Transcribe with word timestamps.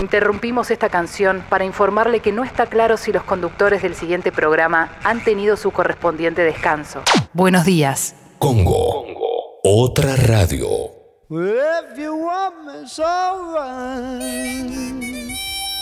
Interrumpimos 0.00 0.70
esta 0.70 0.88
canción 0.88 1.44
para 1.48 1.64
informarle 1.64 2.20
que 2.20 2.32
no 2.32 2.44
está 2.44 2.66
claro 2.66 2.96
si 2.96 3.12
los 3.12 3.22
conductores 3.22 3.82
del 3.82 3.94
siguiente 3.94 4.32
programa 4.32 4.90
han 5.04 5.22
tenido 5.22 5.56
su 5.56 5.70
correspondiente 5.70 6.42
descanso. 6.42 7.02
Buenos 7.32 7.64
días. 7.64 8.14
Congo. 8.38 9.04
Otra 9.62 10.16
radio. 10.16 10.66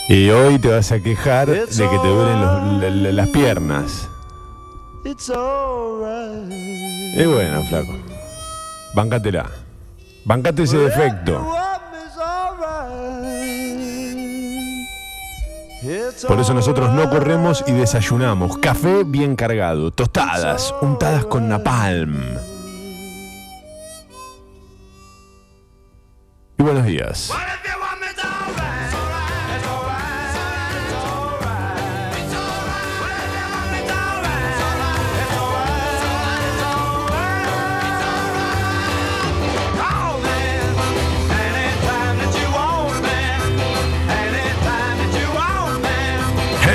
Y 0.08 0.30
hoy 0.30 0.58
te 0.58 0.68
vas 0.68 0.92
a 0.92 1.00
quejar 1.00 1.48
de 1.48 1.66
que 1.66 1.98
te 1.98 2.08
duelen 2.08 2.40
los- 2.40 2.82
la- 2.82 2.90
la- 2.90 3.12
las 3.12 3.28
piernas. 3.28 4.08
Es 5.04 5.28
bueno, 7.28 7.62
flaco. 7.64 7.92
Bancátela. 8.94 9.50
Bancate 10.24 10.62
ese 10.62 10.78
defecto. 10.78 11.44
Por 16.28 16.38
eso 16.38 16.54
nosotros 16.54 16.92
no 16.92 17.10
corremos 17.10 17.64
y 17.66 17.72
desayunamos. 17.72 18.58
Café 18.58 19.02
bien 19.04 19.34
cargado, 19.34 19.90
tostadas, 19.90 20.72
untadas 20.80 21.24
con 21.26 21.48
napalm. 21.48 22.38
Y 26.58 26.62
buenos 26.62 26.86
días. 26.86 27.32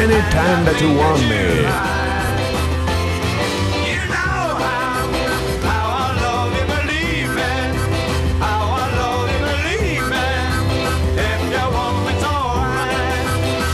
Anytime 0.10 0.64
that 0.64 0.80
you 0.80 0.94
want 0.94 1.22
me. 1.28 1.98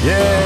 Yeah, 0.04 0.44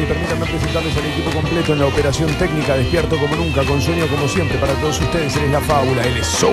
Y 0.00 0.06
permítanme 0.06 0.44
presentarles 0.46 0.96
al 0.96 1.06
equipo 1.06 1.30
completo 1.30 1.72
en 1.72 1.78
la 1.78 1.86
operación 1.86 2.28
técnica, 2.34 2.76
despierto 2.76 3.16
como 3.16 3.36
nunca, 3.36 3.62
con 3.64 3.80
sueño 3.80 4.06
como 4.08 4.26
siempre. 4.26 4.58
Para 4.58 4.74
todos 4.74 5.00
ustedes, 5.00 5.36
él 5.36 5.44
es 5.44 5.50
la 5.52 5.60
fábula, 5.60 6.02
él 6.02 6.16
es. 6.16 6.44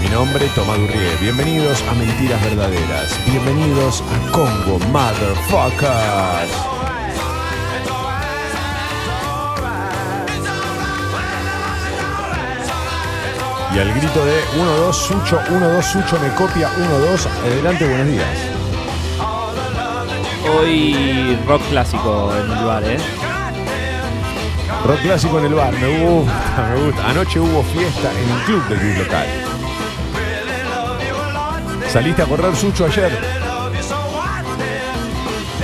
Mi 0.00 0.08
nombre, 0.08 0.46
Tomás 0.54 0.78
Durrié. 0.78 1.16
Bienvenidos 1.20 1.82
a 1.90 1.94
Mentiras 1.94 2.42
Verdaderas. 2.44 3.18
Bienvenidos 3.26 4.02
a 4.02 4.30
Congo, 4.30 4.78
motherfuckers. 4.92 6.71
Y 13.74 13.78
al 13.78 13.90
grito 13.94 14.24
de 14.24 14.44
1-2 14.88 14.92
Sucho, 14.92 15.40
1-2 15.48 15.82
Sucho 15.82 16.18
me 16.20 16.28
copia, 16.34 16.68
1-2. 16.68 17.26
Adelante, 17.46 17.88
buenos 17.88 18.06
días. 18.06 18.28
Hoy 20.54 21.38
rock 21.46 21.62
clásico 21.70 22.32
en 22.34 22.50
el 22.50 22.64
bar, 22.64 22.84
¿eh? 22.84 22.98
Rock 24.84 25.00
clásico 25.00 25.38
en 25.38 25.46
el 25.46 25.54
bar, 25.54 25.72
me 25.72 25.88
gusta, 26.00 26.68
me 26.74 26.84
gusta. 26.84 27.08
Anoche 27.08 27.40
hubo 27.40 27.62
fiesta 27.62 28.10
en 28.12 28.30
el 28.30 28.44
club 28.44 28.68
del 28.68 28.78
club 28.78 28.98
local. 28.98 29.26
¿Saliste 31.88 32.22
a 32.22 32.26
correr 32.26 32.54
Sucho 32.56 32.84
ayer? 32.84 33.12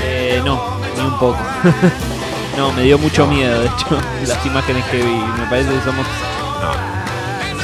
Eh, 0.01 0.41
no, 0.45 0.79
ni 0.97 1.03
un 1.03 1.19
poco. 1.19 1.39
no, 2.57 2.73
me 2.73 2.83
dio 2.83 2.99
mucho 2.99 3.27
miedo, 3.27 3.61
de 3.61 3.67
hecho, 3.67 3.87
las 4.27 4.47
imágenes 4.47 4.85
que 4.87 4.99
vi. 4.99 5.23
Me 5.39 5.47
parece 5.51 5.71
que 5.71 5.81
somos, 5.81 6.07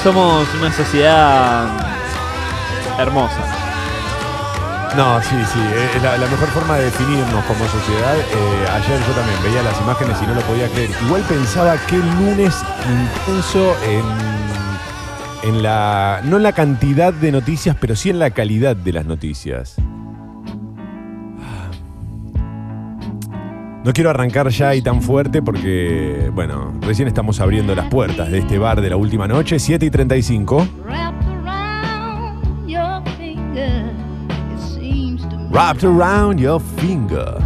somos 0.04 0.46
una 0.60 0.70
sociedad 0.70 1.66
hermosa. 2.98 3.40
No, 4.98 5.20
sí, 5.22 5.34
sí, 5.50 5.58
es 5.96 6.02
la, 6.02 6.18
mejor 6.18 6.48
forma 6.48 6.76
de 6.76 6.84
definirnos 6.84 7.42
como 7.46 7.66
sociedad. 7.66 8.14
Eh, 8.18 8.68
ayer 8.70 9.00
yo 9.00 9.14
también 9.14 9.42
veía 9.42 9.62
las 9.62 9.80
imágenes 9.80 10.18
y 10.22 10.26
no 10.26 10.34
lo 10.34 10.42
podía 10.42 10.68
creer. 10.68 10.90
Igual 11.06 11.22
pensaba 11.22 11.78
que 11.86 11.96
lunes 11.96 12.54
intenso 12.86 13.74
en, 13.82 15.48
en 15.48 15.62
la. 15.62 16.20
no 16.24 16.36
en 16.36 16.42
la 16.42 16.52
cantidad 16.52 17.14
de 17.14 17.32
noticias, 17.32 17.74
pero 17.80 17.96
sí 17.96 18.10
en 18.10 18.18
la 18.18 18.28
calidad 18.28 18.76
de 18.76 18.92
las 18.92 19.06
noticias. 19.06 19.76
No 23.84 23.92
quiero 23.92 24.08
arrancar 24.08 24.48
ya 24.48 24.74
y 24.74 24.80
tan 24.80 25.02
fuerte 25.02 25.42
porque, 25.42 26.30
bueno, 26.32 26.72
recién 26.80 27.06
estamos 27.06 27.38
abriendo 27.38 27.74
las 27.74 27.90
puertas 27.90 28.30
de 28.30 28.38
este 28.38 28.56
bar 28.56 28.80
de 28.80 28.88
la 28.88 28.96
última 28.96 29.28
noche, 29.28 29.58
7 29.58 29.84
y 29.84 29.90
35. 29.90 30.66
Wrapped 35.50 35.84
around 35.84 36.40
your 36.40 36.62
finger. 36.78 37.36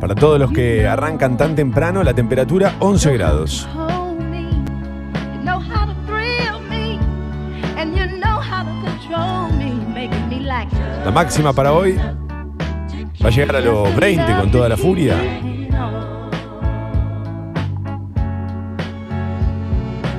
Para 0.00 0.14
todos 0.16 0.40
los 0.40 0.50
que 0.50 0.88
arrancan 0.88 1.36
tan 1.36 1.54
temprano, 1.54 2.02
la 2.02 2.14
temperatura 2.14 2.74
11 2.80 3.12
grados. 3.12 3.68
La 11.08 11.14
máxima 11.14 11.54
para 11.54 11.72
hoy 11.72 11.96
va 11.96 13.28
a 13.28 13.30
llegar 13.30 13.56
a 13.56 13.60
los 13.60 13.96
20 13.96 14.36
con 14.36 14.50
toda 14.50 14.68
la 14.68 14.76
furia. 14.76 15.16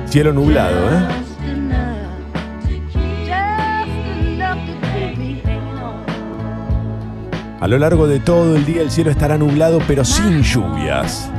Cielo 0.06 0.32
nublado, 0.32 0.90
¿eh? 0.90 1.08
A 7.60 7.68
lo 7.68 7.78
largo 7.78 8.08
de 8.08 8.18
todo 8.18 8.56
el 8.56 8.64
día 8.64 8.82
el 8.82 8.90
cielo 8.90 9.12
estará 9.12 9.38
nublado 9.38 9.78
pero 9.86 10.04
sin 10.04 10.42
lluvias. 10.42 11.30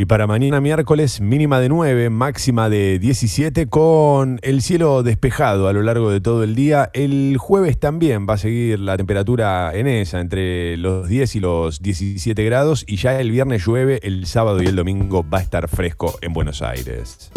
Y 0.00 0.06
para 0.06 0.26
mañana 0.26 0.62
miércoles 0.62 1.20
mínima 1.20 1.60
de 1.60 1.68
9, 1.68 2.08
máxima 2.08 2.70
de 2.70 2.98
17 2.98 3.66
con 3.66 4.38
el 4.40 4.62
cielo 4.62 5.02
despejado 5.02 5.68
a 5.68 5.74
lo 5.74 5.82
largo 5.82 6.10
de 6.10 6.22
todo 6.22 6.42
el 6.42 6.54
día. 6.54 6.88
El 6.94 7.36
jueves 7.36 7.78
también 7.78 8.26
va 8.26 8.32
a 8.32 8.38
seguir 8.38 8.80
la 8.80 8.96
temperatura 8.96 9.70
en 9.74 9.86
esa, 9.86 10.20
entre 10.20 10.78
los 10.78 11.06
10 11.06 11.36
y 11.36 11.40
los 11.40 11.82
17 11.82 12.42
grados. 12.46 12.82
Y 12.88 12.96
ya 12.96 13.20
el 13.20 13.30
viernes 13.30 13.66
llueve, 13.66 14.00
el 14.02 14.24
sábado 14.24 14.62
y 14.62 14.68
el 14.68 14.76
domingo 14.76 15.22
va 15.28 15.36
a 15.36 15.42
estar 15.42 15.68
fresco 15.68 16.18
en 16.22 16.32
Buenos 16.32 16.62
Aires. 16.62 17.30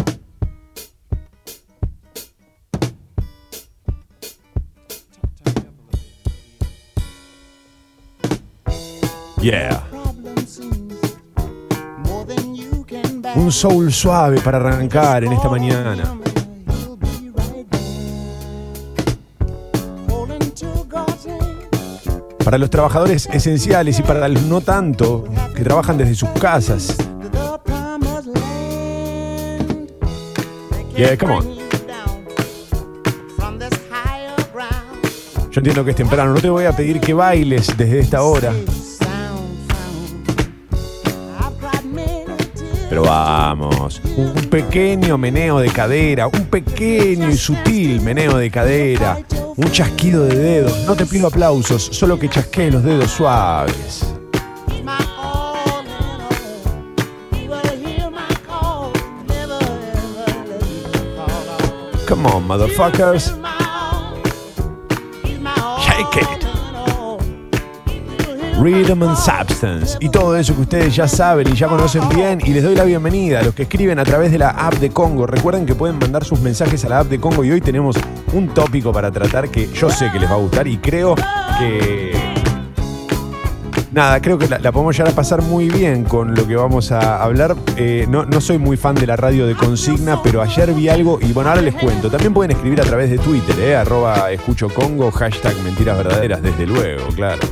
Yeah. 9.42 9.93
Un 13.36 13.50
soul 13.50 13.92
suave 13.92 14.40
para 14.40 14.58
arrancar 14.58 15.24
en 15.24 15.32
esta 15.32 15.48
mañana. 15.48 16.18
Para 22.44 22.58
los 22.58 22.70
trabajadores 22.70 23.28
esenciales 23.32 23.98
y 23.98 24.02
para 24.02 24.28
los 24.28 24.42
no 24.42 24.60
tanto, 24.60 25.24
que 25.54 25.64
trabajan 25.64 25.98
desde 25.98 26.14
sus 26.14 26.28
casas. 26.30 26.96
Yeah, 30.96 31.16
come 31.18 31.34
on. 31.34 31.54
Yo 35.50 35.60
entiendo 35.60 35.84
que 35.84 35.90
es 35.90 35.96
temprano, 35.96 36.34
no 36.34 36.40
te 36.40 36.50
voy 36.50 36.64
a 36.64 36.72
pedir 36.72 37.00
que 37.00 37.14
bailes 37.14 37.76
desde 37.76 38.00
esta 38.00 38.22
hora. 38.22 38.52
Pero 42.94 43.06
vamos, 43.06 44.00
un 44.16 44.32
pequeño 44.48 45.18
meneo 45.18 45.58
de 45.58 45.68
cadera, 45.68 46.28
un 46.28 46.44
pequeño 46.46 47.28
y 47.28 47.36
sutil 47.36 48.00
meneo 48.00 48.36
de 48.36 48.48
cadera, 48.52 49.18
un 49.56 49.68
chasquido 49.72 50.24
de 50.26 50.36
dedos. 50.36 50.84
No 50.86 50.94
te 50.94 51.04
pido 51.04 51.26
aplausos, 51.26 51.82
solo 51.90 52.16
que 52.20 52.28
chasquee 52.28 52.70
los 52.70 52.84
dedos 52.84 53.10
suaves. 53.10 54.06
Come 62.06 62.26
on, 62.28 62.46
motherfuckers. 62.46 63.34
Shake 65.80 66.22
it. 66.22 66.33
Rhythm 68.64 69.02
and 69.02 69.18
Substance 69.18 69.98
y 70.00 70.08
todo 70.08 70.34
eso 70.38 70.54
que 70.54 70.62
ustedes 70.62 70.96
ya 70.96 71.06
saben 71.06 71.46
y 71.46 71.54
ya 71.54 71.68
conocen 71.68 72.08
bien 72.08 72.40
y 72.42 72.54
les 72.54 72.62
doy 72.62 72.74
la 72.74 72.84
bienvenida 72.84 73.40
a 73.40 73.42
los 73.42 73.54
que 73.54 73.64
escriben 73.64 73.98
a 73.98 74.04
través 74.04 74.32
de 74.32 74.38
la 74.38 74.48
app 74.48 74.72
de 74.76 74.88
Congo. 74.88 75.26
Recuerden 75.26 75.66
que 75.66 75.74
pueden 75.74 75.98
mandar 75.98 76.24
sus 76.24 76.40
mensajes 76.40 76.82
a 76.86 76.88
la 76.88 77.00
app 77.00 77.08
de 77.08 77.20
Congo 77.20 77.44
y 77.44 77.50
hoy 77.50 77.60
tenemos 77.60 77.94
un 78.32 78.48
tópico 78.54 78.90
para 78.90 79.10
tratar 79.10 79.50
que 79.50 79.70
yo 79.70 79.90
sé 79.90 80.10
que 80.10 80.18
les 80.18 80.30
va 80.30 80.36
a 80.36 80.38
gustar 80.38 80.66
y 80.66 80.78
creo 80.78 81.14
que... 81.58 82.14
Nada, 83.92 84.18
creo 84.22 84.38
que 84.38 84.48
la, 84.48 84.72
podemos 84.72 84.96
llegar 84.96 85.12
a 85.12 85.14
pasar 85.14 85.42
muy 85.42 85.68
bien 85.68 86.04
con 86.04 86.34
lo 86.34 86.48
que 86.48 86.56
vamos 86.56 86.90
a 86.90 87.22
hablar. 87.22 87.54
Eh, 87.76 88.06
no, 88.08 88.24
no 88.24 88.40
soy 88.40 88.56
muy 88.56 88.78
fan 88.78 88.94
de 88.94 89.06
la 89.06 89.16
radio 89.16 89.46
de 89.46 89.54
consigna, 89.56 90.22
pero 90.22 90.40
ayer 90.40 90.72
vi 90.72 90.88
algo 90.88 91.18
y 91.20 91.34
bueno, 91.34 91.50
ahora 91.50 91.60
les 91.60 91.74
cuento. 91.74 92.10
También 92.10 92.32
pueden 92.32 92.52
escribir 92.52 92.80
a 92.80 92.84
través 92.84 93.10
de 93.10 93.18
Twitter, 93.18 93.56
eh, 93.60 93.76
arroba 93.76 94.32
escucho 94.32 94.70
Congo, 94.70 95.10
hashtag 95.10 95.54
mentiras 95.62 95.98
verdaderas, 95.98 96.40
desde 96.40 96.66
luego, 96.66 97.08
claro. 97.14 97.42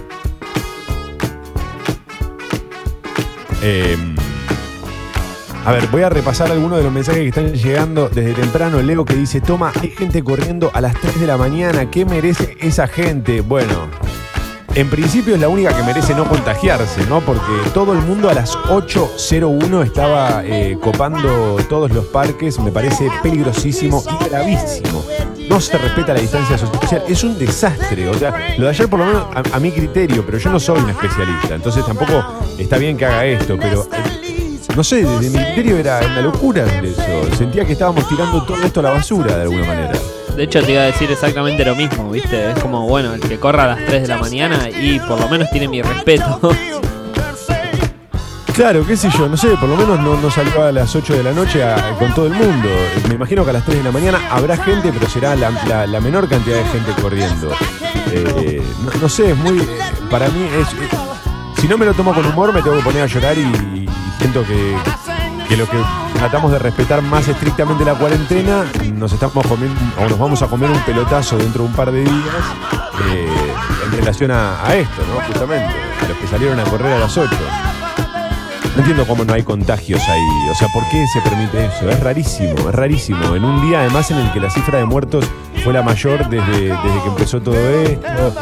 Eh, 3.62 3.96
a 5.64 5.70
ver, 5.70 5.86
voy 5.88 6.02
a 6.02 6.08
repasar 6.08 6.50
algunos 6.50 6.78
de 6.78 6.84
los 6.84 6.92
mensajes 6.92 7.22
que 7.22 7.28
están 7.28 7.54
llegando 7.54 8.08
desde 8.08 8.34
temprano. 8.34 8.82
Leo 8.82 9.04
que 9.04 9.14
dice, 9.14 9.40
toma, 9.40 9.72
hay 9.80 9.90
gente 9.90 10.24
corriendo 10.24 10.72
a 10.74 10.80
las 10.80 11.00
3 11.00 11.20
de 11.20 11.26
la 11.28 11.36
mañana. 11.36 11.88
¿Qué 11.88 12.04
merece 12.04 12.56
esa 12.60 12.88
gente? 12.88 13.40
Bueno, 13.42 13.88
en 14.74 14.90
principio 14.90 15.34
es 15.36 15.40
la 15.40 15.48
única 15.48 15.76
que 15.76 15.84
merece 15.84 16.14
no 16.14 16.28
contagiarse, 16.28 17.06
¿no? 17.06 17.20
Porque 17.20 17.52
todo 17.72 17.92
el 17.92 18.00
mundo 18.00 18.28
a 18.28 18.34
las 18.34 18.56
8.01 18.56 19.84
estaba 19.84 20.42
eh, 20.44 20.76
copando 20.82 21.58
todos 21.68 21.92
los 21.92 22.06
parques. 22.06 22.58
Me 22.58 22.72
parece 22.72 23.08
peligrosísimo 23.22 24.02
y 24.20 24.24
gravísimo. 24.28 25.04
No 25.52 25.60
se 25.60 25.76
respeta 25.76 26.14
la 26.14 26.20
distancia 26.20 26.56
social. 26.56 27.02
Es 27.06 27.22
un 27.22 27.38
desastre. 27.38 28.08
O 28.08 28.14
sea, 28.14 28.54
lo 28.56 28.64
de 28.64 28.70
ayer 28.70 28.88
por 28.88 29.00
lo 29.00 29.04
menos 29.04 29.26
a, 29.52 29.60
mi 29.60 29.70
criterio, 29.70 30.24
pero 30.24 30.38
yo 30.38 30.50
no 30.50 30.58
soy 30.58 30.80
un 30.80 30.88
especialista. 30.88 31.54
Entonces 31.54 31.84
tampoco 31.84 32.24
está 32.58 32.78
bien 32.78 32.96
que 32.96 33.04
haga 33.04 33.26
esto, 33.26 33.58
pero... 33.60 33.86
eh, 33.92 34.58
no 34.74 34.82
sé, 34.82 35.04
desde 35.04 35.28
mi 35.28 35.44
criterio 35.44 35.76
era 35.76 36.00
una 36.06 36.22
locura 36.22 36.64
eso. 36.82 37.36
Sentía 37.36 37.66
que 37.66 37.72
estábamos 37.72 38.08
tirando 38.08 38.42
todo 38.44 38.62
esto 38.62 38.80
a 38.80 38.84
la 38.84 38.90
basura 38.92 39.36
de 39.36 39.42
alguna 39.42 39.66
manera. 39.66 39.92
De 40.34 40.44
hecho, 40.44 40.62
te 40.62 40.72
iba 40.72 40.80
a 40.80 40.86
decir 40.86 41.10
exactamente 41.10 41.66
lo 41.66 41.76
mismo, 41.76 42.10
¿viste? 42.10 42.52
Es 42.52 42.58
como, 42.58 42.88
bueno, 42.88 43.12
el 43.12 43.20
que 43.20 43.38
corra 43.38 43.64
a 43.64 43.76
las 43.76 43.84
3 43.84 44.00
de 44.00 44.08
la 44.08 44.16
mañana 44.16 44.70
y 44.70 45.00
por 45.00 45.20
lo 45.20 45.28
menos 45.28 45.50
tiene 45.50 45.68
mi 45.68 45.82
respeto. 45.82 46.40
Claro, 48.54 48.86
qué 48.86 48.96
sé 48.96 49.08
yo, 49.16 49.28
no 49.28 49.36
sé, 49.36 49.48
por 49.56 49.68
lo 49.68 49.76
menos 49.76 49.98
no, 49.98 50.14
no 50.20 50.30
salió 50.30 50.62
a 50.62 50.70
las 50.72 50.94
8 50.94 51.14
de 51.14 51.22
la 51.22 51.32
noche 51.32 51.64
con 51.98 52.14
todo 52.14 52.26
el 52.26 52.34
mundo. 52.34 52.68
Me 53.08 53.14
imagino 53.14 53.44
que 53.44 53.50
a 53.50 53.54
las 53.54 53.64
3 53.64 53.78
de 53.78 53.84
la 53.84 53.90
mañana 53.92 54.20
habrá 54.30 54.56
gente, 54.58 54.92
pero 54.92 55.08
será 55.08 55.34
la, 55.34 55.86
la- 55.86 56.00
menor 56.00 56.28
cantidad 56.28 56.58
de 56.58 56.64
gente 56.66 56.92
corriendo. 57.00 57.50
Eh, 58.10 58.62
no, 59.00 59.08
sé, 59.08 59.30
es 59.30 59.36
muy. 59.38 59.66
Para 60.10 60.28
mí 60.28 60.44
es. 60.60 60.68
eh, 60.74 60.88
si 61.60 61.66
no 61.66 61.78
me 61.78 61.86
lo 61.86 61.94
tomo 61.94 62.12
con 62.12 62.26
humor, 62.26 62.52
me 62.52 62.60
tengo 62.60 62.76
que 62.76 62.82
poner 62.82 63.02
a 63.02 63.06
llorar 63.06 63.38
y, 63.38 63.88
siento 64.18 64.44
que, 64.44 64.76
que 65.48 65.56
lo 65.56 65.66
que 65.68 65.78
tratamos 66.14 66.52
de 66.52 66.58
respetar 66.58 67.00
más 67.02 67.26
estrictamente 67.28 67.84
la 67.84 67.94
cuarentena, 67.94 68.64
nos 68.94 69.12
estamos 69.12 69.46
comiendo, 69.46 69.80
o 69.98 70.08
nos 70.08 70.18
vamos 70.18 70.42
a 70.42 70.46
comer 70.48 70.70
un 70.70 70.80
pelotazo 70.80 71.38
dentro 71.38 71.62
de 71.62 71.68
un 71.70 71.74
par 71.74 71.90
de 71.90 72.00
días 72.02 72.44
eh, 73.12 73.28
en 73.86 73.92
relación 73.92 74.30
a, 74.30 74.62
a 74.66 74.74
esto, 74.74 75.02
¿no? 75.08 75.20
Justamente, 75.26 75.74
a 76.04 76.08
los 76.08 76.18
que 76.18 76.26
salieron 76.26 76.60
a 76.60 76.64
correr 76.64 76.92
a 76.92 76.98
las 76.98 77.16
8. 77.16 77.30
No 78.74 78.78
entiendo 78.78 79.06
cómo 79.06 79.24
no 79.24 79.34
hay 79.34 79.42
contagios 79.42 80.00
ahí. 80.08 80.48
O 80.50 80.54
sea, 80.54 80.68
¿por 80.68 80.82
qué 80.88 81.04
se 81.06 81.20
permite 81.20 81.66
eso? 81.66 81.90
Es 81.90 82.00
rarísimo, 82.00 82.54
es 82.68 82.74
rarísimo. 82.74 83.36
En 83.36 83.44
un 83.44 83.60
día 83.68 83.80
además 83.80 84.10
en 84.10 84.18
el 84.18 84.32
que 84.32 84.40
la 84.40 84.50
cifra 84.50 84.78
de 84.78 84.86
muertos 84.86 85.26
fue 85.62 85.74
la 85.74 85.82
mayor 85.82 86.28
desde, 86.30 86.68
que 86.68 87.08
empezó 87.08 87.40
todo 87.42 87.56
esto. 87.56 88.34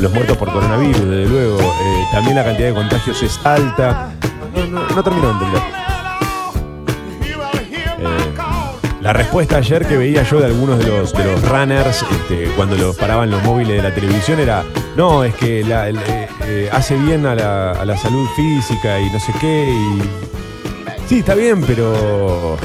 Los 0.00 0.12
muertos 0.12 0.36
por 0.38 0.50
coronavirus, 0.50 1.02
desde 1.02 1.26
luego. 1.26 1.60
Eh, 1.60 2.04
también 2.12 2.36
la 2.36 2.44
cantidad 2.44 2.68
de 2.68 2.74
contagios 2.74 3.22
es 3.22 3.38
alta. 3.44 4.12
No, 4.54 4.66
no, 4.66 4.88
no 4.88 5.02
termino 5.02 5.26
de 5.26 5.32
entender. 5.32 5.73
La 9.04 9.12
respuesta 9.12 9.58
ayer 9.58 9.86
que 9.86 9.96
veía 9.98 10.22
yo 10.22 10.40
de 10.40 10.46
algunos 10.46 10.78
de 10.78 10.86
los, 10.86 11.12
de 11.12 11.24
los 11.24 11.46
runners 11.48 12.02
este, 12.10 12.46
cuando 12.56 12.74
los 12.76 12.96
paraban 12.96 13.30
los 13.30 13.42
móviles 13.44 13.76
de 13.76 13.88
la 13.88 13.94
televisión 13.94 14.40
era, 14.40 14.64
no, 14.96 15.22
es 15.24 15.34
que 15.34 15.62
la- 15.62 15.90
eh, 15.90 15.94
eh, 16.46 16.68
hace 16.72 16.96
bien 16.96 17.26
a 17.26 17.34
la, 17.34 17.72
a 17.72 17.84
la 17.84 17.96
salud 17.98 18.26
física 18.34 18.98
y 18.98 19.10
no 19.10 19.20
sé 19.20 19.32
qué. 19.40 19.68
Y... 19.70 20.02
Sí, 21.06 21.18
está 21.18 21.34
bien, 21.34 21.60
pero 21.66 22.56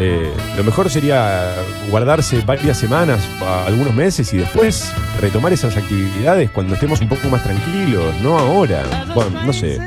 eh, 0.00 0.32
lo 0.56 0.64
mejor 0.64 0.88
sería 0.88 1.54
guardarse 1.90 2.40
varias 2.40 2.78
semanas, 2.78 3.20
algunos 3.66 3.94
meses 3.94 4.32
y 4.32 4.38
después 4.38 4.90
retomar 5.20 5.52
esas 5.52 5.76
actividades 5.76 6.50
cuando 6.50 6.74
estemos 6.74 7.00
un 7.02 7.10
poco 7.10 7.28
más 7.28 7.42
tranquilos, 7.42 8.14
no 8.22 8.38
ahora. 8.38 8.82
Bueno, 9.14 9.38
no 9.44 9.52
sé. 9.52 9.78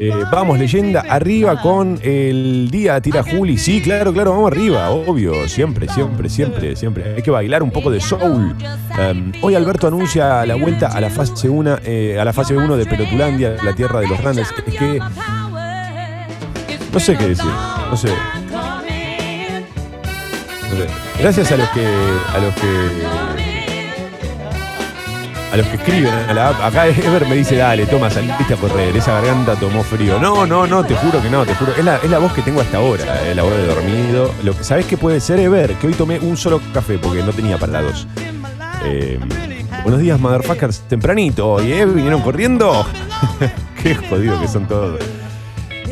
Eh, 0.00 0.12
vamos, 0.30 0.58
leyenda, 0.58 1.00
arriba 1.08 1.60
con 1.60 1.98
el 2.02 2.68
día 2.70 3.00
tira 3.00 3.22
Juli. 3.22 3.58
Sí, 3.58 3.80
claro, 3.80 4.12
claro, 4.12 4.30
vamos 4.32 4.52
arriba, 4.52 4.90
obvio. 4.90 5.48
Siempre, 5.48 5.88
siempre, 5.88 6.28
siempre, 6.28 6.76
siempre. 6.76 7.14
Hay 7.16 7.22
que 7.22 7.30
bailar 7.30 7.62
un 7.62 7.70
poco 7.70 7.90
de 7.90 8.00
soul. 8.00 8.54
Um, 8.98 9.32
hoy 9.42 9.54
Alberto 9.54 9.88
anuncia 9.88 10.46
la 10.46 10.54
vuelta 10.54 10.88
a 10.88 11.00
la 11.00 11.10
fase 11.10 11.48
1 11.48 11.78
a 12.20 12.24
la 12.24 12.32
fase 12.32 12.56
1 12.56 12.76
de 12.76 12.86
Pelotulandia, 12.86 13.56
la 13.62 13.74
tierra 13.74 14.00
de 14.00 14.08
los 14.08 14.22
runners. 14.22 14.52
Es 14.66 14.74
que. 14.74 15.00
No 16.92 17.00
sé 17.00 17.16
qué 17.16 17.28
decir. 17.28 17.50
No 17.90 17.96
sé. 17.96 18.08
No 20.70 20.76
sé. 20.76 20.86
Gracias 21.20 21.52
a 21.52 21.56
los 21.56 21.68
que. 21.70 21.86
a 21.86 22.38
los 22.38 22.54
que. 22.54 23.37
A 25.50 25.56
los 25.56 25.66
que 25.66 25.76
escriben 25.76 26.12
a 26.12 26.34
la 26.34 26.48
app. 26.50 26.60
Acá 26.62 26.86
Ever 26.86 27.26
me 27.26 27.36
dice, 27.36 27.56
dale, 27.56 27.86
toma, 27.86 28.10
saliste 28.10 28.54
a 28.54 28.56
correr, 28.56 28.94
esa 28.96 29.14
garganta 29.14 29.56
tomó 29.56 29.82
frío. 29.82 30.18
No, 30.18 30.46
no, 30.46 30.66
no, 30.66 30.84
te 30.84 30.94
juro 30.94 31.22
que 31.22 31.30
no, 31.30 31.46
te 31.46 31.54
juro. 31.54 31.72
Es 31.72 31.84
la, 31.84 31.96
es 31.96 32.10
la 32.10 32.18
voz 32.18 32.32
que 32.32 32.42
tengo 32.42 32.60
hasta 32.60 32.76
ahora, 32.76 33.22
es 33.26 33.34
la 33.34 33.42
voz 33.42 33.56
de 33.56 33.66
dormido. 33.66 34.34
Lo 34.42 34.52
¿Sabés 34.62 34.86
qué 34.86 34.96
puede 34.96 35.20
ser, 35.20 35.40
Ever? 35.40 35.74
Que 35.74 35.86
hoy 35.86 35.94
tomé 35.94 36.18
un 36.18 36.36
solo 36.36 36.60
café 36.74 36.98
porque 36.98 37.22
no 37.22 37.32
tenía 37.32 37.56
para. 37.56 37.80
Eh, 38.84 39.18
buenos 39.82 40.00
días, 40.00 40.20
motherfuckers. 40.20 40.80
Tempranito, 40.80 41.62
¿y 41.62 41.72
eh? 41.72 41.86
¿Vinieron 41.86 42.20
corriendo? 42.20 42.86
qué 43.82 43.94
jodido 43.94 44.38
que 44.40 44.48
son 44.48 44.66
todos. 44.66 45.00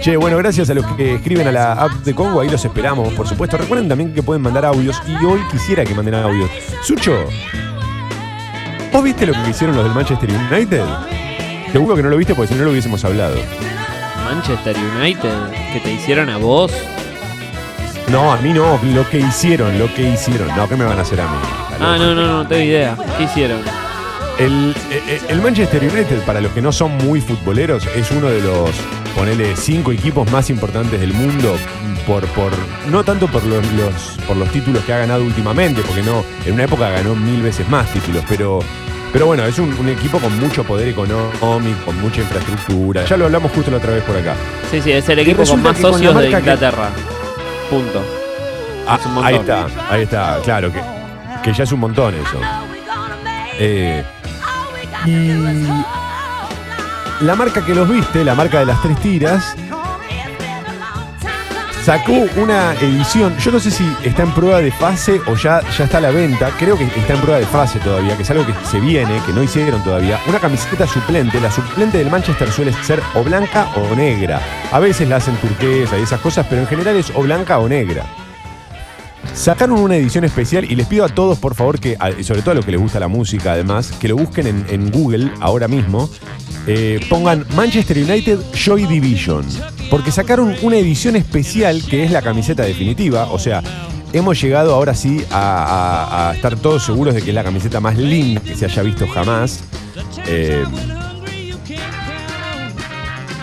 Che, 0.00 0.16
bueno, 0.16 0.36
gracias 0.36 0.68
a 0.70 0.74
los 0.74 0.84
que 0.94 1.14
escriben 1.14 1.48
a 1.48 1.52
la 1.52 1.72
app 1.72 1.90
de 2.04 2.14
Congo, 2.14 2.40
ahí 2.40 2.50
los 2.50 2.64
esperamos, 2.64 3.12
por 3.14 3.26
supuesto. 3.26 3.56
Recuerden 3.56 3.88
también 3.88 4.12
que 4.14 4.22
pueden 4.22 4.42
mandar 4.42 4.66
audios 4.66 5.00
y 5.06 5.24
hoy 5.24 5.40
quisiera 5.50 5.84
que 5.84 5.94
manden 5.94 6.14
audios. 6.14 6.50
Sucho, 6.82 7.24
¿vos 8.96 9.04
viste 9.04 9.26
lo 9.26 9.34
que 9.34 9.50
hicieron 9.50 9.76
los 9.76 9.84
del 9.84 9.94
Manchester 9.94 10.30
United? 10.30 10.82
Seguro 11.70 11.96
que 11.96 12.02
no 12.02 12.08
lo 12.08 12.16
viste 12.16 12.34
porque 12.34 12.54
si 12.54 12.58
no 12.58 12.64
lo 12.64 12.70
hubiésemos 12.70 13.04
hablado. 13.04 13.36
Manchester 14.24 14.74
United, 14.98 15.50
que 15.74 15.80
te 15.80 15.92
hicieron 15.92 16.30
a 16.30 16.38
vos. 16.38 16.72
No, 18.10 18.32
a 18.32 18.38
mí 18.38 18.54
no, 18.54 18.80
lo 18.94 19.06
que 19.10 19.18
hicieron, 19.18 19.78
lo 19.78 19.92
que 19.92 20.08
hicieron. 20.08 20.48
No, 20.56 20.66
¿qué 20.66 20.76
me 20.76 20.86
van 20.86 20.98
a 20.98 21.02
hacer 21.02 21.20
a 21.20 21.24
mí? 21.24 21.36
Ah, 21.78 21.96
no, 21.98 22.14
no, 22.14 22.38
no 22.38 22.48
tengo 22.48 22.62
idea. 22.62 22.96
¿Qué 23.18 23.24
hicieron? 23.24 23.60
El, 24.38 24.74
eh, 24.90 25.20
el 25.28 25.42
Manchester 25.42 25.82
United, 25.82 26.22
para 26.24 26.40
los 26.40 26.52
que 26.52 26.62
no 26.62 26.72
son 26.72 26.96
muy 26.96 27.20
futboleros, 27.20 27.86
es 27.94 28.10
uno 28.12 28.28
de 28.28 28.40
los, 28.40 28.70
ponele, 29.16 29.56
cinco 29.56 29.90
equipos 29.90 30.30
más 30.30 30.48
importantes 30.50 31.00
del 31.00 31.12
mundo. 31.12 31.56
Por, 32.06 32.24
por, 32.26 32.52
no 32.88 33.02
tanto 33.02 33.26
por 33.26 33.42
los, 33.44 33.64
los- 33.72 34.16
por 34.28 34.36
los 34.36 34.48
títulos 34.50 34.84
que 34.84 34.92
ha 34.92 34.98
ganado 34.98 35.24
últimamente, 35.24 35.82
porque 35.82 36.02
no, 36.04 36.24
en 36.44 36.52
una 36.54 36.62
época 36.64 36.88
ganó 36.90 37.16
mil 37.16 37.42
veces 37.42 37.68
más 37.68 37.88
títulos, 37.92 38.22
pero, 38.28 38.60
pero 39.12 39.26
bueno, 39.26 39.44
es 39.44 39.58
un, 39.58 39.72
un 39.76 39.88
equipo 39.88 40.20
con 40.20 40.38
mucho 40.38 40.62
poder 40.62 40.86
económico, 40.86 41.84
con 41.84 42.00
mucha 42.00 42.20
infraestructura. 42.20 43.04
Ya 43.06 43.16
lo 43.16 43.24
hablamos 43.24 43.50
justo 43.50 43.72
la 43.72 43.78
otra 43.78 43.90
vez 43.90 44.04
por 44.04 44.16
acá. 44.16 44.34
Sí, 44.70 44.80
sí, 44.80 44.92
es 44.92 45.08
el 45.08 45.18
equipo 45.18 45.42
con 45.44 45.60
más 45.64 45.76
con 45.78 45.94
socios 45.94 46.14
de 46.16 46.28
que- 46.30 46.38
Inglaterra. 46.38 46.90
Punto. 47.68 48.04
Ah, 48.86 48.98
Es 49.00 49.06
un 49.06 49.14
montón. 49.14 49.26
ahí 49.26 49.34
está, 49.40 49.66
ahí 49.90 50.02
está, 50.02 50.38
claro, 50.44 50.72
que, 50.72 50.80
que 51.42 51.52
ya 51.52 51.64
es 51.64 51.72
un 51.72 51.80
montón 51.80 52.14
eso. 52.14 52.40
Eh, 53.58 54.04
y 55.06 55.10
la 57.20 57.34
marca 57.34 57.64
que 57.64 57.74
los 57.74 57.88
viste, 57.88 58.24
la 58.24 58.34
marca 58.34 58.58
de 58.58 58.66
las 58.66 58.80
tres 58.82 58.98
tiras, 59.00 59.56
sacó 61.84 62.12
una 62.36 62.74
edición, 62.74 63.36
yo 63.38 63.52
no 63.52 63.60
sé 63.60 63.70
si 63.70 63.84
está 64.02 64.24
en 64.24 64.32
prueba 64.32 64.60
de 64.60 64.70
fase 64.70 65.20
o 65.26 65.34
ya, 65.34 65.60
ya 65.76 65.84
está 65.84 65.98
a 65.98 66.00
la 66.00 66.10
venta, 66.10 66.50
creo 66.58 66.76
que 66.76 66.84
está 66.84 67.14
en 67.14 67.20
prueba 67.20 67.38
de 67.38 67.46
fase 67.46 67.78
todavía, 67.78 68.16
que 68.16 68.22
es 68.22 68.30
algo 68.30 68.44
que 68.44 68.52
se 68.68 68.80
viene, 68.80 69.20
que 69.24 69.32
no 69.32 69.42
hicieron 69.42 69.82
todavía, 69.82 70.20
una 70.26 70.38
camiseta 70.38 70.86
suplente, 70.86 71.40
la 71.40 71.50
suplente 71.50 71.98
del 71.98 72.10
Manchester 72.10 72.50
suele 72.50 72.72
ser 72.72 73.00
o 73.14 73.22
blanca 73.22 73.68
o 73.76 73.94
negra, 73.94 74.40
a 74.70 74.80
veces 74.80 75.08
la 75.08 75.16
hacen 75.16 75.36
turquesa 75.36 75.98
y 75.98 76.02
esas 76.02 76.20
cosas, 76.20 76.46
pero 76.48 76.62
en 76.62 76.66
general 76.66 76.96
es 76.96 77.10
o 77.14 77.22
blanca 77.22 77.58
o 77.58 77.68
negra. 77.68 78.04
Sacaron 79.34 79.78
una 79.80 79.96
edición 79.96 80.24
especial 80.24 80.64
y 80.70 80.74
les 80.76 80.86
pido 80.86 81.04
a 81.04 81.08
todos, 81.08 81.38
por 81.38 81.54
favor, 81.54 81.78
que, 81.78 81.96
sobre 82.22 82.40
todo 82.42 82.52
a 82.52 82.54
los 82.54 82.64
que 82.64 82.72
les 82.72 82.80
gusta 82.80 82.98
la 82.98 83.08
música, 83.08 83.52
además, 83.52 83.92
que 84.00 84.08
lo 84.08 84.16
busquen 84.16 84.64
en, 84.68 84.90
Google 84.90 85.30
ahora 85.40 85.68
mismo. 85.68 86.08
eh, 86.66 86.98
pongan 87.08 87.46
Manchester 87.54 87.98
United 87.98 88.38
Joy 88.54 88.86
Division. 88.86 89.44
Porque 89.90 90.10
sacaron 90.10 90.54
una 90.62 90.76
edición 90.76 91.14
especial 91.16 91.82
que 91.88 92.02
es 92.02 92.10
la 92.10 92.22
camiseta 92.22 92.64
definitiva. 92.64 93.28
O 93.30 93.38
sea, 93.38 93.62
hemos 94.12 94.40
llegado 94.40 94.74
ahora 94.74 94.94
sí 94.94 95.22
a, 95.30 95.36
a- 95.38 96.30
a 96.30 96.34
estar 96.34 96.56
todos 96.56 96.84
seguros 96.84 97.14
de 97.14 97.22
que 97.22 97.28
es 97.30 97.34
la 97.34 97.44
camiseta 97.44 97.78
más 97.80 97.96
linda 97.96 98.40
que 98.40 98.56
se 98.56 98.64
haya 98.64 98.82
visto 98.82 99.06
jamás. 99.06 99.60
Eh, 100.26 100.64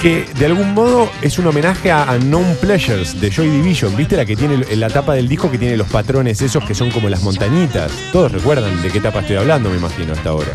que 0.04 0.26
de 0.38 0.46
algún 0.48 0.74
modo 0.74 1.10
es 1.22 1.40
un 1.40 1.48
homenaje 1.48 1.90
a 1.90 2.06
Unknown 2.20 2.58
Pleasures 2.60 3.20
de 3.22 3.32
Joy 3.32 3.48
Division. 3.50 3.96
¿Viste 3.96 4.18
la 4.18 4.26
que 4.26 4.36
tiene 4.36 4.58
la 4.76 4.90
tapa 4.90 5.14
del 5.14 5.30
disco 5.30 5.50
que 5.50 5.58
tiene 5.58 5.78
los 5.78 5.88
patrones 5.88 6.42
esos 6.42 6.62
que 6.66 6.76
son 6.76 6.92
como 6.92 7.08
las 7.08 7.24
montañitas? 7.24 7.90
Todos 8.12 8.32
recuerdan 8.34 8.82
de 8.82 8.90
qué 8.90 9.00
tapa 9.00 9.22
estoy 9.22 9.38
hablando, 9.38 9.70
me 9.70 9.78
imagino, 9.78 10.12
hasta 10.12 10.30
ahora. 10.30 10.52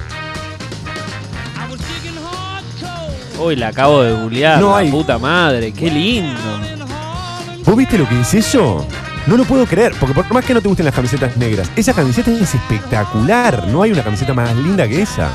Uy, 3.40 3.56
la 3.56 3.68
acabo 3.68 4.02
de 4.02 4.12
googlear. 4.12 4.60
No 4.60 4.72
la 4.72 4.78
hay- 4.78 4.90
puta 4.90 5.16
madre, 5.18 5.72
qué 5.72 5.90
lindo. 5.90 6.38
¿Vos 7.64 7.74
viste 7.76 7.96
lo 7.96 8.06
que 8.06 8.20
es 8.20 8.34
eso? 8.34 8.86
No 9.26 9.36
lo 9.38 9.44
puedo 9.44 9.64
creer, 9.66 9.94
porque 9.98 10.14
por 10.14 10.30
más 10.32 10.44
que 10.44 10.52
no 10.52 10.60
te 10.60 10.68
gusten 10.68 10.84
las 10.86 10.94
camisetas 10.94 11.36
negras, 11.38 11.70
esa 11.76 11.94
camiseta 11.94 12.30
es 12.32 12.54
espectacular. 12.54 13.66
No 13.68 13.82
hay 13.82 13.92
una 13.92 14.02
camiseta 14.02 14.34
más 14.34 14.54
linda 14.56 14.86
que 14.86 15.00
esa. 15.02 15.30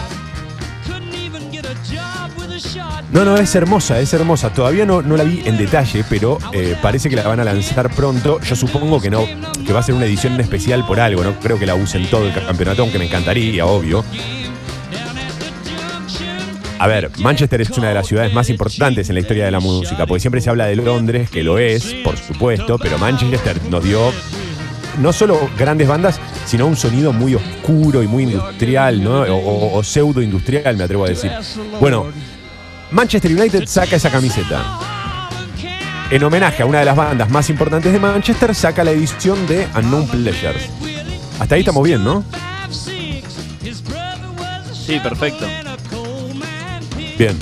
No, 3.14 3.24
no, 3.24 3.38
es 3.38 3.54
hermosa, 3.54 4.00
es 4.00 4.12
hermosa. 4.14 4.52
Todavía 4.52 4.86
no, 4.88 5.04
no 5.04 5.16
la 5.16 5.24
vi 5.24 5.44
en 5.46 5.56
detalle, 5.56 6.04
pero 6.10 6.40
eh, 6.52 6.76
parece 6.82 7.10
que 7.12 7.16
la 7.16 7.24
van 7.28 7.40
a 7.40 7.44
lanzar 7.44 7.94
pronto. 7.94 8.40
Yo 8.42 8.56
supongo 8.56 9.00
que 9.00 9.12
no, 9.12 9.24
que 9.66 9.72
va 9.72 9.82
a 9.82 9.84
ser 9.84 9.94
una 9.94 10.06
edición 10.06 10.40
especial 10.42 10.84
por 10.88 11.00
algo. 11.00 11.24
No 11.24 11.40
creo 11.40 11.60
que 11.60 11.68
la 11.68 11.76
usen 11.76 12.10
todo 12.10 12.26
el 12.26 12.34
campeonato, 12.34 12.82
aunque 12.82 12.98
me 12.98 13.06
encantaría, 13.06 13.68
obvio. 13.68 14.04
A 16.80 16.88
ver, 16.88 17.12
Manchester 17.20 17.62
es 17.62 17.70
una 17.78 17.90
de 17.90 17.94
las 17.94 18.08
ciudades 18.08 18.34
más 18.34 18.50
importantes 18.50 19.08
en 19.10 19.16
la 19.16 19.22
historia 19.22 19.46
de 19.46 19.52
la 19.52 19.60
música, 19.60 20.08
porque 20.08 20.20
siempre 20.20 20.42
se 20.42 20.50
habla 20.50 20.66
de 20.66 20.76
Londres, 20.76 21.30
que 21.30 21.44
lo 21.44 21.60
es, 21.60 21.94
por 22.04 22.18
supuesto, 22.18 22.78
pero 22.80 22.98
Manchester 22.98 23.62
nos 23.70 23.84
dio 23.84 24.12
no 25.00 25.14
solo 25.14 25.50
grandes 25.58 25.88
bandas, 25.88 26.20
sino 26.46 26.66
un 26.68 26.76
sonido 26.76 27.14
muy 27.14 27.36
oscuro 27.36 28.02
y 28.04 28.08
muy 28.08 28.24
industrial, 28.24 29.02
¿no? 29.04 29.22
O, 29.22 29.78
o- 29.78 29.84
pseudo 29.84 30.22
industrial, 30.22 30.76
me 30.76 30.84
atrevo 30.84 31.06
a 31.06 31.10
decir. 31.10 31.32
Bueno, 31.80 32.08
Manchester 32.94 33.32
United 33.32 33.66
saca 33.66 33.96
esa 33.96 34.12
camiseta. 34.12 34.80
En 36.12 36.24
homenaje 36.24 36.62
a 36.62 36.68
una 36.68 36.80
de 36.80 36.86
las 36.86 36.96
bandas 36.96 37.28
más 37.32 37.50
importantes 37.50 37.92
de 37.92 38.00
Manchester, 38.00 38.54
saca 38.54 38.84
la 38.84 38.92
edición 38.92 39.48
de 39.48 39.68
Unknown 39.76 40.08
Pleasures. 40.08 40.70
Hasta 41.40 41.56
ahí 41.56 41.62
estamos 41.62 41.84
bien, 41.84 42.04
¿no? 42.04 42.24
Sí, 44.86 45.00
perfecto. 45.00 45.48
Bien. 47.18 47.36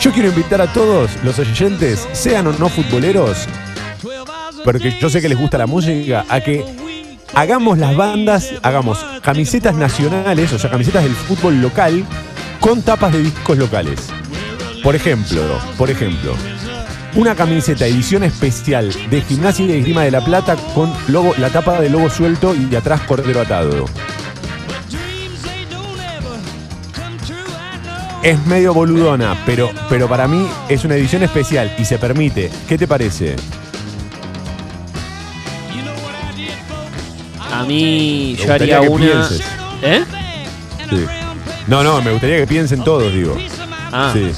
Yo 0.00 0.12
quiero 0.12 0.28
invitar 0.28 0.60
a 0.60 0.72
todos 0.72 1.10
los 1.24 1.40
oyentes, 1.40 2.06
sean 2.12 2.46
o 2.46 2.52
no 2.52 2.68
futboleros, 2.68 3.48
porque 4.64 4.96
yo 5.00 5.10
sé 5.10 5.20
que 5.20 5.28
les 5.28 5.38
gusta 5.38 5.58
la 5.58 5.66
música, 5.66 6.24
a 6.28 6.40
que 6.40 6.64
hagamos 7.34 7.78
las 7.78 7.96
bandas, 7.96 8.50
hagamos 8.62 9.04
camisetas 9.22 9.74
nacionales, 9.74 10.52
o 10.52 10.58
sea, 10.58 10.70
camisetas 10.70 11.02
del 11.02 11.14
fútbol 11.14 11.60
local, 11.60 12.04
con 12.60 12.82
tapas 12.82 13.12
de 13.12 13.22
discos 13.22 13.58
locales. 13.58 14.17
Por 14.82 14.94
ejemplo, 14.94 15.42
por 15.76 15.90
ejemplo, 15.90 16.34
una 17.14 17.34
camiseta 17.34 17.86
edición 17.86 18.22
especial 18.22 18.92
de 19.10 19.20
Gimnasia 19.22 19.64
y 19.64 19.68
de 19.68 19.78
Esgrima 19.78 20.02
de 20.02 20.10
la 20.10 20.24
Plata 20.24 20.56
con 20.74 20.92
logo, 21.08 21.34
la 21.38 21.50
tapa 21.50 21.80
de 21.80 21.90
logo 21.90 22.08
suelto 22.10 22.54
y 22.54 22.64
de 22.66 22.76
atrás 22.76 23.00
cordero 23.02 23.40
atado. 23.40 23.86
Es 28.22 28.44
medio 28.46 28.74
boludona, 28.74 29.36
pero, 29.46 29.70
pero 29.88 30.08
para 30.08 30.26
mí 30.26 30.46
es 30.68 30.84
una 30.84 30.96
edición 30.96 31.22
especial 31.22 31.72
y 31.78 31.84
se 31.84 31.98
permite. 31.98 32.50
¿Qué 32.68 32.76
te 32.76 32.86
parece? 32.86 33.36
A 37.52 37.64
mí 37.64 38.36
yo 38.36 38.52
haría 38.52 38.80
que 38.80 38.88
una. 38.88 39.04
pienses. 39.06 39.42
¿Eh? 39.82 40.04
Sí. 40.90 41.04
No, 41.66 41.82
no, 41.82 42.00
me 42.02 42.10
gustaría 42.12 42.38
que 42.38 42.46
piensen 42.46 42.82
todos, 42.82 43.12
digo. 43.12 43.36
Ah, 43.92 44.10
Sí. 44.12 44.30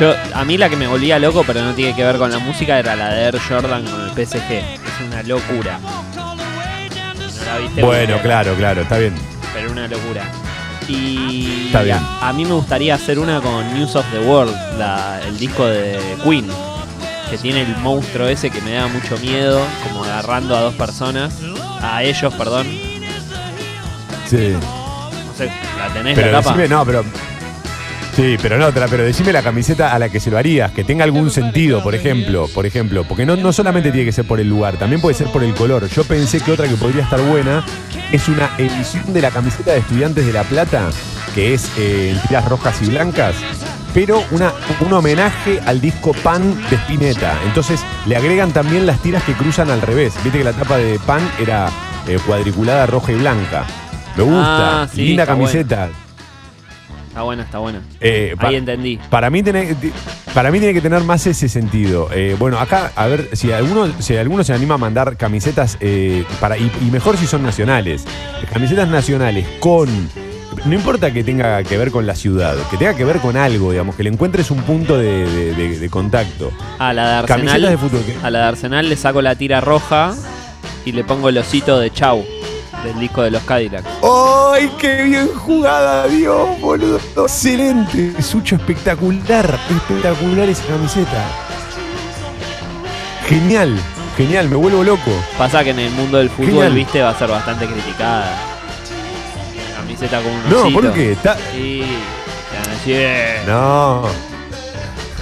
Yo, 0.00 0.14
a 0.34 0.44
mí 0.44 0.56
la 0.58 0.68
que 0.68 0.76
me 0.76 0.86
volvía 0.86 1.18
loco, 1.18 1.44
pero 1.46 1.62
no 1.62 1.72
tiene 1.74 1.94
que 1.94 2.04
ver 2.04 2.18
con 2.18 2.30
la 2.30 2.38
música, 2.38 2.78
era 2.78 2.94
la 2.96 3.10
de 3.10 3.24
Air 3.24 3.38
Jordan 3.48 3.84
con 3.84 4.00
el 4.02 4.10
PSG. 4.26 4.52
Es 4.52 5.06
una 5.06 5.22
locura. 5.24 5.78
No 6.16 6.34
la 7.46 7.58
viste 7.58 7.82
Bueno, 7.82 8.16
claro, 8.22 8.54
claro, 8.54 8.82
está 8.82 8.98
bien. 8.98 9.14
Pero 9.54 9.72
una 9.72 9.86
locura. 9.88 10.22
Y 10.88 11.66
Está 11.66 11.82
bien. 11.82 11.98
A, 11.98 12.28
a 12.28 12.32
mí 12.32 12.44
me 12.44 12.52
gustaría 12.52 12.94
hacer 12.94 13.18
una 13.18 13.40
con 13.40 13.74
News 13.74 13.94
of 13.96 14.06
the 14.12 14.20
World, 14.20 14.54
la- 14.78 15.20
el 15.26 15.36
disco 15.38 15.66
de 15.66 15.98
Queen, 16.24 16.46
que 17.30 17.36
tiene 17.36 17.62
el 17.62 17.76
monstruo 17.78 18.26
ese 18.28 18.48
que 18.50 18.60
me 18.62 18.72
da 18.72 18.86
mucho 18.86 19.18
miedo, 19.18 19.60
como 19.86 20.04
agarrando 20.04 20.56
a 20.56 20.60
dos 20.60 20.74
personas, 20.74 21.34
a 21.82 22.02
ellos, 22.02 22.32
perdón. 22.34 22.66
Sí. 24.26 24.54
No 24.56 25.34
sé, 25.36 25.50
¿la 25.78 25.88
tenés 25.92 26.14
Pero 26.14 26.32
la 26.32 26.38
tapa? 26.42 26.50
decime, 26.56 26.68
no, 26.68 26.84
pero. 26.86 27.04
Sí, 28.18 28.36
pero 28.42 28.58
no 28.58 28.66
otra, 28.66 28.88
pero 28.88 29.04
decime 29.04 29.32
la 29.32 29.42
camiseta 29.44 29.94
a 29.94 29.98
la 30.00 30.08
que 30.08 30.18
se 30.18 30.28
lo 30.28 30.38
harías, 30.38 30.72
que 30.72 30.82
tenga 30.82 31.04
algún 31.04 31.30
sentido, 31.30 31.84
por 31.84 31.94
ejemplo, 31.94 32.48
por 32.52 32.66
ejemplo, 32.66 33.04
porque 33.04 33.24
no, 33.24 33.36
no 33.36 33.52
solamente 33.52 33.92
tiene 33.92 34.06
que 34.06 34.10
ser 34.10 34.26
por 34.26 34.40
el 34.40 34.48
lugar, 34.48 34.76
también 34.76 35.00
puede 35.00 35.14
ser 35.14 35.28
por 35.28 35.44
el 35.44 35.54
color. 35.54 35.88
Yo 35.88 36.02
pensé 36.02 36.40
que 36.40 36.50
otra 36.50 36.66
que 36.66 36.74
podría 36.74 37.04
estar 37.04 37.20
buena 37.20 37.64
es 38.10 38.26
una 38.26 38.50
edición 38.58 39.12
de 39.12 39.22
la 39.22 39.30
camiseta 39.30 39.70
de 39.70 39.78
estudiantes 39.78 40.26
de 40.26 40.32
La 40.32 40.42
Plata, 40.42 40.90
que 41.32 41.54
es 41.54 41.70
eh, 41.78 42.10
en 42.10 42.20
tiras 42.26 42.48
rojas 42.48 42.82
y 42.82 42.86
blancas, 42.86 43.36
pero 43.94 44.20
una, 44.32 44.52
un 44.80 44.92
homenaje 44.92 45.60
al 45.64 45.80
disco 45.80 46.12
Pan 46.12 46.60
de 46.70 46.74
Spinetta. 46.74 47.38
Entonces 47.46 47.84
le 48.06 48.16
agregan 48.16 48.50
también 48.50 48.84
las 48.84 49.00
tiras 49.00 49.22
que 49.22 49.34
cruzan 49.34 49.70
al 49.70 49.80
revés. 49.80 50.14
Viste 50.24 50.38
que 50.38 50.44
la 50.44 50.54
tapa 50.54 50.76
de 50.76 50.98
Pan 51.06 51.20
era 51.40 51.68
eh, 52.08 52.18
cuadriculada 52.26 52.84
roja 52.86 53.12
y 53.12 53.14
blanca. 53.14 53.64
Me 54.16 54.24
gusta, 54.24 54.82
Ah, 54.82 54.88
sí, 54.92 55.02
linda 55.02 55.24
bueno. 55.24 56.07
Está 57.18 57.24
buena, 57.24 57.42
está 57.42 57.58
buena. 57.58 57.80
Eh, 58.00 58.36
Ahí 58.38 58.54
entendí. 58.54 58.96
para 59.10 59.28
mí, 59.28 59.42
tiene, 59.42 59.74
ti- 59.74 59.90
para 60.32 60.52
mí 60.52 60.60
tiene 60.60 60.72
que 60.72 60.80
tener 60.80 61.02
más 61.02 61.26
ese 61.26 61.48
sentido. 61.48 62.08
Eh, 62.14 62.36
bueno, 62.38 62.60
acá, 62.60 62.92
a 62.94 63.06
ver, 63.08 63.30
si 63.32 63.50
alguno, 63.50 63.92
si 63.98 64.16
alguno 64.16 64.44
se 64.44 64.52
anima 64.54 64.74
a 64.76 64.78
mandar 64.78 65.16
camisetas, 65.16 65.78
eh, 65.80 66.24
para, 66.38 66.56
y, 66.56 66.70
y 66.80 66.84
mejor 66.92 67.16
si 67.16 67.26
son 67.26 67.42
nacionales, 67.42 68.04
camisetas 68.52 68.88
nacionales 68.88 69.44
con... 69.58 69.88
No 70.64 70.74
importa 70.74 71.12
que 71.12 71.24
tenga 71.24 71.60
que 71.64 71.76
ver 71.76 71.90
con 71.90 72.06
la 72.06 72.14
ciudad, 72.14 72.54
que 72.70 72.76
tenga 72.76 72.94
que 72.94 73.04
ver 73.04 73.18
con 73.18 73.36
algo, 73.36 73.72
digamos, 73.72 73.96
que 73.96 74.04
le 74.04 74.10
encuentres 74.10 74.52
un 74.52 74.62
punto 74.62 74.96
de, 74.96 75.26
de- 75.28 75.54
de- 75.54 75.78
de 75.80 75.90
contacto. 75.90 76.52
A 76.78 76.92
la 76.92 77.22
de 77.22 77.26
Camisetas 77.26 77.54
Arsenal, 77.54 77.70
de 77.72 77.78
fútbol. 77.78 78.02
a 78.22 78.30
la 78.30 78.38
de 78.38 78.44
Arsenal 78.44 78.88
le 78.88 78.96
saco 78.96 79.22
la 79.22 79.34
tira 79.34 79.60
roja 79.60 80.14
y 80.84 80.92
le 80.92 81.02
pongo 81.02 81.28
el 81.30 81.38
osito 81.38 81.80
de 81.80 81.90
Chau, 81.92 82.24
del 82.84 82.98
disco 83.00 83.22
de 83.22 83.30
los 83.30 83.42
Cadillacs. 83.42 83.86
¡Ay, 84.02 84.70
qué 84.78 85.02
bien 85.04 85.28
jugada, 85.34 86.06
Dios, 86.06 86.60
boludo! 86.60 86.98
Excelente, 87.24 88.20
Sucho, 88.22 88.56
espectacular, 88.56 89.58
espectacular 89.70 90.48
esa 90.48 90.64
camiseta. 90.66 91.24
Genial, 93.26 93.78
genial, 94.16 94.48
me 94.48 94.56
vuelvo 94.56 94.82
loco. 94.82 95.10
Pasa 95.36 95.62
que 95.64 95.70
en 95.70 95.78
el 95.80 95.90
mundo 95.92 96.18
del 96.18 96.30
fútbol, 96.30 96.46
Genial. 96.50 96.72
viste, 96.72 97.02
va 97.02 97.10
a 97.10 97.18
ser 97.18 97.28
bastante 97.28 97.66
criticada. 97.66 98.36
Camiseta 99.76 100.20
con 100.22 100.32
un 100.32 100.50
No, 100.50 100.62
osito. 100.62 100.80
¿por 100.80 100.92
qué? 100.92 101.12
Está- 101.12 101.36
Sí. 101.52 101.84
No. 103.46 104.02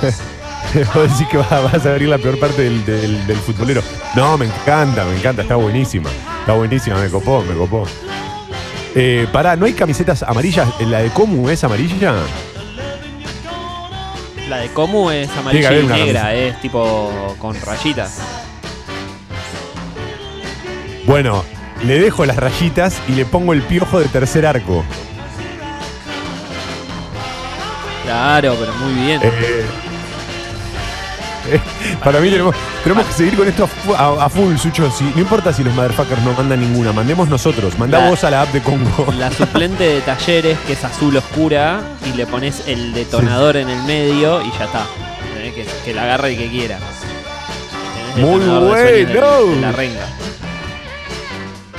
Vos 0.94 1.10
decís 1.10 1.26
que 1.30 1.38
va- 1.38 1.60
vas 1.60 1.84
a 1.86 1.90
abrir 1.90 2.08
la 2.08 2.18
peor 2.18 2.38
parte 2.38 2.62
del, 2.62 2.84
del- 2.84 3.26
del 3.26 3.36
futbolero. 3.38 3.82
No, 4.14 4.36
me 4.38 4.46
encanta, 4.46 5.04
me 5.04 5.16
encanta, 5.16 5.42
está 5.42 5.56
buenísima. 5.56 6.10
Está 6.40 6.52
buenísima, 6.54 6.96
me 6.98 7.08
copó, 7.08 7.42
me 7.42 7.54
copó. 7.54 7.84
Eh, 8.94 9.26
pará, 9.32 9.56
¿no 9.56 9.66
hay 9.66 9.72
camisetas 9.74 10.22
amarillas? 10.22 10.68
¿La 10.80 11.00
de 11.00 11.10
Comu 11.10 11.48
es 11.50 11.62
amarilla? 11.64 12.14
La 14.48 14.58
de 14.58 14.68
Comu 14.68 15.10
es 15.10 15.28
amarilla 15.36 15.72
y 15.78 15.86
negra, 15.86 16.34
es 16.34 16.60
tipo 16.60 17.34
con 17.38 17.60
rayitas. 17.60 18.18
Bueno, 21.04 21.44
le 21.84 21.98
dejo 21.98 22.24
las 22.24 22.36
rayitas 22.36 22.96
y 23.08 23.12
le 23.12 23.24
pongo 23.26 23.52
el 23.52 23.62
piojo 23.62 23.98
de 24.00 24.06
tercer 24.06 24.46
arco. 24.46 24.84
Claro, 28.04 28.56
pero 28.58 28.72
muy 28.74 28.94
bien. 29.04 29.20
Eh, 29.22 29.64
para 32.04 32.20
mí 32.20 32.30
tenemos, 32.30 32.54
tenemos 32.82 33.04
que 33.06 33.12
seguir 33.12 33.36
con 33.36 33.48
esto 33.48 33.64
a, 33.64 33.66
fu- 33.66 33.94
a- 33.94 34.24
a 34.24 34.28
full, 34.28 34.56
Sucho. 34.56 34.90
Si, 34.90 35.04
no 35.04 35.20
importa 35.20 35.52
si 35.52 35.62
los 35.64 35.74
motherfuckers 35.74 36.22
no 36.22 36.32
mandan 36.32 36.60
ninguna, 36.60 36.92
mandemos 36.92 37.28
nosotros. 37.28 37.78
Mandá 37.78 38.00
La- 38.00 38.10
vos 38.10 38.24
a 38.24 38.30
la 38.30 38.42
app 38.42 38.52
de 38.52 38.60
Congo. 38.62 39.12
La 39.18 39.30
suplente 39.30 39.84
de 39.84 40.00
talleres, 40.00 40.58
que 40.66 40.72
es 40.74 40.84
azul 40.84 41.16
oscura, 41.16 41.80
y 42.04 42.16
le 42.16 42.26
pones 42.26 42.62
el 42.66 42.92
detonador 42.92 43.56
en 43.56 43.68
el 43.68 43.82
medio 43.84 44.42
y 44.42 44.50
ya 44.58 44.64
está. 44.64 44.86
Tenés 45.34 45.54
Que, 45.54 45.66
que 45.84 45.94
la 45.94 46.02
agarre 46.02 46.32
el 46.32 46.38
que 46.38 46.48
quiera. 46.48 46.78
Tenés 48.14 48.28
Muy 48.30 48.40
detonador 48.40 48.76
de 48.76 48.88
sueños 49.06 49.12
bueno. 49.40 49.54
de 49.54 49.60
la 49.60 49.72
renga. 49.72 50.06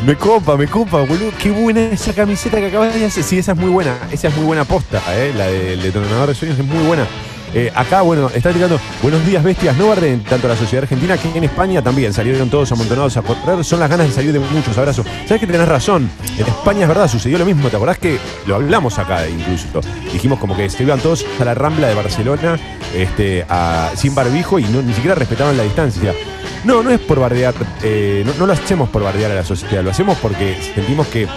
Me 0.06 0.16
copa, 0.16 0.56
me 0.56 0.68
copa, 0.68 1.00
boludo. 1.02 1.32
Qué 1.42 1.50
buena 1.50 1.82
esa 1.88 2.14
camiseta 2.14 2.58
que 2.58 2.68
acabas 2.68 2.94
de 2.94 3.06
hacer. 3.06 3.24
Sí, 3.24 3.40
esa 3.40 3.54
es 3.54 3.58
muy 3.58 3.70
buena. 3.70 3.98
Esa 4.12 4.28
es 4.28 4.36
muy 4.36 4.46
buena 4.46 4.64
posta, 4.64 5.02
¿eh? 5.10 5.34
La 5.36 5.48
del 5.48 5.82
detonador 5.82 6.30
de 6.30 6.36
sueños 6.36 6.60
es 6.60 6.66
muy 6.66 6.86
buena. 6.86 7.06
Eh, 7.54 7.72
acá, 7.74 8.02
bueno, 8.02 8.30
está 8.34 8.52
tirando, 8.52 8.80
buenos 9.02 9.26
días, 9.26 9.42
bestias, 9.44 9.76
no 9.78 9.88
barden 9.88 10.24
tanto 10.24 10.48
la 10.48 10.56
sociedad 10.56 10.84
argentina 10.84 11.18
que 11.18 11.30
en 11.36 11.44
España 11.46 11.82
también 11.82 12.14
salieron 12.14 12.50
todos 12.50 12.72
amontonados 12.72 13.16
a 13.18 13.22
correr. 13.22 13.64
Son 13.64 13.80
las 13.80 13.90
ganas 13.90 14.08
de 14.08 14.14
salir 14.14 14.34
de 14.34 14.40
muchos 14.40 14.78
abrazos. 14.78 15.06
¿Sabes 15.26 15.40
que 15.42 15.48
tenés 15.48 15.68
razón? 15.68 16.10
En 16.38 16.46
España 16.46 16.82
es 16.84 16.88
verdad, 16.88 17.08
sucedió 17.08 17.38
lo 17.38 17.46
mismo. 17.46 17.70
¿Te 17.70 17.78
acordás 17.78 17.98
que 17.98 18.20
lo 18.46 18.56
hablamos 18.56 19.00
acá 19.00 19.28
incluso? 19.28 19.82
Dijimos 20.12 20.40
como 20.40 20.56
que 20.58 20.70
se 20.70 20.84
iban 20.84 21.00
todos 21.00 21.26
a 21.40 21.46
la 21.46 21.54
Rambla 21.56 21.88
de 21.88 21.96
Barcelona 21.96 22.60
este, 22.94 23.46
a- 23.50 23.92
sin 23.96 24.14
barbijo 24.14 24.60
y 24.60 24.64
no, 24.66 24.82
ni 24.82 24.94
siquiera 24.94 25.16
respetaban 25.16 25.56
la 25.58 25.64
distancia. 25.64 26.14
No, 26.64 26.84
no 26.84 26.92
es 26.92 27.00
por 27.00 27.20
bardear, 27.20 27.54
eh, 27.82 28.24
no, 28.26 28.34
no 28.40 28.46
lo 28.48 28.54
hacemos 28.54 28.90
por 28.90 29.04
bardear 29.04 29.32
a 29.32 29.36
la 29.36 29.46
sociedad, 29.46 29.84
lo 29.84 29.92
hacemos 29.92 30.18
porque 30.18 30.58
sentimos 30.76 31.08
que 31.08 31.28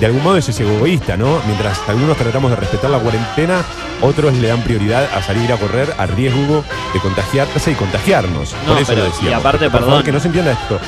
de 0.00 0.06
algún 0.06 0.22
modo 0.22 0.36
eso 0.36 0.50
es 0.50 0.60
egoísta, 0.60 1.16
¿no? 1.16 1.40
Mientras 1.46 1.80
algunos 1.88 2.16
tratamos 2.16 2.50
de 2.50 2.56
respetar 2.56 2.90
la 2.90 2.98
cuarentena, 2.98 3.62
otros 4.02 4.34
le 4.34 4.48
dan 4.48 4.60
prioridad 4.62 5.08
a 5.14 5.22
salir 5.22 5.52
a 5.52 5.56
correr 5.56 5.94
a 5.98 6.06
riesgo 6.06 6.64
de 6.92 7.00
contagiarse 7.00 7.70
y 7.70 7.74
contagiarnos. 7.74 8.52
No, 8.66 8.72
por 8.72 8.82
eso 8.82 8.86
pero- 8.92 8.98
lo 9.04 9.10
decíamos. 9.10 9.30
y 9.30 9.32
aparte, 9.34 9.70
favor, 9.70 9.86
perdón. 9.86 10.02
que 10.02 10.12
no 10.12 10.20
se 10.20 10.26
entienda 10.28 10.52
esto. 10.52 10.80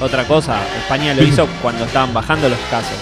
Otra 0.00 0.24
cosa, 0.24 0.58
España 0.78 1.12
lo 1.14 1.22
hizo 1.24 1.48
cuando 1.62 1.84
estaban 1.84 2.12
bajando 2.14 2.48
los 2.48 2.58
casos. 2.70 2.96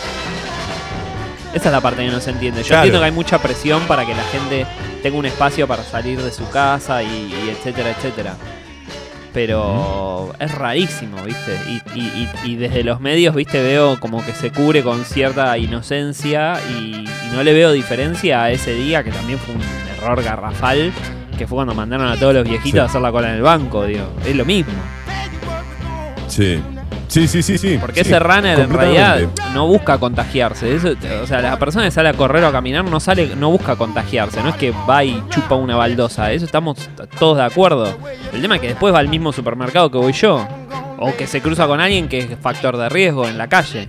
Esa 1.53 1.69
es 1.69 1.73
la 1.73 1.81
parte 1.81 2.05
que 2.05 2.11
no 2.11 2.21
se 2.21 2.31
entiende. 2.31 2.63
Yo 2.63 2.69
Claro. 2.69 2.83
entiendo 2.85 3.01
que 3.01 3.05
hay 3.07 3.13
mucha 3.13 3.39
presión 3.39 3.83
para 3.87 4.05
que 4.07 4.15
la 4.15 4.23
gente 4.25 4.67
tenga 5.03 5.17
un 5.19 5.27
espacio 5.27 5.67
para 5.67 5.83
salir 5.83 6.23
de 6.23 6.31
su 6.31 6.49
casa 6.51 7.03
y, 7.03 7.07
y 7.07 7.51
etcétera, 7.51 7.91
etcétera. 7.91 8.35
Pero 9.37 10.33
es 10.41 10.51
rarísimo, 10.55 11.23
¿viste? 11.23 11.59
Y, 11.69 11.83
y- 12.01 12.29
y- 12.45 12.53
y 12.53 12.57
desde 12.57 12.83
los 12.83 13.01
medios, 13.03 13.35
¿viste? 13.35 13.63
Veo 13.63 14.01
como 14.01 14.25
que 14.25 14.33
se 14.33 14.51
cubre 14.51 14.83
con 14.83 15.05
cierta 15.05 15.59
inocencia 15.59 16.59
y, 16.71 17.05
no 17.35 17.43
le 17.43 17.53
veo 17.53 17.71
diferencia 17.73 18.45
a 18.45 18.51
ese 18.51 18.73
día 18.73 19.05
que 19.05 19.11
también 19.11 19.39
fue 19.39 19.55
un 19.55 19.61
error 19.99 20.23
garrafal, 20.25 20.91
que 21.37 21.47
fue 21.47 21.57
cuando 21.57 21.75
mandaron 21.75 22.09
a 22.09 22.17
todos 22.17 22.33
los 22.33 22.45
viejitos 22.45 22.73
Sí. 22.73 22.79
a 22.79 22.85
hacer 22.85 23.03
la 23.03 23.13
cola 23.13 23.29
en 23.29 23.35
el 23.35 23.43
banco, 23.43 23.85
digo. 23.85 24.07
Es 24.25 24.35
lo 24.35 24.47
mismo. 24.47 24.73
Sí. 26.29 26.59
Sí, 27.09 27.29
sí, 27.29 27.43
sí, 27.43 27.57
sí. 27.59 27.79
Porque 27.81 28.03
Sí, 28.05 28.11
ese 28.11 28.19
runner 28.19 28.59
en 28.59 28.71
realidad 28.71 29.21
no 29.55 29.67
busca 29.67 29.99
contagiarse. 29.99 30.75
Eso, 30.75 30.95
o 31.23 31.27
sea, 31.27 31.41
la 31.41 31.59
persona 31.59 31.85
que 31.85 31.91
sale 31.91 32.09
a 32.09 32.15
correr 32.15 32.45
o 32.45 32.49
a 32.49 32.53
caminar 32.53 32.85
no 32.85 33.01
sale, 33.01 33.35
no 33.37 33.51
busca 33.51 33.77
contagiarse. 33.77 34.43
No 34.43 34.51
es 34.51 34.57
que 34.57 34.73
va 34.89 35.05
y 35.05 35.23
chupa 35.31 35.55
una 35.55 35.77
baldosa. 35.77 36.33
Eso 36.33 36.45
estamos 36.45 36.89
todos 37.19 37.37
de 37.37 37.45
acuerdo. 37.45 37.97
El 38.33 38.43
tema 38.43 38.57
es 38.57 38.61
que 38.61 38.69
después 38.69 38.93
va 38.95 38.99
al 38.99 39.09
mismo 39.09 39.33
supermercado 39.33 39.91
que 39.91 39.99
voy 39.99 40.13
yo. 40.13 40.47
O 40.99 41.15
que 41.15 41.27
se 41.27 41.41
cruza 41.43 41.67
con 41.67 41.81
alguien 41.81 42.09
que 42.09 42.19
es 42.19 42.29
factor 42.41 42.77
de 42.77 42.89
riesgo 42.89 43.29
en 43.29 43.37
la 43.39 43.49
calle. 43.49 43.89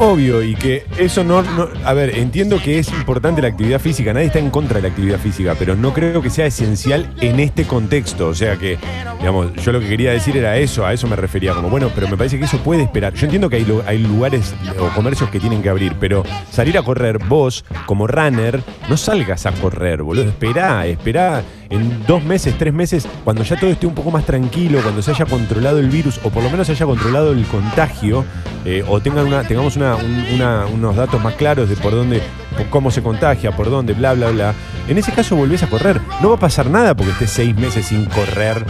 Obvio, 0.00 0.44
y 0.44 0.54
que 0.54 0.84
eso 0.96 1.24
no, 1.24 1.42
no- 1.42 1.68
A 1.84 1.92
ver, 1.92 2.16
entiendo 2.18 2.60
que 2.62 2.78
es 2.78 2.88
importante 2.88 3.42
la 3.42 3.48
actividad 3.48 3.80
física, 3.80 4.12
nadie 4.14 4.26
está 4.26 4.38
en 4.38 4.50
contra 4.50 4.76
de 4.76 4.82
la 4.82 4.88
actividad 4.88 5.18
física, 5.18 5.56
pero 5.58 5.74
no 5.74 5.92
creo 5.92 6.22
que 6.22 6.30
sea 6.30 6.46
esencial 6.46 7.12
en 7.20 7.40
este 7.40 7.64
contexto. 7.64 8.28
O 8.28 8.34
sea 8.34 8.56
que, 8.56 8.78
digamos, 9.18 9.52
yo 9.54 9.72
lo 9.72 9.80
que 9.80 9.88
quería 9.88 10.12
decir 10.12 10.36
era 10.36 10.56
eso, 10.56 10.86
a 10.86 10.92
eso 10.92 11.08
me 11.08 11.16
refería, 11.16 11.52
como 11.52 11.68
bueno, 11.68 11.90
pero 11.94 12.06
me 12.08 12.16
parece 12.16 12.38
que 12.38 12.44
eso 12.44 12.58
puede 12.58 12.82
esperar. 12.82 13.12
Yo 13.14 13.24
entiendo 13.24 13.50
que 13.50 13.56
hay, 13.56 13.66
hay 13.86 13.98
lugares 13.98 14.54
o 14.78 14.88
comercios 14.94 15.30
que 15.30 15.40
tienen 15.40 15.62
que 15.62 15.68
abrir, 15.68 15.94
pero 15.98 16.22
salir 16.50 16.78
a 16.78 16.82
correr, 16.82 17.18
vos, 17.18 17.64
como 17.86 18.06
runner, 18.06 18.62
no 18.88 18.96
salgas 18.96 19.46
a 19.46 19.52
correr, 19.52 20.02
boludo. 20.04 20.26
Esperá, 20.28 20.86
esperá 20.86 21.42
en 21.70 22.06
dos 22.06 22.24
meses, 22.24 22.54
tres 22.58 22.72
meses, 22.72 23.06
cuando 23.24 23.42
ya 23.42 23.56
todo 23.56 23.70
esté 23.70 23.86
un 23.86 23.94
poco 23.94 24.10
más 24.10 24.24
tranquilo, 24.24 24.80
cuando 24.82 25.02
se 25.02 25.10
haya 25.10 25.26
controlado 25.26 25.78
el 25.78 25.88
virus, 25.88 26.18
o 26.24 26.30
por 26.30 26.42
lo 26.42 26.50
menos 26.50 26.66
se 26.66 26.72
haya 26.72 26.86
controlado 26.86 27.32
el 27.32 27.44
contagio, 27.46 28.24
eh, 28.64 28.84
o 28.88 29.00
tengan 29.00 29.26
una, 29.26 29.42
tengamos 29.44 29.76
unos 29.76 30.96
datos 30.96 31.22
más 31.22 31.34
claros 31.34 31.68
de 31.68 31.76
por 31.76 31.92
dónde, 31.92 32.22
cómo 32.70 32.90
se 32.90 33.02
contagia, 33.02 33.54
por 33.54 33.70
dónde, 33.70 33.92
bla, 33.92 34.14
bla, 34.14 34.30
bla. 34.30 34.54
En 34.88 34.98
ese 34.98 35.12
caso 35.12 35.36
volvés 35.36 35.62
a 35.62 35.68
correr. 35.68 36.00
No 36.22 36.30
va 36.30 36.36
a 36.36 36.40
pasar 36.40 36.70
nada 36.70 36.94
porque 36.94 37.12
estés 37.12 37.30
seis 37.30 37.54
meses 37.54 37.86
sin 37.86 38.06
correr. 38.06 38.64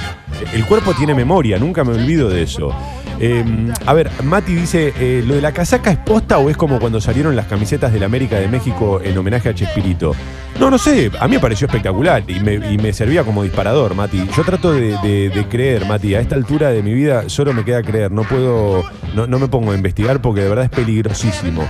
El 0.53 0.67
cuerpo 0.67 0.93
tiene 0.95 1.15
memoria, 1.15 1.59
nunca 1.59 1.85
me 1.85 1.93
olvido 1.93 2.29
de 2.29 2.43
eso. 2.43 2.75
Eh, 3.21 3.45
a 3.87 3.95
ver, 3.95 4.11
Mati 4.23 4.55
dice, 4.55 4.93
eh, 4.99 5.25
¿lo 5.27 5.35
de 5.35 5.41
la 5.41 5.53
casaca 5.53 5.91
es 5.91 5.99
posta 5.99 6.39
o 6.39 6.51
es 6.51 6.57
como 6.57 6.79
cuando 6.79 7.01
salieron 7.01 7.35
las 7.35 7.47
camisetas 7.47 7.93
del 7.93 8.05
América 8.05 8.37
de 8.39 8.47
México 8.49 9.01
en 9.03 9.19
homenaje 9.19 9.49
a 9.49 9.55
Chespirito? 9.55 10.15
No, 10.61 10.71
no 10.71 10.79
sé, 10.79 11.11
a 11.19 11.27
mí 11.29 11.35
me 11.35 11.41
pareció 11.41 11.67
espectacular 11.67 12.23
y 12.29 12.41
me, 12.41 12.93
servía 12.93 13.25
como 13.25 13.43
disparador, 13.43 13.95
Mati. 13.95 14.25
Yo 14.37 14.43
trato 14.45 14.73
de, 14.73 14.97
de- 15.03 15.31
de 15.31 15.49
creer, 15.49 15.85
Mati, 15.87 16.15
a 16.15 16.21
esta 16.21 16.35
altura 16.37 16.71
de 16.71 16.83
mi 16.83 16.95
vida 16.95 17.29
solo 17.29 17.53
me 17.53 17.65
queda 17.65 17.83
creer, 17.83 18.11
no 18.13 18.23
puedo, 18.23 18.83
no 19.15 19.39
me 19.39 19.49
pongo 19.49 19.73
a 19.73 19.75
investigar 19.75 20.21
porque 20.21 20.43
de 20.43 20.49
verdad 20.49 20.65
es 20.65 20.71
peligrosísimo. 20.71 21.63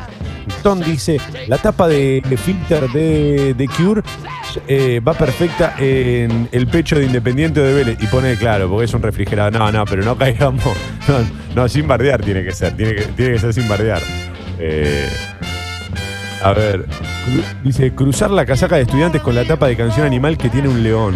Tom 0.63 0.81
dice, 0.81 1.19
la 1.47 1.59
tapa 1.59 1.87
de, 1.89 2.23
de 2.29 2.37
filter 2.37 2.89
de, 2.91 3.55
de 3.55 3.69
Cure 3.69 4.03
eh, 4.67 5.01
va 5.07 5.15
perfecta 5.15 5.75
en 5.79 6.49
el 6.53 6.67
pecho 6.67 6.99
de 6.99 7.05
Independiente 7.07 7.61
de 7.61 7.73
Vélez. 7.75 7.99
Y 8.01 8.07
pone, 8.07 8.37
claro, 8.37 8.69
porque 8.69 8.85
es 8.87 8.95
un 8.95 9.03
refrigerador. 9.03 9.53
No, 9.53 9.71
no, 9.73 9.85
pero 9.85 10.03
no 10.05 10.17
caigamos. 10.17 10.65
No, 11.09 11.15
no, 11.63 11.69
sin 11.69 11.89
bardear 11.89 12.21
tiene 12.23 12.45
que 12.45 12.53
ser. 12.53 12.77
Tiene 12.77 12.95
que, 12.95 13.03
tiene 13.03 13.33
que 13.33 13.39
ser 13.39 13.55
sin 13.55 13.67
bardear. 13.67 14.03
Eh, 14.59 15.09
a 16.43 16.53
ver, 16.53 16.85
dice, 17.65 17.95
cruzar 17.95 18.31
la 18.31 18.45
casaca 18.45 18.77
de 18.77 18.83
estudiantes 18.83 19.23
con 19.23 19.35
la 19.35 19.45
tapa 19.45 19.67
de 19.69 19.77
canción 19.77 20.07
animal 20.07 20.37
que 20.37 20.51
tiene 20.51 20.69
un 20.69 20.83
león. 20.83 21.15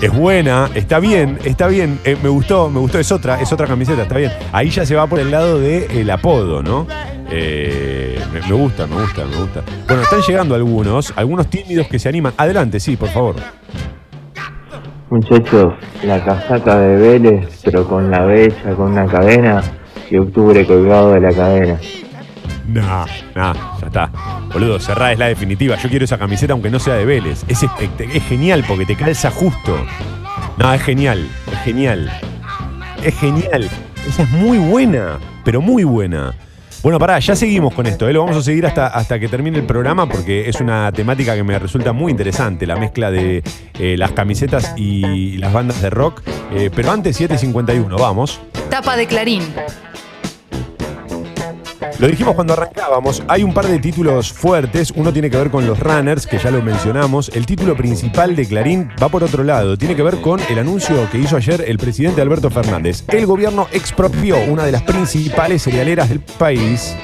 Es 0.00 0.12
buena, 0.12 0.70
está 0.74 1.00
bien, 1.00 1.38
está 1.44 1.66
bien. 1.66 1.98
eh, 2.04 2.16
me 2.22 2.28
gustó, 2.28 2.70
me 2.70 2.78
gustó, 2.78 2.98
es 3.00 3.10
otra, 3.10 3.40
es 3.40 3.52
otra 3.52 3.66
camiseta, 3.66 4.02
está 4.02 4.16
bien. 4.18 4.30
Ahí 4.52 4.70
ya 4.70 4.86
se 4.86 4.94
va 4.94 5.06
por 5.08 5.18
el 5.18 5.30
lado 5.30 5.58
del 5.58 6.08
apodo, 6.10 6.62
¿no? 6.62 6.86
Eh, 7.30 8.18
me, 8.32 8.40
gusta, 8.52 8.86
me 8.86 8.96
gusta, 8.96 9.24
me 9.24 9.36
gusta. 9.36 9.62
Bueno, 9.86 10.02
están 10.02 10.20
llegando 10.20 10.54
algunos, 10.54 11.12
algunos 11.16 11.48
tímidos 11.48 11.86
que 11.88 11.98
se 11.98 12.08
animan. 12.08 12.32
Adelante, 12.36 12.80
sí, 12.80 12.96
por 12.96 13.08
favor. 13.08 13.36
Muchachos, 15.10 15.74
la 16.04 16.22
casaca 16.24 16.78
de 16.78 16.96
Vélez, 16.96 17.60
pero 17.64 17.86
con 17.86 18.10
la 18.10 18.24
bella, 18.24 18.74
con 18.76 18.92
una 18.92 19.06
cadena 19.06 19.62
y 20.10 20.18
octubre 20.18 20.66
colgado 20.66 21.12
de 21.12 21.20
la 21.20 21.32
cadena. 21.32 21.78
No, 22.66 23.06
no, 23.34 23.54
ya 23.80 23.86
está. 23.86 24.10
Boludo, 24.52 24.78
cerrá 24.78 25.12
es 25.12 25.18
la 25.18 25.28
definitiva. 25.28 25.76
Yo 25.76 25.88
quiero 25.88 26.04
esa 26.04 26.18
camiseta 26.18 26.52
aunque 26.52 26.70
no 26.70 26.78
sea 26.78 26.94
de 26.94 27.06
Vélez. 27.06 27.44
Es, 27.48 27.62
es 27.62 28.22
genial 28.24 28.64
porque 28.68 28.84
te 28.84 28.96
calza 28.96 29.30
justo. 29.30 29.78
No, 30.58 30.72
es 30.74 30.82
genial, 30.82 31.26
es 31.50 31.58
genial. 31.60 32.10
Es 33.02 33.18
genial. 33.18 33.68
Esa 34.06 34.24
es 34.24 34.30
muy 34.30 34.58
buena, 34.58 35.18
pero 35.44 35.62
muy 35.62 35.84
buena. 35.84 36.34
Bueno, 36.82 36.98
pará, 37.00 37.18
ya 37.18 37.34
seguimos 37.34 37.74
con 37.74 37.86
esto, 37.86 38.08
¿eh? 38.08 38.12
lo 38.12 38.20
vamos 38.20 38.36
a 38.36 38.42
seguir 38.42 38.64
hasta, 38.64 38.86
hasta 38.86 39.18
que 39.18 39.26
termine 39.28 39.58
el 39.58 39.64
programa 39.64 40.08
porque 40.08 40.48
es 40.48 40.60
una 40.60 40.92
temática 40.92 41.34
que 41.34 41.42
me 41.42 41.58
resulta 41.58 41.92
muy 41.92 42.12
interesante, 42.12 42.66
la 42.66 42.76
mezcla 42.76 43.10
de 43.10 43.42
eh, 43.80 43.96
las 43.98 44.12
camisetas 44.12 44.74
y 44.76 45.36
las 45.38 45.52
bandas 45.52 45.82
de 45.82 45.90
rock. 45.90 46.22
Eh, 46.52 46.70
pero 46.74 46.92
antes 46.92 47.20
7.51, 47.20 47.98
vamos. 47.98 48.40
Tapa 48.70 48.96
de 48.96 49.06
Clarín. 49.06 49.42
Lo 51.98 52.06
dijimos 52.06 52.36
cuando 52.36 52.52
arrancábamos, 52.52 53.24
hay 53.26 53.42
un 53.42 53.52
par 53.52 53.66
de 53.66 53.80
títulos 53.80 54.32
fuertes, 54.32 54.92
uno 54.94 55.12
tiene 55.12 55.28
que 55.30 55.36
ver 55.36 55.50
con 55.50 55.66
los 55.66 55.80
runners, 55.80 56.28
que 56.28 56.38
ya 56.38 56.52
lo 56.52 56.62
mencionamos, 56.62 57.28
el 57.34 57.44
título 57.44 57.76
principal 57.76 58.36
de 58.36 58.46
Clarín 58.46 58.88
va 59.02 59.08
por 59.08 59.24
otro 59.24 59.42
lado, 59.42 59.76
tiene 59.76 59.96
que 59.96 60.04
ver 60.04 60.20
con 60.20 60.38
el 60.48 60.60
anuncio 60.60 61.10
que 61.10 61.18
hizo 61.18 61.36
ayer 61.36 61.64
el 61.66 61.76
presidente 61.76 62.20
Alberto 62.20 62.50
Fernández. 62.50 63.02
El 63.08 63.26
gobierno 63.26 63.66
expropió 63.72 64.36
una 64.44 64.64
de 64.64 64.70
las 64.70 64.82
principales 64.82 65.64
cerealeras 65.64 66.08
del 66.08 66.20
país. 66.20 66.94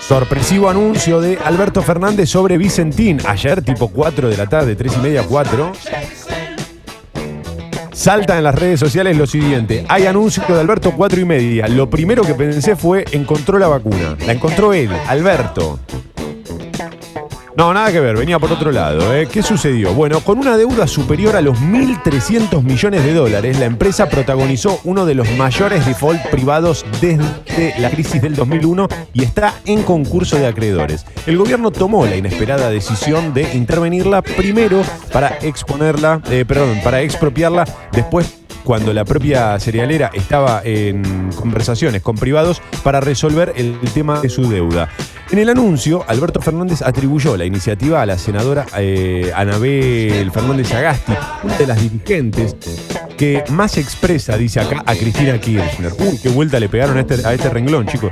Sorpresivo 0.00 0.68
anuncio 0.68 1.22
de 1.22 1.38
Alberto 1.42 1.80
Fernández 1.80 2.28
sobre 2.28 2.58
Vicentín, 2.58 3.20
ayer 3.26 3.62
tipo 3.62 3.88
4 3.88 4.28
de 4.28 4.36
la 4.36 4.46
tarde, 4.46 4.76
3 4.76 4.96
y 4.98 5.00
media, 5.00 5.22
4. 5.26 5.72
Salta 7.96 8.36
en 8.36 8.44
las 8.44 8.54
redes 8.54 8.78
sociales 8.78 9.16
lo 9.16 9.26
siguiente. 9.26 9.86
Hay 9.88 10.04
anuncio 10.04 10.44
de 10.46 10.60
Alberto 10.60 10.92
4 10.94 11.18
y 11.18 11.24
media. 11.24 11.66
Lo 11.66 11.88
primero 11.88 12.22
que 12.24 12.34
pensé 12.34 12.76
fue 12.76 13.06
encontró 13.10 13.58
la 13.58 13.68
vacuna. 13.68 14.18
La 14.26 14.34
encontró 14.34 14.74
él, 14.74 14.90
Alberto. 15.08 15.78
No, 17.56 17.72
nada 17.72 17.90
que 17.90 18.00
ver, 18.00 18.18
venía 18.18 18.38
por 18.38 18.52
otro 18.52 18.70
lado. 18.70 19.14
¿eh? 19.14 19.26
¿Qué 19.32 19.42
sucedió? 19.42 19.94
Bueno, 19.94 20.20
con 20.20 20.38
una 20.38 20.58
deuda 20.58 20.86
superior 20.86 21.36
a 21.36 21.40
los 21.40 21.58
1.300 21.58 22.62
millones 22.62 23.02
de 23.02 23.14
dólares, 23.14 23.58
la 23.58 23.64
empresa 23.64 24.10
protagonizó 24.10 24.78
uno 24.84 25.06
de 25.06 25.14
los 25.14 25.30
mayores 25.38 25.86
default 25.86 26.20
privados 26.26 26.84
desde 27.00 27.74
la 27.80 27.88
crisis 27.88 28.20
del 28.20 28.36
2001 28.36 28.88
y 29.14 29.24
está 29.24 29.54
en 29.64 29.84
concurso 29.84 30.36
de 30.36 30.46
acreedores. 30.46 31.06
El 31.24 31.38
gobierno 31.38 31.70
tomó 31.70 32.04
la 32.04 32.16
inesperada 32.16 32.68
decisión 32.68 33.32
de 33.32 33.54
intervenirla 33.54 34.20
primero 34.20 34.82
para 35.10 35.38
exponerla, 35.40 36.20
eh, 36.30 36.44
perdón, 36.46 36.80
para 36.84 37.00
expropiarla, 37.00 37.64
después 37.90 38.45
cuando 38.66 38.92
la 38.92 39.04
propia 39.04 39.56
cerealera 39.60 40.10
estaba 40.12 40.60
en 40.64 41.30
conversaciones 41.36 42.02
con 42.02 42.16
privados 42.16 42.60
para 42.82 43.00
resolver 43.00 43.52
el 43.54 43.78
tema 43.94 44.20
de 44.20 44.28
su 44.28 44.50
deuda. 44.50 44.88
En 45.30 45.38
el 45.38 45.48
anuncio, 45.48 46.04
Alberto 46.08 46.40
Fernández 46.40 46.82
atribuyó 46.82 47.36
la 47.36 47.44
iniciativa 47.44 48.02
a 48.02 48.06
la 48.06 48.18
senadora 48.18 48.66
eh, 48.76 49.30
Anabel 49.36 50.32
Fernández 50.32 50.74
Agasti, 50.74 51.12
una 51.44 51.56
de 51.56 51.66
las 51.68 51.80
dirigentes 51.80 52.56
que 53.16 53.44
más 53.50 53.78
expresa, 53.78 54.36
dice 54.36 54.58
acá, 54.58 54.82
a 54.84 54.96
Cristina 54.96 55.40
Kirchner. 55.40 55.92
Uy, 56.00 56.18
qué 56.20 56.28
vuelta 56.28 56.58
le 56.58 56.68
pegaron 56.68 56.96
a 56.96 57.02
este, 57.02 57.24
a 57.24 57.34
este 57.34 57.48
renglón, 57.48 57.86
chicos. 57.86 58.10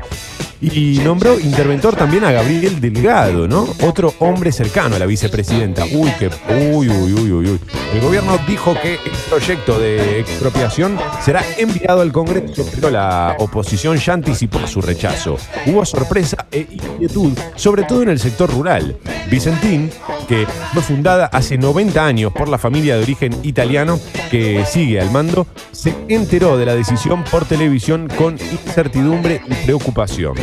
Y 0.73 0.99
nombró 1.05 1.39
interventor 1.39 1.95
también 1.95 2.25
a 2.25 2.33
Gabriel 2.33 2.81
Delgado, 2.81 3.47
¿no? 3.47 3.69
Otro 3.83 4.15
hombre 4.21 4.51
cercano 4.51 4.97
a 4.97 4.99
la 4.99 5.05
vicepresidenta. 5.05 5.85
Uy, 5.85 6.11
que. 6.19 6.29
Uy, 6.49 6.89
uy, 6.89 7.13
uy, 7.13 7.33
uy, 7.33 7.51
uy. 7.51 7.61
El 7.93 8.01
gobierno 8.01 8.39
dijo 8.49 8.75
que 8.81 8.95
el 8.95 9.13
proyecto 9.29 9.79
de 9.79 10.21
expropiación 10.21 10.99
será 11.21 11.45
enviado 11.59 12.01
al 12.01 12.13
Congreso, 12.13 12.67
pero 12.75 12.91
la 12.91 13.37
oposición 13.39 13.99
ya 13.99 14.15
anticipó 14.15 14.67
su 14.67 14.81
rechazo. 14.81 15.37
Hubo 15.67 15.85
sorpresa 15.85 16.47
e 16.51 16.67
inquietud, 16.71 17.33
sobre 17.57 17.83
todo 17.85 18.03
en 18.03 18.09
el 18.09 18.19
sector 18.19 18.51
rural. 18.51 18.97
Vicentín, 19.31 19.91
que 20.25 20.47
fue 20.73 20.83
fundada 20.83 21.27
hace 21.27 21.59
90 21.59 22.05
años 22.05 22.33
por 22.33 22.49
la 22.49 22.59
familia 22.59 22.97
de 22.97 23.03
origen 23.03 23.35
italiano 23.43 23.99
que 24.31 24.65
sigue 24.65 25.01
al 25.01 25.11
mando, 25.11 25.47
se 25.73 25.95
enteró 26.09 26.57
de 26.57 26.67
la 26.67 26.75
decisión 26.75 27.25
por 27.25 27.45
televisión 27.45 28.09
con 28.17 28.35
incertidumbre 28.35 29.41
y 29.47 29.55
preocupación. 29.65 30.35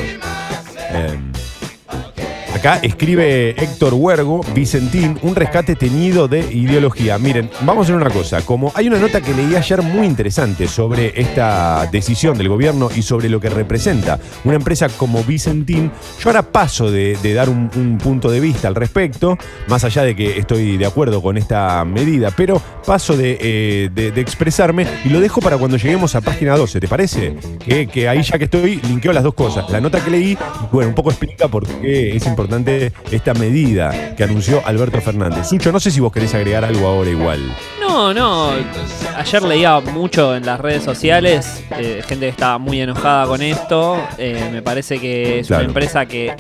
Em, 0.94 1.31
Acá 2.62 2.78
escribe 2.84 3.56
Héctor 3.58 3.96
Huergo, 3.96 4.42
Vicentín, 4.54 5.18
un 5.24 5.36
rescate 5.36 5.76
teñido 5.76 6.28
de 6.28 6.42
ideología. 6.54 7.18
Miren, 7.18 7.50
vamos 7.62 7.78
a 7.78 7.82
hacer 7.86 7.96
una 7.96 8.12
cosa. 8.12 8.44
Como 8.44 8.72
hay 8.76 8.88
una 8.88 9.00
nota 9.00 9.20
que 9.20 9.34
leí 9.34 9.56
ayer 9.56 9.82
muy 9.82 10.06
interesante 10.06 10.68
sobre 10.68 11.20
esta 11.20 11.88
decisión 11.92 12.38
del 12.38 12.50
gobierno 12.50 12.92
y 12.96 13.02
sobre 13.02 13.30
lo 13.30 13.40
que 13.40 13.50
representa 13.50 14.20
una 14.44 14.58
empresa 14.58 14.90
como 14.90 15.24
Vicentín, 15.24 15.92
yo 16.20 16.30
ahora 16.30 16.44
paso 16.44 16.92
de, 16.92 17.18
dar 17.34 17.50
un, 17.50 17.72
un 17.76 17.98
punto 17.98 18.30
de 18.30 18.40
vista 18.40 18.68
al 18.68 18.76
respecto, 18.76 19.40
más 19.68 19.84
allá 19.84 20.04
de 20.04 20.16
que 20.16 20.38
estoy 20.38 20.78
de 20.78 20.86
acuerdo 20.86 21.20
con 21.20 21.38
esta 21.38 21.84
medida, 21.84 22.30
pero 22.30 22.62
paso 22.86 23.18
de, 23.18 23.40
eh, 23.42 24.14
expresarme 24.18 24.86
y 25.04 25.10
lo 25.10 25.20
dejo 25.20 25.42
para 25.42 25.58
cuando 25.58 25.78
lleguemos 25.78 26.14
a 26.14 26.22
página 26.22 26.56
12, 26.56 26.80
¿te 26.80 26.88
parece? 26.88 27.38
Que, 27.58 27.88
que 27.88 28.08
ahí 28.08 28.22
ya 28.22 28.38
que 28.38 28.44
estoy, 28.44 28.76
linkeo 28.82 29.14
las 29.14 29.24
dos 29.24 29.34
cosas. 29.34 29.68
La 29.72 29.82
nota 29.82 30.00
que 30.00 30.12
leí, 30.12 30.38
bueno, 30.72 30.90
un 30.90 30.96
poco 30.96 31.10
explica 31.10 31.48
por 31.48 31.66
qué 31.66 32.16
es 32.16 32.24
importante 32.28 32.51
esta 33.12 33.34
medida 33.34 34.16
que 34.16 34.24
anunció 34.24 34.62
Alberto 34.66 35.00
Fernández. 35.02 35.48
Sucho, 35.48 35.72
no 35.72 35.80
sé 35.80 35.92
si 35.92 36.00
vos 36.00 36.12
querés 36.12 36.34
agregar 36.34 36.66
algo 36.66 36.88
ahora 36.88 37.10
igual. 37.10 37.40
No, 37.80 38.14
no. 38.14 38.52
Ayer 39.16 39.42
leía 39.44 39.80
mucho 39.80 40.36
en 40.36 40.46
las 40.46 40.60
redes 40.60 40.84
sociales, 40.84 41.64
eh, 41.78 42.02
gente 42.08 42.26
que 42.26 42.30
estaba 42.30 42.58
muy 42.58 42.82
enojada 42.82 43.26
con 43.28 43.42
esto. 43.42 43.98
Eh, 44.18 44.50
me 44.52 44.62
parece 44.62 45.00
que 45.00 45.40
es 45.40 45.48
Claro. 45.48 45.64
una 45.64 45.70
empresa 45.70 46.06
que 46.06 46.36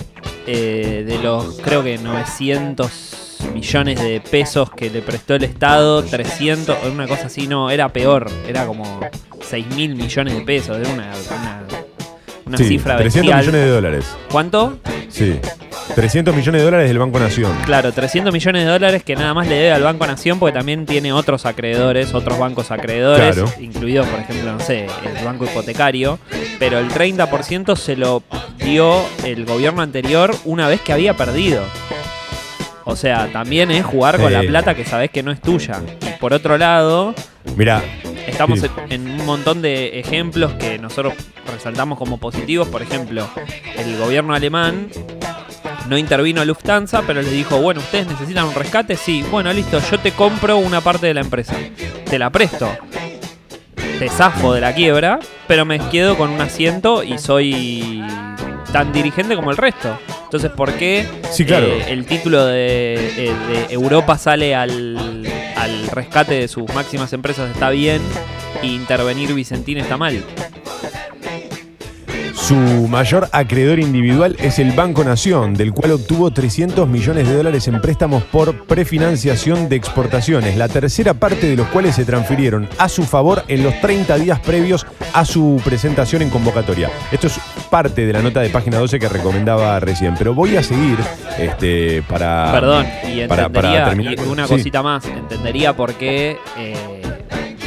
eh, 0.47 1.04
de 1.08 1.17
los, 1.19 1.60
creo 1.62 1.84
que 1.84 1.97
900 1.97 3.47
millones 3.54 4.00
de 4.00 4.21
pesos 4.21 4.69
que 4.71 4.89
le 4.89 5.02
prestó 5.02 5.36
el 5.36 5.43
Estado, 5.43 6.04
300, 6.04 6.78
o 6.86 6.91
una 6.91 7.08
cosa 7.08 7.28
así, 7.28 7.47
no, 7.47 7.69
era 7.69 7.89
peor. 7.89 8.30
Era 8.47 8.65
como 8.65 9.00
6 9.41 9.67
mil 9.76 9.95
millones 9.95 10.36
de 10.36 10.41
pesos. 10.41 10.78
Era 10.78 10.89
una, 10.89 11.12
una, 11.30 11.62
una 12.55 12.57
sí, 12.67 12.77
cifra 12.77 12.97
300 12.97 13.21
bestial. 13.21 13.39
millones 13.39 13.61
de 13.65 13.69
dólares. 13.71 14.05
¿Cuánto? 14.31 14.77
Sí. 15.09 15.39
300 15.95 16.33
millones 16.35 16.61
de 16.61 16.65
dólares 16.65 16.87
del 16.87 16.99
Banco 16.99 17.19
Nación. 17.19 17.51
Claro, 17.65 17.91
300 17.91 18.31
millones 18.31 18.63
de 18.65 18.71
dólares 18.71 19.03
que 19.03 19.15
nada 19.15 19.33
más 19.33 19.47
le 19.47 19.55
debe 19.55 19.71
al 19.73 19.83
Banco 19.83 20.07
Nación 20.07 20.39
porque 20.39 20.53
también 20.57 20.85
tiene 20.85 21.11
otros 21.11 21.45
acreedores, 21.45 22.13
otros 22.13 22.37
bancos 22.39 22.71
acreedores, 22.71 23.35
Claro. 23.35 23.51
incluidos 23.59 24.07
por 24.07 24.19
ejemplo, 24.19 24.53
no 24.53 24.59
sé, 24.59 24.85
el 24.85 25.25
banco 25.25 25.45
hipotecario, 25.45 26.17
pero 26.59 26.79
el 26.79 26.87
30% 26.89 27.75
se 27.75 27.95
lo 27.97 28.23
dio 28.63 29.01
el 29.25 29.45
gobierno 29.45 29.81
anterior 29.81 30.33
una 30.45 30.67
vez 30.69 30.79
que 30.81 30.93
había 30.93 31.15
perdido. 31.17 31.61
O 32.86 32.96
sea, 32.96 33.28
también 33.32 33.70
es 33.72 33.86
jugar 33.86 34.20
con 34.20 34.32
la 34.34 34.41
plata 34.41 34.74
que 34.76 34.86
sabes 34.86 35.12
que 35.12 35.22
no 35.24 35.32
es 35.32 35.39
tuya. 35.41 35.82
Y 36.02 36.20
por 36.20 36.34
otro 36.34 36.58
lado, 36.58 37.13
Mirá, 37.58 37.82
Estamos 38.28 38.60
Sí. 38.60 38.67
en 38.89 39.10
un 39.20 39.26
montón 39.26 39.62
de 39.63 40.00
ejemplos 40.00 40.54
que 40.54 40.78
nosotros 40.78 41.13
resaltamos 41.52 41.98
como 41.98 42.17
positivos. 42.20 42.67
Por 42.67 42.82
ejemplo, 42.84 43.28
el 43.78 43.98
gobierno 43.98 44.36
alemán 44.36 44.89
no 45.89 45.98
intervino 45.98 46.39
a 46.41 46.46
Lufthansa, 46.46 47.02
pero 47.08 47.22
les 47.24 47.32
dijo, 47.32 47.60
bueno, 47.60 47.80
¿ustedes 47.82 48.08
necesitan 48.08 48.46
un 48.46 48.54
rescate? 48.54 48.96
Sí, 48.96 49.26
bueno, 49.32 49.52
listo, 49.52 49.80
yo 49.91 50.00
te 50.00 50.12
compro 50.12 50.58
una 50.58 50.82
parte 50.82 51.08
de 51.08 51.15
la 51.15 51.22
empresa. 51.22 51.56
Te 52.10 52.20
la 52.20 52.30
presto. 52.30 52.70
Te 54.00 54.08
zafo 54.08 54.54
de 54.54 54.62
la 54.62 54.74
quiebra, 54.74 55.20
pero 55.48 55.65
me 55.65 55.80
quedo 55.89 56.15
con 56.17 56.30
un 56.30 56.41
asiento 56.41 57.04
y 57.04 57.17
soy 57.17 58.04
tan 58.71 58.91
dirigente 58.93 59.36
como 59.36 59.51
el 59.51 59.57
resto. 59.57 59.97
Entonces, 60.23 60.51
¿por 60.51 60.73
qué 60.73 61.05
Sí, 61.31 61.45
claro. 61.45 61.67
eh, 61.67 61.86
el 61.89 62.05
título 62.05 62.45
de, 62.45 62.95
eh, 63.17 63.34
de 63.67 63.73
Europa 63.73 64.17
sale 64.17 64.55
al, 64.55 65.25
al 65.55 65.88
rescate 65.88 66.36
de 66.36 66.47
sus 66.47 66.71
máximas 66.73 67.12
empresas 67.13 67.51
está 67.51 67.69
bien 67.69 68.01
y 68.63 68.75
intervenir 68.75 69.34
Vicentín 69.34 69.77
está 69.77 69.97
mal? 69.97 70.23
Su 72.41 72.56
mayor 72.89 73.30
acreedor 73.32 73.80
individual 73.80 74.36
es 74.39 74.58
el 74.60 74.71
Banco 74.71 75.04
Nación, 75.04 75.54
del 75.54 75.71
cual 75.73 75.91
obtuvo 75.93 76.32
300 76.32 76.88
millones 76.88 77.27
de 77.27 77.36
dólares 77.36 77.67
en 77.67 77.80
préstamos 77.80 78.23
por 78.23 78.65
prefinanciación 78.65 79.69
de 79.69 79.75
exportaciones, 79.77 80.58
la 80.58 80.67
tercera 80.67 81.13
parte 81.13 81.47
de 81.47 81.56
los 81.56 81.67
cuales 81.67 81.95
se 81.95 82.04
transfirieron 82.04 82.67
a 82.77 82.89
su 82.89 83.04
favor 83.04 83.43
en 83.47 83.63
los 83.63 83.80
30 83.80 84.17
días 84.17 84.39
previos 84.39 84.86
a 85.13 85.23
su 85.23 85.62
presentación 85.63 86.23
en 86.23 86.30
convocatoria. 86.30 86.89
Esto 87.12 87.27
es 87.27 87.39
parte 87.69 88.06
de 88.06 88.12
la 88.13 88.21
nota 88.21 88.41
de 88.41 88.49
página 88.49 88.80
12 88.80 88.99
que 88.99 89.08
recomendaba 89.08 89.80
recién, 89.80 90.15
pero 90.17 90.34
voy 90.34 90.58
a 90.58 90.63
seguir 90.63 90.97
este, 91.38 92.01
para... 92.01 92.51
Perdón, 92.51 92.86
y 93.08 93.27
para- 93.27 93.49
para 93.49 93.67
entendería, 93.69 93.86
terminar 93.86 94.13
y 94.17 94.30
una 94.30 94.47
sí. 94.47 94.54
cosita 94.56 94.82
más, 94.84 95.06
entendería 95.06 95.75
por 95.75 95.93
qué 95.93 96.38
eh, 96.58 96.75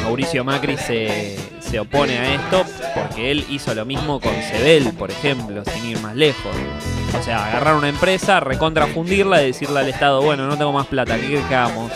Mauricio 0.02 0.44
Macri 0.44 0.76
se, 0.76 1.36
se 1.74 1.80
opone 1.80 2.16
a 2.16 2.34
esto, 2.36 2.64
porque 2.94 3.32
él 3.32 3.44
hizo 3.50 3.74
lo 3.74 3.84
mismo 3.84 4.20
con 4.20 4.32
Sebel, 4.32 4.92
por 4.92 5.10
ejemplo, 5.10 5.64
sin 5.64 5.86
ir 5.86 5.98
más 5.98 6.14
lejos. 6.14 6.54
O 7.18 7.20
sea, 7.20 7.48
agarrar 7.48 7.74
una 7.74 7.88
empresa, 7.88 8.38
recontrafundirla 8.38 9.42
y 9.42 9.46
decirle 9.46 9.80
al 9.80 9.88
Estado, 9.88 10.22
bueno, 10.22 10.46
no 10.46 10.56
tengo 10.56 10.70
más 10.70 10.86
plata, 10.86 11.16
¿qué 11.16 11.30
que 11.30 11.38
hagamos? 11.40 11.90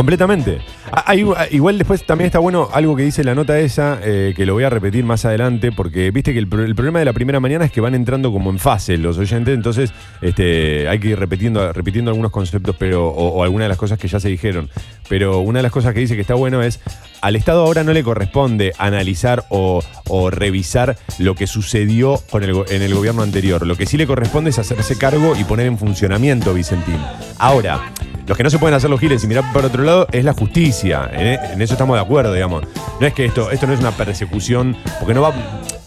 Completamente. 0.00 0.60
Ah, 0.90 1.04
ah, 1.08 1.46
igual 1.50 1.76
después 1.76 2.04
también 2.06 2.24
está 2.24 2.38
bueno 2.38 2.70
algo 2.72 2.96
que 2.96 3.02
dice 3.02 3.22
la 3.22 3.34
nota 3.34 3.58
esa, 3.58 3.98
eh, 4.02 4.32
que 4.34 4.46
lo 4.46 4.54
voy 4.54 4.64
a 4.64 4.70
repetir 4.70 5.04
más 5.04 5.26
adelante, 5.26 5.72
porque 5.72 6.10
viste 6.10 6.32
que 6.32 6.38
el, 6.38 6.48
pro- 6.48 6.64
el 6.64 6.74
problema 6.74 7.00
de 7.00 7.04
la 7.04 7.12
primera 7.12 7.38
mañana 7.38 7.66
es 7.66 7.70
que 7.70 7.82
van 7.82 7.94
entrando 7.94 8.32
como 8.32 8.48
en 8.48 8.58
fase 8.58 8.96
los 8.96 9.18
oyentes, 9.18 9.54
entonces 9.54 9.92
este, 10.22 10.88
hay 10.88 10.98
que 11.00 11.08
ir 11.08 11.18
repitiendo, 11.18 11.70
repitiendo 11.74 12.10
algunos 12.10 12.32
conceptos 12.32 12.76
pero, 12.78 13.08
o, 13.08 13.28
o 13.28 13.42
algunas 13.42 13.66
de 13.66 13.68
las 13.68 13.76
cosas 13.76 13.98
que 13.98 14.08
ya 14.08 14.18
se 14.18 14.30
dijeron. 14.30 14.70
Pero 15.06 15.40
una 15.40 15.58
de 15.58 15.64
las 15.64 15.72
cosas 15.72 15.92
que 15.92 16.00
dice 16.00 16.14
que 16.14 16.22
está 16.22 16.34
bueno 16.34 16.62
es, 16.62 16.80
al 17.20 17.36
Estado 17.36 17.60
ahora 17.66 17.84
no 17.84 17.92
le 17.92 18.02
corresponde 18.02 18.72
analizar 18.78 19.44
o, 19.50 19.82
revisar 20.30 20.96
lo 21.18 21.34
que 21.34 21.46
sucedió 21.46 22.18
con 22.30 22.42
el 22.42 22.54
en 22.70 22.80
el 22.80 22.94
gobierno 22.94 23.22
anterior. 23.22 23.66
Lo 23.66 23.76
que 23.76 23.84
sí 23.84 23.98
le 23.98 24.06
corresponde 24.06 24.48
es 24.48 24.58
hacerse 24.58 24.96
cargo 24.96 25.34
y 25.38 25.44
poner 25.44 25.66
en 25.66 25.76
funcionamiento 25.76 26.54
Vicentín. 26.54 26.96
Ahora, 27.38 27.92
los 28.30 28.36
que 28.36 28.44
no 28.44 28.50
se 28.50 28.60
pueden 28.60 28.76
hacer 28.76 28.88
los 28.88 29.00
giles 29.00 29.24
y 29.24 29.26
mirar 29.26 29.42
por 29.52 29.64
otro 29.64 29.82
lado 29.82 30.06
es 30.12 30.24
la 30.24 30.32
justicia. 30.32 31.10
En, 31.12 31.26
en 31.52 31.62
eso 31.62 31.74
estamos 31.74 31.96
de 31.96 32.00
acuerdo, 32.02 32.32
digamos. 32.32 32.62
No 33.00 33.04
es 33.04 33.12
que 33.12 33.24
esto, 33.24 33.50
esto 33.50 33.66
no 33.66 33.72
es 33.72 33.80
una 33.80 33.90
persecución, 33.90 34.76
porque 35.00 35.14
no 35.14 35.22
va, 35.22 35.32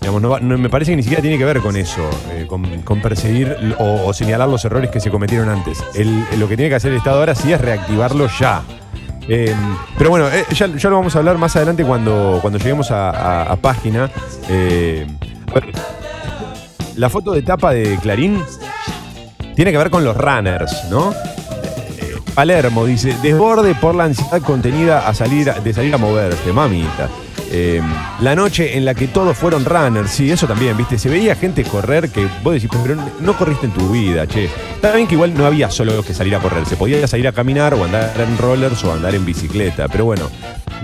digamos, 0.01 0.41
no 0.41 0.57
me 0.57 0.67
parece 0.67 0.91
que 0.91 0.97
ni 0.97 1.03
siquiera 1.03 1.21
tiene 1.21 1.37
que 1.37 1.45
ver 1.45 1.61
con 1.61 1.77
eso, 1.77 2.01
eh, 2.33 2.45
con, 2.45 2.99
perseguir 3.01 3.55
o, 3.79 4.11
señalar 4.11 4.49
los 4.49 4.65
errores 4.65 4.89
que 4.89 4.99
se 4.99 5.09
cometieron 5.09 5.47
antes. 5.47 5.81
El- 5.95 6.25
lo 6.37 6.49
que 6.49 6.57
tiene 6.57 6.67
que 6.67 6.75
hacer 6.75 6.91
el 6.91 6.97
Estado 6.97 7.19
ahora 7.19 7.33
sí 7.33 7.53
es 7.53 7.61
reactivarlo 7.61 8.27
ya. 8.37 8.61
Eh, 9.29 9.55
pero 9.97 10.09
bueno, 10.09 10.27
eh, 10.27 10.43
ya, 10.53 10.67
ya 10.67 10.89
lo 10.89 10.97
vamos 10.97 11.15
a 11.15 11.19
hablar 11.19 11.37
más 11.37 11.55
adelante 11.55 11.85
cuando, 11.85 12.39
cuando 12.41 12.59
lleguemos 12.59 12.91
a, 12.91 13.57
página. 13.61 14.11
Eh, 14.49 15.07
ver, 15.55 15.71
la 16.97 17.09
foto 17.09 17.31
de 17.31 17.41
tapa 17.41 17.71
de 17.71 17.97
Clarín 18.01 18.43
tiene 19.55 19.71
que 19.71 19.77
ver 19.77 19.89
con 19.89 20.03
los 20.03 20.17
runners, 20.17 20.83
¿no? 20.89 21.13
Palermo 22.33 22.85
dice, 22.85 23.15
desborde 23.21 23.75
por 23.75 23.93
la 23.93 24.05
ansiedad 24.05 24.41
contenida 24.41 25.07
a 25.07 25.13
salir, 25.13 25.53
de 25.53 25.73
salir 25.73 25.93
a 25.93 25.97
moverse, 25.97 26.51
mamita. 26.51 27.09
Eh, 27.55 27.79
la 28.19 28.35
noche 28.35 28.75
en 28.75 28.83
la 28.83 28.95
que 28.95 29.07
todos 29.07 29.37
fueron 29.37 29.63
runners, 29.63 30.09
sí, 30.09 30.31
eso 30.31 30.47
también, 30.47 30.75
¿viste? 30.75 30.97
Se 30.97 31.07
veía 31.07 31.35
gente 31.35 31.63
correr 31.63 32.09
que 32.09 32.27
vos 32.41 32.55
decís, 32.55 32.67
pero 32.83 32.99
no, 33.19 33.37
corriste 33.37 33.67
en 33.67 33.73
tu 33.73 33.91
vida, 33.91 34.25
che. 34.25 34.45
Está 34.45 34.95
bien 34.95 35.07
que 35.07 35.13
igual 35.13 35.35
no 35.35 35.45
había 35.45 35.69
solo 35.69 36.01
que 36.01 36.15
salir 36.15 36.35
a 36.35 36.39
correr, 36.39 36.65
se 36.65 36.75
podía 36.75 37.07
salir 37.07 37.27
a 37.27 37.31
caminar 37.31 37.75
o 37.75 37.83
andar 37.83 38.19
en 38.19 38.39
rollers 38.39 38.83
o 38.83 38.91
andar 38.91 39.13
en 39.13 39.23
bicicleta, 39.23 39.87
pero 39.87 40.05
bueno. 40.05 40.31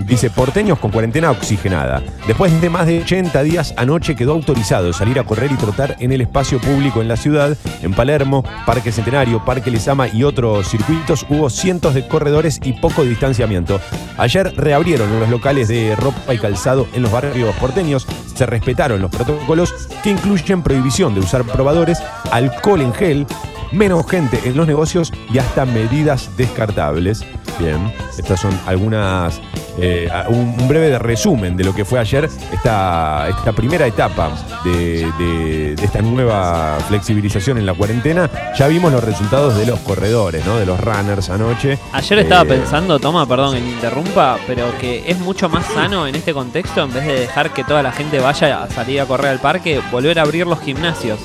Dice, 0.06 0.30
porteños 0.30 0.78
con 0.78 0.92
cuarentena 0.92 1.30
oxigenada. 1.30 2.02
Después 2.26 2.58
de 2.58 2.70
más 2.70 2.86
de 2.86 3.00
80 3.00 3.42
días, 3.42 3.74
anoche 3.76 4.16
quedó 4.16 4.32
autorizado 4.32 4.94
salir 4.94 5.18
a 5.18 5.24
correr 5.24 5.52
y 5.52 5.56
trotar 5.56 5.96
en 5.98 6.10
el 6.10 6.22
espacio 6.22 6.58
público 6.58 7.02
en 7.02 7.08
la 7.08 7.18
ciudad. 7.18 7.54
En 7.82 7.92
Palermo, 7.92 8.42
Parque 8.64 8.92
Centenario, 8.92 9.44
Parque 9.44 9.70
Lesama 9.70 10.08
y 10.08 10.24
otros 10.24 10.68
circuitos 10.68 11.26
hubo 11.28 11.50
cientos 11.50 11.92
de 11.92 12.08
corredores 12.08 12.60
y 12.64 12.72
poco 12.72 13.04
distanciamiento. 13.04 13.78
Ayer 14.16 14.54
reabrieron 14.56 15.20
los 15.20 15.28
locales 15.28 15.68
de 15.68 15.94
ropa 15.96 16.32
y 16.32 16.38
calzado 16.38 16.59
en 16.66 17.02
los 17.02 17.10
barrios 17.10 17.54
porteños. 17.56 18.06
Se 18.34 18.44
respetaron 18.44 19.00
los 19.00 19.10
protocolos 19.10 19.72
que 20.02 20.10
incluyen 20.10 20.62
prohibición 20.62 21.14
de 21.14 21.20
usar 21.20 21.44
probadores, 21.44 22.02
alcohol 22.30 22.82
en 22.82 22.92
gel, 22.92 23.26
menos 23.72 24.06
gente 24.06 24.38
en 24.44 24.56
los 24.56 24.66
negocios 24.66 25.10
y 25.32 25.38
hasta 25.38 25.64
medidas 25.64 26.30
descartables. 26.36 27.24
Bien, 27.58 27.92
estas 28.18 28.40
son 28.40 28.52
algunas 28.66 29.40
eh, 29.80 30.08
un, 30.28 30.54
un 30.58 30.68
breve 30.68 30.98
resumen 30.98 31.56
de 31.56 31.64
lo 31.64 31.74
que 31.74 31.84
fue 31.84 31.98
ayer 31.98 32.28
esta, 32.52 33.26
esta 33.28 33.52
primera 33.52 33.86
etapa 33.86 34.30
de, 34.64 35.10
de- 35.18 35.74
de 35.74 35.84
esta 35.84 36.02
nueva 36.02 36.78
flexibilización 36.88 37.58
en 37.58 37.66
la 37.66 37.74
cuarentena. 37.74 38.28
Ya 38.58 38.66
vimos 38.68 38.92
los 38.92 39.02
resultados 39.02 39.56
de 39.56 39.66
los 39.66 39.78
corredores, 39.80 40.44
¿no? 40.46 40.56
De 40.56 40.66
los 40.66 40.78
runners 40.80 41.30
anoche. 41.30 41.78
Ayer 41.92 42.18
estaba 42.20 42.42
Eh, 42.42 42.58
pensando, 42.58 42.98
toma, 42.98 43.26
perdón 43.26 43.54
que 43.54 43.60
te 43.60 43.68
interrumpa, 43.68 44.36
pero 44.46 44.66
que 44.78 45.04
es 45.06 45.18
mucho 45.18 45.48
más 45.48 45.64
sano 45.66 46.06
en 46.06 46.14
este 46.14 46.32
contexto, 46.34 46.82
en 46.82 46.92
vez 46.92 47.06
de 47.06 47.20
dejar 47.20 47.50
que 47.50 47.64
toda 47.64 47.82
la 47.82 47.92
gente 47.92 48.18
vaya 48.20 48.62
a 48.62 48.70
salir 48.70 49.00
a 49.00 49.06
correr 49.06 49.28
al 49.30 49.38
parque, 49.40 49.80
volver 49.90 50.18
a 50.18 50.22
abrir 50.22 50.46
los 50.46 50.60
gimnasios. 50.60 51.18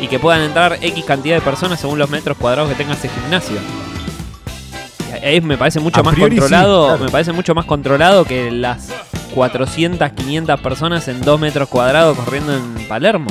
Y 0.00 0.08
que 0.08 0.18
puedan 0.18 0.40
entrar 0.42 0.78
X 0.80 1.04
cantidad 1.04 1.36
de 1.36 1.40
personas 1.42 1.78
según 1.80 1.98
los 1.98 2.10
metros 2.10 2.36
cuadrados 2.36 2.68
que 2.70 2.74
tenga 2.74 2.94
ese 2.94 3.08
gimnasio. 3.08 3.56
Ahí 5.22 5.40
me 5.40 5.56
parece 5.56 5.80
mucho 5.80 6.00
A 6.00 6.02
más 6.02 6.14
sí, 6.14 6.20
controlado, 6.20 6.86
claro. 6.88 7.04
me 7.04 7.10
parece 7.10 7.32
mucho 7.32 7.54
más 7.54 7.64
controlado 7.64 8.24
que 8.24 8.50
las 8.50 8.92
400, 9.34 10.10
500 10.12 10.60
personas 10.60 11.08
en 11.08 11.20
2 11.20 11.40
metros 11.40 11.68
cuadrados 11.68 12.16
corriendo 12.18 12.54
en 12.54 12.86
Palermo. 12.88 13.30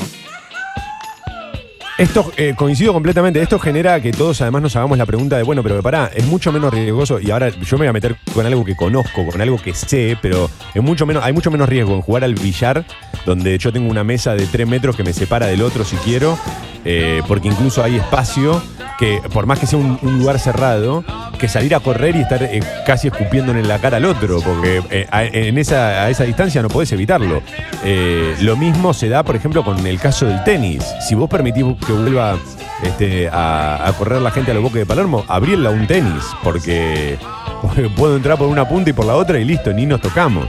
Esto, 1.97 2.32
eh, 2.36 2.56
coincido 2.56 2.93
completamente, 2.93 3.39
esto 3.41 3.60
genera 3.60 4.01
que 4.01 4.12
todos 4.12 4.41
además 4.41 4.63
nos 4.63 4.75
hagamos 4.75 4.97
la 4.97 5.06
pregunta 5.06 5.38
de, 5.38 5.43
bueno, 5.43 5.62
pero 5.62 5.84
pará, 5.84 6.10
es 6.12 6.25
mucho 6.25 6.51
menos 6.51 6.73
riesgoso, 6.73 7.19
y 7.19 7.30
ahora 7.30 7.49
yo 7.49 7.77
me 7.77 7.84
voy 7.84 7.88
a 7.89 7.93
meter 7.93 8.15
con 8.34 8.43
algo 8.43 8.65
que 8.65 8.75
conozco, 8.75 9.23
con 9.23 9.39
algo 9.39 9.62
que 9.62 9.75
sé, 9.75 10.17
pero 10.19 10.49
es 10.73 10.82
mucho 10.82 11.06
menos, 11.06 11.23
hay 11.23 11.32
mucho 11.32 11.51
menos 11.51 11.69
riesgo 11.69 11.93
en 11.93 12.01
jugar 12.01 12.23
al 12.23 12.34
billar, 12.34 12.86
donde 13.23 13.56
yo 13.60 13.71
tengo 13.71 13.88
una 13.91 14.04
mesa 14.04 14.34
de 14.34 14.47
3 14.47 14.67
metros 14.67 14.95
que 14.95 15.04
me 15.04 15.13
separa 15.13 15.45
del 15.45 15.62
otro 15.62 15.84
si 15.84 15.95
quiero, 15.97 16.39
eh, 16.86 17.21
porque 17.27 17.49
incluso 17.49 17.84
hay 17.84 17.97
espacio 17.97 18.63
que, 19.01 19.19
por 19.33 19.47
más 19.47 19.57
que 19.59 19.65
sea 19.65 19.79
un, 19.79 19.97
un 20.03 20.19
lugar 20.19 20.37
cerrado, 20.39 21.03
que 21.39 21.47
salir 21.49 21.73
a 21.73 21.79
correr 21.79 22.15
y 22.15 22.21
estar 22.21 22.41
eh, 22.43 22.61
casi 22.85 23.07
escupiéndole 23.07 23.59
en 23.59 23.67
la 23.67 23.79
cara 23.79 23.97
al 23.97 24.05
otro, 24.05 24.39
porque 24.41 24.81
eh, 24.91 25.07
a, 25.11 25.23
en 25.23 25.57
esa, 25.57 26.03
a 26.03 26.09
esa 26.11 26.23
distancia 26.23 26.61
no 26.61 26.67
podés 26.69 26.91
evitarlo. 26.91 27.41
Eh, 27.83 28.35
lo 28.41 28.55
mismo 28.55 28.93
se 28.93 29.09
da, 29.09 29.23
por 29.23 29.35
ejemplo, 29.35 29.63
con 29.65 29.85
el 29.87 29.99
caso 29.99 30.27
del 30.27 30.43
tenis. 30.43 30.85
Si 31.07 31.15
vos 31.15 31.27
permitís 31.27 31.65
que 31.85 31.93
vuelva 31.93 32.37
este, 32.83 33.27
a, 33.27 33.87
a 33.87 33.93
correr 33.93 34.21
la 34.21 34.29
gente 34.29 34.51
a 34.51 34.53
los 34.53 34.61
boques 34.61 34.77
de 34.79 34.85
Palermo, 34.85 35.25
abrirla 35.27 35.69
a 35.69 35.71
un 35.73 35.87
tenis, 35.87 36.23
porque 36.43 37.17
puedo 37.97 38.15
entrar 38.15 38.37
por 38.37 38.47
una 38.47 38.69
punta 38.69 38.91
y 38.91 38.93
por 38.93 39.05
la 39.05 39.15
otra 39.15 39.39
y 39.39 39.43
listo, 39.45 39.73
ni 39.73 39.87
nos 39.87 39.99
tocamos. 39.99 40.45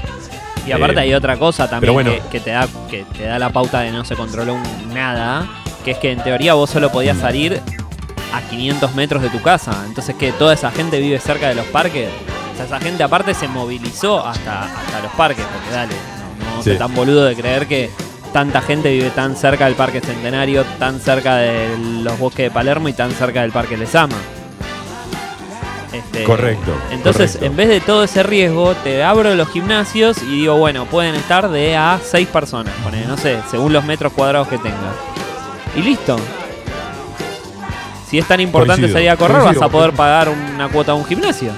Y 0.66 0.72
aparte 0.72 1.00
hay 1.00 1.14
otra 1.14 1.38
cosa 1.38 1.68
también 1.70 1.92
bueno. 1.94 2.10
que, 2.12 2.20
que 2.30 2.40
te 2.40 2.50
da, 2.50 2.68
que 2.90 3.04
te 3.16 3.24
da 3.24 3.38
la 3.38 3.48
pauta 3.50 3.80
de 3.80 3.90
no 3.90 4.04
se 4.04 4.14
controló 4.14 4.54
un- 4.54 4.94
nada, 4.94 5.44
que 5.84 5.92
es 5.92 5.98
que 5.98 6.12
en 6.12 6.22
teoría 6.22 6.52
vos 6.54 6.68
solo 6.70 6.92
podías 6.92 7.16
salir 7.16 7.60
a 8.32 8.40
500 8.42 8.94
metros 8.94 9.22
de 9.22 9.28
tu 9.30 9.40
casa. 9.42 9.72
Entonces 9.86 10.14
que 10.16 10.32
toda 10.32 10.54
esa 10.54 10.70
gente 10.70 10.98
vive 11.00 11.18
cerca 11.20 11.48
de 11.48 11.54
los 11.54 11.66
parques. 11.66 12.08
O 12.52 12.56
sea, 12.56 12.66
esa 12.66 12.80
gente 12.80 13.02
aparte 13.02 13.34
se 13.34 13.48
movilizó 13.48 14.26
hasta, 14.26 14.64
hasta 14.64 15.00
los 15.00 15.12
parques, 15.12 15.44
porque 15.44 15.70
dale, 15.74 15.94
no, 16.50 16.56
no 16.56 16.62
Sí. 16.62 16.76
tan 16.76 16.94
boludo 16.94 17.24
de 17.24 17.34
creer 17.34 17.66
que 17.66 17.90
tanta 18.32 18.60
gente 18.62 18.90
vive 18.90 19.10
tan 19.10 19.36
cerca 19.36 19.66
del 19.66 19.74
Parque 19.74 20.00
Centenario, 20.00 20.64
tan 20.78 21.00
cerca 21.00 21.36
de 21.36 21.76
los 22.02 22.18
bosques 22.18 22.44
de 22.46 22.50
Palermo 22.50 22.88
y 22.88 22.92
tan 22.92 23.10
cerca 23.12 23.42
del 23.42 23.52
Parque 23.52 23.76
Lesama. 23.76 24.16
Este, 25.92 26.24
Correcto, 26.24 26.72
Entonces, 26.90 27.32
correcto. 27.32 27.46
en 27.46 27.56
vez 27.56 27.68
de 27.68 27.80
todo 27.82 28.04
ese 28.04 28.22
riesgo, 28.22 28.74
te 28.76 29.04
abro 29.04 29.34
los 29.34 29.48
gimnasios 29.50 30.22
y 30.22 30.38
digo, 30.40 30.56
bueno, 30.56 30.86
pueden 30.86 31.14
estar 31.14 31.50
de 31.50 31.76
a 31.76 32.00
6 32.02 32.28
personas, 32.28 32.72
ponele, 32.82 33.04
no 33.06 33.18
sé, 33.18 33.38
según 33.50 33.74
los 33.74 33.84
metros 33.84 34.10
cuadrados 34.14 34.48
que 34.48 34.56
tengas. 34.56 34.94
Y 35.76 35.82
listo. 35.82 36.16
Si 38.12 38.18
es 38.18 38.26
tan 38.28 38.40
importante 38.40 38.82
Coincido, 38.82 38.98
salir 38.98 39.08
a 39.10 39.16
correr, 39.16 39.38
coincido. 39.38 39.60
vas 39.62 39.68
a 39.68 39.72
poder 39.72 39.92
pagar 39.94 40.28
una 40.28 40.68
cuota 40.68 40.92
a 40.92 40.94
un 40.94 41.04
gimnasio. 41.06 41.50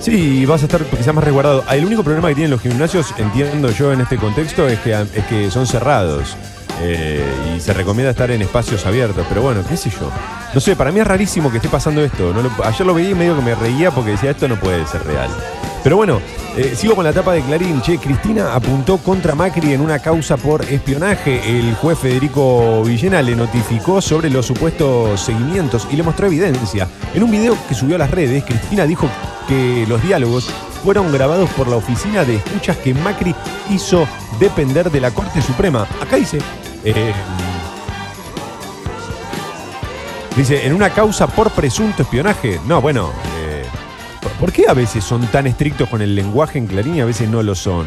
Sí, 0.00 0.44
vas 0.46 0.62
a 0.62 0.64
estar 0.66 0.82
quizás 0.84 1.14
más 1.14 1.22
resguardado. 1.24 1.64
El 1.70 1.84
único 1.84 2.02
problema 2.02 2.28
que 2.28 2.34
tienen 2.34 2.50
los 2.50 2.60
gimnasios, 2.60 3.14
entiendo 3.18 3.70
yo 3.70 3.92
en 3.92 4.00
este 4.00 4.16
contexto, 4.16 4.66
es 4.68 4.78
que, 4.80 4.92
es 4.92 5.24
que 5.28 5.50
son 5.50 5.66
cerrados. 5.66 6.36
Eh, 6.82 7.24
y 7.56 7.60
se 7.60 7.72
recomienda 7.72 8.10
estar 8.10 8.30
en 8.30 8.42
espacios 8.42 8.84
abiertos. 8.84 9.24
Pero 9.28 9.42
bueno, 9.42 9.60
qué 9.68 9.76
sé 9.76 9.90
yo. 9.90 10.10
No 10.54 10.60
sé, 10.60 10.76
para 10.76 10.90
mí 10.92 11.00
es 11.00 11.06
rarísimo 11.06 11.50
que 11.50 11.58
esté 11.58 11.68
pasando 11.68 12.02
esto. 12.02 12.32
No 12.32 12.42
lo- 12.42 12.50
ayer 12.64 12.86
lo 12.86 12.94
veía 12.94 13.10
y 13.10 13.14
medio 13.14 13.36
que 13.36 13.42
me 13.42 13.54
reía 13.54 13.90
porque 13.92 14.10
decía 14.12 14.30
esto 14.32 14.48
no 14.48 14.56
puede 14.58 14.84
ser 14.86 15.04
real. 15.04 15.28
Pero 15.82 15.96
bueno, 15.96 16.20
eh, 16.56 16.74
sigo 16.76 16.94
con 16.94 17.04
la 17.04 17.12
tapa 17.12 17.32
de 17.32 17.42
Clarín. 17.42 17.80
Che, 17.80 17.98
Cristina 17.98 18.54
apuntó 18.54 18.98
contra 18.98 19.34
Macri 19.34 19.72
en 19.72 19.80
una 19.80 20.00
causa 20.00 20.36
por 20.36 20.64
espionaje. 20.64 21.40
El 21.46 21.74
juez 21.76 21.98
Federico 21.98 22.82
Villena 22.82 23.22
le 23.22 23.36
notificó 23.36 24.00
sobre 24.00 24.28
los 24.28 24.46
supuestos 24.46 25.20
seguimientos 25.20 25.86
y 25.90 25.96
le 25.96 26.02
mostró 26.02 26.26
evidencia. 26.26 26.88
En 27.14 27.22
un 27.22 27.30
video 27.30 27.56
que 27.68 27.74
subió 27.74 27.96
a 27.96 27.98
las 27.98 28.10
redes, 28.10 28.44
Cristina 28.44 28.86
dijo 28.86 29.08
que 29.46 29.86
los 29.88 30.02
diálogos 30.02 30.50
fueron 30.84 31.10
grabados 31.12 31.48
por 31.50 31.68
la 31.68 31.76
oficina 31.76 32.24
de 32.24 32.36
escuchas 32.36 32.76
que 32.78 32.92
Macri 32.92 33.34
hizo 33.70 34.06
depender 34.38 34.90
de 34.90 35.00
la 35.00 35.10
Corte 35.10 35.40
Suprema. 35.40 35.86
Acá 36.02 36.16
dice. 36.16 36.38
eh, 36.84 37.12
dice, 40.36 40.66
en 40.66 40.74
una 40.74 40.90
causa 40.90 41.26
por 41.28 41.50
presunto 41.52 42.02
espionaje. 42.02 42.60
No, 42.66 42.80
bueno. 42.80 43.10
¿Por- 44.38 44.48
¿Por 44.48 44.52
qué 44.52 44.64
a 44.68 44.74
veces 44.74 45.04
son 45.04 45.26
tan 45.28 45.46
estrictos 45.46 45.88
con 45.88 46.00
el 46.02 46.14
lenguaje 46.14 46.58
en 46.58 46.66
Clarín 46.66 46.94
y 46.96 47.00
a 47.00 47.04
veces 47.04 47.28
no 47.28 47.42
lo 47.42 47.54
son? 47.54 47.86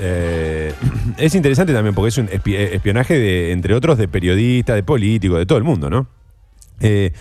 Eh, 0.00 0.72
es 1.18 1.34
interesante 1.34 1.72
también 1.72 1.94
porque 1.94 2.08
es 2.08 2.18
un 2.18 2.28
eh, 2.28 2.70
espionaje 2.72 3.18
de, 3.18 3.52
entre 3.52 3.74
otros, 3.74 3.96
de 3.98 4.08
periodistas, 4.08 4.76
de 4.76 4.82
políticos, 4.82 5.38
de 5.38 5.46
todo 5.46 5.58
el 5.58 5.64
mundo, 5.64 5.88
¿no? 5.90 6.06
Eh, 6.80 7.12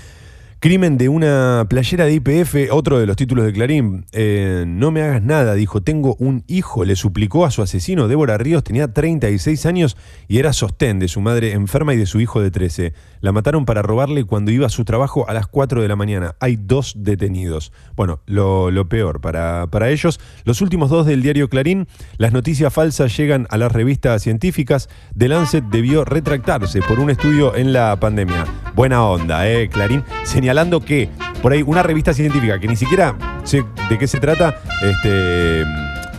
crimen 0.63 0.97
de 0.97 1.09
una 1.09 1.65
playera 1.67 2.05
de 2.05 2.13
IPF, 2.13 2.71
otro 2.71 2.97
de 2.97 3.05
los 3.05 3.17
títulos 3.17 3.43
de 3.43 3.51
Clarín. 3.51 4.05
Eh, 4.13 4.63
no 4.65 4.91
me 4.91 5.01
hagas 5.01 5.21
nada, 5.21 5.55
dijo, 5.55 5.81
tengo 5.81 6.15
un 6.19 6.45
hijo, 6.47 6.85
le 6.85 6.95
suplicó 6.95 7.45
a 7.45 7.51
su 7.51 7.61
asesino. 7.61 8.07
Débora 8.07 8.37
Ríos 8.37 8.63
tenía 8.63 8.93
36 8.93 9.65
años 9.65 9.97
y 10.29 10.39
era 10.39 10.53
sostén 10.53 10.99
de 10.99 11.09
su 11.09 11.19
madre 11.19 11.51
enferma 11.51 11.93
y 11.93 11.97
de 11.97 12.05
su 12.05 12.21
hijo 12.21 12.41
de 12.41 12.49
13. 12.49 12.93
La 13.19 13.33
mataron 13.33 13.65
para 13.65 13.81
robarle 13.81 14.23
cuando 14.23 14.51
iba 14.51 14.65
a 14.65 14.69
su 14.69 14.85
trabajo 14.85 15.27
a 15.27 15.33
las 15.33 15.47
4 15.47 15.81
de 15.81 15.87
la 15.89 15.97
mañana. 15.97 16.35
Hay 16.39 16.55
dos 16.55 16.93
detenidos. 16.95 17.73
Bueno, 17.97 18.21
lo, 18.25 18.87
peor 18.87 19.19
para, 19.19 19.67
para 19.67 19.89
ellos. 19.89 20.21
Los 20.45 20.61
últimos 20.61 20.89
dos 20.89 21.05
del 21.05 21.23
diario 21.23 21.49
Clarín, 21.49 21.89
las 22.17 22.31
noticias 22.31 22.73
falsas 22.73 23.17
llegan 23.17 23.47
a 23.49 23.57
las 23.57 23.73
revistas 23.73 24.23
científicas. 24.23 24.87
The 25.17 25.27
Lancet 25.27 25.65
debió 25.65 26.05
retractarse 26.05 26.79
por 26.81 27.01
un 27.01 27.09
estudio 27.09 27.53
en 27.53 27.73
la 27.73 27.99
pandemia. 27.99 28.45
Buena 28.75 29.03
onda, 29.05 29.49
¿eh? 29.49 29.67
Clarín, 29.67 30.05
señalando 30.53 30.81
que 30.81 31.09
por 31.41 31.51
ahí 31.51 31.63
una 31.63 31.81
revista 31.81 32.13
científica 32.13 32.59
que 32.59 32.67
ni 32.67 32.75
siquiera 32.75 33.15
sé 33.43 33.63
de 33.89 33.97
qué 33.97 34.05
se 34.05 34.19
trata, 34.19 34.61
este, 34.83 35.63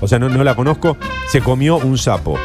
o 0.00 0.08
sea, 0.08 0.18
no, 0.18 0.28
no 0.28 0.42
la 0.42 0.56
conozco, 0.56 0.96
se 1.28 1.40
comió 1.40 1.76
un 1.76 1.96
sapo. 1.96 2.36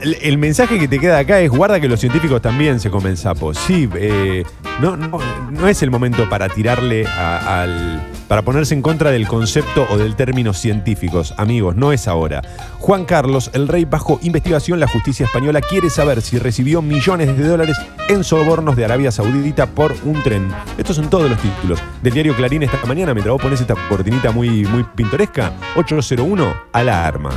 El, 0.00 0.38
mensaje 0.38 0.78
que 0.78 0.88
te 0.88 0.98
queda 0.98 1.18
acá 1.18 1.40
es 1.40 1.50
guarda 1.50 1.80
que 1.80 1.88
los 1.88 1.98
científicos 2.00 2.42
también 2.42 2.80
se 2.80 2.90
comen 2.90 3.16
sapos. 3.16 3.56
Sí, 3.58 3.88
eh, 3.94 4.44
no, 4.80 4.96
no, 4.96 5.18
no 5.50 5.68
es 5.68 5.82
el 5.82 5.90
momento 5.90 6.28
para 6.28 6.48
tirarle 6.48 7.06
a- 7.06 7.62
al. 7.62 8.02
para 8.28 8.42
ponerse 8.42 8.74
en 8.74 8.82
contra 8.82 9.10
del 9.10 9.26
concepto 9.26 9.86
o 9.90 9.96
del 9.96 10.14
término 10.14 10.52
científicos. 10.52 11.32
Amigos, 11.38 11.76
no 11.76 11.92
es 11.92 12.08
ahora. 12.08 12.42
Juan 12.78 13.04
Carlos, 13.04 13.50
el 13.54 13.68
rey 13.68 13.84
bajo 13.84 14.18
investigación, 14.22 14.80
la 14.80 14.86
justicia 14.88 15.24
española 15.26 15.60
quiere 15.60 15.88
saber 15.90 16.20
si 16.20 16.38
recibió 16.38 16.82
millones 16.82 17.36
de 17.36 17.46
dólares 17.48 17.76
en 18.08 18.22
sobornos 18.22 18.76
de 18.76 18.84
Arabia 18.84 19.10
Saudita 19.10 19.66
por 19.66 19.94
un 20.04 20.22
tren. 20.22 20.48
Estos 20.76 20.96
son 20.96 21.08
todos 21.08 21.30
los 21.30 21.38
títulos 21.40 21.80
del 22.02 22.12
diario 22.12 22.36
Clarín 22.36 22.62
esta 22.62 22.84
mañana, 22.86 23.14
mientras 23.14 23.32
vos 23.32 23.42
pones 23.42 23.60
esta 23.60 23.74
cortinita 23.88 24.30
muy, 24.30 24.64
muy 24.66 24.84
pintoresca. 24.94 25.52
801, 25.76 26.52
a 26.72 26.82
la 26.82 27.06
arma. 27.06 27.30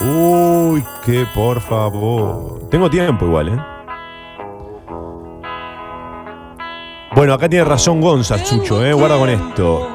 Uy, 0.00 0.84
que 1.04 1.26
por 1.34 1.60
favor. 1.60 2.68
Tengo 2.70 2.90
tiempo 2.90 3.26
igual, 3.26 3.48
¿eh? 3.48 3.58
Bueno, 7.14 7.32
acá 7.32 7.48
tiene 7.48 7.64
razón 7.64 8.00
Gonza, 8.00 8.36
Sucho, 8.38 8.84
¿eh? 8.84 8.92
Guarda 8.92 9.18
con 9.18 9.30
esto. 9.30 9.88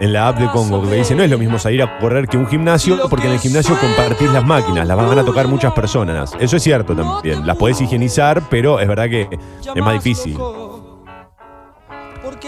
En 0.00 0.12
la 0.12 0.28
app 0.28 0.38
de 0.38 0.48
Congo, 0.50 0.80
que 0.88 0.94
dice, 0.94 1.14
no 1.14 1.24
es 1.24 1.30
lo 1.30 1.38
mismo 1.38 1.58
salir 1.58 1.82
a 1.82 1.98
correr 1.98 2.28
que 2.28 2.38
un 2.38 2.46
gimnasio, 2.46 3.08
porque 3.10 3.26
en 3.26 3.32
el 3.34 3.38
gimnasio 3.40 3.76
compartís 3.78 4.30
las 4.30 4.46
máquinas, 4.46 4.86
las 4.86 4.96
van 4.96 5.18
a 5.18 5.24
tocar 5.24 5.48
muchas 5.48 5.72
personas. 5.72 6.34
Eso 6.38 6.56
es 6.56 6.62
cierto 6.62 6.94
también. 6.94 7.46
Las 7.46 7.56
podés 7.56 7.80
higienizar, 7.80 8.42
pero 8.48 8.80
es 8.80 8.88
verdad 8.88 9.10
que 9.10 9.28
es 9.74 9.82
más 9.82 9.94
difícil. 9.94 10.38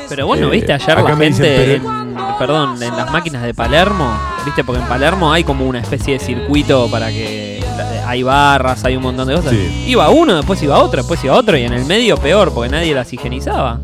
Pero 0.09 0.26
bueno, 0.26 0.46
Eh, 0.48 0.50
viste 0.50 0.72
ayer 0.72 0.96
la 1.03 1.03
dicen, 1.14 1.18
gente, 1.35 1.81
pero- 1.83 2.00
en, 2.00 2.38
perdón, 2.38 2.83
en 2.83 2.96
las 2.96 3.11
máquinas 3.11 3.42
de 3.42 3.55
Palermo, 3.55 4.12
viste, 4.44 4.64
porque 4.64 4.81
en 4.83 4.88
Palermo 4.88 5.33
hay 5.33 5.44
como 5.44 5.66
una 5.66 5.81
especie 5.81 6.14
de 6.18 6.24
circuito 6.24 6.88
para 6.90 7.09
que 7.09 7.62
hay 8.07 8.22
barras, 8.22 8.85
hay 8.85 8.96
un 8.96 9.03
montón 9.03 9.29
de 9.29 9.35
cosas. 9.37 9.53
Sí. 9.53 9.85
Iba 9.88 10.09
uno, 10.11 10.35
después 10.37 10.61
iba 10.62 10.79
otro, 10.79 10.98
después 10.98 11.22
iba 11.24 11.35
otro 11.35 11.57
y 11.57 11.62
en 11.64 11.72
el 11.72 11.85
medio 11.85 12.16
peor, 12.16 12.53
porque 12.53 12.70
nadie 12.70 12.94
las 12.94 13.12
higienizaba. 13.12 13.79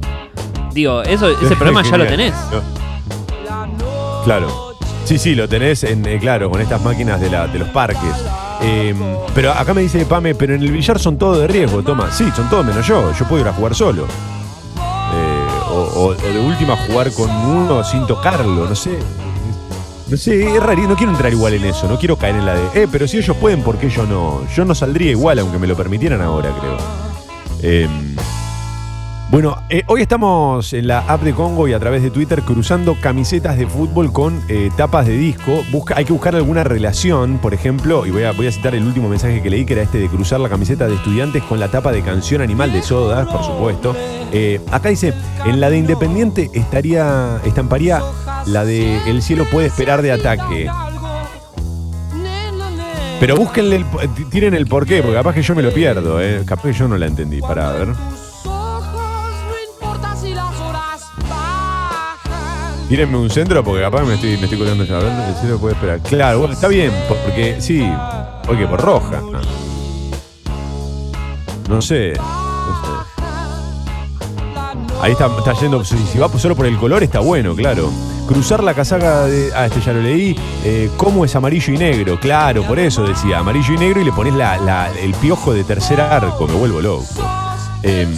Digo, 0.73 1.03
eso, 1.03 1.29
ese 1.31 1.55
problema 1.57 1.83
ya 1.83 1.97
lo 1.97 2.07
tenés. 2.07 2.35
Claro. 4.25 4.49
Sí, 5.05 5.19
sí, 5.19 5.35
lo 5.37 5.49
tenés, 5.49 5.85
en, 5.85 6.05
eh, 6.07 6.19
claro, 6.21 6.51
con 6.51 6.61
estas 6.61 6.83
máquinas 6.83 7.21
de, 7.21 7.31
la- 7.31 7.47
de 7.47 7.59
los 7.61 7.69
parques. 7.69 8.01
Eh, 8.61 8.95
pero 9.35 9.53
acá 9.53 9.73
me 9.73 9.83
dice 9.83 10.05
Pame, 10.05 10.35
pero 10.35 10.55
en 10.55 10.63
el 10.63 10.73
billar 10.73 10.99
son 10.99 11.17
todos 11.17 11.39
de 11.39 11.47
riesgo, 11.47 11.83
toma. 11.83 12.11
Sí, 12.11 12.29
son 12.35 12.49
todos 12.51 12.65
menos 12.67 12.85
yo. 12.87 13.13
Yo 13.13 13.25
puedo 13.27 13.43
ir 13.43 13.49
a 13.49 13.53
jugar 13.53 13.75
solo. 13.75 14.07
O 15.99 16.15
de 16.15 16.39
última 16.39 16.77
jugar 16.77 17.11
con 17.13 17.31
uno 17.31 17.83
sin 17.83 18.07
tocarlo, 18.07 18.69
no 18.69 18.75
sé. 18.77 18.99
No 20.09 20.17
sé, 20.17 20.55
es 20.55 20.63
raro, 20.63 20.83
no 20.83 20.95
quiero 20.95 21.11
entrar 21.11 21.33
igual 21.33 21.55
en 21.55 21.65
eso, 21.65 21.89
no 21.89 21.99
quiero 21.99 22.17
caer 22.17 22.37
en 22.37 22.47
la 22.47 22.55
de, 22.55 22.83
eh, 22.83 22.89
pero 22.91 23.09
si 23.09 23.17
ellos 23.17 23.35
pueden, 23.39 23.63
¿por 23.63 23.79
qué 23.79 23.89
yo 23.89 24.07
no? 24.07 24.47
Yo 24.55 24.65
no 24.65 24.75
saldría 24.75 25.11
igual, 25.11 25.39
aunque 25.39 25.59
me 25.59 25.67
lo 25.67 25.75
permitieran 25.75 26.21
ahora, 26.21 26.55
creo. 26.61 26.77
Eh, 27.63 27.89
bueno, 29.29 29.57
eh, 29.71 29.83
hoy 29.89 30.03
estamos 30.03 30.73
en 30.73 30.87
la 30.87 31.01
app 31.01 31.23
de 31.23 31.35
Congo 31.35 31.67
y 31.67 31.73
a 31.73 31.81
través 31.81 32.01
de 32.03 32.11
Twitter 32.11 32.43
cruzando 32.43 32.97
camisetas 33.01 33.59
de 33.59 33.67
fútbol 33.67 34.13
con 34.13 34.41
eh, 34.49 34.71
tapas 34.77 35.07
de 35.07 35.17
disco. 35.17 35.65
Busca, 35.73 35.97
hay 35.97 36.05
que 36.05 36.13
buscar 36.13 36.37
alguna 36.37 36.63
relación, 36.63 37.39
por 37.39 37.53
ejemplo, 37.53 38.07
y 38.07 38.11
voy 38.13 38.23
a, 38.23 38.31
voy 38.33 38.47
a 38.47 38.53
citar 38.53 38.75
el 38.77 38.85
último 38.85 39.09
mensaje 39.09 39.43
que 39.43 39.51
leí, 39.51 39.65
que 39.67 39.73
era 39.73 39.83
este 39.83 39.99
de 39.99 40.09
cruzar 40.09 40.39
la 40.39 40.49
camiseta 40.49 40.87
de 40.87 40.95
estudiantes 40.95 41.43
con 41.43 41.59
la 41.59 41.69
tapa 41.69 41.91
de 41.91 42.03
canción 42.03 42.41
animal 42.41 42.73
de 42.73 42.83
Soda, 42.83 43.27
por 43.31 43.43
supuesto. 43.45 43.97
Eh, 44.33 44.61
acá 44.71 44.91
dice, 44.91 45.13
en 45.45 45.61
la 45.61 45.71
de 45.71 45.79
Independiente 45.79 46.49
estaría, 46.55 47.41
estamparía 47.45 48.01
la 48.47 48.65
de 48.65 48.97
El 49.11 49.23
cielo 49.23 49.45
puede 49.51 49.67
esperar 49.67 50.03
de 50.03 50.13
ataque. 50.13 50.71
Pero 53.19 53.35
búsquenle, 53.35 53.77
el, 53.77 53.85
po- 53.87 54.01
tiren 54.31 54.55
el 54.55 54.67
porqué, 54.67 55.01
porque 55.03 55.17
capaz 55.17 55.35
que 55.35 55.43
yo 55.43 55.55
me 55.55 55.63
lo 55.63 55.73
pierdo, 55.73 56.21
eh. 56.21 56.43
capaz 56.47 56.65
que 56.65 56.73
yo 56.75 56.87
no 56.87 56.97
la 56.97 57.07
entendí. 57.07 57.41
Para 57.41 57.73
ver. 57.73 57.89
Tírenme 62.89 63.19
un 63.19 63.29
centro 63.31 63.65
porque 63.65 63.83
capaz 63.83 64.05
me 64.05 64.15
estoy, 64.15 64.37
me 64.37 64.45
estoy 64.45 64.59
colgando 64.59 64.85
ya. 64.85 64.99
El 65.29 65.35
cielo 65.41 65.59
puede 65.59 65.75
esperar. 65.75 66.01
Claro, 66.01 66.51
está 66.53 66.69
bien, 66.69 66.93
porque 67.09 67.57
sí. 67.61 67.85
Oye, 68.49 68.67
por 68.69 68.81
roja. 68.81 69.21
No, 69.21 69.41
No 71.69 71.83
sé. 71.83 72.13
Ahí 75.03 75.13
está, 75.13 75.27
está 75.37 75.53
yendo. 75.55 75.85
Si, 75.85 75.97
va 76.19 76.29
solo 76.39 76.55
por 76.55 76.67
el 76.67 76.77
color, 76.79 77.03
está 77.03 77.19
bueno, 77.21 77.55
claro. 77.57 77.91
Cruzar 78.29 78.63
la 78.63 78.73
casaca 78.75 79.25
de. 79.27 79.51
Ah, 79.55 79.67
este 79.67 79.81
ya 79.81 79.93
lo 79.93 80.01
leí. 80.03 80.37
Eh, 80.65 80.89
¿Cómo 80.97 81.25
es 81.25 81.35
amarillo 81.37 81.73
y 81.75 81.79
negro? 81.79 82.19
Claro, 82.21 82.63
por 82.63 82.79
eso 82.79 83.03
decía 83.05 83.39
amarillo 83.39 83.75
y 83.75 83.79
negro 83.79 84.01
y 84.01 84.05
le 84.05 84.13
pones 84.13 84.35
la- 84.35 84.91
el 85.01 85.13
piojo 85.15 85.53
de 85.53 85.65
tercer 85.65 86.01
arco. 86.01 86.47
Me 86.47 86.55
vuelvo 86.55 86.81
loco. 86.81 87.05
Em, 87.83 88.17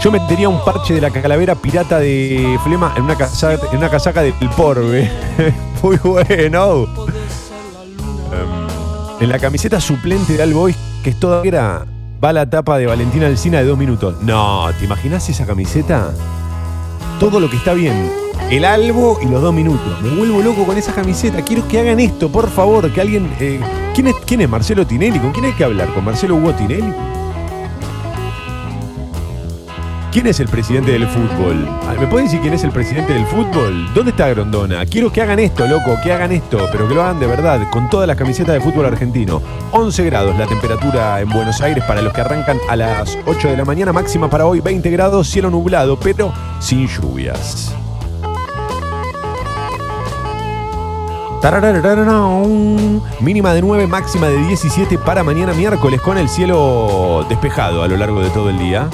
yo 0.00 0.12
metería 0.12 0.48
un 0.48 0.64
parche 0.64 0.94
de 0.94 1.00
la 1.00 1.10
calavera 1.10 1.54
pirata 1.54 1.98
de 1.98 2.58
Flema 2.62 2.94
en 2.96 3.02
una 3.04 3.16
casaca, 3.16 3.66
en 3.72 3.78
una 3.78 3.90
casaca 3.90 4.22
del 4.22 4.34
Porbe. 4.56 5.10
Muy 5.82 5.96
bueno. 5.96 6.86
Em, 8.32 9.22
en 9.22 9.28
la 9.28 9.38
camiseta 9.38 9.80
suplente 9.80 10.36
de 10.36 10.54
All 10.54 10.74
que 11.02 11.10
es 11.10 11.18
toda 11.18 11.42
negra, 11.42 11.84
va 12.22 12.32
la 12.32 12.48
tapa 12.48 12.78
de 12.78 12.86
Valentina 12.86 13.26
Alcina 13.26 13.58
de 13.58 13.64
dos 13.64 13.78
minutos. 13.78 14.16
No, 14.22 14.68
¿te 14.78 14.84
imaginas 14.84 15.28
esa 15.28 15.46
camiseta? 15.46 16.12
Todo 17.18 17.40
lo 17.40 17.50
que 17.50 17.56
está 17.56 17.74
bien. 17.74 18.10
El 18.50 18.64
albo 18.64 19.18
y 19.20 19.26
los 19.26 19.42
dos 19.42 19.52
minutos. 19.52 20.00
Me 20.00 20.10
vuelvo 20.10 20.40
loco 20.40 20.64
con 20.64 20.78
esa 20.78 20.92
camiseta. 20.94 21.42
Quiero 21.42 21.66
que 21.66 21.80
hagan 21.80 21.98
esto, 21.98 22.30
por 22.30 22.48
favor. 22.48 22.92
Que 22.92 23.00
alguien. 23.00 23.30
eh, 23.40 23.60
¿quién, 23.94 24.06
es, 24.06 24.14
¿Quién 24.24 24.40
es 24.42 24.48
Marcelo 24.48 24.86
Tinelli? 24.86 25.18
¿Con 25.18 25.32
quién 25.32 25.46
hay 25.46 25.52
que 25.52 25.64
hablar? 25.64 25.92
¿Con 25.92 26.04
Marcelo 26.04 26.36
Hugo 26.36 26.52
Tinelli? 26.54 26.94
¿Quién 30.10 30.26
es 30.26 30.40
el 30.40 30.48
presidente 30.48 30.92
del 30.92 31.06
fútbol? 31.06 31.68
¿Me 32.00 32.06
puede 32.06 32.24
decir 32.24 32.40
quién 32.40 32.54
es 32.54 32.64
el 32.64 32.70
presidente 32.70 33.12
del 33.12 33.26
fútbol? 33.26 33.92
¿Dónde 33.92 34.12
está 34.12 34.26
Grondona? 34.30 34.86
Quiero 34.86 35.12
que 35.12 35.20
hagan 35.20 35.38
esto, 35.38 35.66
loco, 35.66 35.98
que 36.02 36.10
hagan 36.10 36.32
esto, 36.32 36.66
pero 36.72 36.88
que 36.88 36.94
lo 36.94 37.02
hagan 37.02 37.20
de 37.20 37.26
verdad, 37.26 37.60
con 37.70 37.90
todas 37.90 38.08
las 38.08 38.16
camisetas 38.16 38.54
de 38.54 38.60
fútbol 38.62 38.86
argentino. 38.86 39.42
11 39.72 40.04
grados 40.06 40.38
la 40.38 40.46
temperatura 40.46 41.20
en 41.20 41.28
Buenos 41.28 41.60
Aires 41.60 41.84
para 41.84 42.00
los 42.00 42.14
que 42.14 42.22
arrancan 42.22 42.58
a 42.70 42.76
las 42.76 43.18
8 43.26 43.48
de 43.48 43.56
la 43.58 43.66
mañana, 43.66 43.92
máxima 43.92 44.30
para 44.30 44.46
hoy 44.46 44.60
20 44.60 44.90
grados, 44.90 45.28
cielo 45.28 45.50
nublado, 45.50 46.00
pero 46.00 46.32
sin 46.58 46.88
lluvias. 46.88 47.74
Mínima 53.20 53.52
de 53.52 53.60
9, 53.60 53.86
máxima 53.86 54.28
de 54.28 54.38
17 54.38 54.96
para 54.96 55.22
mañana 55.22 55.52
miércoles 55.52 56.00
con 56.00 56.16
el 56.16 56.30
cielo 56.30 57.26
despejado 57.28 57.82
a 57.82 57.88
lo 57.88 57.96
largo 57.98 58.22
de 58.22 58.30
todo 58.30 58.48
el 58.48 58.58
día. 58.58 58.88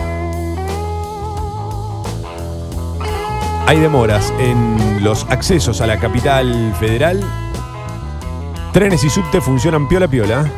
Hay 3.67 3.81
demoras 3.81 4.31
en 4.39 5.03
los 5.03 5.25
accesos 5.31 5.81
a 5.81 5.87
la 5.87 5.99
capital 5.99 6.75
federal. 6.79 7.21
Trenes 8.75 9.03
y 9.05 9.09
subte 9.09 9.41
funcionan 9.41 9.89
piola 9.89 10.07
piola. 10.07 10.51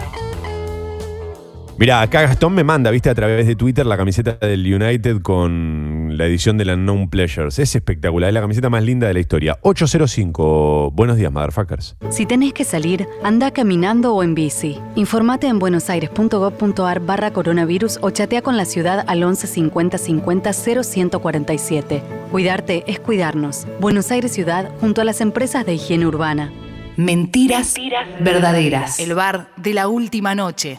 Mirá, 1.78 2.00
acá 2.00 2.22
Gastón 2.22 2.54
me 2.54 2.64
manda, 2.64 2.90
viste, 2.90 3.08
a 3.08 3.14
través 3.14 3.46
de 3.46 3.54
Twitter 3.54 3.86
la 3.86 3.96
camiseta 3.96 4.32
del 4.44 4.62
United 4.74 5.22
con 5.22 5.85
la 6.16 6.26
edición 6.26 6.58
de 6.58 6.64
la 6.64 6.74
Unknown 6.74 7.08
Pleasures. 7.08 7.58
Es 7.58 7.74
espectacular, 7.74 8.28
es 8.28 8.34
la 8.34 8.40
camiseta 8.40 8.70
más 8.70 8.82
linda 8.82 9.06
de 9.06 9.14
la 9.14 9.20
historia. 9.20 9.58
805. 9.62 10.90
Buenos 10.92 11.16
días, 11.16 11.32
motherfuckers. 11.32 11.96
Si 12.10 12.26
tenés 12.26 12.52
que 12.52 12.64
salir, 12.64 13.06
anda 13.22 13.50
caminando 13.50 14.14
o 14.14 14.22
en 14.22 14.34
bici. 14.34 14.78
Informate 14.94 15.46
en 15.46 15.58
buenosaires.gov.ar 15.58 17.00
barra 17.00 17.32
coronavirus 17.32 17.98
o 18.02 18.10
chatea 18.10 18.42
con 18.42 18.56
la 18.56 18.64
ciudad 18.64 19.04
al 19.06 19.22
11 19.22 19.46
50 19.46 19.98
50 19.98 20.52
0147. 20.52 22.02
Cuidarte 22.30 22.84
es 22.86 23.00
cuidarnos. 23.00 23.66
Buenos 23.80 24.10
Aires 24.10 24.32
Ciudad 24.32 24.70
junto 24.80 25.00
a 25.00 25.04
las 25.04 25.20
empresas 25.20 25.64
de 25.64 25.74
higiene 25.74 26.06
urbana. 26.06 26.52
Mentiras, 26.96 27.74
verdaderas. 28.20 28.98
El 28.98 29.14
bar 29.14 29.48
de 29.56 29.74
la 29.74 29.88
última 29.88 30.34
noche. 30.34 30.78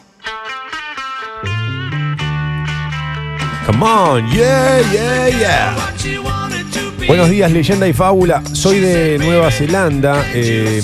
Come 3.68 3.82
on, 3.84 4.30
yeah, 4.30 4.80
yeah, 4.90 5.28
yeah. 5.28 5.76
Buenos 7.06 7.28
días, 7.28 7.52
leyenda 7.52 7.86
y 7.86 7.92
fábula. 7.92 8.42
Soy 8.54 8.80
de 8.80 9.18
Nueva 9.18 9.50
Zelanda 9.50 10.24
eh, 10.32 10.80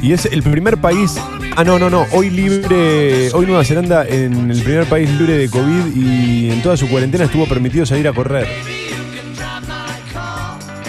y 0.00 0.12
es 0.12 0.26
el 0.26 0.40
primer 0.44 0.78
país. 0.78 1.16
Ah, 1.56 1.64
no, 1.64 1.80
no, 1.80 1.90
no. 1.90 2.06
Hoy 2.12 2.30
libre. 2.30 3.32
Hoy 3.32 3.44
Nueva 3.46 3.64
Zelanda 3.64 4.06
en 4.06 4.52
el 4.52 4.62
primer 4.62 4.86
país 4.86 5.10
libre 5.10 5.36
de 5.36 5.50
COVID 5.50 5.96
y 5.96 6.52
en 6.52 6.62
toda 6.62 6.76
su 6.76 6.88
cuarentena 6.88 7.24
estuvo 7.24 7.44
permitido 7.48 7.84
salir 7.84 8.06
a 8.06 8.12
correr. 8.12 8.46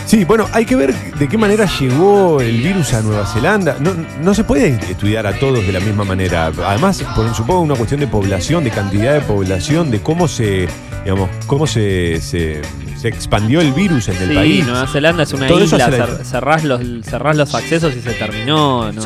Sí, 0.06 0.26
bueno, 0.26 0.48
hay 0.54 0.66
que 0.66 0.76
ver 0.76 0.94
de 0.94 1.28
qué 1.28 1.40
manera 1.40 1.66
llegó 1.80 2.42
el 2.42 2.62
virus 2.62 2.94
a 2.94 3.02
Nueva 3.02 3.26
Zelanda. 3.26 3.78
No, 3.80 3.96
no 4.22 4.36
se 4.36 4.44
puede 4.44 4.68
estudiar 4.88 5.26
a 5.26 5.34
todos 5.40 5.66
de 5.66 5.72
la 5.72 5.80
misma 5.80 6.04
manera. 6.04 6.52
Además, 6.64 7.04
por, 7.16 7.34
supongo 7.34 7.62
una 7.62 7.76
cuestión 7.76 8.02
de 8.02 8.06
población, 8.06 8.64
de 8.64 8.70
cantidad 8.70 9.16
de 9.16 9.22
población, 9.22 9.90
de 9.90 10.00
cómo 10.00 10.28
se, 10.28 10.68
digamos, 11.04 11.30
cómo 11.48 11.68
se, 11.68 12.20
se, 12.22 12.62
se 12.98 13.08
expandió 13.08 13.60
el 13.62 13.74
virus 13.74 14.08
en 14.10 14.18
el 14.22 14.30
Sí, 14.30 14.36
país. 14.36 14.66
Nueva 14.66 14.88
Zelanda 14.88 15.24
es 15.24 15.34
una 15.34 15.48
Todo 15.48 15.64
isla, 15.64 15.90
cer- 15.90 16.24
cerrás, 16.24 16.64
los, 16.64 16.82
cerrás 17.06 17.36
los 17.38 17.54
accesos 17.56 17.94
y 17.96 18.02
se 18.02 18.14
terminó. 18.14 18.92
No, 18.92 19.02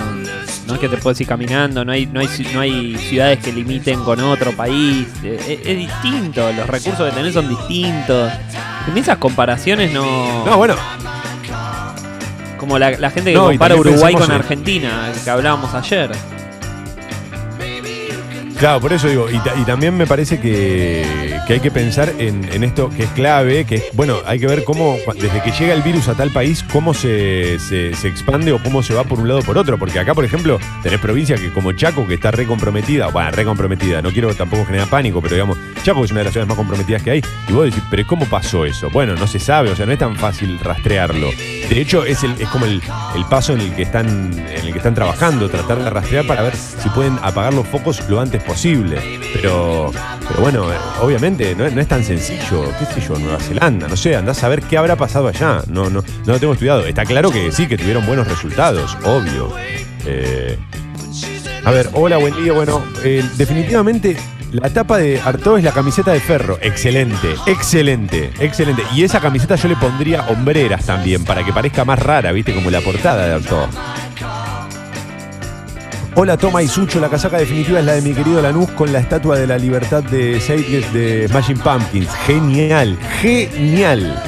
no 0.67 0.73
es 0.73 0.79
que 0.79 0.89
te 0.89 0.97
puedes 0.97 1.19
ir 1.21 1.27
caminando, 1.27 1.83
no 1.85 1.91
hay, 1.91 2.05
no, 2.05 2.19
hay, 2.19 2.27
no 2.53 2.59
hay 2.59 2.97
ciudades 2.97 3.39
que 3.39 3.51
limiten 3.53 4.01
con 4.03 4.19
otro 4.21 4.51
país. 4.51 5.07
Eh, 5.23 5.59
Es, 5.63 5.67
es 5.67 5.77
distinto, 5.77 6.51
los 6.51 6.67
recursos 6.67 7.09
que 7.09 7.15
tenés 7.15 7.33
son 7.33 7.49
distintos. 7.49 8.31
En 8.87 8.97
esas 8.97 9.17
comparaciones 9.17 9.91
no. 9.93 10.45
No, 10.45 10.57
bueno, 10.57 10.75
Como 12.59 12.77
la, 12.79 12.91
la 12.91 13.09
gente 13.11 13.31
que 13.31 13.37
No, 13.37 13.47
compara 13.47 13.75
Uruguay 13.75 14.13
con 14.13 14.23
en- 14.25 14.31
Argentina, 14.31 15.11
que 15.23 15.29
hablábamos 15.29 15.73
ayer. 15.73 16.09
Claro, 18.59 18.81
por 18.81 18.91
eso 18.91 19.07
digo, 19.07 19.29
y, 19.29 19.37
ta- 19.37 19.53
y 19.55 19.63
también 19.65 19.95
me 19.95 20.07
parece 20.07 20.39
que, 20.39 21.37
hay 21.47 21.59
que 21.59 21.69
pensar 21.69 22.11
en, 22.17 22.63
esto 22.63 22.89
que 22.89 23.03
es 23.03 23.09
clave, 23.11 23.65
que 23.65 23.75
es, 23.75 23.83
bueno, 23.93 24.17
hay 24.25 24.39
que 24.39 24.47
ver 24.47 24.63
cómo, 24.63 24.97
desde 25.13 25.43
que 25.43 25.51
llega 25.51 25.75
el 25.75 25.83
virus 25.83 26.07
a 26.07 26.15
tal 26.15 26.31
país, 26.31 26.63
cómo 26.73 26.95
se, 26.95 27.59
se- 27.59 27.93
se 27.93 28.07
expande 28.07 28.51
o 28.51 28.57
cómo 28.63 28.81
se 28.81 28.95
va 28.95 29.03
por 29.03 29.19
un 29.19 29.27
lado 29.27 29.41
o 29.41 29.43
por 29.43 29.59
otro. 29.59 29.77
Porque 29.77 29.99
acá, 29.99 30.15
por 30.15 30.25
ejemplo, 30.25 30.57
tenés 30.81 30.99
provincias 30.99 31.39
que 31.39 31.53
como 31.53 31.71
Chaco, 31.73 32.07
que 32.07 32.15
está 32.15 32.31
re 32.31 32.47
comprometida, 32.47 33.07
bueno, 33.09 33.29
re 33.29 33.45
comprometida, 33.45 34.01
no 34.01 34.09
quiero 34.11 34.33
tampoco 34.33 34.65
generar 34.65 34.87
pánico, 34.89 35.21
pero 35.21 35.35
digamos, 35.35 35.55
Chaco 35.83 36.03
es 36.03 36.09
una 36.09 36.21
de 36.21 36.23
las 36.25 36.33
ciudades 36.33 36.47
más 36.49 36.57
comprometidas 36.57 37.03
que 37.03 37.11
hay. 37.11 37.21
Y 37.47 37.53
vos 37.53 37.65
decís, 37.65 37.83
pero 37.91 38.07
¿cómo 38.07 38.25
pasó 38.25 38.65
eso? 38.65 38.89
Bueno, 38.89 39.13
no 39.15 39.27
se 39.27 39.37
sabe, 39.39 39.69
o 39.69 39.75
sea, 39.75 39.85
no 39.85 39.91
es 39.91 39.99
tan 39.99 40.15
fácil 40.15 40.57
rastrearlo. 40.59 41.29
De 41.69 41.79
hecho, 41.79 42.03
es, 42.05 42.23
el, 42.23 42.31
es 42.41 42.49
como 42.49 42.65
el, 42.65 42.81
el 43.15 43.25
paso 43.25 43.53
en 43.53 43.61
el 43.61 43.75
que 43.75 43.83
están 43.83 44.07
en 44.33 44.65
el 44.65 44.71
que 44.71 44.77
están 44.79 44.95
trabajando, 44.95 45.47
tratar 45.47 45.77
de 45.77 45.89
rastrear 45.91 46.25
para 46.25 46.41
ver 46.41 46.55
si 46.55 46.89
pueden 46.89 47.19
apagar 47.21 47.53
los 47.53 47.67
focos 47.67 48.01
lo 48.09 48.19
antes 48.19 48.41
posible. 48.47 49.19
Pero, 49.33 49.91
bueno, 50.39 50.71
eh, 50.71 50.75
obviamente 51.01 51.53
no, 51.55 51.65
es- 51.65 51.87
tan 51.87 52.03
sencillo. 52.03 52.63
¿Qué 52.79 52.85
sé 52.99 53.07
yo? 53.07 53.19
Nueva 53.19 53.39
Zelanda, 53.39 53.87
no 53.87 53.95
sé, 53.95 54.15
andás 54.15 54.43
a 54.43 54.47
ver 54.47 54.61
qué 54.63 54.77
habrá 54.77 54.95
pasado 54.95 55.27
allá. 55.27 55.61
No, 55.67 55.89
no, 55.89 56.01
no 56.01 56.33
lo 56.33 56.39
tengo 56.39 56.53
estudiado. 56.53 56.85
Está 56.87 57.05
claro 57.05 57.29
que 57.29 57.51
sí, 57.51 57.67
que 57.67 57.77
tuvieron 57.77 58.05
buenos 58.05 58.27
resultados, 58.27 58.97
obvio. 59.03 59.53
Eh, 60.05 60.57
a 61.63 61.71
ver, 61.71 61.89
hola, 61.93 62.17
buen 62.17 62.35
día. 62.41 62.53
Bueno, 62.53 62.83
eh, 63.03 63.23
definitivamente 63.37 64.15
la 64.51 64.69
tapa 64.69 64.97
de 64.97 65.19
Artaud 65.19 65.57
es 65.57 65.63
la 65.65 65.71
camiseta 65.73 66.13
de 66.13 66.19
ferro. 66.21 66.57
Excelente, 66.61 67.35
excelente, 67.45 68.31
excelente. 68.39 68.83
Y 68.95 69.03
esa 69.03 69.19
camiseta 69.19 69.55
yo 69.55 69.67
le 69.67 69.75
pondría 69.75 70.21
hombreras 70.29 70.85
también, 70.85 71.25
para 71.25 71.43
que 71.43 71.51
parezca 71.51 71.83
más 71.83 71.99
rara, 71.99 72.31
¿viste? 72.31 72.53
Como 72.53 72.71
la 72.71 72.79
portada 72.81 73.27
de 73.27 73.33
Artaud. 73.35 73.67
Hola 76.19 76.35
Toma 76.35 76.63
y 76.63 76.67
Sucho, 76.67 76.99
la 76.99 77.09
casaca 77.09 77.37
definitiva 77.37 77.77
es 77.77 77.85
la 77.85 77.93
de 77.93 78.01
mi 78.01 78.11
querido 78.11 78.41
Lanús 78.41 78.71
con 78.71 78.91
la 78.91 78.97
estatua 78.97 79.37
de 79.37 79.45
la 79.45 79.59
libertad 79.59 80.01
de 80.01 80.39
Seidges 80.39 80.91
de 80.91 81.27
Smashing 81.27 81.59
Pumpkins. 81.59 82.09
Genial, 82.25 82.97
genial. 83.21 84.19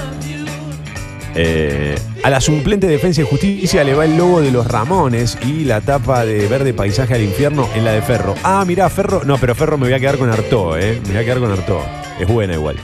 Eh, 1.33 1.97
a 2.21 2.29
la 2.29 2.39
suplente 2.41 2.85
de 2.85 2.93
Defensa 2.93 3.21
y 3.21 3.25
Justicia 3.25 3.83
le 3.83 3.95
va 3.95 4.05
el 4.05 4.15
logo 4.15 4.39
de 4.39 4.51
los 4.51 4.67
Ramones 4.67 5.35
y 5.43 5.63
la 5.63 5.81
tapa 5.81 6.25
de 6.25 6.47
Verde 6.47 6.75
Paisaje 6.75 7.15
al 7.15 7.23
Infierno 7.23 7.67
en 7.73 7.83
la 7.83 7.93
de 7.93 8.03
Ferro. 8.03 8.35
Ah, 8.43 8.63
mirá, 8.67 8.87
Ferro. 8.91 9.23
No, 9.25 9.39
pero 9.39 9.55
Ferro 9.55 9.79
me 9.79 9.85
voy 9.85 9.93
a 9.93 9.99
quedar 9.99 10.19
con 10.19 10.29
Artó, 10.29 10.77
¿eh? 10.77 11.01
Me 11.05 11.13
voy 11.13 11.17
a 11.17 11.23
quedar 11.23 11.39
con 11.39 11.51
Artó. 11.51 11.81
Es 12.19 12.27
buena 12.27 12.53
igual. 12.53 12.77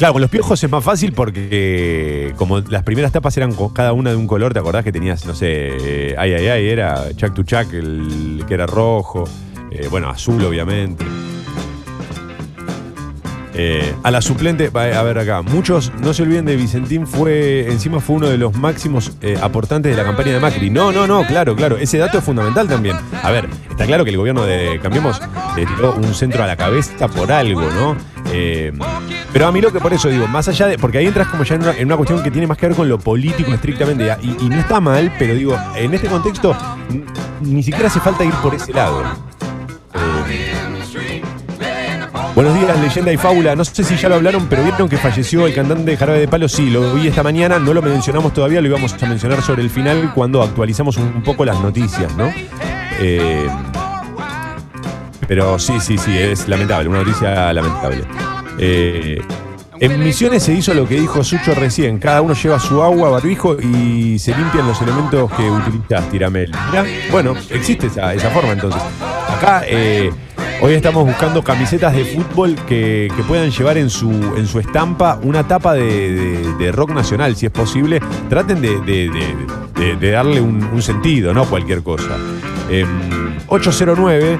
Claro, 0.00 0.14
con 0.14 0.22
los 0.22 0.30
piojos 0.30 0.64
es 0.64 0.70
más 0.70 0.82
fácil 0.82 1.12
porque 1.12 2.32
como 2.36 2.60
las 2.60 2.84
primeras 2.84 3.12
tapas 3.12 3.36
eran 3.36 3.54
cada 3.74 3.92
una 3.92 4.08
de 4.08 4.16
un 4.16 4.26
color, 4.26 4.54
¿te 4.54 4.58
acordás 4.58 4.82
que 4.82 4.92
tenías, 4.92 5.26
no 5.26 5.34
sé, 5.34 5.48
eh, 5.50 6.14
ay, 6.16 6.32
ay, 6.32 6.46
ay, 6.46 6.68
era 6.70 7.14
Chuck 7.14 7.34
to 7.34 7.42
Chuck, 7.42 7.74
el 7.74 8.42
que 8.48 8.54
era 8.54 8.64
rojo, 8.64 9.24
eh, 9.70 9.88
bueno, 9.90 10.08
azul 10.08 10.42
obviamente. 10.42 11.04
Eh, 13.62 13.94
a 14.04 14.10
la 14.10 14.22
suplente, 14.22 14.70
a 14.72 15.02
ver 15.02 15.18
acá, 15.18 15.42
muchos 15.42 15.92
no 16.00 16.14
se 16.14 16.22
olviden 16.22 16.46
de 16.46 16.56
Vicentín, 16.56 17.06
fue 17.06 17.70
encima 17.70 18.00
fue 18.00 18.16
uno 18.16 18.26
de 18.26 18.38
los 18.38 18.56
máximos 18.56 19.12
eh, 19.20 19.38
aportantes 19.38 19.94
de 19.94 20.02
la 20.02 20.08
campaña 20.08 20.32
de 20.32 20.40
Macri. 20.40 20.70
No, 20.70 20.90
no, 20.92 21.06
no, 21.06 21.26
claro, 21.26 21.54
claro, 21.54 21.76
ese 21.76 21.98
dato 21.98 22.16
es 22.16 22.24
fundamental 22.24 22.66
también. 22.66 22.96
A 23.22 23.30
ver, 23.30 23.50
está 23.68 23.84
claro 23.84 24.02
que 24.04 24.10
el 24.12 24.16
gobierno 24.16 24.46
de 24.46 24.80
Cambiemos 24.82 25.20
le 25.56 25.66
tiró 25.66 25.94
un 25.94 26.14
centro 26.14 26.42
a 26.42 26.46
la 26.46 26.56
cabeza 26.56 27.06
por 27.08 27.30
algo, 27.30 27.68
¿no? 27.70 27.98
Eh, 28.32 28.72
pero 29.30 29.46
a 29.46 29.52
mí 29.52 29.60
lo 29.60 29.70
que 29.70 29.78
por 29.78 29.92
eso 29.92 30.08
digo, 30.08 30.26
más 30.26 30.48
allá 30.48 30.66
de. 30.66 30.78
Porque 30.78 30.96
ahí 30.96 31.06
entras 31.06 31.28
como 31.28 31.44
ya 31.44 31.56
en 31.56 31.62
una, 31.62 31.76
en 31.76 31.84
una 31.84 31.98
cuestión 31.98 32.22
que 32.22 32.30
tiene 32.30 32.46
más 32.46 32.56
que 32.56 32.66
ver 32.66 32.76
con 32.76 32.88
lo 32.88 32.98
político 32.98 33.52
estrictamente. 33.52 34.10
Y, 34.22 34.46
y 34.46 34.48
no 34.48 34.58
está 34.58 34.80
mal, 34.80 35.12
pero 35.18 35.34
digo, 35.34 35.54
en 35.76 35.92
este 35.92 36.08
contexto, 36.08 36.56
ni 37.42 37.62
siquiera 37.62 37.88
hace 37.88 38.00
falta 38.00 38.24
ir 38.24 38.32
por 38.36 38.54
ese 38.54 38.72
lado. 38.72 39.29
Buenos 42.42 42.58
días, 42.58 42.80
leyenda 42.80 43.12
y 43.12 43.18
fábula. 43.18 43.54
No 43.54 43.66
sé 43.66 43.84
si 43.84 43.98
ya 43.98 44.08
lo 44.08 44.14
hablaron, 44.14 44.46
pero 44.48 44.62
vieron 44.62 44.88
que 44.88 44.96
falleció 44.96 45.46
el 45.46 45.52
cantante 45.52 45.90
de 45.90 45.96
Jarabe 45.98 46.20
de 46.20 46.26
Palo. 46.26 46.48
Sí, 46.48 46.70
lo 46.70 46.94
vi 46.94 47.06
esta 47.06 47.22
mañana, 47.22 47.58
no 47.58 47.74
lo 47.74 47.82
mencionamos 47.82 48.32
todavía, 48.32 48.62
lo 48.62 48.68
íbamos 48.68 48.94
a 48.94 49.06
mencionar 49.06 49.42
sobre 49.42 49.60
el 49.60 49.68
final 49.68 50.12
cuando 50.14 50.42
actualizamos 50.42 50.96
un, 50.96 51.22
poco 51.22 51.44
las 51.44 51.60
noticias, 51.60 52.16
¿no? 52.16 52.32
Eh, 52.98 53.46
pero 55.28 55.58
sí, 55.58 55.80
sí, 55.80 55.98
sí, 55.98 56.16
es 56.16 56.48
lamentable, 56.48 56.88
una 56.88 57.00
noticia 57.00 57.52
lamentable. 57.52 58.04
Eh, 58.56 59.20
en 59.78 60.00
Misiones 60.00 60.42
se 60.42 60.54
hizo 60.54 60.72
lo 60.72 60.88
que 60.88 60.98
dijo 60.98 61.22
Sucho 61.22 61.54
recién. 61.54 61.98
Cada 61.98 62.22
uno 62.22 62.32
lleva 62.32 62.58
su 62.58 62.82
agua, 62.82 63.10
barbijo 63.10 63.58
y 63.60 64.18
se 64.18 64.34
limpian 64.34 64.66
los 64.66 64.80
elementos 64.80 65.30
que 65.32 65.42
utilizas, 65.42 66.08
Tiramel. 66.10 66.50
Bueno, 67.10 67.34
existe 67.50 67.88
esa, 67.88 68.14
esa 68.14 68.30
forma 68.30 68.52
entonces. 68.52 68.80
Acá 69.28 69.62
eh, 69.66 70.10
hoy 70.62 70.74
estamos 70.74 71.04
buscando 71.06 71.42
camisetas 71.42 71.94
de 71.94 72.04
fútbol 72.04 72.54
que, 72.66 73.08
que 73.16 73.22
puedan 73.24 73.50
llevar 73.50 73.78
en 73.78 73.90
su, 73.90 74.10
en 74.10 74.46
su 74.46 74.58
estampa 74.60 75.18
una 75.22 75.46
tapa 75.46 75.74
de, 75.74 76.54
de- 76.58 76.72
rock 76.72 76.90
nacional, 76.92 77.34
si 77.36 77.46
es 77.46 77.52
posible. 77.52 78.00
Traten 78.28 78.60
de, 78.60 78.80
de- 78.80 80.10
darle 80.10 80.40
un, 80.40 80.68
sentido, 80.82 81.32
no 81.32 81.44
cualquier 81.46 81.82
cosa. 81.82 82.16
Em, 82.70 82.88
809. 83.48 84.38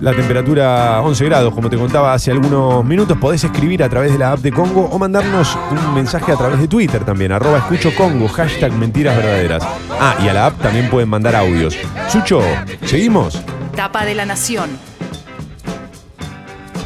La 0.00 0.12
temperatura 0.12 1.00
11 1.02 1.24
grados, 1.26 1.54
como 1.54 1.70
te 1.70 1.76
contaba 1.76 2.12
hace 2.12 2.32
algunos 2.32 2.84
minutos. 2.84 3.16
Podés 3.18 3.44
escribir 3.44 3.84
a 3.84 3.88
través 3.88 4.10
de 4.12 4.18
la 4.18 4.32
app 4.32 4.40
de 4.40 4.50
Congo 4.50 4.88
o 4.90 4.98
mandarnos 4.98 5.56
un 5.70 5.94
mensaje 5.94 6.32
a 6.32 6.36
través 6.36 6.58
de 6.60 6.66
Twitter 6.66 7.04
también, 7.04 7.30
escucho 7.56 7.94
Congo, 7.94 8.26
hashtag 8.28 8.72
mentiras 8.72 9.16
verdaderas. 9.16 9.62
Ah, 10.00 10.16
y 10.24 10.26
a 10.28 10.32
la 10.34 10.46
app 10.46 10.60
también 10.60 10.90
pueden 10.90 11.08
mandar 11.08 11.36
audios. 11.36 11.76
Sucho, 12.08 12.40
¿seguimos? 12.84 13.40
Tapa 13.74 14.04
de 14.04 14.14
la 14.14 14.26
Nación. 14.26 14.70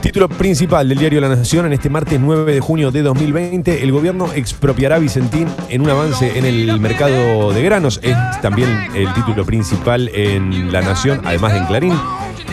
Título 0.01 0.29
principal 0.29 0.89
del 0.89 0.99
diario 0.99 1.21
La 1.21 1.29
Nación 1.29 1.67
en 1.67 1.73
este 1.73 1.91
martes 1.91 2.21
9 2.21 2.55
de 2.55 2.61
junio 2.61 2.93
de 2.93 3.03
2020. 3.03 3.83
El 3.83 3.91
gobierno 3.91 4.33
expropiará 4.33 4.97
a 4.97 4.99
Vicentín 5.01 5.49
en 5.69 5.83
un 5.83 5.91
avance 5.91 6.39
en 6.39 6.45
el 6.45 6.79
mercado 6.79 7.53
de 7.53 7.63
granos. 7.63 7.99
Es 8.05 8.17
también 8.41 8.71
el 8.95 9.13
título 9.15 9.45
principal 9.45 10.09
en 10.15 10.73
La 10.73 10.81
Nación, 10.81 11.23
además 11.25 11.55
de 11.55 11.59
en 11.59 11.67
Clarín. 11.67 11.95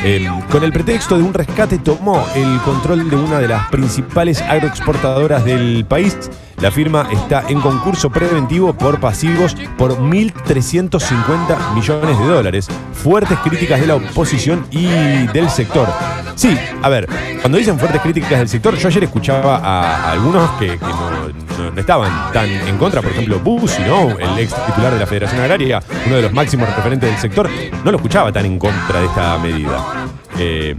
Eh, 0.04 0.28
con 0.52 0.64
el 0.64 0.74
pretexto 0.74 1.16
de 1.16 1.24
un 1.24 1.34
rescate 1.34 1.78
tomó 1.78 2.26
el 2.36 2.60
control 2.62 3.10
de 3.10 3.16
una 3.16 3.40
de 3.40 3.48
las 3.48 3.70
principales 3.70 4.42
agroexportadoras 4.42 5.46
del 5.46 5.86
país. 5.86 6.18
La 6.64 6.72
firma 6.72 7.10
está 7.12 7.44
en 7.50 7.60
concurso 7.60 8.10
preventivo 8.10 8.74
por 8.74 9.02
pasivos 9.02 9.54
por 9.78 9.98
1.350 9.98 11.74
millones 11.76 12.18
de 12.18 12.26
dólares. 12.26 12.70
Fuertes 12.94 13.38
críticas 13.40 13.82
de 13.82 13.88
la 13.88 13.96
oposición 13.96 14.66
y 14.72 14.86
del 15.34 15.50
sector. 15.50 15.90
Sí, 16.36 16.58
a 16.82 16.88
ver, 16.88 17.10
cuando 17.42 17.58
dicen 17.58 17.78
fuertes 17.78 18.00
críticas 18.00 18.40
del 18.40 18.48
sector, 18.48 18.78
yo 18.78 18.88
ayer 18.88 19.04
escuchaba 19.04 19.58
a, 19.58 20.12
algunos 20.14 20.52
que, 20.52 20.78
no, 20.78 21.72
no- 21.74 21.82
estaban 21.82 22.32
tan 22.32 22.50
en 22.50 22.78
contra, 22.78 23.02
por 23.02 23.12
ejemplo, 23.12 23.40
Bussi, 23.42 23.82
¿no? 23.84 24.12
El 24.12 24.40
ex 24.40 24.56
titular 24.66 24.94
de 24.94 25.00
la 25.00 25.06
Federación 25.06 25.42
Agraria, 25.42 25.84
uno 26.06 26.16
de 26.16 26.22
los 26.22 26.32
máximos 26.32 26.74
referentes 26.78 27.10
del 27.10 27.20
sector, 27.20 27.50
no 27.84 27.92
lo 27.92 27.98
escuchaba 27.98 28.32
tan 28.32 28.46
en 28.46 28.58
contra 28.58 29.02
de 29.02 29.06
esta 29.08 29.38
medida. 29.40 29.84
Eh, 30.40 30.76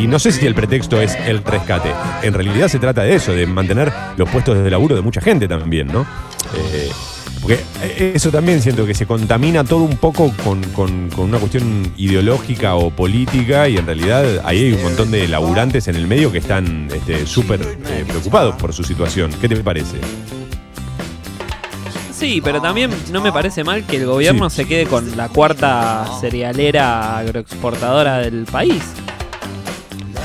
y, 0.00 0.06
no 0.06 0.18
sé 0.18 0.32
si 0.32 0.46
el 0.46 0.54
pretexto 0.54 1.00
es 1.00 1.14
el 1.26 1.42
rescate. 1.44 1.90
En 2.22 2.34
realidad 2.34 2.68
se 2.68 2.78
trata 2.78 3.02
de 3.02 3.14
eso, 3.14 3.32
de 3.32 3.46
mantener 3.46 3.92
los 4.16 4.28
puestos 4.28 4.62
de 4.62 4.70
laburo 4.70 4.94
de 4.96 5.02
mucha 5.02 5.20
gente 5.20 5.46
también, 5.48 5.88
¿no? 5.88 6.02
Eh, 6.56 6.90
porque 7.40 7.60
eh, 7.82 8.12
eso 8.14 8.30
también 8.30 8.62
siento 8.62 8.86
que 8.86 8.94
se 8.94 9.04
contamina 9.06 9.64
todo 9.64 9.80
un 9.84 9.96
poco 9.98 10.32
con, 10.42 10.62
con- 10.70 11.10
con 11.10 11.26
una 11.26 11.38
cuestión 11.38 11.92
ideológica 11.96 12.74
o 12.74 12.90
política 12.90 13.68
y 13.68 13.76
en 13.76 13.84
realidad 13.86 14.24
ahí 14.44 14.64
hay 14.64 14.72
un 14.72 14.82
montón 14.82 15.10
de 15.10 15.28
laburantes 15.28 15.86
en 15.88 15.96
el 15.96 16.06
medio 16.06 16.32
que 16.32 16.38
están 16.38 16.88
este, 16.94 17.26
súper 17.26 17.60
eh, 17.62 18.04
preocupados 18.08 18.56
por 18.56 18.72
su 18.72 18.82
situación. 18.82 19.30
¿Qué 19.40 19.48
te 19.48 19.56
parece? 19.56 19.96
Sí, 22.24 22.40
pero 22.42 22.60
también 22.60 22.90
no 23.12 23.20
me 23.20 23.30
parece 23.32 23.62
mal 23.64 23.84
que 23.84 23.98
el 23.98 24.06
gobierno 24.06 24.48
se 24.48 24.64
quede 24.66 24.86
con 24.86 25.16
la 25.16 25.28
cuarta 25.28 26.06
cerealera 26.20 27.18
agroexportadora 27.18 28.18
del 28.18 28.44
país. 28.44 28.82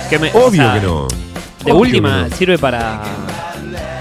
Que 0.09 0.17
me- 0.17 0.31
o 0.31 0.45
Obvio 0.47 0.63
sea, 0.63 0.73
que 0.79 0.85
no. 0.87 1.07
De 1.65 1.71
Obvio 1.71 1.75
última, 1.81 2.27
no. 2.29 2.35
sirve 2.35 2.57
para, 2.57 3.01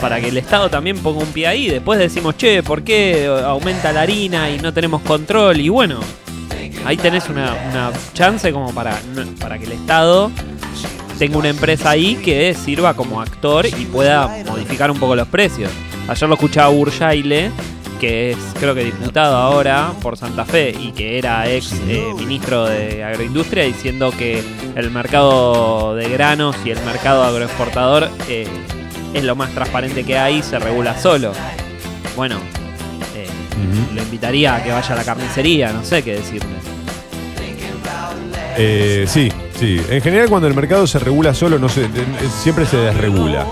para 0.01 0.20
que 0.20 0.28
el 0.28 0.36
Estado 0.36 0.70
también 0.70 0.99
ponga 0.99 1.20
un 1.24 1.32
pie 1.32 1.49
ahí. 1.49 1.68
Después 1.68 1.99
decimos, 1.99 2.36
che, 2.36 2.62
¿por 2.62 2.82
qué 2.82 3.26
aumenta 3.44 3.92
la 3.92 4.03
harina 4.03 4.49
y 4.49 4.59
no 4.61 4.72
tenemos 4.72 5.03
control? 5.03 5.61
Y 5.61 5.68
bueno, 5.68 5.99
ahí 6.84 6.96
tenés 6.96 7.28
una, 7.28 7.53
una 7.68 7.90
chance 8.14 8.53
como 8.53 8.72
para, 8.72 8.96
para 9.40 9.59
que 9.59 9.64
el 9.64 9.72
Estado 9.72 10.30
tenga 11.18 11.36
una 11.36 11.49
empresa 11.49 11.90
ahí 11.90 12.14
que 12.14 12.55
sirva 12.55 12.94
como 12.94 13.20
actor 13.20 13.66
y 13.66 13.86
pueda 13.86 14.28
modificar 14.46 14.88
un 14.88 15.01
poco 15.01 15.16
los 15.16 15.26
precios. 15.26 15.70
Ayer 16.09 16.28
lo 16.28 16.36
escuchaba 16.36 16.70
Urjaile, 16.70 17.51
que 17.99 18.32
es 18.32 18.38
creo 18.59 18.74
que 18.74 18.84
diputado 18.84 19.36
ahora 19.36 19.92
por 20.01 20.16
Santa 20.16 20.44
Fe 20.44 20.70
y 20.70 20.92
que 20.92 21.18
era 21.18 21.49
ex 21.49 21.72
eh, 21.88 22.05
ministro 22.16 22.66
de 22.66 23.05
Agroindustria, 23.05 23.64
diciendo 23.64 24.12
que 24.16 24.42
el 24.74 24.90
mercado 24.90 25.94
de 25.94 26.09
granos 26.09 26.57
y 26.64 26.70
el 26.70 26.80
mercado 26.84 27.24
agroexportador 27.24 28.09
eh, 28.28 28.46
es 29.14 29.24
lo 29.24 29.36
más 29.36 29.51
transparente 29.51 30.05
que 30.05 30.18
hay, 30.18 30.42
se 30.42 30.59
regula 30.59 30.99
solo. 30.99 31.32
Bueno, 32.16 32.38
eh, 33.14 33.26
lo 33.94 34.03
invitaría 34.03 34.57
a 34.57 34.62
que 34.62 34.70
vaya 34.70 34.94
a 34.94 34.96
la 34.96 35.05
carnicería, 35.05 35.72
no 35.72 35.84
sé 35.84 36.03
qué 36.03 36.14
decirle. 36.14 36.59
Eh, 38.61 39.07
sí, 39.07 39.30
sí. 39.59 39.80
En 39.88 40.03
general 40.03 40.28
cuando 40.28 40.49
el 40.49 40.55
mercado 40.55 40.86
se 40.86 40.99
regula 40.99 41.32
solo, 41.32 41.59
no 41.59 41.68
se, 41.68 41.88
siempre 42.42 42.66
se 42.66 42.76
desregula. 42.76 43.46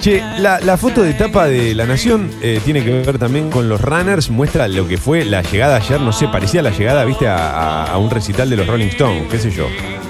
Che, 0.00 0.22
la, 0.38 0.60
la 0.60 0.76
foto 0.76 1.02
de 1.02 1.14
tapa 1.14 1.46
de 1.46 1.74
La 1.74 1.84
Nación 1.86 2.30
eh, 2.42 2.60
tiene 2.64 2.84
que 2.84 2.90
ver 2.90 3.18
también 3.18 3.50
con 3.50 3.68
los 3.68 3.80
runners, 3.80 4.30
muestra 4.30 4.68
lo 4.68 4.86
que 4.86 4.96
fue 4.98 5.24
la 5.24 5.42
llegada 5.42 5.76
ayer, 5.76 6.00
no 6.00 6.12
sé, 6.12 6.28
parecía 6.28 6.62
la 6.62 6.70
llegada, 6.70 7.04
viste, 7.04 7.26
a, 7.26 7.36
a- 7.50 7.84
a 7.92 7.98
un 7.98 8.10
recital 8.10 8.48
de 8.48 8.56
los 8.56 8.66
Rolling 8.66 8.88
Stones, 8.88 9.24
qué 9.30 9.38
sé 9.38 9.50
yo. 9.50 9.66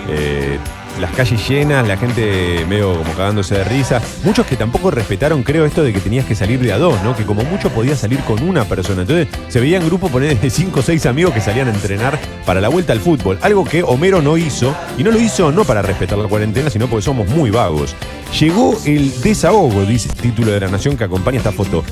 Eh, 0.08 0.58
las 0.98 1.12
calles 1.12 1.48
llenas, 1.48 1.86
la 1.86 1.96
gente 1.96 2.64
medio 2.68 2.98
como 2.98 3.12
cagándose 3.12 3.56
de 3.56 3.64
risa. 3.64 4.00
Muchos 4.24 4.46
que 4.46 4.56
tampoco 4.56 4.90
respetaron, 4.90 5.42
creo, 5.42 5.64
esto 5.64 5.82
de 5.82 5.92
que 5.92 6.00
tenías 6.00 6.24
que 6.24 6.34
salir 6.34 6.60
de 6.60 6.72
a 6.72 6.78
dos, 6.78 7.02
¿no? 7.02 7.16
Que 7.16 7.24
como 7.24 7.42
mucho 7.42 7.70
podías 7.70 7.98
salir 7.98 8.20
con 8.20 8.42
una 8.42 8.64
persona. 8.64 9.02
Entonces 9.02 9.28
se 9.48 9.60
veían 9.60 9.84
grupos 9.86 10.10
poner 10.10 10.38
de 10.38 10.50
cinco 10.50 10.80
o 10.80 10.82
seis 10.82 11.06
amigos 11.06 11.34
que 11.34 11.40
salían 11.40 11.68
a 11.68 11.72
entrenar 11.72 12.18
para 12.44 12.60
la 12.60 12.68
vuelta 12.68 12.92
al 12.92 13.00
fútbol. 13.00 13.38
Algo 13.42 13.64
que 13.64 13.82
Homero 13.82 14.22
no 14.22 14.36
hizo. 14.36 14.74
Y 14.98 15.04
no 15.04 15.10
lo 15.10 15.20
hizo 15.20 15.52
no 15.52 15.64
para 15.64 15.82
respetar 15.82 16.18
la 16.18 16.28
cuarentena, 16.28 16.70
sino 16.70 16.88
porque 16.88 17.04
somos 17.04 17.28
muy 17.28 17.50
vagos. 17.50 17.94
Llegó 18.38 18.78
el 18.84 19.20
desahogo, 19.22 19.84
dice 19.84 20.08
el 20.08 20.14
título 20.14 20.52
de 20.52 20.60
la 20.60 20.68
nación 20.68 20.96
que 20.96 21.04
acompaña 21.04 21.38
esta 21.38 21.52
foto. 21.52 21.84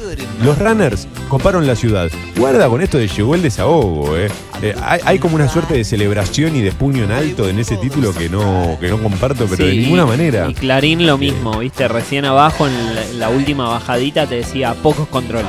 Los 0.43 0.59
runners 0.59 1.09
coparon 1.29 1.67
la 1.67 1.75
ciudad. 1.75 2.11
Guarda 2.37 2.69
con 2.69 2.81
esto 2.81 2.99
de 2.99 3.09
llegó 3.09 3.35
el 3.35 3.43
desahogo, 3.43 4.17
¿eh? 4.17 4.29
Eh, 4.63 4.75
hay, 4.83 5.01
hay 5.05 5.19
como 5.21 5.37
una 5.37 5.49
suerte 5.49 5.75
de 5.75 5.85
celebración 5.85 6.57
y 6.57 6.63
de 6.63 6.73
puño 6.73 7.05
en 7.05 7.13
alto 7.13 7.49
en 7.49 7.59
ese 7.61 7.77
título 7.77 8.13
que 8.13 8.29
no, 8.29 8.77
que 8.81 8.89
no 8.89 8.99
comparto, 9.01 9.47
pero 9.49 9.65
de 9.67 9.75
ninguna 9.75 10.05
manera. 10.07 10.49
Y 10.51 10.55
Clarín 10.55 11.07
lo 11.07 11.17
mismo, 11.17 11.59
viste, 11.59 11.87
recién 11.87 12.25
abajo 12.25 12.67
en 12.67 12.95
la, 12.95 13.05
en 13.05 13.21
la 13.21 13.29
última 13.29 13.69
bajadita 13.69 14.27
te 14.27 14.37
decía 14.37 14.75
pocos 14.75 15.07
controles, 15.09 15.47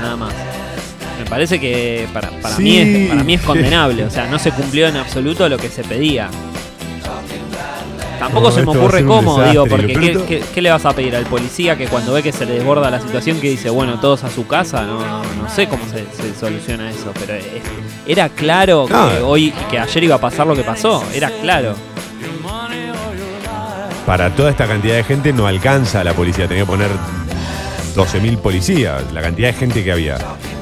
nada 0.00 0.16
más. 0.16 0.34
Me 1.18 1.24
parece 1.30 1.58
que 1.60 2.06
para, 2.12 2.30
para 2.42 2.56
Sí. 2.56 2.62
mí 2.62 2.76
es, 2.78 3.08
para 3.08 3.24
mí 3.24 3.34
es 3.34 3.40
condenable. 3.42 4.04
O 4.06 4.10
sea, 4.10 4.26
no 4.26 4.38
se 4.38 4.50
cumplió 4.50 4.86
en 4.88 4.96
absoluto 4.96 5.48
lo 5.48 5.56
que 5.56 5.68
se 5.68 5.82
pedía. 5.84 6.28
Tampoco 8.22 8.50
No, 8.50 8.54
se 8.54 8.62
me 8.62 8.70
ocurre 8.70 9.04
cómo, 9.04 9.32
desastre, 9.40 9.50
digo, 9.50 9.66
porque 9.66 10.42
¿qué, 10.54 10.62
le 10.62 10.70
vas 10.70 10.84
a 10.86 10.92
pedir 10.92 11.16
al 11.16 11.24
policía 11.26 11.76
que 11.76 11.88
cuando 11.88 12.12
ve 12.12 12.22
que 12.22 12.30
se 12.30 12.46
le 12.46 12.52
desborda 12.54 12.88
la 12.88 13.00
situación 13.00 13.40
que 13.40 13.50
dice, 13.50 13.68
bueno, 13.68 13.98
todos 13.98 14.22
a 14.22 14.30
su 14.30 14.46
casa? 14.46 14.82
No, 14.82 15.00
no, 15.04 15.22
no 15.42 15.50
sé 15.52 15.66
cómo 15.66 15.82
se, 15.86 16.06
se 16.16 16.32
soluciona 16.38 16.88
eso, 16.88 17.12
pero 17.18 17.34
es- 17.34 17.44
era 18.06 18.28
claro 18.28 18.84
que 18.86 18.92
No. 18.92 19.26
hoy, 19.26 19.52
que 19.68 19.76
ayer 19.76 20.04
iba 20.04 20.14
a 20.14 20.20
pasar 20.20 20.46
lo 20.46 20.54
que 20.54 20.62
pasó, 20.62 21.02
era 21.12 21.30
claro. 21.40 21.74
Para 24.06 24.30
toda 24.30 24.50
esta 24.50 24.68
cantidad 24.68 24.94
de 24.94 25.02
gente 25.04 25.32
no 25.32 25.48
alcanza 25.48 26.04
la 26.04 26.12
policía, 26.12 26.46
tenía 26.46 26.62
que 26.62 26.70
poner 26.70 26.90
12.000 27.96 28.38
policías, 28.38 29.02
la 29.12 29.22
cantidad 29.22 29.48
de 29.48 29.54
gente 29.54 29.84
que 29.84 29.92
había. 29.92 30.16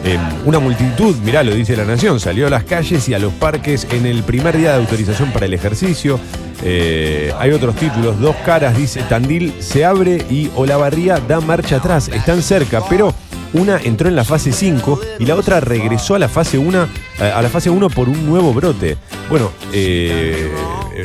Eh, 0.04 0.18
una 0.44 0.58
multitud, 0.58 1.16
mirá, 1.24 1.42
lo 1.42 1.54
dice 1.54 1.76
la 1.76 1.84
Nación, 1.84 2.20
salió 2.20 2.46
a 2.46 2.50
las 2.50 2.64
calles 2.64 3.08
y 3.08 3.14
a 3.14 3.18
los 3.18 3.32
parques 3.34 3.86
en 3.90 4.06
el 4.06 4.22
primer 4.22 4.56
día 4.56 4.70
de 4.72 4.76
autorización 4.78 5.30
para 5.32 5.46
el 5.46 5.54
ejercicio. 5.54 6.18
Eh, 6.62 7.32
hay 7.38 7.50
otros 7.52 7.74
títulos, 7.76 8.18
dos 8.20 8.36
caras, 8.44 8.76
dice 8.76 9.02
Tandil 9.08 9.54
se 9.60 9.84
abre 9.84 10.24
y 10.30 10.50
Olavarría 10.56 11.18
da 11.20 11.40
marcha 11.40 11.76
atrás. 11.76 12.08
Están 12.08 12.42
cerca, 12.42 12.82
pero 12.88 13.14
una 13.52 13.78
entró 13.78 14.08
en 14.08 14.14
la 14.16 14.24
fase 14.24 14.52
5 14.52 15.00
y 15.18 15.24
la 15.26 15.34
otra 15.36 15.60
regresó 15.60 16.14
a 16.14 16.18
la 16.18 16.28
fase 16.28 16.58
1 16.58 16.86
a 17.18 17.42
la 17.42 17.48
fase 17.48 17.68
1 17.70 17.88
por 17.90 18.08
un 18.08 18.26
nuevo 18.26 18.52
brote. 18.54 18.96
Bueno, 19.28 19.50
eh, 19.72 20.50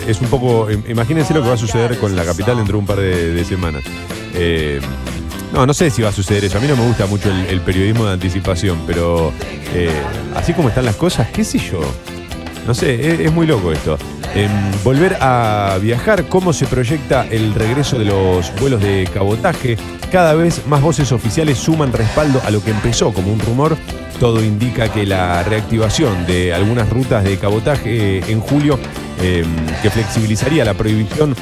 es 0.08 0.20
un 0.22 0.28
poco. 0.28 0.70
im- 0.70 0.90
Imagínense 0.90 1.34
lo 1.34 1.42
que 1.42 1.48
va 1.48 1.56
a 1.56 1.58
suceder 1.58 1.98
con 2.00 2.16
la 2.16 2.24
capital 2.26 2.58
dentro 2.58 2.74
de 2.74 2.80
un 2.80 2.86
par 2.86 2.98
de, 3.00 3.44
semanas. 3.46 3.84
Eh, 4.34 4.80
no, 5.56 5.66
no 5.66 5.74
sé 5.74 5.90
si 5.90 6.02
va 6.02 6.10
a 6.10 6.12
suceder 6.12 6.44
eso. 6.44 6.58
A 6.58 6.62
mí 6.62 6.68
no 6.68 6.76
me 6.76 6.86
gusta 6.86 7.06
mucho 7.06 7.32
el, 7.32 7.62
periodismo 7.62 8.06
de 8.06 8.14
anticipación, 8.14 8.82
pero 8.86 9.32
eh, 9.74 9.90
así 10.36 10.54
como 10.54 10.68
están 10.68 10.84
las 10.86 10.98
cosas, 10.98 11.30
qué 11.30 11.46
sé 11.46 11.60
yo. 11.60 11.80
No 12.68 12.74
sé, 12.74 13.14
es, 13.14 13.20
es 13.22 13.32
muy 13.32 13.48
loco 13.48 13.72
esto. 13.72 13.98
Em, 14.36 14.52
volver 14.84 15.16
a 15.22 15.78
viajar, 15.82 16.26
cómo 16.26 16.52
se 16.52 16.66
proyecta 16.66 17.26
el 17.32 17.54
regreso 17.54 17.98
de 17.98 18.04
los 18.04 18.54
vuelos 18.60 18.82
de 18.82 19.08
cabotaje. 19.14 19.78
Cada 20.12 20.34
vez 20.34 20.68
más 20.68 20.82
voces 20.82 21.14
oficiales 21.14 21.58
suman 21.58 21.94
respaldo 21.94 22.42
a 22.46 22.52
lo 22.52 22.62
que 22.62 22.72
empezó 22.72 23.14
como 23.14 23.32
un 23.32 23.40
rumor. 23.40 23.78
Todo 24.20 24.44
indica 24.44 24.90
que 24.90 25.06
la 25.06 25.42
reactivación 25.44 26.26
de 26.26 26.54
algunas 26.54 26.90
rutas 26.90 27.24
de 27.24 27.38
cabotaje 27.38 28.18
eh, 28.18 28.24
en 28.28 28.42
julio, 28.42 28.78
em, 29.22 29.48
que 29.82 29.90
flexibilizaría 29.90 30.66
la 30.66 30.74
prohibición 30.74 31.34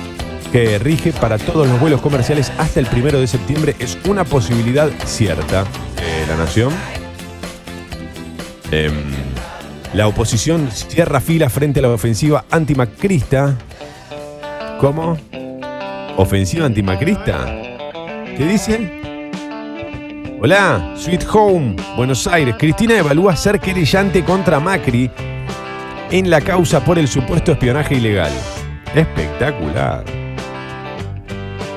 que 0.53 0.77
rige 0.77 1.11
para 1.13 1.39
todos 1.39 1.67
los 1.67 1.79
vuelos 1.79 1.99
comerciales 1.99 2.51
hasta 2.59 2.79
el 2.79 2.85
primero 2.85 3.19
de 3.19 3.25
septiembre, 3.25 3.75
es 3.79 3.97
una 4.07 4.23
posibilidad 4.23 4.87
cierta. 5.03 5.61
Eh, 5.99 6.25
la 6.27 6.35
Nación. 6.35 6.71
Em, 8.69 8.93
la 9.95 10.05
oposición 10.05 10.69
cierra 10.69 11.19
fila 11.21 11.49
frente 11.49 11.79
a 11.79 11.81
la 11.81 11.89
ofensiva 11.89 12.45
antimacrista. 12.51 13.57
¿Cómo? 14.79 15.17
¿Ofensiva 16.17 16.67
antimacrista? 16.67 17.45
¿Qué 18.37 18.45
dice? 18.45 19.01
Hola, 20.39 20.93
Sweet 20.95 21.25
Home, 21.33 21.77
Buenos 21.97 22.27
Aires. 22.27 22.53
Cristina 22.59 22.95
evalúa 22.99 23.35
ser 23.35 23.59
querellante 23.59 24.23
contra 24.23 24.59
Macri 24.59 25.09
en 26.11 26.29
la 26.29 26.41
causa 26.41 26.85
por 26.85 26.99
el 26.99 27.07
supuesto 27.07 27.53
espionaje 27.53 27.95
ilegal. 27.95 28.31
Espectacular. 28.93 30.22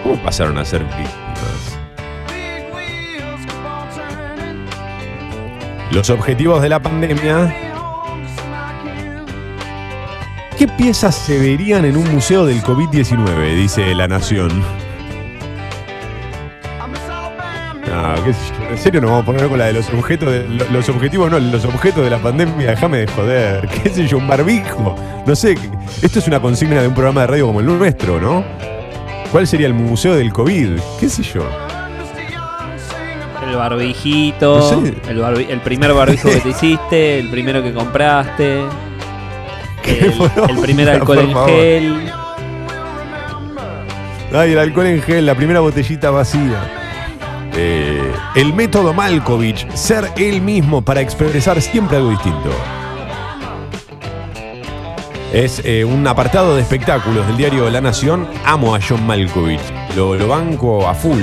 ¿Cómo 0.07 0.23
pasaron 0.23 0.57
a 0.57 0.65
ser 0.65 0.85
víctimas? 0.85 1.79
Los 5.91 6.11
objetivos 6.11 6.63
de 6.63 6.69
la 6.69 6.79
pandemia. 6.79 7.53
¿Qué 10.57 10.69
piezas 10.69 11.17
se 11.17 11.41
verían 11.41 11.85
en 11.87 11.97
un 11.97 12.09
museo 12.13 12.47
del 12.47 12.63
COVID-19? 12.63 13.57
Dice 13.57 13.97
La 13.97 14.07
Nación. 14.07 14.63
No, 17.89 18.15
en 18.71 18.79
serio 18.79 19.01
nos 19.01 19.11
vamos 19.11 19.25
a 19.25 19.27
poner 19.27 19.49
con 19.49 19.59
la 19.59 19.65
de 19.65 19.73
los 19.73 19.93
objetos 19.93 20.33
los 20.71 20.89
objetivos 20.89 21.33
no, 21.33 21.41
los 21.41 21.65
objetos 21.65 22.05
de 22.05 22.11
la 22.11 22.19
pandemia, 22.19 22.71
déjame 22.71 22.99
de 22.99 23.07
joder, 23.09 23.69
qué 23.83 23.91
sé 23.91 24.07
yo, 24.07 24.19
un 24.19 24.29
barbijo. 24.29 24.95
No 25.27 25.35
sé, 25.35 25.57
esto 26.01 26.21
es 26.21 26.29
una 26.29 26.39
consigna 26.39 26.81
de 26.81 26.87
un 26.87 26.95
programa 26.95 27.23
de 27.23 27.27
radio 27.27 27.47
como 27.49 27.59
el 27.59 27.67
nuestro, 27.67 28.21
¿no? 28.21 28.76
¿Cuál 29.33 29.47
sería 29.47 29.67
el 29.67 29.75
museo 29.75 30.15
del 30.15 30.33
COVID? 30.33 30.71
¿Qué 31.01 31.09
sé 31.09 31.23
yo? 31.23 31.43
El 33.49 33.57
barbijito, 33.57 34.59
No 34.59 34.63
sé. 34.85 34.95
el, 35.09 35.19
barbi- 35.21 35.47
el 35.49 35.61
primer 35.61 35.93
barbijo 35.93 36.29
que 36.29 36.37
te 36.41 36.49
hiciste, 36.51 37.19
el 37.21 37.31
primero 37.31 37.63
que 37.63 37.73
compraste, 37.73 38.61
el, 39.85 40.59
primer 40.63 40.89
alcohol 40.91 41.19
en 41.19 41.35
gel. 41.47 42.13
Ay, 44.35 44.53
el 44.53 44.59
alcohol 44.59 44.87
en 44.87 45.03
gel, 45.03 45.27
la 45.27 45.35
primera 45.35 45.61
botellita 45.61 46.11
vacía. 46.11 46.73
Eh, 47.55 48.13
el 48.35 48.53
método 48.53 48.93
Malkovich, 48.93 49.71
ser 49.73 50.11
él 50.17 50.43
mismo 50.43 50.83
para 50.83 51.01
expresar 51.01 51.61
siempre 51.63 51.97
algo 51.99 52.11
distinto. 52.11 52.51
Es 55.37 55.61
eh, 55.67 55.85
un 55.85 56.07
apartado 56.07 56.57
de 56.57 56.63
espectáculos 56.63 57.27
del 57.27 57.37
diario 57.37 57.69
La 57.69 57.83
Nación. 57.83 58.27
Amo 58.47 58.75
a 58.75 58.81
John 58.81 59.07
Malkovich. 59.07 59.61
Lo, 59.95 60.15
lo 60.15 60.29
banco 60.29 60.89
a 60.89 60.95
full. 60.95 61.21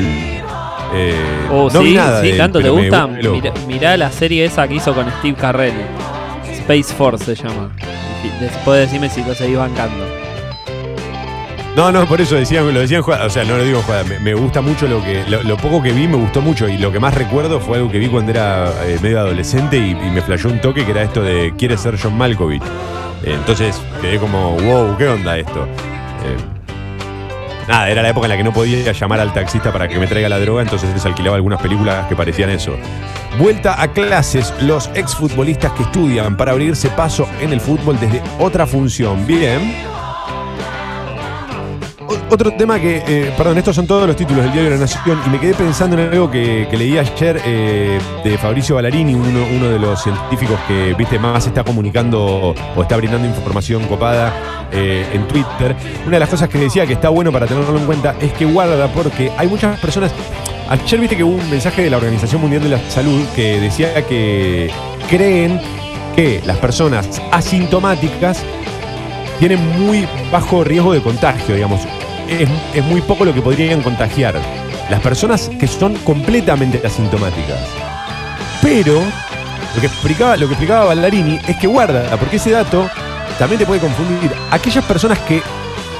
Eh, 0.93 1.47
Oh, 1.51 1.67
no 1.73 1.79
vi 1.79 1.89
sí, 1.89 1.95
nada 1.95 2.21
sí, 2.21 2.27
de 2.27 2.31
él, 2.33 2.37
tanto 2.37 2.61
te 2.61 2.69
gusta. 2.69 3.07
Mirá, 3.07 3.51
mirá 3.67 3.97
la 3.97 4.11
serie 4.11 4.45
esa 4.45 4.67
que 4.67 4.75
hizo 4.75 4.93
con 4.93 5.09
Steve 5.17 5.35
Carrell. 5.35 5.73
Space 6.59 6.93
Force 6.93 7.25
se 7.25 7.33
llama. 7.43 7.71
Después 8.39 8.81
decime 8.81 9.09
si 9.09 9.23
lo 9.23 9.33
seguís 9.33 9.57
bancando. 9.57 10.05
No, 11.75 11.91
no, 11.91 12.05
por 12.05 12.21
eso 12.21 12.35
decían, 12.35 12.71
lo 12.71 12.79
decían. 12.81 13.01
O 13.01 13.29
sea, 13.31 13.43
no 13.45 13.57
lo 13.57 13.63
digo. 13.63 13.83
Me, 14.07 14.19
me 14.19 14.35
gusta 14.35 14.61
mucho 14.61 14.87
lo 14.87 15.03
que. 15.03 15.23
Lo, 15.27 15.41
lo 15.41 15.57
poco 15.57 15.81
que 15.81 15.91
vi 15.91 16.07
me 16.07 16.17
gustó 16.17 16.39
mucho. 16.39 16.69
Y 16.69 16.77
lo 16.77 16.91
que 16.91 16.99
más 16.99 17.15
recuerdo 17.15 17.59
fue 17.59 17.77
algo 17.77 17.89
que 17.91 17.97
vi 17.97 18.09
cuando 18.09 18.29
era 18.29 18.71
eh, 18.85 18.99
medio 19.01 19.21
adolescente 19.21 19.79
y, 19.79 19.89
y 19.89 20.11
me 20.11 20.21
flashó 20.21 20.49
un 20.49 20.61
toque 20.61 20.85
que 20.85 20.91
era 20.91 21.01
esto 21.01 21.23
de 21.23 21.51
quiere 21.57 21.77
ser 21.79 21.97
John 21.99 22.15
Malkovich. 22.15 22.61
Entonces 23.23 23.81
quedé 24.01 24.19
como, 24.19 24.57
wow, 24.57 24.97
¿qué 24.97 25.07
onda 25.07 25.37
esto? 25.37 25.63
Eh, 25.63 26.37
nada, 27.67 27.89
era 27.89 28.01
la 28.01 28.09
época 28.09 28.25
en 28.25 28.31
la 28.31 28.37
que 28.37 28.43
no 28.43 28.53
podía 28.53 28.91
llamar 28.91 29.19
al 29.19 29.33
taxista 29.33 29.71
para 29.71 29.87
que 29.87 29.97
me 29.97 30.07
traiga 30.07 30.29
la 30.29 30.39
droga, 30.39 30.61
entonces 30.61 30.93
les 30.93 31.05
alquilaba 31.05 31.35
algunas 31.35 31.61
películas 31.61 32.07
que 32.07 32.15
parecían 32.15 32.49
eso. 32.49 32.75
Vuelta 33.39 33.81
a 33.81 33.87
clases, 33.87 34.53
los 34.61 34.89
exfutbolistas 34.93 35.71
que 35.71 35.83
estudian 35.83 36.37
para 36.37 36.51
abrirse 36.51 36.89
paso 36.89 37.27
en 37.41 37.53
el 37.53 37.59
fútbol 37.59 37.99
desde 37.99 38.21
otra 38.39 38.67
función. 38.67 39.25
Bien. 39.25 39.73
Otro 42.29 42.51
tema 42.53 42.79
que, 42.79 43.03
eh, 43.07 43.33
perdón, 43.37 43.57
estos 43.57 43.75
son 43.75 43.85
todos 43.85 44.07
los 44.07 44.15
títulos 44.15 44.43
del 44.43 44.53
diario 44.53 44.71
La 44.71 44.77
Nación 44.77 45.19
y 45.25 45.29
me 45.29 45.39
quedé 45.39 45.53
pensando 45.53 45.97
en 45.99 46.09
algo 46.09 46.31
que, 46.31 46.67
que 46.69 46.77
leí 46.77 46.97
ayer 46.97 47.41
eh, 47.45 47.99
de 48.23 48.37
Fabricio 48.37 48.75
Ballarini, 48.75 49.13
uno, 49.13 49.45
uno 49.55 49.69
de 49.69 49.79
los 49.79 50.01
científicos 50.01 50.59
que, 50.67 50.93
viste, 50.95 51.19
más 51.19 51.45
está 51.45 51.63
comunicando 51.63 52.55
o 52.75 52.81
está 52.81 52.97
brindando 52.97 53.27
información 53.27 53.83
copada 53.85 54.33
eh, 54.71 55.05
en 55.13 55.27
Twitter. 55.27 55.75
Una 56.07 56.15
de 56.15 56.19
las 56.19 56.29
cosas 56.29 56.49
que 56.49 56.57
decía 56.57 56.87
que 56.87 56.93
está 56.93 57.09
bueno 57.09 57.31
para 57.31 57.45
tenerlo 57.45 57.77
en 57.77 57.85
cuenta 57.85 58.15
es 58.19 58.33
que 58.33 58.45
guarda 58.45 58.87
porque 58.87 59.31
hay 59.37 59.47
muchas 59.47 59.79
personas... 59.79 60.11
Ayer 60.69 60.99
viste 60.99 61.15
que 61.15 61.23
hubo 61.23 61.35
un 61.35 61.49
mensaje 61.49 61.83
de 61.83 61.89
la 61.89 61.97
Organización 61.97 62.41
Mundial 62.41 62.63
de 62.63 62.69
la 62.69 62.79
Salud 62.89 63.21
que 63.35 63.59
decía 63.59 64.05
que 64.07 64.71
creen 65.09 65.61
que 66.15 66.41
las 66.45 66.57
personas 66.57 67.21
asintomáticas 67.31 68.43
tienen 69.39 69.59
muy 69.79 70.07
bajo 70.31 70.63
riesgo 70.63 70.93
de 70.93 71.01
contagio, 71.01 71.53
digamos. 71.53 71.81
Es, 72.27 72.83
muy 72.85 73.01
poco 73.01 73.25
lo 73.25 73.33
que 73.33 73.41
podrían 73.41 73.81
contagiar. 73.81 74.39
Las 74.89 75.01
personas 75.01 75.49
que 75.59 75.67
son 75.67 75.95
completamente 75.97 76.81
asintomáticas. 76.85 77.59
Pero 78.61 79.01
lo 79.75 79.81
que 79.81 79.87
explicaba, 79.87 80.37
lo 80.37 80.47
que 80.47 80.53
explicaba 80.53 80.85
Ballarini 80.85 81.39
es 81.47 81.57
que 81.57 81.67
guarda, 81.67 82.17
porque 82.17 82.37
ese 82.37 82.51
dato 82.51 82.89
también 83.37 83.59
te 83.59 83.65
puede 83.65 83.81
confundir. 83.81 84.31
Aquellas 84.51 84.85
personas 84.85 85.19
que 85.19 85.41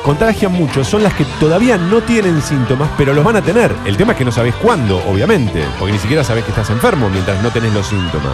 contagian 0.04 0.52
mucho 0.52 0.84
son 0.84 1.02
las 1.04 1.14
que 1.14 1.26
todavía 1.40 1.78
no 1.78 2.02
tienen 2.02 2.42
síntomas, 2.42 2.90
pero 2.98 3.14
los 3.14 3.24
van 3.24 3.38
a 3.38 3.42
tener. 3.42 3.74
El 3.86 3.98
tema 3.98 4.12
es 4.14 4.18
que 4.18 4.26
no 4.26 4.32
sabes 4.32 4.56
cuándo, 4.56 5.02
obviamente, 5.08 5.66
porque 5.80 5.94
ni 5.94 6.00
siquiera 6.00 6.24
sabes 6.24 6.44
que 6.44 6.52
estás 6.52 6.70
enfermo 6.70 7.10
mientras 7.10 7.42
no 7.42 7.52
tenés 7.52 7.74
los 7.74 7.88
síntomas. 7.88 8.34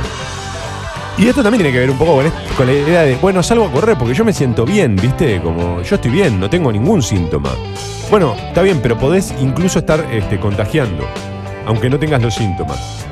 Y 1.19 1.27
esto 1.27 1.43
también 1.43 1.61
tiene 1.63 1.73
que 1.73 1.79
ver 1.79 1.91
un 1.91 1.97
poco 1.97 2.21
con, 2.55 2.65
la 2.65 2.71
idea 2.71 3.01
de, 3.01 3.15
bueno, 3.17 3.43
salgo 3.43 3.65
a 3.65 3.71
correr 3.71 3.97
porque 3.97 4.13
yo 4.13 4.23
me 4.23 4.31
siento 4.31 4.63
bien, 4.65 4.95
¿viste? 4.95 5.41
Como 5.41 5.81
yo 5.81 5.95
estoy 5.95 6.11
bien, 6.11 6.39
no 6.39 6.49
tengo 6.49 6.71
ningún 6.71 7.01
síntoma. 7.03 7.49
Bueno, 8.09 8.35
está 8.47 8.61
bien, 8.61 8.79
pero 8.81 8.97
podés 8.97 9.33
incluso 9.41 9.79
estar 9.79 10.05
este, 10.11 10.39
contagiando, 10.39 11.05
aunque 11.65 11.89
no 11.89 11.99
tengas 11.99 12.21
los 12.21 12.33
síntomas. 12.33 13.05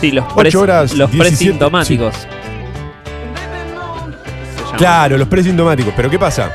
Sí, 0.00 0.12
los, 0.12 0.24
pres- 0.26 0.54
horas, 0.54 0.92
los 0.94 1.10
17, 1.10 1.18
presintomáticos. 1.36 2.14
Claro, 4.78 5.18
los 5.18 5.26
presintomáticos. 5.26 5.92
Pero 5.96 6.08
¿qué 6.08 6.18
pasa? 6.18 6.52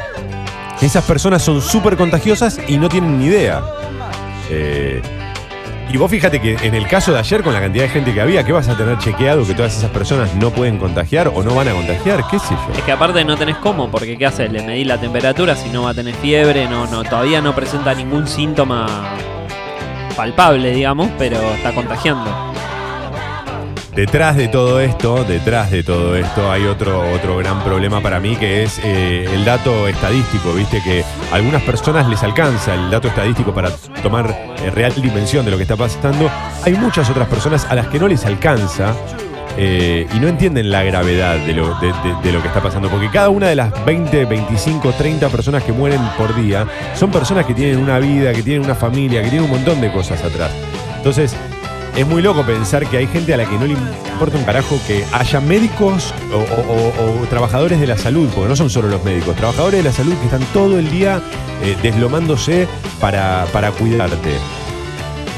Esas 0.81 1.03
personas 1.03 1.41
son 1.41 1.61
súper 1.61 1.97
contagiosas 1.97 2.57
y 2.67 2.77
no 2.77 2.87
tienen 2.87 3.19
ni 3.19 3.25
idea. 3.25 3.61
Eh, 4.49 5.01
Y 5.93 5.97
vos 5.97 6.09
fíjate 6.09 6.39
que 6.39 6.55
en 6.61 6.73
el 6.73 6.87
caso 6.87 7.11
de 7.11 7.19
ayer, 7.19 7.43
con 7.43 7.53
la 7.53 7.59
cantidad 7.59 7.83
de 7.83 7.89
gente 7.89 8.13
que 8.13 8.21
había, 8.21 8.45
¿qué 8.45 8.53
vas 8.53 8.69
a 8.69 8.77
tener 8.77 8.97
chequeado 8.99 9.45
que 9.45 9.53
todas 9.53 9.77
esas 9.77 9.91
personas 9.91 10.33
no 10.35 10.49
pueden 10.49 10.77
contagiar 10.77 11.27
o 11.27 11.43
no 11.43 11.53
van 11.53 11.67
a 11.67 11.73
contagiar? 11.73 12.23
¿Qué 12.31 12.39
sé 12.39 12.55
yo? 12.55 12.73
Es 12.73 12.83
que 12.83 12.93
aparte 12.93 13.25
no 13.25 13.35
tenés 13.35 13.57
cómo, 13.57 13.91
porque 13.91 14.17
¿qué 14.17 14.25
haces? 14.25 14.49
Le 14.49 14.63
medís 14.63 14.87
la 14.87 14.97
temperatura, 14.97 15.53
si 15.53 15.67
no 15.67 15.83
va 15.83 15.89
a 15.89 15.93
tener 15.93 16.15
fiebre, 16.15 16.69
no, 16.69 16.87
no, 16.87 17.03
todavía 17.03 17.41
no 17.41 17.53
presenta 17.53 17.93
ningún 17.93 18.25
síntoma 18.25 18.87
palpable, 20.15 20.71
digamos, 20.71 21.09
pero 21.17 21.37
está 21.55 21.73
contagiando. 21.73 22.40
Detrás 23.95 24.37
de 24.37 24.47
todo 24.47 24.79
esto, 24.79 25.25
detrás 25.25 25.69
de 25.69 25.83
todo 25.83 26.15
esto, 26.15 26.49
hay 26.49 26.63
otro, 26.65 27.01
otro 27.13 27.35
gran 27.37 27.61
problema 27.61 27.99
para 28.01 28.21
mí 28.21 28.37
que 28.37 28.63
es 28.63 28.79
eh, 28.85 29.25
el 29.33 29.43
dato 29.43 29.85
estadístico. 29.89 30.53
Viste 30.53 30.81
que 30.81 31.03
a 31.31 31.35
algunas 31.35 31.61
personas 31.63 32.07
les 32.07 32.23
alcanza 32.23 32.73
el 32.73 32.89
dato 32.89 33.09
estadístico 33.09 33.53
para 33.53 33.69
tomar 34.01 34.29
eh, 34.63 34.69
real 34.71 34.93
dimensión 35.01 35.43
de 35.43 35.51
lo 35.51 35.57
que 35.57 35.63
está 35.63 35.75
pasando. 35.75 36.31
Hay 36.63 36.73
muchas 36.73 37.09
otras 37.09 37.27
personas 37.27 37.65
a 37.69 37.75
las 37.75 37.87
que 37.87 37.99
no 37.99 38.07
les 38.07 38.25
alcanza 38.25 38.95
eh, 39.57 40.07
y 40.15 40.19
no 40.19 40.29
entienden 40.29 40.71
la 40.71 40.83
gravedad 40.83 41.35
de 41.35 41.51
lo, 41.53 41.77
de- 41.81 42.31
lo 42.31 42.41
que 42.41 42.47
está 42.47 42.61
pasando. 42.63 42.87
Porque 42.89 43.09
cada 43.09 43.27
una 43.27 43.49
de 43.49 43.57
las 43.57 43.73
20, 43.85 44.23
25, 44.23 44.93
30 44.93 45.27
personas 45.27 45.63
que 45.63 45.73
mueren 45.73 45.99
por 46.17 46.33
día 46.33 46.65
son 46.95 47.11
personas 47.11 47.45
que 47.45 47.53
tienen 47.53 47.77
una 47.77 47.99
vida, 47.99 48.31
que 48.31 48.41
tienen 48.41 48.63
una 48.63 48.73
familia, 48.75 49.21
que 49.21 49.29
tienen 49.29 49.49
un 49.51 49.57
montón 49.57 49.81
de 49.81 49.91
cosas 49.91 50.23
atrás. 50.23 50.49
Entonces, 50.95 51.35
es 51.95 52.07
muy 52.07 52.21
loco 52.21 52.43
pensar 52.45 52.87
que 52.87 52.97
hay 52.97 53.07
gente 53.07 53.33
a 53.33 53.37
la 53.37 53.45
que 53.45 53.57
no 53.57 53.65
le 53.65 53.73
importa 53.73 54.37
un 54.37 54.43
carajo 54.43 54.79
que 54.87 55.03
haya 55.11 55.41
médicos 55.41 56.13
o, 56.33 57.25
trabajadores 57.27 57.79
de 57.79 57.87
la 57.87 57.97
salud, 57.97 58.29
porque 58.33 58.49
no 58.49 58.55
son 58.55 58.69
solo 58.69 58.87
los 58.87 59.03
médicos, 59.03 59.35
trabajadores 59.35 59.83
de 59.83 59.89
la 59.89 59.95
salud 59.95 60.13
que 60.15 60.25
están 60.25 60.43
todo 60.53 60.79
el 60.79 60.89
día 60.89 61.21
eh, 61.63 61.75
deslomándose 61.81 62.67
para, 62.99 63.45
para 63.51 63.71
cuidarte. 63.71 64.31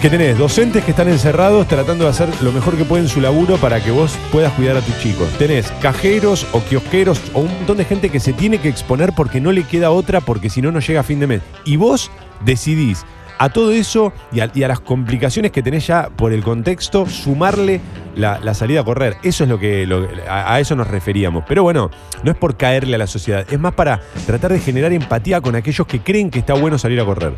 Que 0.02 0.10
tenés 0.10 0.38
docentes 0.38 0.84
que 0.84 0.92
están 0.92 1.08
encerrados 1.08 1.66
tratando 1.68 2.04
de 2.04 2.10
hacer 2.10 2.28
lo 2.42 2.52
mejor 2.52 2.76
que 2.76 2.84
pueden 2.84 3.08
su 3.08 3.22
laburo 3.22 3.56
para 3.58 3.82
que 3.82 3.92
vos 3.92 4.18
puedas 4.34 4.52
cuidar 4.54 4.76
a 4.76 4.82
tus 4.82 5.00
chicos. 5.00 5.30
Tenés 5.38 5.72
cajeros 5.82 6.46
o 6.52 6.62
kiosqueros 6.62 7.22
o 7.34 7.40
un 7.40 7.54
montón 7.54 7.78
de 7.78 7.86
gente 7.86 8.10
que 8.10 8.20
se 8.20 8.34
tiene 8.34 8.60
que 8.60 8.68
exponer 8.68 9.14
porque 9.16 9.40
no 9.40 9.54
le 9.54 9.64
queda 9.64 9.92
otra 9.92 10.20
porque 10.20 10.50
si 10.50 10.62
no, 10.62 10.74
no 10.74 10.82
llega 10.82 11.00
a 11.00 11.04
fin 11.04 11.22
de 11.22 11.28
mes. 11.28 11.42
Y 11.64 11.78
vos 11.78 12.12
decidís 12.44 13.06
a 13.44 13.50
todo 13.50 13.74
eso 13.74 14.14
y 14.32 14.40
a, 14.40 14.68
las 14.68 14.80
complicaciones 14.80 15.52
que 15.52 15.62
tenés 15.62 15.86
ya 15.86 16.08
por 16.08 16.32
el 16.32 16.44
contexto, 16.44 17.06
sumarle 17.06 17.82
la, 18.16 18.54
salida 18.54 18.80
a 18.80 18.84
correr. 18.86 19.18
Eso 19.22 19.44
es 19.44 19.50
lo 19.50 19.60
que 19.60 19.86
a, 20.30 20.62
eso 20.62 20.78
nos 20.78 20.88
referíamos. 20.88 21.44
Pero 21.46 21.62
bueno, 21.62 21.92
no 22.24 22.32
es 22.32 22.38
por 22.38 22.56
caerle 22.56 22.96
a 22.96 23.00
la 23.00 23.08
sociedad, 23.08 23.46
es 23.52 23.60
más 23.60 23.74
para 23.74 24.00
tratar 24.26 24.54
de 24.54 24.60
generar 24.60 24.94
empatía 24.94 25.42
con 25.42 25.58
aquellos 25.58 25.86
que 25.86 26.00
creen 26.00 26.30
que 26.30 26.40
está 26.40 26.54
bueno 26.54 26.78
salir 26.78 27.02
a 27.02 27.06
correr. 27.06 27.34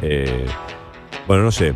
Eh, 0.00 0.46
bueno, 1.28 1.42
no 1.42 1.52
sé. 1.52 1.74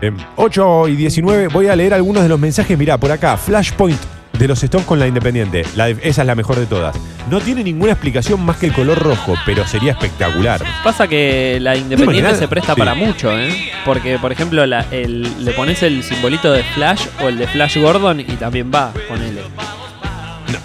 Eh, 0.00 0.10
8 0.36 0.88
y 0.88 0.96
19, 0.96 1.48
voy 1.48 1.66
a 1.66 1.76
leer 1.76 1.92
algunos 1.92 2.22
de 2.22 2.30
los 2.30 2.40
mensajes. 2.40 2.78
Mirá, 2.78 2.96
por 2.96 3.12
acá, 3.12 3.36
Flashpoint 3.36 4.21
de 4.38 4.48
los 4.48 4.62
Stones 4.62 4.86
con 4.86 4.98
la 4.98 5.06
Independiente. 5.06 5.64
La 5.76 5.86
de- 5.86 5.98
esa 6.02 6.22
es 6.22 6.26
la 6.26 6.34
mejor 6.34 6.56
de 6.58 6.66
todas. 6.66 6.96
No 7.30 7.40
tiene 7.40 7.62
ninguna 7.62 7.92
explicación 7.92 8.44
más 8.44 8.56
que 8.56 8.66
el 8.66 8.72
color 8.72 8.98
rojo, 8.98 9.34
pero 9.46 9.66
sería 9.66 9.92
espectacular. 9.92 10.60
Pasa 10.82 11.06
que 11.06 11.58
la 11.60 11.76
Independiente 11.76 12.18
imaginas? 12.20 12.38
se 12.38 12.48
presta 12.48 12.74
Sí. 12.74 12.78
para 12.80 12.94
mucho, 12.94 13.38
¿eh? 13.38 13.70
Porque, 13.84 14.18
por 14.18 14.32
ejemplo, 14.32 14.66
la- 14.66 14.86
el- 14.90 15.44
le 15.44 15.52
pones 15.52 15.82
el 15.82 16.02
simbolito 16.02 16.50
de 16.52 16.64
Flash 16.64 17.06
o 17.22 17.28
el 17.28 17.38
de 17.38 17.46
Flash 17.46 17.78
Gordon 17.78 18.20
y 18.20 18.24
también 18.36 18.70
va 18.74 18.92
con 19.08 19.22
él. 19.22 19.38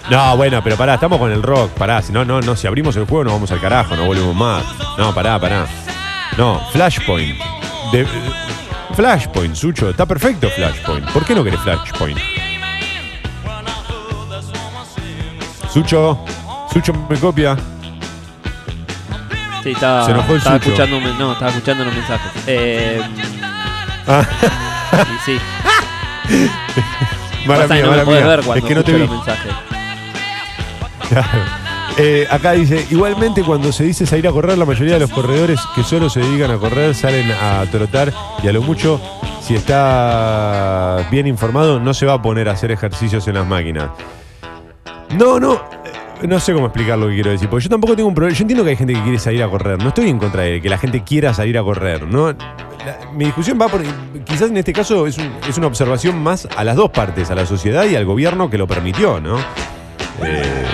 No, 0.10 0.38
bueno, 0.38 0.62
pero 0.64 0.76
pará, 0.78 0.96
estamos 0.96 1.20
con 1.20 1.32
el 1.32 1.44
rock. 1.44 1.72
Pará, 1.72 2.02
si 2.02 2.12
no, 2.14 2.24
no, 2.26 2.40
no, 2.42 2.56
si 2.56 2.66
abrimos 2.66 2.96
el 2.96 3.06
juego 3.06 3.26
no 3.26 3.32
vamos 3.32 3.52
al 3.52 3.60
carajo, 3.60 3.96
no 3.96 4.06
volvemos 4.06 4.36
más. 4.36 4.64
No, 4.98 5.14
pará, 5.14 5.40
pará. 5.40 5.66
No, 6.38 6.62
Flashpoint. 6.72 7.38
De- 7.92 8.02
eh, 8.02 8.08
Flashpoint, 8.96 9.54
Sucho. 9.56 9.90
Está 9.90 10.06
perfecto 10.06 10.50
Flashpoint. 10.50 11.10
¿Por 11.12 11.26
qué 11.26 11.36
no 11.36 11.44
querés 11.44 11.60
Flashpoint? 11.60 12.18
Sucho. 15.72 16.20
Sucho 16.72 16.94
me 17.10 17.18
copia. 17.18 17.56
Sí, 19.64 19.72
estaba, 19.72 20.06
Se 20.06 20.12
enojó 20.12 20.32
el 20.34 20.38
estaba 20.38 20.58
Sucho. 20.58 20.70
escuchando 20.72 20.98
un 20.98 21.18
no, 21.18 21.34
estaba 21.34 21.52
escuchando 21.52 21.86
los 21.86 21.94
mensajes. 21.94 22.32
Eh, 22.48 23.02
Ah, 24.10 24.26
y 24.94 25.26
sí, 25.26 25.38
mala 27.46 27.64
pasa 27.64 27.76
que 27.76 27.82
mía, 27.82 27.84
no 27.84 27.90
me 27.92 27.98
mala 27.98 28.06
podés 28.06 28.22
mía. 28.24 28.28
ver 28.30 28.46
cuando 28.46 28.56
Es 28.56 28.64
que 28.70 28.76
no 28.76 28.84
te 28.86 28.92
escucho 28.92 29.12
vi. 29.12 29.18
los 29.18 29.26
mensajes. 29.26 29.54
Claro. 31.10 31.28
Eh, 31.98 32.28
acá 32.32 32.52
dice, 32.54 32.86
igualmente 32.90 33.42
cuando 33.44 33.72
se 33.74 33.84
dice 33.84 34.06
salir 34.06 34.26
a 34.28 34.32
correr, 34.32 34.58
la 34.58 34.64
mayoría 34.66 34.94
de 34.94 35.00
los 35.02 35.10
corredores 35.10 35.60
que 35.76 35.84
solo 35.84 36.10
se 36.10 36.22
dedican 36.22 36.52
a 36.52 36.58
correr 36.58 36.96
salen 36.96 37.30
a 37.32 37.66
trotar 37.70 38.14
y 38.44 38.48
a 38.48 38.54
lo 38.54 38.62
mucho, 38.62 39.02
si 39.42 39.56
está 39.56 41.06
bien 41.12 41.28
informado, 41.28 41.80
no 41.82 41.94
se 41.94 42.06
va 42.06 42.14
a 42.14 42.22
poner 42.22 42.48
a 42.48 42.54
hacer 42.54 42.72
ejercicios 42.72 43.28
en 43.28 43.34
las 43.34 43.46
máquinas. 43.48 43.90
No, 45.12 45.40
no, 45.40 45.54
eh, 46.22 46.28
no 46.28 46.40
sé 46.40 46.54
cómo 46.54 46.66
explicar 46.68 46.98
lo 46.98 47.08
que 47.08 47.16
quiero 47.16 47.32
decir, 47.32 47.50
porque 47.50 47.64
yo 47.64 47.70
tampoco 47.70 47.96
tengo 47.96 48.10
un 48.10 48.16
problema. 48.16 48.38
Yo 48.38 48.44
entiendo 48.44 48.64
que 48.64 48.72
hay 48.72 48.76
gente 48.76 48.94
que 48.94 49.02
quiere 49.04 49.20
salir 49.20 49.42
a 49.44 49.50
correr, 49.50 49.78
no 49.82 49.90
estoy 49.90 50.10
en 50.10 50.20
contra 50.20 50.44
de 50.44 50.62
que 50.62 50.70
la 50.70 50.78
gente 50.78 51.04
quiera 51.04 51.34
salir 51.34 51.58
a 51.58 51.64
correr. 51.64 52.06
No, 52.08 52.34
mi 53.14 53.26
discusión 53.26 53.58
va 53.60 53.68
por, 53.68 53.82
quizás 54.26 54.50
en 54.50 54.58
este 54.58 54.74
caso 54.74 55.08
es, 55.08 55.18
un- 55.18 55.32
es 55.48 55.58
una 55.58 55.68
observación 55.68 56.22
más 56.22 56.48
a 56.56 56.64
las 56.64 56.76
dos 56.76 56.90
partes, 56.92 57.32
a 57.32 57.36
la 57.36 57.46
sociedad 57.46 57.86
y 57.86 57.96
al 57.96 58.06
gobierno 58.06 58.50
que 58.50 58.58
lo 58.58 58.68
permitió, 58.68 59.20
¿no? 59.20 59.38
Eh, 60.24 60.66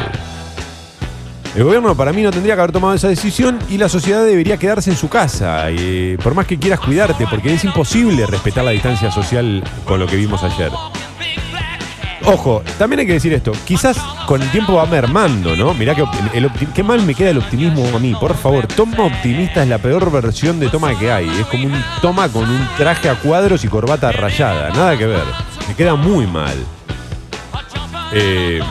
el 1.56 1.64
gobierno 1.64 1.96
para 1.96 2.12
mí 2.14 2.24
no 2.24 2.32
tendría 2.32 2.56
que 2.56 2.62
haber 2.62 2.72
tomado 2.72 2.96
esa 2.96 3.08
decisión 3.10 3.60
y 3.70 3.78
la 3.78 3.88
sociedad 3.88 4.26
debería 4.26 4.58
quedarse 4.58 4.90
en 4.90 4.96
su 4.98 5.08
casa, 5.10 5.70
y, 5.70 6.18
por 6.18 6.34
más 6.34 6.48
que 6.48 6.58
quieras 6.58 6.80
cuidarte, 6.80 7.28
porque 7.30 7.54
es 7.54 7.64
imposible 7.64 8.26
respetar 8.26 8.64
la 8.64 8.72
distancia 8.72 9.12
social 9.12 9.64
con 9.86 10.00
lo 10.00 10.08
que 10.08 10.16
vimos 10.16 10.44
ayer. 10.44 10.72
Ojo, 12.26 12.64
también 12.78 13.02
hay 13.02 13.08
que 13.08 13.14
decir 13.14 13.34
esto, 13.34 13.52
quizás 13.66 13.98
con 14.28 14.42
el 14.42 14.50
tiempo 14.50 14.74
va 14.74 14.86
mermando, 14.86 15.58
¿no? 15.58 15.74
Mirá 15.74 15.94
que 15.94 16.06
el 16.34 16.50
qué 16.74 16.82
mal 16.82 17.02
me 17.02 17.14
queda 17.14 17.32
el 17.32 17.38
optimismo 17.38 17.86
a 17.94 18.00
mí, 18.00 18.16
por 18.18 18.36
favor. 18.38 18.66
Toma 18.68 19.04
optimista 19.04 19.62
es 19.62 19.68
la 19.68 19.78
peor 19.78 20.10
versión 20.10 20.60
de 20.60 20.70
toma 20.70 20.98
que 20.98 21.12
hay. 21.12 21.28
Es 21.28 21.46
como 21.48 21.66
un 21.66 21.84
toma 22.02 22.30
con 22.30 22.50
un 22.50 22.68
traje 22.78 23.10
a 23.10 23.16
cuadros 23.16 23.66
y 23.66 23.68
corbata 23.68 24.12
rayada, 24.14 24.70
nada 24.70 24.98
que 24.98 25.06
ver. 25.06 25.26
Me 25.68 25.76
queda 25.76 25.96
muy 25.96 26.26
mal. 26.26 26.56
Eh, 28.14 28.62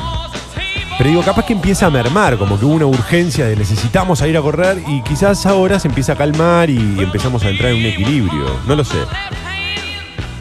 pero 0.97 1.11
digo, 1.11 1.23
capaz 1.23 1.45
que 1.45 1.53
empieza 1.53 1.87
a 1.87 1.91
mermar, 1.91 2.39
como 2.39 2.59
que 2.59 2.65
hubo 2.65 2.75
una 2.75 2.87
urgencia 2.87 3.45
de 3.45 3.57
necesitamos 3.57 4.21
salir 4.21 4.37
a 4.39 4.41
correr 4.41 4.83
y 4.87 5.03
quizás 5.03 5.45
ahora 5.45 5.79
se 5.79 5.89
empieza 5.89 6.15
a 6.15 6.17
calmar 6.17 6.71
y 6.71 6.79
empezamos 7.01 7.45
a 7.45 7.51
entrar 7.51 7.73
en 7.73 7.79
un 7.79 7.87
equilibrio. 7.87 8.57
No 8.67 8.77
lo 8.77 8.85
sé. 8.85 8.99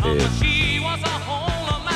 Eh, 0.05 0.60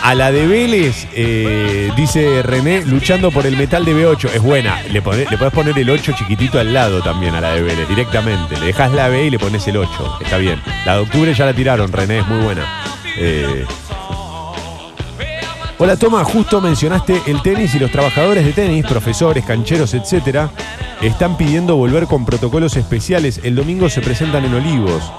a 0.06 0.14
la 0.14 0.32
de 0.32 0.45
Vélez, 0.45 1.08
eh, 1.16 1.89
dice 1.95 2.43
René, 2.43 2.86
luchando 2.86 3.32
por 3.32 3.47
el 3.47 3.58
metal 3.58 3.84
de 3.86 3.95
B8. 3.95 4.30
Es 4.36 4.41
buena. 4.41 4.80
Le, 4.91 5.01
podés 5.01 5.28
poner 5.51 5.80
el 5.80 5.89
8 5.89 6.14
chiquitito 6.16 6.60
al 6.60 6.72
lado 6.76 7.01
también 7.01 7.34
a 7.34 7.41
la 7.41 7.53
de 7.53 7.64
Vélez, 7.64 7.89
directamente. 7.89 8.56
Le 8.60 8.68
dejas 8.68 8.91
la 8.91 9.08
B 9.08 9.26
y 9.26 9.30
le 9.32 9.39
pones 9.39 9.68
el 9.68 9.78
8. 9.78 10.20
Está 10.22 10.38
bien. 10.38 10.62
La 10.86 10.97
de 10.97 10.99
octubre 11.01 11.34
ya 11.34 11.47
la 11.47 11.56
tiraron, 11.56 11.91
René, 11.91 12.20
es 12.20 12.28
muy 12.28 12.38
buena. 12.38 12.84
Eh, 13.18 13.66
Hola 15.80 15.97
Toma, 15.97 16.24
justo 16.24 16.62
mencionaste 16.62 17.24
el 17.26 17.41
tenis 17.41 17.74
y 17.74 17.80
los 17.80 17.89
trabajadores 17.89 18.45
de 18.45 18.53
tenis, 18.53 18.86
profesores, 18.86 19.43
cancheros, 19.43 19.95
etcétera, 19.95 20.51
están 21.01 21.36
pidiendo 21.36 21.78
volver 21.78 22.06
con 22.06 22.26
protocolos 22.26 22.78
especiales. 22.78 23.41
El 23.43 23.56
domingo 23.56 23.89
se 23.89 24.01
presentan 24.01 24.45
en 24.45 24.53
Olivos. 24.53 25.12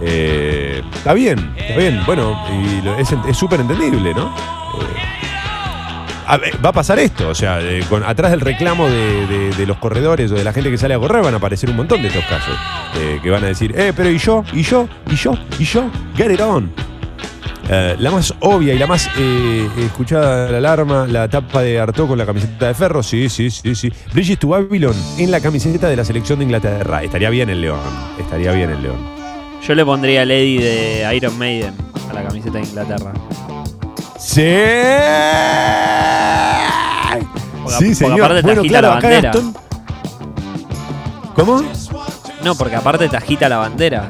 Eh, 0.00 0.82
está 0.94 1.12
bien, 1.14 1.52
está 1.56 1.76
bien. 1.78 2.00
Bueno, 2.06 2.36
es 2.98 3.36
súper 3.36 3.60
entendible, 3.60 4.14
¿no? 4.14 4.32
Eh, 6.30 6.52
va 6.62 6.68
a 6.68 6.72
pasar 6.72 6.98
esto, 6.98 7.30
o 7.30 7.34
sea, 7.34 7.58
eh, 7.62 7.82
con- 7.88 8.04
atrás 8.04 8.30
del 8.30 8.40
reclamo 8.40 8.86
de, 8.86 9.26
de- 9.26 9.50
de 9.54 9.66
los 9.66 9.78
corredores 9.78 10.30
o 10.30 10.34
de 10.34 10.44
la 10.44 10.52
gente 10.52 10.70
que 10.70 10.76
sale 10.76 10.92
a 10.94 10.98
correr 10.98 11.22
van 11.24 11.32
a 11.32 11.38
aparecer 11.38 11.70
un 11.70 11.76
montón 11.76 12.02
de 12.02 12.08
estos 12.08 12.24
casos. 12.26 12.54
que 13.22 13.30
van 13.30 13.44
a 13.44 13.46
decir, 13.46 13.72
eh, 13.76 13.92
pero 13.96 14.10
¿y 14.10 14.18
yo? 14.18 14.44
¿Y 14.52 14.62
yo? 14.62 14.88
¿Y 15.10 15.14
yo? 15.14 15.32
¿Y 15.58 15.64
yo? 15.64 15.88
Get 16.16 16.30
it 16.32 16.40
on. 16.40 16.70
La 17.70 18.10
más 18.10 18.34
obvia 18.40 18.74
y 18.74 18.78
la 18.78 18.86
más 18.86 19.08
escuchada 19.78 20.50
la 20.50 20.58
alarma, 20.58 21.06
la 21.06 21.28
tapa 21.28 21.62
de 21.62 21.78
Arto 21.80 22.06
con 22.06 22.16
la 22.18 22.24
camiseta 22.26 22.66
de 22.68 22.74
ferro, 22.74 23.02
sí, 23.02 23.28
sí, 23.28 23.50
sí, 23.50 23.74
sí. 23.74 23.92
Bridges 24.12 24.38
to 24.38 24.48
Babylon 24.48 24.94
en 25.18 25.30
la 25.30 25.40
camiseta 25.40 25.88
de 25.88 25.96
la 25.96 26.04
selección 26.04 26.38
de 26.40 26.44
Inglaterra. 26.46 27.02
Estaría 27.02 27.30
bien 27.30 27.50
el 27.50 27.60
León, 27.60 27.80
estaría 28.18 28.52
bien 28.52 28.70
el 28.70 28.82
León. 28.82 29.17
Yo 29.66 29.74
le 29.74 29.84
pondría 29.84 30.22
el 30.22 30.30
Eddie 30.30 30.60
de 30.62 31.16
Iron 31.16 31.38
Maiden 31.38 31.74
a 32.10 32.12
la 32.14 32.22
camiseta 32.22 32.58
de 32.58 32.64
Inglaterra. 32.64 33.12
¡Sí! 34.18 34.40
Porque- 37.62 37.78
Sí, 37.78 37.84
porque 37.84 37.94
señor. 37.94 38.20
aparte 38.20 38.36
te 38.36 38.42
Bueno, 38.46 38.60
agita 38.62 38.78
claro, 38.78 38.88
la 38.88 38.94
bandera. 39.00 39.32
¿Cómo? 41.34 41.62
No, 42.44 42.54
porque 42.54 42.76
aparte 42.76 43.08
te 43.08 43.16
agita 43.16 43.48
la 43.48 43.58
bandera. 43.58 44.08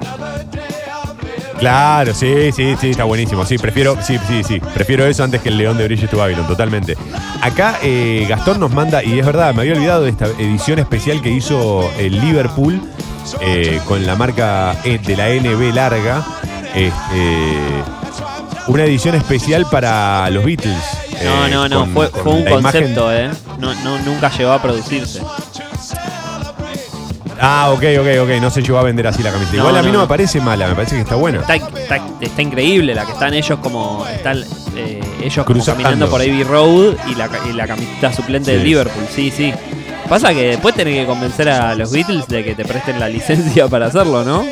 Claro, 1.58 2.14
sí, 2.14 2.52
sí, 2.52 2.76
sí, 2.80 2.90
está 2.90 3.02
buenísimo. 3.02 3.44
Sí, 3.44 3.58
prefiero, 3.58 3.96
sí, 4.00 4.16
sí, 4.28 4.44
sí. 4.44 4.60
Prefiero 4.74 5.04
eso 5.06 5.24
antes 5.24 5.42
que 5.42 5.48
el 5.48 5.58
León 5.58 5.76
de 5.76 5.84
Bridges 5.88 6.08
to 6.08 6.16
Babylon, 6.16 6.46
totalmente. 6.46 6.96
Acá 7.42 7.78
eh, 7.82 8.24
Gastón 8.28 8.60
nos 8.60 8.70
manda, 8.72 9.02
y 9.02 9.18
es 9.18 9.26
verdad, 9.26 9.52
me 9.54 9.62
había 9.62 9.72
olvidado 9.74 10.04
de 10.04 10.10
esta 10.10 10.26
edición 10.26 10.78
especial 10.78 11.20
que 11.20 11.30
hizo 11.30 11.90
el 11.98 12.20
Liverpool 12.20 12.80
eh, 13.40 13.80
con 13.86 14.04
la 14.06 14.16
marca 14.16 14.76
E- 14.84 14.98
de 14.98 15.16
la 15.16 15.28
NB 15.28 15.72
larga. 15.74 16.24
este, 16.74 17.82
una 18.68 18.84
edición 18.84 19.14
especial 19.14 19.66
para 19.70 20.28
los 20.30 20.44
Beatles. 20.44 20.76
No, 21.24 21.46
eh, 21.46 21.50
no, 21.50 21.68
no, 21.68 21.80
con- 21.80 21.92
fue, 21.94 22.10
con 22.10 22.22
fue 22.22 22.32
un 22.32 22.40
imagen- 22.48 22.62
concepto, 22.62 23.12
¿eh? 23.12 23.30
No, 23.58 23.74
no, 23.82 23.98
nunca 24.00 24.30
llegó 24.30 24.52
a 24.52 24.60
producirse. 24.62 25.20
Ah, 27.40 27.70
ok, 27.72 27.82
ok, 28.00 28.06
ok. 28.22 28.40
No 28.40 28.50
se 28.50 28.62
llevó 28.62 28.78
a 28.78 28.82
vender 28.82 29.06
así 29.06 29.22
la 29.22 29.30
camiseta. 29.30 29.58
No, 29.58 29.62
Igual 29.68 29.76
a 29.78 29.82
mí 29.82 29.92
no, 29.92 30.00
me 30.00 30.06
parece 30.08 30.40
mala, 30.40 30.66
me 30.68 30.74
parece 30.74 30.96
que 30.96 31.02
está 31.02 31.14
buena. 31.14 31.40
Está, 31.40 31.54
está- 31.54 32.00
está 32.20 32.42
increíble 32.42 32.94
la 32.94 33.04
que 33.06 33.12
están 33.12 33.32
ellos 33.32 33.58
como. 33.60 34.04
Están 34.06 34.42
eh, 34.76 35.00
ellos 35.22 35.46
como 35.46 35.64
caminando 35.64 36.08
por 36.10 36.20
Abbey 36.20 36.42
Road 36.42 36.94
y 37.08 37.14
la, 37.14 37.28
y 37.48 37.52
la 37.52 37.66
camiseta 37.68 38.12
suplente 38.12 38.58
Sí. 38.58 38.64
Liverpool. 38.64 39.04
Sí, 39.14 39.30
sí. 39.30 39.52
Pasa 40.08 40.32
que 40.32 40.48
después 40.48 40.74
tenés 40.74 40.94
que 40.94 41.06
convencer 41.06 41.48
a 41.50 41.74
los 41.74 41.92
Beatles 41.92 42.26
de 42.28 42.42
que 42.42 42.54
te 42.54 42.64
presten 42.64 42.98
la 42.98 43.08
licencia 43.08 43.68
para 43.68 43.86
hacerlo, 43.86 44.24
¿no? 44.24 44.44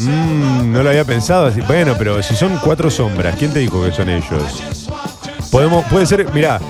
Mm, 0.00 0.72
no 0.72 0.82
lo 0.82 0.90
había 0.90 1.04
pensado. 1.04 1.50
Bueno, 1.66 1.94
pero 1.98 2.22
si 2.22 2.34
son 2.34 2.58
cuatro 2.62 2.90
sombras, 2.90 3.36
¿quién 3.36 3.52
te 3.52 3.60
dijo 3.60 3.84
que 3.84 3.92
son 3.92 4.08
ellos? 4.08 4.88
Podemos, 5.50 5.84
puede 5.86 6.06
ser, 6.06 6.32
mirá, 6.32 6.60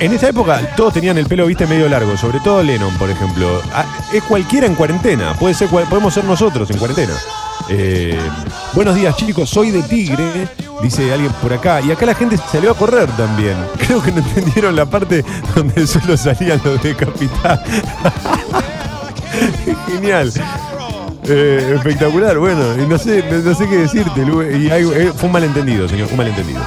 en 0.00 0.12
esta 0.12 0.28
época 0.28 0.60
todos 0.76 0.94
tenían 0.94 1.18
el 1.18 1.26
pelo, 1.26 1.46
viste, 1.46 1.66
medio 1.66 1.88
largo, 1.88 2.16
sobre 2.16 2.40
todo 2.40 2.62
Lennon, 2.62 2.94
por 2.96 3.10
ejemplo. 3.10 3.60
Ah, 3.72 3.84
Es 4.12 4.22
cualquiera 4.22 4.66
en 4.66 4.74
cuarentena, 4.74 5.34
puede 5.34 5.54
ser, 5.54 5.68
podemos 5.68 6.14
ser 6.14 6.24
nosotros 6.24 6.70
en 6.70 6.78
cuarentena. 6.78 7.14
Eh, 7.70 8.18
buenos 8.74 8.94
días 8.94 9.16
chicos, 9.16 9.48
soy 9.48 9.70
de 9.70 9.82
Tigre, 9.82 10.48
dice 10.82 11.12
alguien 11.12 11.32
por 11.42 11.52
acá. 11.52 11.80
Y 11.80 11.90
acá 11.90 12.06
la 12.06 12.14
gente 12.14 12.36
salió 12.50 12.70
a 12.72 12.76
correr 12.76 13.08
también. 13.16 13.56
Creo 13.78 14.02
que 14.02 14.12
no 14.12 14.18
entendieron 14.18 14.76
la 14.76 14.86
parte 14.86 15.24
donde 15.54 15.86
solo 15.86 16.16
salían 16.16 16.60
los 16.64 16.82
de 16.82 16.94
Capital. 16.94 17.62
Genial. 19.88 20.32
Eh, 21.26 21.72
espectacular, 21.76 22.38
bueno, 22.38 22.74
no 22.86 22.98
sé, 22.98 23.24
no, 23.42 23.54
sé 23.54 23.66
qué 23.66 23.78
decirte, 23.78 24.20
y 24.58 24.70
hay- 24.70 24.82
eh, 24.84 25.12
fue 25.16 25.26
un 25.26 25.32
malentendido, 25.32 25.88
señor, 25.88 26.06
fue 26.08 26.12
un 26.12 26.18
malentendido. 26.18 26.60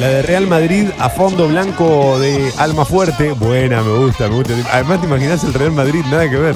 La 0.00 0.08
de 0.08 0.22
Real 0.22 0.46
Madrid 0.46 0.88
a 0.98 1.08
fondo 1.10 1.48
blanco 1.48 2.18
de 2.18 2.52
Alma 2.58 2.84
Fuerte, 2.84 3.32
buena, 3.32 3.82
me 3.82 3.92
gusta, 3.98 4.28
me 4.28 4.36
gusta. 4.36 4.52
Además 4.72 5.00
te 5.00 5.06
imaginas 5.06 5.42
el 5.44 5.54
Real 5.54 5.72
Madrid, 5.72 6.04
nada 6.10 6.28
que 6.30 6.36
ver. 6.36 6.54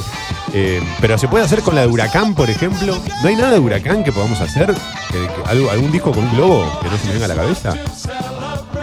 Eh, 0.54 0.80
pero 1.00 1.16
se 1.18 1.28
puede 1.28 1.44
hacer 1.44 1.62
con 1.62 1.74
la 1.74 1.80
de 1.82 1.86
Huracán, 1.88 2.34
por 2.34 2.48
ejemplo. 2.50 2.96
¿No 3.22 3.28
hay 3.28 3.36
nada 3.36 3.50
de 3.52 3.58
Huracán 3.58 4.04
que 4.04 4.12
podamos 4.12 4.40
hacer? 4.40 4.72
Algo- 5.46 5.70
¿Algún 5.70 5.90
disco 5.90 6.12
con 6.12 6.24
un 6.24 6.34
globo 6.36 6.64
que 6.82 6.88
no 6.88 6.96
se 6.98 7.06
me 7.06 7.12
venga 7.14 7.24
a 7.24 7.28
la 7.28 7.34
cabeza? 7.36 7.74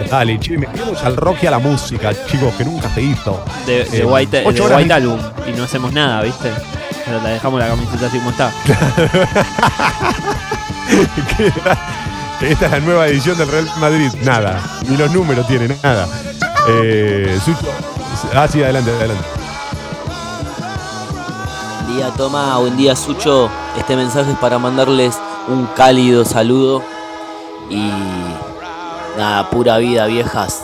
Dale, 0.09 0.39
che, 0.39 0.57
metemos 0.57 1.03
al 1.03 1.15
rock 1.15 1.43
y 1.43 1.47
a 1.47 1.51
la 1.51 1.59
música, 1.59 2.11
chicos, 2.25 2.53
que 2.55 2.65
nunca 2.65 2.89
se 2.93 3.01
hizo. 3.01 3.43
De, 3.65 3.85
de 3.85 3.99
Eh, 3.99 4.05
White, 4.05 4.41
de 4.41 4.45
White 4.61 4.93
Album. 4.93 5.19
Y 5.47 5.51
no 5.57 5.63
hacemos 5.63 5.93
nada, 5.93 6.21
¿viste? 6.23 6.51
Pero 7.05 7.21
la 7.21 7.29
dejamos 7.29 7.59
la 7.59 7.67
camiseta 7.67 8.07
así 8.07 8.17
como 8.17 8.31
está. 8.31 8.51
Esta 12.41 12.65
es 12.67 12.71
la 12.71 12.79
nueva 12.79 13.07
edición 13.07 13.37
del 13.37 13.49
Real 13.49 13.69
Madrid. 13.79 14.11
Nada. 14.23 14.61
Ni 14.87 14.95
los 14.95 15.11
números 15.11 15.45
tienen, 15.47 15.77
nada. 15.83 16.07
Eh, 16.69 17.37
Sucho. 17.43 17.67
Ah, 18.33 18.47
sí, 18.47 18.63
adelante, 18.63 18.91
adelante. 18.91 19.23
Buen 21.85 21.97
día 21.97 22.09
Toma, 22.15 22.57
buen 22.57 22.77
día 22.77 22.95
Sucho. 22.95 23.49
Este 23.77 23.95
mensaje 23.95 24.31
es 24.31 24.37
para 24.37 24.57
mandarles 24.57 25.17
un 25.47 25.65
cálido 25.75 26.23
saludo 26.23 26.81
y 27.69 27.91
nada, 29.17 29.49
pura 29.49 29.77
vida 29.77 30.05
viejas. 30.05 30.61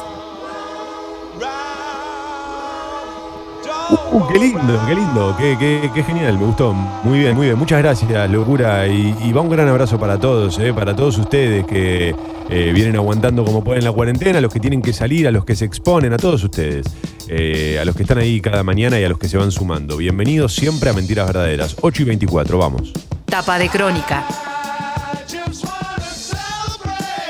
Uh, 4.11 4.27
qué 4.31 4.39
lindo, 4.39 4.81
qué 4.87 4.95
lindo, 4.95 5.35
qué, 5.37 5.55
qué- 5.59 5.91
qué 5.93 6.03
genial, 6.03 6.37
me 6.39 6.45
gustó. 6.45 6.73
Muy 6.73 7.19
bien, 7.19 7.35
muy 7.35 7.47
bien. 7.47 7.57
Muchas 7.57 7.79
gracias, 7.83 8.29
locura. 8.31 8.87
Y, 8.87 9.15
y 9.23 9.31
va 9.31 9.41
un 9.41 9.49
gran 9.49 9.67
abrazo 9.67 9.99
para 9.99 10.17
todos, 10.19 10.57
eh, 10.59 10.73
para 10.73 10.95
todos 10.95 11.17
ustedes 11.19 11.65
que 11.65 12.15
eh, 12.49 12.71
vienen 12.73 12.95
aguantando 12.95 13.45
como 13.45 13.63
pueden 13.63 13.83
la 13.83 13.91
cuarentena, 13.91 14.39
a 14.39 14.41
los 14.41 14.51
que 14.51 14.59
tienen 14.59 14.81
que 14.81 14.91
salir, 14.93 15.27
a 15.27 15.31
los 15.31 15.45
que 15.45 15.55
se 15.55 15.65
exponen, 15.65 16.13
a 16.13 16.17
todos 16.17 16.43
ustedes. 16.43 16.87
Eh, 17.27 17.77
a 17.79 17.85
los 17.85 17.95
que 17.95 18.03
están 18.03 18.17
ahí 18.17 18.41
cada 18.41 18.63
mañana 18.63 18.99
y 18.99 19.03
a 19.03 19.09
los 19.09 19.19
que 19.19 19.27
se 19.29 19.37
van 19.37 19.51
sumando. 19.51 19.97
Bienvenidos 19.97 20.53
siempre 20.55 20.89
a 20.89 20.93
Mentiras 20.93 21.27
Verdaderas. 21.27 21.75
8 21.81 22.01
y 22.01 22.05
24, 22.05 22.57
vamos. 22.57 22.91
Tapa 23.25 23.59
de 23.59 23.69
crónica. 23.69 24.23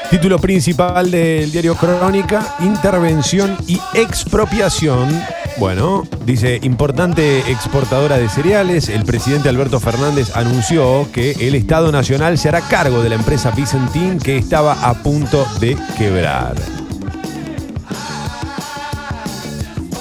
Título 0.10 0.40
principal 0.40 1.12
del 1.12 1.52
diario 1.52 1.76
Crónica, 1.76 2.56
intervención 2.62 3.58
y 3.68 3.80
expropiación. 3.94 5.10
Bueno, 5.58 6.04
dice, 6.26 6.60
importante 6.64 7.40
exportadora 7.50 8.18
de 8.18 8.28
cereales, 8.28 8.90
el 8.90 9.06
presidente 9.06 9.48
Alberto 9.48 9.80
Fernández 9.80 10.36
anunció 10.36 11.08
que 11.14 11.32
el 11.32 11.56
Estado 11.56 11.94
Nacional 11.94 12.38
se 12.38 12.50
hará 12.50 12.60
cargo 12.60 13.02
de 13.02 13.08
la 13.08 13.16
empresa 13.16 13.52
Vicentín 13.52 14.20
que 14.20 14.36
estaba 14.38 14.74
a 14.74 14.94
punto 14.96 15.48
de 15.62 15.78
quebrar. 15.98 16.56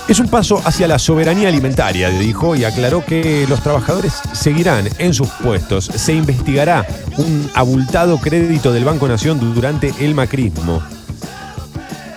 Es 0.09 0.18
un 0.18 0.28
paso 0.28 0.61
hacia 0.64 0.88
la 0.88 0.98
soberanía 0.98 1.48
alimentaria, 1.48 2.11
dijo, 2.11 2.57
y 2.57 2.64
aclaró 2.64 3.05
que 3.05 3.46
los 3.48 3.62
trabajadores 3.62 4.12
seguirán 4.32 4.88
en 4.98 5.14
sus 5.14 5.28
puestos. 5.28 5.84
Se 5.84 6.14
investigará 6.14 6.84
un 7.16 7.48
abultado 7.55 8.18
crédito 8.18 8.72
del 8.72 8.84
Banco 8.84 9.07
Nación 9.07 9.55
durante 9.55 9.94
el 10.00 10.16
macrismo. 10.16 10.82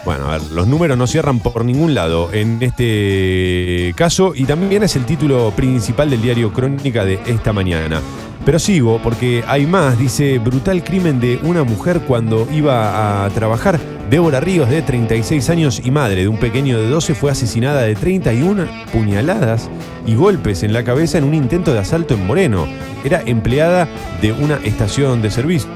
Bueno, 0.07 0.29
a 0.29 0.37
ver, 0.37 0.51
los 0.53 0.67
números 0.67 0.97
no 0.97 1.05
cierran 1.05 1.39
por 1.39 1.65
ningún 1.65 1.93
lado 1.93 2.31
en 2.31 2.59
este 2.63 3.93
caso 3.97 4.31
y 4.33 4.45
también 4.45 4.81
es 4.81 4.95
el 4.95 5.03
título 5.05 5.51
principal 5.53 6.09
del 6.09 6.21
diario 6.21 6.53
Crónica 6.53 7.03
de 7.03 7.19
esta 7.25 7.51
mañana. 7.51 7.99
Pero 8.45 8.57
sigo 8.57 9.01
porque 9.03 9.43
hay 9.45 9.65
más, 9.65 9.99
dice, 9.99 10.39
brutal 10.39 10.81
crimen 10.81 11.19
de 11.19 11.41
una 11.43 11.65
mujer 11.65 11.99
cuando 12.07 12.47
iba 12.53 13.25
a 13.25 13.29
trabajar. 13.31 13.81
Débora 14.09 14.39
Ríos, 14.39 14.69
de 14.69 14.81
36 14.81 15.49
años 15.49 15.81
y 15.83 15.91
madre 15.91 16.21
de 16.21 16.29
un 16.29 16.37
pequeño 16.37 16.79
de 16.79 16.87
12, 16.87 17.13
fue 17.13 17.29
asesinada 17.29 17.81
de 17.81 17.95
31 17.95 18.65
puñaladas 18.93 19.69
y 20.05 20.15
golpes 20.15 20.63
en 20.63 20.71
la 20.71 20.85
cabeza 20.85 21.17
en 21.17 21.25
un 21.25 21.33
intento 21.33 21.73
de 21.73 21.79
asalto 21.79 22.13
en 22.13 22.25
Moreno. 22.25 22.65
Era 23.03 23.21
empleada 23.25 23.89
de 24.21 24.31
una 24.31 24.55
estación 24.63 25.21
de 25.21 25.31
servicio. 25.31 25.67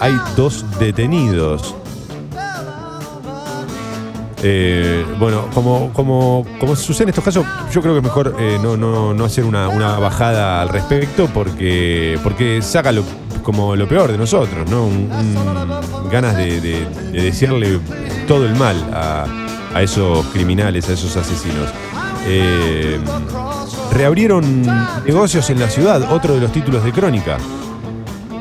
Hay 0.00 0.14
dos 0.34 0.66
detenidos. 0.80 1.76
Eh, 4.44 5.04
bueno, 5.20 5.46
como, 5.54 5.92
como, 5.92 6.44
como 6.58 6.74
sucede 6.74 7.04
en 7.04 7.08
estos 7.10 7.24
casos, 7.24 7.46
yo 7.72 7.80
creo 7.80 7.94
que 7.94 7.98
es 7.98 8.04
mejor 8.04 8.34
eh, 8.40 8.58
no, 8.62 8.76
no, 8.76 9.14
no 9.14 9.24
hacer 9.24 9.44
una, 9.44 9.68
una 9.68 9.98
bajada 9.98 10.60
al 10.62 10.68
respecto 10.68 11.28
porque, 11.32 12.18
porque 12.24 12.60
saca 12.60 12.90
lo, 12.90 13.04
como 13.44 13.76
lo 13.76 13.86
peor 13.86 14.10
de 14.10 14.18
nosotros, 14.18 14.68
¿no? 14.68 14.84
Un- 14.86 15.08
ganas 16.10 16.36
de, 16.36 16.60
de- 16.60 16.86
de 17.12 17.22
desearle 17.22 17.78
todo 18.28 18.44
el 18.44 18.54
mal 18.56 18.76
a, 18.92 19.24
a 19.74 19.82
esos 19.82 20.26
criminales, 20.26 20.88
a 20.88 20.92
esos 20.92 21.16
asesinos. 21.16 21.68
Eh, 22.26 22.98
reabrieron 23.92 24.62
negocios 25.06 25.48
en 25.50 25.60
la 25.60 25.68
ciudad, 25.68 26.12
otro 26.12 26.34
de 26.34 26.40
los 26.40 26.52
títulos 26.52 26.84
de 26.84 26.92
crónica. 26.92 27.38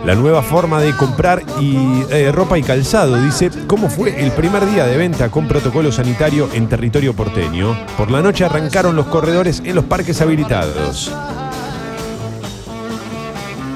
La 0.06 0.16
nueva 0.16 0.41
forma 0.41 0.82
de 0.82 0.95
comprar 0.95 1.43
eh, 1.62 2.32
ropa 2.34 2.58
y 2.58 2.64
calzado, 2.64 3.22
dice, 3.22 3.52
¿cómo 3.68 3.88
fue 3.88 4.20
el 4.24 4.32
primer 4.32 4.66
día 4.66 4.86
de 4.88 4.97
venta 4.97 5.30
con 5.30 5.47
protocolo 5.47 5.91
sanitario 5.91 6.49
en 6.54 6.68
territorio 6.68 7.14
porteño? 7.16 7.78
Por 7.97 8.10
la 8.10 8.22
noche 8.22 8.43
arrancaron 8.43 8.95
los 8.95 9.06
corredores 9.06 9.62
en 9.64 9.76
los 9.76 9.86
parques 9.86 10.20
habilitados. 10.22 11.12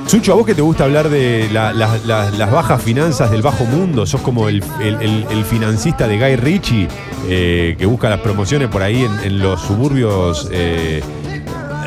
Sucho, 0.08 0.34
a 0.34 0.36
vos 0.36 0.46
que 0.48 0.56
te 0.56 0.62
gusta 0.62 0.86
hablar 0.86 1.10
de 1.10 1.48
la- 1.52 1.74
la- 1.74 1.98
la- 2.06 2.32
las 2.32 2.52
bajas 2.52 2.82
finanzas 2.82 3.30
del 3.30 3.42
bajo 3.44 3.66
mundo, 3.66 4.06
sos 4.08 4.22
como 4.22 4.50
el, 4.50 4.64
el- 4.82 5.46
financista 5.46 6.08
de 6.08 6.18
Guy 6.18 6.36
Ritchie, 6.38 6.88
eh, 7.28 7.76
que 7.78 7.86
busca 7.86 8.10
las 8.10 8.20
promociones 8.20 8.68
por 8.70 8.82
ahí 8.82 9.04
en, 9.04 9.20
en 9.24 9.40
los 9.40 9.62
suburbios. 9.62 10.50
eh, 10.52 11.04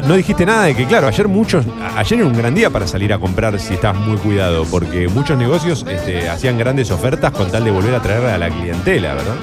no 0.07 0.14
dijiste 0.14 0.46
nada 0.46 0.64
de 0.64 0.74
que, 0.74 0.86
claro, 0.86 1.07
ayer 1.09 1.28
muchos, 1.28 1.64
ayer 1.96 2.20
era 2.20 2.28
un 2.28 2.36
gran 2.36 2.55
día 2.55 2.70
para 2.70 2.86
salir 2.86 3.12
a 3.12 3.18
comprar 3.18 3.59
si 3.59 3.74
estás 3.74 3.96
muy 3.96 4.16
cuidado, 4.18 4.64
porque 4.70 5.09
muchos 5.09 5.36
negocios 5.38 5.84
este, 5.88 6.28
hacían 6.28 6.59
grandes 6.59 6.90
ofertas 6.90 7.30
con 7.32 7.51
tal 7.51 7.64
de 7.64 7.70
volver 7.70 7.94
a 7.94 8.01
traer 8.03 8.24
a 8.26 8.38
la 8.38 8.49
clientela, 8.51 9.14
¿verdad? 9.14 9.34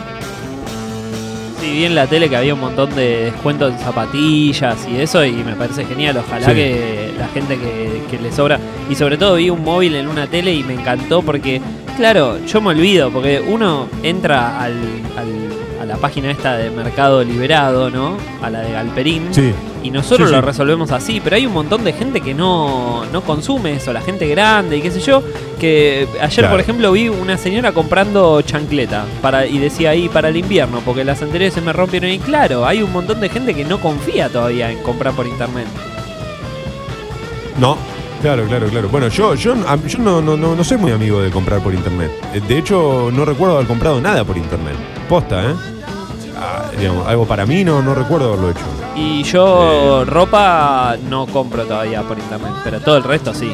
Sí, 1.61 1.71
vi 1.71 1.85
en 1.85 1.95
la 1.95 2.05
tele 2.07 2.29
que 2.29 2.35
había 2.35 2.53
un 2.53 2.59
montón 2.59 2.93
de 2.95 3.31
descuentos 3.31 3.73
en 3.73 3.79
zapatillas 3.79 4.77
y 4.91 4.97
eso, 5.01 5.23
y 5.25 5.31
me 5.31 5.53
parece 5.55 5.85
genial. 5.85 6.17
Ojalá 6.17 6.47
Sí. 6.49 6.53
que 6.53 7.13
la 7.17 7.27
gente 7.29 7.57
que, 7.57 8.03
que 8.11 8.19
le 8.21 8.31
sobra. 8.31 8.59
Y 8.89 8.95
sobre 8.95 9.17
todo 9.17 9.35
vi 9.35 9.49
un 9.49 9.63
móvil 9.63 9.95
en 9.95 10.07
una 10.07 10.27
tele 10.27 10.53
y 10.53 10.63
me 10.63 10.73
encantó 10.73 11.21
porque, 11.21 11.61
claro, 11.97 12.37
yo 12.45 12.61
me 12.61 12.69
olvido, 12.69 13.09
porque 13.09 13.41
uno 13.45 13.87
entra 14.03 14.61
al, 14.61 14.75
la 15.95 16.01
página 16.01 16.29
esta 16.29 16.57
de 16.57 16.69
Mercado 16.71 17.23
Liberado, 17.23 17.89
¿no? 17.89 18.17
A 18.41 18.49
la 18.49 18.59
de 18.59 18.73
Galperín. 18.73 19.29
Sí. 19.33 19.53
Y 19.81 19.91
nosotros 19.91 20.27
Sí, 20.29 20.35
lo 20.35 20.41
sí. 20.41 20.45
resolvemos 20.45 20.91
así, 20.91 21.21
pero 21.23 21.37
hay 21.37 21.45
un 21.45 21.53
montón 21.53 21.83
de 21.85 21.93
gente 21.93 22.19
que 22.19 22.33
no, 22.33 23.05
no 23.13 23.21
consume 23.21 23.73
eso, 23.73 23.93
la 23.93 24.01
gente 24.01 24.27
grande 24.27 24.77
y 24.77 24.81
qué 24.81 24.91
sé 24.91 24.99
yo, 24.99 25.23
que 25.59 26.07
ayer 26.19 26.39
Claro. 26.39 26.51
por 26.51 26.59
ejemplo 26.59 26.91
vi 26.91 27.07
una 27.07 27.37
señora 27.37 27.71
comprando 27.71 28.41
chancleta 28.41 29.05
para, 29.21 29.45
y 29.45 29.57
decía 29.59 29.91
ahí 29.91 30.09
para 30.09 30.29
el 30.29 30.37
invierno, 30.37 30.81
porque 30.83 31.03
las 31.05 31.21
anteriores 31.21 31.53
se 31.53 31.61
me 31.61 31.71
rompieron 31.71 32.09
y 32.11 32.19
claro, 32.19 32.65
hay 32.65 32.81
un 32.81 32.91
montón 32.91 33.19
de 33.21 33.29
gente 33.29 33.53
que 33.53 33.63
no 33.63 33.79
confía 33.79 34.27
todavía 34.29 34.71
en 34.71 34.79
comprar 34.83 35.13
por 35.13 35.25
internet. 35.27 35.67
No, 37.59 37.77
Claro, 38.21 38.45
claro, 38.47 38.67
claro. 38.69 38.89
Bueno, 38.89 39.07
yo, 39.09 39.35
yo, 39.35 39.53
yo 39.55 39.97
no, 39.99 40.19
no, 40.19 40.35
no, 40.35 40.55
no 40.55 40.63
soy 40.63 40.77
muy 40.77 40.91
amigo 40.91 41.21
de 41.21 41.29
comprar 41.29 41.61
por 41.61 41.75
internet. 41.75 42.09
Eh, 42.33 42.41
De 42.47 42.57
hecho, 42.57 43.11
no 43.13 43.23
recuerdo 43.23 43.55
haber 43.57 43.67
comprado 43.67 44.01
nada 44.01 44.23
por 44.23 44.35
internet. 44.35 44.73
Posta, 45.07 45.43
¿eh? 45.51 45.53
Ah, 46.37 46.65
digamos, 46.77 47.07
algo 47.07 47.25
para 47.25 47.45
mí 47.45 47.63
no, 47.63 47.81
no 47.81 47.95
recuerdo 47.95 48.27
haberlo 48.33 48.49
hecho. 48.51 48.61
Y 48.95 49.23
yo 49.23 50.01
Eh. 50.01 50.05
ropa 50.05 50.95
no 51.09 51.25
compro 51.27 51.63
todavía 51.63 52.01
por 52.03 52.17
internet, 52.19 52.51
pero 52.63 52.79
todo 52.81 52.97
el 52.97 53.03
resto 53.03 53.33
sí. 53.33 53.51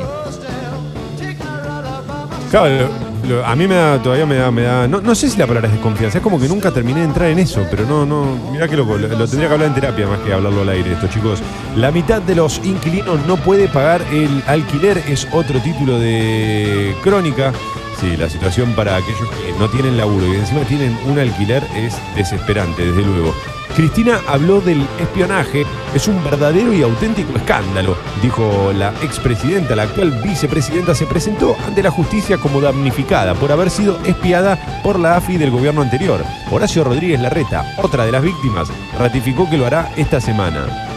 Claro, 2.49 2.67
lo- 2.69 3.35
lo- 3.37 3.45
a 3.45 3.55
mí 3.55 3.67
me 3.67 3.75
da, 3.75 3.97
todavía 4.01 4.25
me 4.25 4.35
da, 4.35 4.51
me 4.51 4.63
da. 4.63 4.87
No, 4.87 4.99
no 4.99 5.15
sé 5.15 5.29
si 5.29 5.37
la 5.37 5.47
palabra 5.47 5.67
es 5.69 5.73
desconfianza, 5.75 6.17
es 6.17 6.23
como 6.23 6.39
que 6.39 6.47
nunca 6.49 6.71
terminé 6.71 6.99
de 6.99 7.05
entrar 7.05 7.29
en 7.29 7.39
eso, 7.39 7.65
pero 7.69 7.85
no, 7.85 8.05
no. 8.05 8.25
Mirá 8.51 8.67
que 8.67 8.75
loco, 8.75 8.97
lo, 8.97 9.07
lo 9.07 9.27
tendría 9.27 9.47
que 9.47 9.53
hablar 9.53 9.67
en 9.69 9.75
terapia 9.75 10.07
más 10.07 10.19
que 10.19 10.33
hablarlo 10.33 10.61
al 10.63 10.69
aire, 10.69 10.91
esto, 10.93 11.07
chicos. 11.07 11.39
La 11.77 11.91
mitad 11.91 12.21
de 12.21 12.35
los 12.35 12.57
inquilinos 12.65 13.25
no 13.25 13.37
puede 13.37 13.67
pagar 13.69 14.01
el 14.11 14.43
alquiler, 14.47 15.01
es 15.07 15.27
otro 15.31 15.59
título 15.61 15.97
de 15.97 16.93
crónica. 17.03 17.53
Sí, 18.01 18.17
la 18.17 18.27
situación 18.27 18.73
para 18.73 18.95
aquellos 18.95 19.29
que 19.29 19.53
no 19.59 19.69
tienen 19.69 19.95
laburo 19.95 20.25
y 20.25 20.35
encima 20.35 20.61
tienen 20.61 20.97
un 21.05 21.19
alquiler 21.19 21.63
es 21.75 21.95
desesperante, 22.15 22.83
desde 22.83 23.03
luego. 23.03 23.31
Cristina 23.75 24.19
habló 24.27 24.59
del 24.59 24.87
espionaje, 24.99 25.67
es 25.93 26.07
un 26.07 26.21
verdadero 26.23 26.73
y 26.73 26.81
auténtico 26.81 27.37
escándalo, 27.37 27.95
dijo 28.23 28.73
la 28.73 28.89
expresidenta, 29.03 29.75
la 29.75 29.83
actual 29.83 30.19
vicepresidenta 30.23 30.95
se 30.95 31.05
presentó 31.05 31.55
ante 31.63 31.83
la 31.83 31.91
justicia 31.91 32.39
como 32.39 32.59
damnificada 32.59 33.35
por 33.35 33.51
haber 33.51 33.69
sido 33.69 33.99
espiada 34.03 34.81
por 34.81 34.97
la 34.99 35.17
AFI 35.17 35.37
del 35.37 35.51
gobierno 35.51 35.83
anterior. 35.83 36.25
Horacio 36.49 36.83
Rodríguez 36.83 37.21
Larreta, 37.21 37.75
otra 37.77 38.03
de 38.03 38.11
las 38.11 38.23
víctimas, 38.23 38.69
ratificó 38.97 39.47
que 39.47 39.57
lo 39.57 39.67
hará 39.67 39.91
esta 39.95 40.19
semana. 40.19 40.90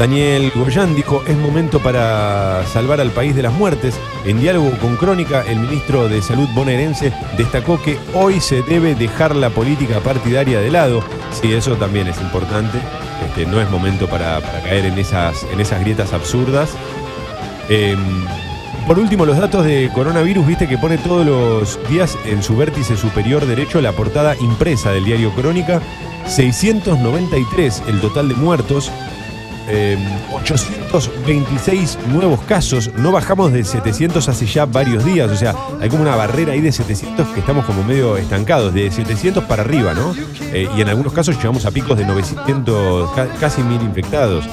Daniel 0.00 0.50
Goyán 0.54 0.94
dijo, 0.94 1.22
es 1.26 1.36
momento 1.36 1.78
para 1.78 2.64
salvar 2.72 3.02
al 3.02 3.10
país 3.10 3.36
de 3.36 3.42
las 3.42 3.52
muertes. 3.52 4.00
En 4.24 4.40
diálogo 4.40 4.70
con 4.80 4.96
Crónica, 4.96 5.44
el 5.46 5.58
ministro 5.58 6.08
de 6.08 6.22
Salud 6.22 6.48
bonaerense 6.54 7.12
destacó 7.36 7.78
que 7.82 7.98
hoy 8.14 8.40
se 8.40 8.62
debe 8.62 8.94
dejar 8.94 9.36
la 9.36 9.50
política 9.50 10.00
partidaria 10.00 10.58
de 10.58 10.70
lado. 10.70 11.04
Sí, 11.38 11.52
eso 11.52 11.76
también 11.76 12.08
es 12.08 12.18
importante. 12.18 12.78
Este, 13.26 13.44
no 13.44 13.60
es 13.60 13.68
momento 13.68 14.08
para, 14.08 14.40
caer 14.40 14.86
en 14.86 14.98
esas, 14.98 15.44
en 15.52 15.60
esas 15.60 15.80
grietas 15.80 16.14
absurdas. 16.14 16.70
Eh, 17.68 17.94
por 18.86 18.98
último, 18.98 19.26
los 19.26 19.36
datos 19.36 19.66
de 19.66 19.90
coronavirus, 19.94 20.46
viste 20.46 20.66
que 20.66 20.78
pone 20.78 20.96
todos 20.96 21.26
los 21.26 21.78
días 21.90 22.16
en 22.24 22.42
su 22.42 22.56
vértice 22.56 22.96
superior 22.96 23.44
derecho 23.44 23.82
la 23.82 23.92
portada 23.92 24.34
impresa 24.36 24.92
del 24.92 25.04
diario 25.04 25.30
Crónica. 25.32 25.82
693 26.26 27.82
el 27.86 28.00
total 28.00 28.30
de 28.30 28.34
muertos. 28.36 28.90
Eh, 29.68 29.96
826 30.32 31.98
nuevos 32.12 32.40
casos, 32.42 32.90
no 32.96 33.12
bajamos 33.12 33.52
de 33.52 33.62
700 33.64 34.28
hace 34.28 34.46
ya 34.46 34.64
varios 34.66 35.04
días, 35.04 35.30
o 35.30 35.36
sea, 35.36 35.54
hay 35.80 35.88
como 35.88 36.02
una 36.02 36.16
barrera 36.16 36.52
ahí 36.54 36.60
de 36.60 36.72
700 36.72 37.28
que 37.28 37.40
estamos 37.40 37.64
como 37.66 37.84
medio 37.84 38.16
estancados, 38.16 38.74
de 38.74 38.90
700 38.90 39.44
para 39.44 39.62
arriba, 39.62 39.94
¿no? 39.94 40.14
Eh, 40.52 40.68
y 40.76 40.80
en 40.80 40.88
algunos 40.88 41.12
casos 41.12 41.36
llegamos 41.36 41.66
a 41.66 41.70
picos 41.70 41.96
de 41.96 42.04
900, 42.04 43.10
ca- 43.12 43.28
casi 43.38 43.62
1000 43.62 43.80
infectados. 43.82 44.44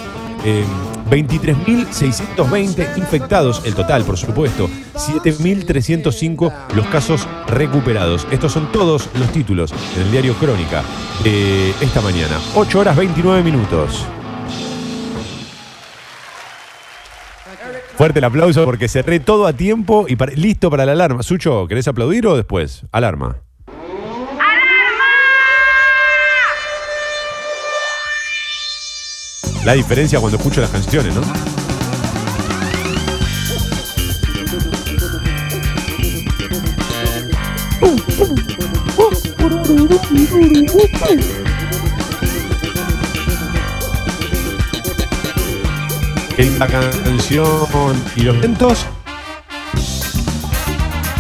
Eh, 0.46 0.64
23.620 1.10 2.98
infectados, 2.98 3.62
el 3.66 3.74
total, 3.74 4.04
por 4.04 4.18
supuesto. 4.18 4.70
7.305 4.96 6.54
los 6.76 6.86
casos 6.88 7.28
recuperados. 7.48 8.28
Estos 8.32 8.52
son 8.52 8.72
todos 8.72 9.10
los 9.18 9.32
títulos 9.32 9.74
en 9.96 10.02
el 10.04 10.12
diario 10.12 10.34
Crónica 10.36 10.84
de 11.24 11.72
esta 11.82 12.02
mañana. 12.02 12.38
8 12.56 12.80
horas 12.80 12.96
29 12.96 13.42
minutos. 13.44 14.06
Fuerte 17.98 18.20
el 18.20 18.26
aplauso 18.26 18.64
porque 18.64 18.88
cerré 18.88 19.20
todo 19.20 19.48
a 19.48 19.54
tiempo 19.54 20.06
y 20.08 20.16
para- 20.16 20.32
listo 20.34 20.70
para 20.70 20.86
la 20.86 20.92
alarma. 20.92 21.24
Sucho, 21.24 21.68
¿querés 21.68 21.88
aplaudir 21.88 22.28
o 22.28 22.36
después? 22.36 22.84
Alarma. 22.92 23.38
La 29.66 29.74
diferencia 29.74 30.20
cuando 30.20 30.38
escucho 30.38 30.62
las 30.62 30.70
canciones, 30.70 31.14
¿no? 31.16 31.22
La 46.58 46.68
canción 46.68 48.04
y 48.16 48.22
los 48.22 48.40
vientos. 48.40 48.86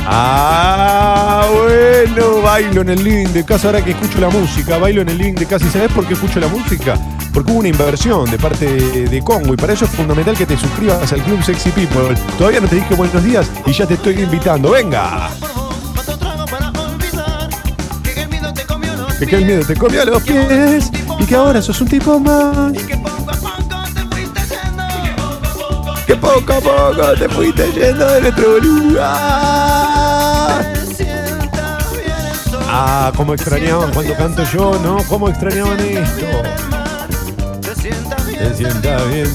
Ah, 0.09 1.45
bueno, 1.51 2.41
bailo 2.41 2.81
en 2.81 2.89
el 2.89 3.03
living 3.03 3.27
de 3.27 3.43
casa 3.43 3.67
ahora 3.67 3.83
que 3.83 3.91
escucho 3.91 4.19
la 4.19 4.29
música, 4.29 4.77
bailo 4.77 5.01
en 5.01 5.09
el 5.09 5.17
living 5.17 5.33
de 5.33 5.45
casa. 5.45 5.65
¿Y 5.65 5.69
sabes 5.69 5.91
por 5.91 6.07
qué 6.07 6.13
escucho 6.13 6.39
la 6.39 6.47
música? 6.47 6.95
Porque 7.33 7.51
hubo 7.51 7.59
una 7.59 7.67
inversión 7.67 8.29
de 8.31 8.39
parte 8.39 8.65
de, 8.65 9.21
Congo 9.21 9.53
y 9.53 9.57
para 9.57 9.73
eso 9.73 9.85
es 9.85 9.91
fundamental 9.91 10.35
que 10.35 10.45
te 10.45 10.57
suscribas 10.57 11.11
al 11.11 11.21
Club 11.21 11.43
Sexy 11.43 11.71
People. 11.71 12.15
Todavía 12.37 12.61
no 12.61 12.67
te 12.67 12.75
dije 12.75 12.95
buenos 12.95 13.23
días 13.23 13.51
y 13.65 13.73
ya 13.73 13.85
te 13.85 13.95
estoy 13.95 14.19
invitando. 14.21 14.71
¡Venga! 14.71 15.29
Que 19.19 19.35
el 19.35 19.45
miedo 19.45 19.65
te 19.65 19.75
comió 19.75 20.05
los 20.05 20.23
pies 20.23 20.91
y 21.19 21.25
que 21.25 21.35
ahora 21.35 21.61
sos 21.61 21.81
un 21.81 21.87
tipo 21.87 22.19
más. 22.19 22.71
Que 26.07 26.15
poco 26.15 26.53
a 26.53 26.61
poco 26.61 27.13
te 27.19 27.27
fuiste 27.27 27.69
yendo 27.73 28.07
de 28.07 28.21
nuestro 28.21 28.59
lugar. 28.59 29.07
Ah, 32.69 33.11
cómo 33.15 33.33
extrañaban 33.33 33.91
cuando 33.91 34.15
canto 34.15 34.43
yo, 34.45 34.79
¿no? 34.81 35.03
¿Cómo 35.09 35.27
extrañaban 35.27 35.77
esto? 35.81 36.25
Se 37.61 38.55
sienta 38.55 39.03
bien. 39.05 39.27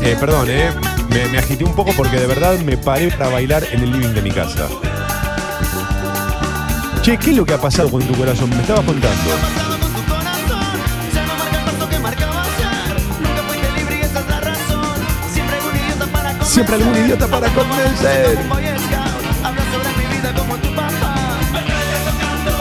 Eh, 0.00 0.16
perdón, 0.18 0.46
eh. 0.48 0.70
Me, 1.10 1.28
me 1.28 1.38
agité 1.38 1.64
un 1.64 1.74
poco 1.74 1.92
porque 1.94 2.18
de 2.18 2.26
verdad 2.26 2.58
me 2.60 2.78
paré 2.78 3.10
para 3.10 3.28
bailar 3.28 3.64
en 3.70 3.82
el 3.82 3.92
living 3.92 4.14
de 4.14 4.22
mi 4.22 4.30
casa. 4.30 4.66
Che, 7.02 7.18
¿qué 7.18 7.30
es 7.32 7.36
lo 7.36 7.44
que 7.44 7.52
ha 7.52 7.60
pasado 7.60 7.90
con 7.90 8.02
tu 8.02 8.14
corazón? 8.14 8.48
Me 8.50 8.60
estabas 8.60 8.84
contando. 8.84 9.67
Siempre 16.58 16.74
algún 16.74 16.96
idiota 16.96 17.28
para 17.28 17.48
convencer. 17.54 18.67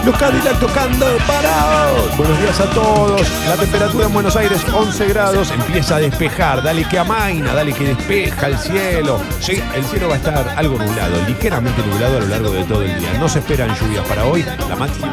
Los 0.08 0.18
Cadillac 0.18 0.58
tocando 0.58 1.06
parados. 1.28 2.16
Buenos 2.16 2.40
días 2.40 2.58
a 2.62 2.70
todos. 2.70 3.22
La 3.46 3.58
temperatura 3.58 4.06
en 4.06 4.14
Buenos 4.14 4.38
Aires 4.38 4.66
11 4.74 5.06
grados. 5.08 5.52
Empieza 5.52 5.98
a 5.98 6.00
despejar. 6.00 6.64
Dale 6.64 6.88
que 6.88 6.98
amaina, 6.98 7.54
dale 7.54 7.74
que 7.74 7.90
despeja 7.90 8.48
el 8.48 8.58
cielo. 8.58 9.20
Sí, 9.42 9.62
el 9.76 9.84
cielo 9.84 10.08
va 10.08 10.14
a 10.14 10.18
estar 10.18 10.54
algo 10.56 10.78
nublado, 10.78 11.22
ligeramente 11.28 11.86
nublado 11.86 12.20
a 12.20 12.22
lo 12.22 12.28
largo 12.28 12.52
de 12.52 12.64
todo 12.64 12.84
el 12.84 12.98
día. 12.98 13.16
No 13.20 13.28
se 13.28 13.40
esperan 13.40 13.76
lluvias 13.76 14.08
para 14.08 14.24
hoy. 14.24 14.46
La 14.70 14.78
máxima 14.78 15.12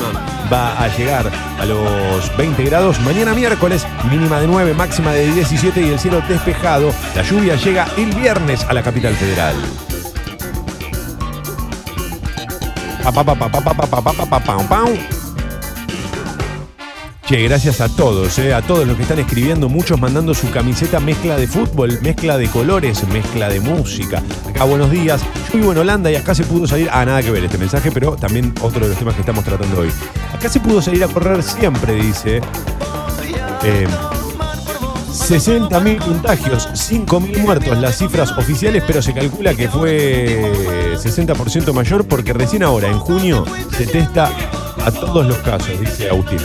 va 0.53 0.81
a 0.81 0.87
llegar 0.97 1.29
a 1.59 1.65
los 1.65 2.37
20 2.37 2.63
grados. 2.63 3.01
Mañana 3.01 3.35
miércoles, 3.35 3.85
mínima 4.09 4.39
de 4.39 4.47
9, 4.47 4.75
máxima 4.75 5.11
de 5.11 5.27
17 5.33 5.83
y 5.83 5.89
el 5.89 5.99
cielo 5.99 6.23
despejado. 6.29 6.95
La 7.17 7.23
lluvia 7.23 7.57
llega 7.57 7.89
el 7.97 8.15
viernes 8.15 8.63
a 8.63 8.73
la 8.73 8.85
capital 8.85 9.17
federal. 9.17 9.57
Che, 17.27 17.43
gracias 17.43 17.81
a 17.81 17.89
todos, 17.89 18.39
eh, 18.39 18.53
a 18.53 18.61
todos 18.61 18.87
los 18.87 18.97
que 18.97 19.03
están 19.03 19.19
escribiendo, 19.19 19.71
muchos 19.71 19.99
mandando 19.99 20.35
su 20.35 20.51
camiseta 20.51 21.01
mezcla 21.01 21.37
de 21.37 21.47
fútbol, 21.47 21.99
mezcla 22.03 22.37
de 22.37 22.49
colores, 22.49 23.07
mezcla 23.09 23.49
de 23.49 23.61
música. 23.61 24.23
Acá 24.47 24.65
buenos 24.65 24.91
días. 24.91 25.23
Yo 25.51 25.59
vivo 25.59 25.73
en 25.73 25.79
Holanda 25.79 26.11
y 26.11 26.17
acá 26.17 26.35
se 26.35 26.45
pudo 26.45 26.67
salir. 26.67 26.91
Ah, 26.93 27.05
nada 27.07 27.23
que 27.23 27.31
ver 27.31 27.45
este 27.45 27.57
mensaje, 27.57 27.91
pero 27.91 28.17
también 28.17 28.55
otro 28.61 28.81
de 28.81 28.89
los 28.89 28.99
temas 28.99 29.15
que 29.15 29.21
estamos 29.21 29.43
tratando 29.43 29.81
hoy. 29.81 29.91
Acá 30.35 30.51
se 30.51 30.61
pudo 30.61 30.83
salir 30.83 31.03
a 31.03 31.09
correr 31.09 31.43
siempre, 31.43 31.95
dice. 31.95 32.43
Eh, 33.63 33.87
60.000 35.15 35.99
contagios, 35.99 36.69
5.000 36.73 37.39
muertos, 37.39 37.79
las 37.79 37.99
cifras 37.99 38.33
oficiales, 38.33 38.83
pero 38.85 39.01
se 39.01 39.15
calcula 39.15 39.55
que 39.55 39.69
fue 39.69 40.53
60% 40.97 41.73
mayor 41.73 42.07
porque 42.07 42.33
recién 42.33 42.65
ahora, 42.65 42.89
en 42.89 42.99
junio, 42.99 43.45
se 43.77 43.87
testa 43.87 44.31
a 44.85 44.91
todos 44.91 45.25
los 45.25 45.39
casos, 45.39 45.79
dice 45.81 46.11
Agustín. 46.11 46.41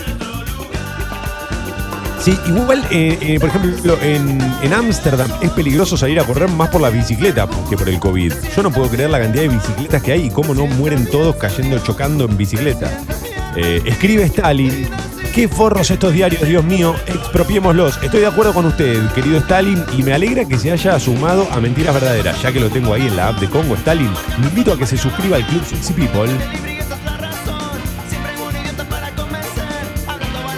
Sí, 2.19 2.37
igual, 2.47 2.85
eh, 2.91 3.17
eh, 3.21 3.39
por 3.39 3.49
ejemplo, 3.49 3.97
en 4.03 4.73
Ámsterdam 4.73 5.31
es 5.41 5.49
peligroso 5.51 5.97
salir 5.97 6.19
a 6.19 6.23
correr 6.23 6.49
más 6.49 6.69
por 6.69 6.81
la 6.81 6.89
bicicleta 6.89 7.47
que 7.69 7.75
por 7.75 7.89
el 7.89 7.99
COVID. 7.99 8.33
Yo 8.55 8.61
no 8.61 8.71
puedo 8.71 8.87
creer 8.89 9.09
la 9.09 9.19
cantidad 9.19 9.43
de 9.43 9.49
bicicletas 9.49 10.03
que 10.03 10.11
hay 10.11 10.27
y 10.27 10.29
cómo 10.29 10.53
no 10.53 10.67
mueren 10.67 11.07
todos 11.07 11.37
cayendo, 11.37 11.79
chocando 11.79 12.25
en 12.25 12.37
bicicleta. 12.37 12.91
Eh, 13.55 13.81
escribe 13.85 14.23
Stalin, 14.23 14.87
Qué 15.33 15.47
forros 15.47 15.89
estos 15.91 16.11
diarios, 16.11 16.41
Dios 16.45 16.63
mío, 16.63 16.95
expropiémoslos. 17.05 18.01
Estoy 18.03 18.21
de 18.21 18.27
acuerdo 18.27 18.53
con 18.53 18.65
usted, 18.65 19.07
querido 19.13 19.37
Stalin, 19.37 19.83
y 19.97 20.03
me 20.03 20.13
alegra 20.13 20.45
que 20.45 20.57
se 20.57 20.71
haya 20.71 20.99
sumado 20.99 21.47
a 21.51 21.59
Mentiras 21.59 21.93
Verdaderas. 21.93 22.41
Ya 22.41 22.51
que 22.51 22.59
lo 22.59 22.69
tengo 22.69 22.93
ahí 22.93 23.07
en 23.07 23.15
la 23.15 23.29
app 23.29 23.39
de 23.39 23.47
Congo, 23.47 23.75
Stalin, 23.75 24.09
me 24.39 24.47
invito 24.47 24.73
a 24.73 24.77
que 24.77 24.85
se 24.85 24.97
suscriba 24.97 25.37
al 25.37 25.45
Club 25.45 25.63
Sexy 25.65 25.93
People. 25.93 26.31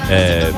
Eh, 0.09 0.51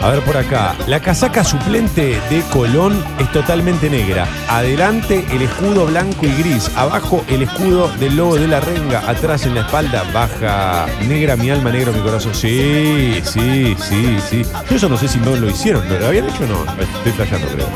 a 0.00 0.10
ver 0.10 0.22
por 0.22 0.36
acá. 0.36 0.74
La 0.86 1.00
casaca 1.00 1.42
suplente 1.44 2.20
de 2.30 2.42
Colón 2.52 3.02
es 3.18 3.30
totalmente 3.32 3.88
negra. 3.88 4.26
Adelante 4.48 5.24
el 5.32 5.42
escudo 5.42 5.86
blanco 5.86 6.26
y 6.26 6.32
gris. 6.42 6.70
Abajo 6.76 7.24
el 7.28 7.42
escudo 7.42 7.88
del 7.98 8.16
logo 8.16 8.36
de 8.36 8.48
la 8.48 8.60
renga. 8.60 9.08
Atrás 9.08 9.46
en 9.46 9.54
la 9.54 9.62
espalda 9.62 10.04
baja 10.12 10.86
negra 11.08 11.36
mi 11.36 11.50
alma, 11.50 11.70
negro 11.70 11.92
mi 11.92 12.00
corazón. 12.00 12.34
Sí, 12.34 13.20
sí, 13.24 13.76
sí, 13.78 14.18
sí. 14.28 14.42
Yo 14.70 14.76
eso 14.76 14.88
no 14.88 14.96
sé 14.96 15.08
si 15.08 15.18
no 15.18 15.34
lo 15.36 15.48
hicieron. 15.48 15.88
¿Lo 15.88 16.06
habían 16.06 16.28
hecho 16.28 16.44
o 16.44 16.46
no? 16.46 16.64
Estoy 16.80 17.12
fallando, 17.12 17.48
creo. 17.48 17.68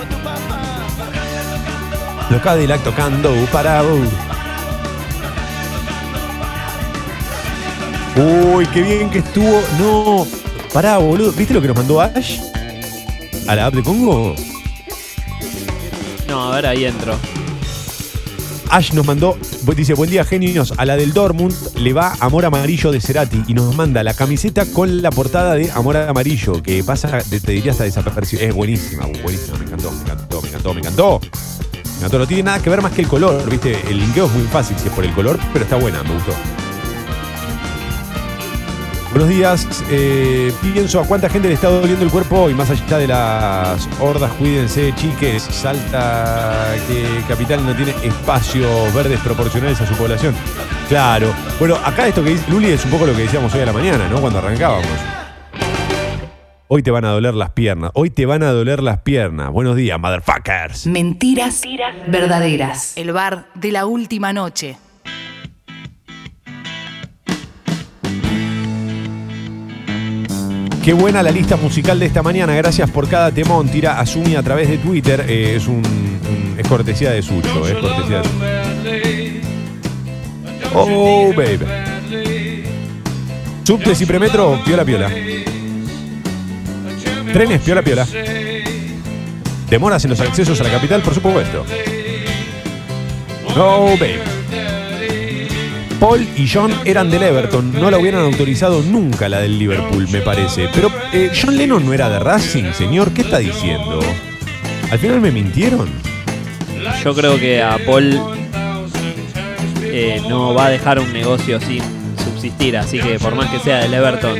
Los 2.31 2.43
Cadillac 2.43 2.83
tocando 2.83 3.33
para. 3.53 3.83
Uy, 8.17 8.67
qué 8.67 8.83
bien 8.83 9.11
que 9.11 9.19
estuvo. 9.19 9.63
No, 9.79 10.27
pará, 10.73 10.99
boludo. 10.99 11.33
¿Viste 11.33 11.55
lo 11.55 11.61
que 11.61 11.69
nos 11.69 11.77
mandó 11.77 12.01
Ash? 12.01 12.41
¿A 13.47 13.55
la 13.55 13.67
app 13.67 13.75
de 13.75 13.83
Congo? 13.83 14.35
No, 16.29 16.53
a 16.53 16.57
ver, 16.57 16.67
ahí 16.67 16.85
entro. 16.85 17.17
Ash 18.71 18.93
nos 18.93 19.05
mandó, 19.05 19.37
dice, 19.75 19.95
buen 19.95 20.11
día 20.11 20.25
genios, 20.25 20.73
a 20.77 20.85
la 20.85 20.97
del 20.97 21.13
Dortmund 21.13 21.53
le 21.77 21.93
va 21.93 22.15
Amor 22.21 22.45
Amarillo 22.45 22.93
de 22.93 23.01
Cerati 23.01 23.43
y 23.49 23.55
nos 23.55 23.75
manda 23.75 24.05
la 24.05 24.15
camiseta 24.15 24.65
con 24.65 25.03
la 25.03 25.11
portada 25.11 25.55
de 25.55 25.73
Amor 25.73 25.97
Amarillo, 25.97 26.63
que 26.63 26.85
pasa, 26.85 27.19
te 27.29 27.41
diría 27.51 27.73
hasta 27.73 27.83
desapercibido. 27.83 28.49
Es 28.49 28.55
buenísima, 28.55 29.07
buenísima, 29.25 29.59
me 29.59 29.65
encantó, 29.65 29.91
me 29.91 30.03
encantó, 30.03 30.41
me 30.41 30.49
encantó, 30.49 30.75
me 30.75 30.81
encantó. 30.81 31.21
Me 31.21 31.97
encantó, 31.97 32.19
no 32.21 32.27
tiene 32.29 32.45
nada 32.45 32.63
que 32.63 32.71
ver 32.71 32.81
más 32.81 32.93
que 32.93 33.03
el 33.03 33.09
color, 33.09 33.51
viste, 33.51 33.77
el 33.89 33.99
linkeo 33.99 34.27
es 34.27 34.33
muy 34.33 34.47
fácil 34.47 34.77
si 34.79 34.87
es 34.87 34.95
por 34.95 35.05
el 35.05 35.13
color, 35.15 35.41
pero 35.53 35.65
está 35.65 35.75
buena, 35.75 36.01
me 36.05 36.15
gustó. 36.15 36.33
Buenos 39.11 39.29
días. 39.29 39.85
eh, 39.91 40.53
pienso 40.63 41.01
a 41.01 41.05
cuánta 41.05 41.29
gente 41.29 41.49
le 41.49 41.55
está 41.55 41.69
doliendo 41.69 42.05
el 42.05 42.11
cuerpo 42.13 42.43
hoy, 42.43 42.55
más 42.55 42.71
allá 42.71 42.99
de 42.99 43.09
las 43.09 43.89
hordas, 44.01 44.31
cuídense, 44.35 44.95
chiques. 44.95 45.43
Salta 45.43 46.75
que 46.87 47.23
Capital 47.27 47.67
no 47.67 47.75
tiene 47.75 47.93
espacios 48.05 48.95
verdes 48.95 49.19
proporcionales 49.21 49.81
a 49.81 49.87
su 49.87 49.95
población. 49.95 50.35
Claro. 50.89 51.35
Bueno, 51.59 51.77
acá 51.85 52.07
esto 52.07 52.23
que 52.23 52.31
dice 52.31 52.49
Luli 52.51 52.69
es 52.71 52.85
un 52.85 52.93
poco 52.93 53.07
lo 53.07 53.15
que 53.15 53.23
decíamos 53.23 53.53
hoy 53.55 53.63
a 53.63 53.67
la 53.67 53.73
mañana, 53.73 54.09
¿no? 54.09 54.21
Cuando 54.21 54.39
arrancábamos. 54.39 54.87
Hoy 56.69 56.85
te 56.85 56.93
van 56.93 57.05
a 57.05 57.11
doler 57.11 57.35
las 57.35 57.51
piernas. 57.51 57.91
Hoy 57.95 58.11
te 58.11 58.27
van 58.27 58.45
a 58.45 58.53
doler 58.53 58.81
las 58.81 58.99
piernas. 58.99 59.51
Buenos 59.51 59.75
días, 59.75 59.99
motherfuckers. 59.99 60.87
Mentiras 60.87 61.63
verdaderas. 62.07 62.97
El 62.97 63.13
bar 63.13 63.47
de 63.55 63.73
la 63.73 63.87
última 63.87 64.33
noche. 64.33 64.77
Qué 70.83 70.95
buena 70.95 71.23
la 71.23 71.31
lista 71.31 71.57
musical 71.57 71.99
de 71.99 72.07
esta 72.07 72.23
mañana. 72.23 72.55
Gracias 72.55 72.91
por 72.91 73.07
cada 73.07 73.31
temón. 73.31 73.69
Tira 73.69 74.01
Asumi 74.01 74.35
a 74.35 74.43
través 74.43 74.69
de 74.69 74.79
Twitter. 74.79 75.27
Eh, 75.29 75.57
es 75.57 75.67
un, 75.67 75.83
es 76.57 76.67
cortesía 76.67 77.11
de 77.11 77.23
Sucho. 77.23 77.67
Es 77.67 77.75
cortesía 77.75 78.23
Oh, 80.73 81.33
baby. 81.37 81.67
Subtes 83.65 84.01
y 84.01 84.07
premetro, 84.07 84.59
piola 84.65 84.85
piola. 84.85 85.11
Trenes, 87.33 87.61
piola 87.61 87.83
piola. 87.83 88.07
Demoras 89.69 90.05
en 90.05 90.11
los 90.11 90.21
accesos 90.21 90.61
a 90.61 90.65
la 90.65 90.71
capital, 90.71 91.03
por 91.03 91.15
supuesto. 91.15 91.65
Oh, 93.57 93.97
baby. 93.99 94.30
Paul 96.01 96.27
y 96.35 96.49
John 96.49 96.73
eran 96.87 97.11
del 97.11 97.23
Everton, 97.23 97.75
no 97.75 97.91
la 97.91 97.99
hubieran 97.99 98.23
autorizado 98.23 98.81
nunca 98.81 99.29
la 99.29 99.41
del 99.41 99.59
Liverpool, 99.59 100.09
me 100.09 100.23
parece. 100.23 100.71
Pero 100.75 100.91
eh, 101.13 101.31
John 101.39 101.59
Lennon 101.59 101.85
no 101.85 101.93
era 101.93 102.09
de 102.09 102.19
Racing, 102.19 102.73
señor, 102.73 103.13
¿qué 103.13 103.21
está 103.21 103.39
diciendo? 103.39 104.01
¿Al 104.91 104.99
final 104.99 105.21
me 105.21 105.31
mintieron? 105.31 105.91
Yo 107.05 107.15
creo 107.15 107.39
que 107.39 107.63
a 107.63 107.77
Paul 107.85 108.19
eh, 109.83 110.23
no 110.27 110.55
va 110.55 110.67
a 110.67 110.71
dejar 110.71 110.99
un 110.99 111.13
negocio 111.13 111.61
sin 111.61 111.83
subsistir, 112.17 112.79
así 112.79 112.99
que 112.99 113.19
por 113.19 113.35
más 113.35 113.51
que 113.51 113.59
sea 113.59 113.81
del 113.81 113.93
Everton, 113.93 114.39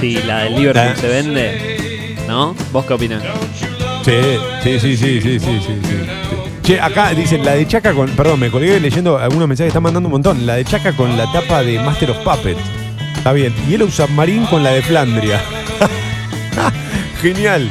si 0.00 0.22
la 0.22 0.44
del 0.44 0.56
Liverpool 0.56 0.94
ah. 0.94 0.96
se 0.98 1.08
vende, 1.08 2.16
¿no? 2.26 2.56
¿Vos 2.72 2.86
qué 2.86 2.94
opinás? 2.94 3.22
Sí, 4.06 4.12
sí, 4.62 4.80
sí, 4.80 4.96
sí, 4.96 5.20
sí, 5.20 5.38
sí. 5.38 5.60
sí. 5.60 6.41
Che, 6.62 6.80
acá 6.80 7.10
dicen 7.10 7.44
la 7.44 7.54
de 7.54 7.66
Chaca 7.66 7.92
con. 7.92 8.08
Perdón, 8.10 8.38
me 8.38 8.50
colgué 8.50 8.78
leyendo 8.78 9.18
algunos 9.18 9.48
mensajes, 9.48 9.68
están 9.68 9.82
mandando 9.82 10.08
un 10.08 10.12
montón. 10.12 10.46
La 10.46 10.54
de 10.54 10.64
Chaca 10.64 10.92
con 10.92 11.16
la 11.16 11.30
tapa 11.32 11.62
de 11.62 11.78
Master 11.80 12.12
of 12.12 12.18
Puppets. 12.18 12.60
Está 13.16 13.32
bien. 13.32 13.52
Yellow 13.68 13.90
Submarine 13.90 14.46
con 14.48 14.62
la 14.62 14.70
de 14.70 14.82
Flandria. 14.82 15.40
Genial. 17.20 17.70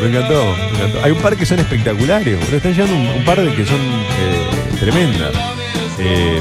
Me 0.00 0.08
encantó. 0.08 0.54
Hay 1.04 1.12
un 1.12 1.18
par 1.18 1.36
que 1.36 1.44
son 1.44 1.58
espectaculares, 1.58 2.38
boludo. 2.38 2.56
Están 2.56 2.72
llegando 2.72 2.96
un, 2.96 3.06
un 3.18 3.24
par 3.24 3.40
de 3.40 3.54
que 3.54 3.66
son 3.66 3.76
eh, 3.80 4.76
tremendas. 4.80 5.32
Eh, 5.98 6.40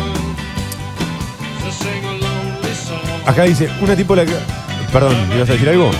acá 3.26 3.44
dice, 3.44 3.70
una 3.82 3.96
tipo 3.96 4.16
la 4.16 4.26
que. 4.26 4.34
Perdón, 4.94 5.16
¿ibas 5.36 5.50
a 5.50 5.54
decir 5.54 5.70
algo? 5.70 5.92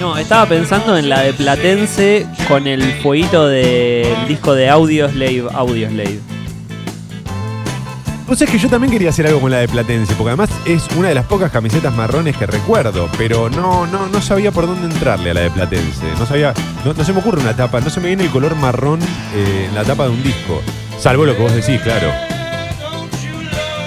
No, 0.00 0.16
estaba 0.18 0.46
pensando 0.46 0.96
en 0.98 1.08
la 1.08 1.20
de 1.22 1.32
Platense 1.32 2.26
con 2.48 2.66
el 2.66 2.82
fueguito 3.00 3.46
del 3.48 4.28
disco 4.28 4.54
de 4.54 4.68
Audioslave, 4.68 5.46
Audioslave. 5.54 6.20
Vos 8.26 8.38
sabés 8.38 8.52
que 8.52 8.58
yo 8.58 8.68
también 8.68 8.92
quería 8.92 9.08
hacer 9.08 9.26
algo 9.26 9.40
con 9.40 9.50
la 9.50 9.58
de 9.58 9.68
Platense, 9.68 10.14
porque 10.16 10.30
además 10.30 10.50
es 10.66 10.86
una 10.96 11.08
de 11.08 11.14
las 11.14 11.24
pocas 11.24 11.50
camisetas 11.50 11.94
marrones 11.94 12.36
que 12.36 12.44
recuerdo, 12.44 13.08
pero 13.16 13.48
no, 13.48 13.86
no, 13.86 14.08
no 14.08 14.20
sabía 14.20 14.50
por 14.50 14.66
dónde 14.66 14.92
entrarle 14.92 15.30
a 15.30 15.34
la 15.34 15.40
de 15.42 15.50
Platense. 15.50 16.06
No 16.18 16.26
sabía, 16.26 16.52
no, 16.84 16.92
se 17.04 17.12
me 17.12 17.20
ocurre 17.20 17.40
una 17.40 17.56
tapa, 17.56 17.80
no 17.80 17.88
se 17.88 18.00
me 18.00 18.08
viene 18.08 18.24
el 18.24 18.30
color 18.30 18.54
marrón 18.56 19.00
eh, 19.34 19.66
en 19.68 19.74
la 19.74 19.84
tapa 19.84 20.04
de 20.04 20.10
un 20.10 20.22
disco. 20.22 20.60
Salvo 20.98 21.24
lo 21.24 21.36
que 21.36 21.42
vos 21.42 21.54
decís, 21.54 21.80
claro. 21.80 22.35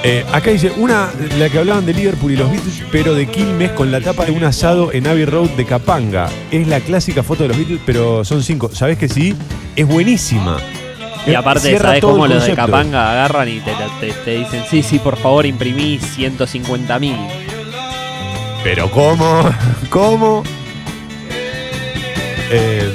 Eh, 0.02 0.26
acá 0.32 0.52
dice, 0.52 0.72
una, 0.78 1.10
la 1.38 1.50
que 1.50 1.60
hablaban 1.60 1.86
de 1.86 1.94
Liverpool 1.94 2.32
y 2.32 2.38
los 2.38 2.50
Beatles, 2.50 2.84
pero 2.90 3.14
de 3.16 3.28
Quilmes 3.28 3.72
con 3.72 3.92
la 3.92 4.00
tapa 4.00 4.24
de 4.26 4.32
un 4.32 4.44
asado 4.46 4.94
en 4.94 5.06
Abbey 5.08 5.26
Road 5.26 5.50
de 5.52 5.66
Capanga. 5.66 6.30
Es 6.52 6.68
la 6.68 6.80
clásica 6.80 7.22
foto 7.22 7.44
de 7.44 7.50
los 7.50 7.58
Beatles, 7.58 7.82
pero 7.86 8.24
son 8.24 8.42
cinco. 8.42 8.70
¿Sabés 8.74 8.98
que 8.98 9.10
sí? 9.10 9.36
Es 9.76 9.86
buenísima. 9.86 10.58
Y 11.28 11.34
aparte, 11.34 11.68
Cierra 11.70 11.90
¿sabés 11.90 12.02
cómo 12.02 12.28
los 12.28 12.46
de. 12.46 12.56
Capanga 12.56 13.12
agarran 13.12 13.50
y 13.50 13.60
te, 13.60 13.72
te- 14.00 14.14
te 14.24 14.32
dicen, 14.38 14.64
sí, 14.72 14.82
sí, 14.84 15.00
por 15.00 15.18
favor, 15.18 15.46
imprimí 15.46 16.00
150 16.00 16.98
mil? 16.98 17.18
Pero 18.64 18.90
¿cómo? 18.92 19.50
¿Cómo? 19.90 20.44
Eh, 22.52 22.90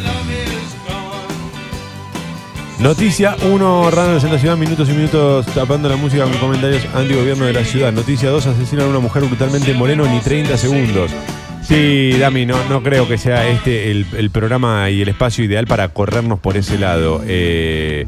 noticia 2.78 3.36
1, 3.42 3.90
Runners 3.90 4.24
en 4.24 4.32
la 4.32 4.38
ciudad, 4.38 4.56
minutos 4.56 4.88
y 4.88 4.92
minutos 4.92 5.46
tapando 5.46 5.88
la 5.88 5.96
música 5.96 6.24
con 6.24 6.34
comentarios 6.34 6.86
anti-gobierno 6.94 7.46
de 7.46 7.52
la 7.52 7.64
ciudad. 7.64 7.92
Noticia 7.92 8.30
2, 8.30 8.46
asesinan 8.46 8.86
a 8.86 8.88
una 8.90 8.98
mujer 8.98 9.24
brutalmente 9.24 9.70
en 9.70 9.78
Moreno, 9.78 10.06
ni 10.06 10.20
30 10.20 10.56
segundos. 10.56 11.10
Sí, 11.62 12.12
Dami, 12.18 12.44
no, 12.44 12.62
no 12.68 12.82
creo 12.82 13.08
que 13.08 13.16
sea 13.16 13.48
este 13.48 13.90
el, 13.90 14.06
el 14.16 14.30
programa 14.30 14.90
y 14.90 15.00
el 15.00 15.08
espacio 15.08 15.44
ideal 15.44 15.66
para 15.66 15.88
corrernos 15.88 16.38
por 16.38 16.56
ese 16.56 16.78
lado. 16.78 17.22
Eh, 17.26 18.06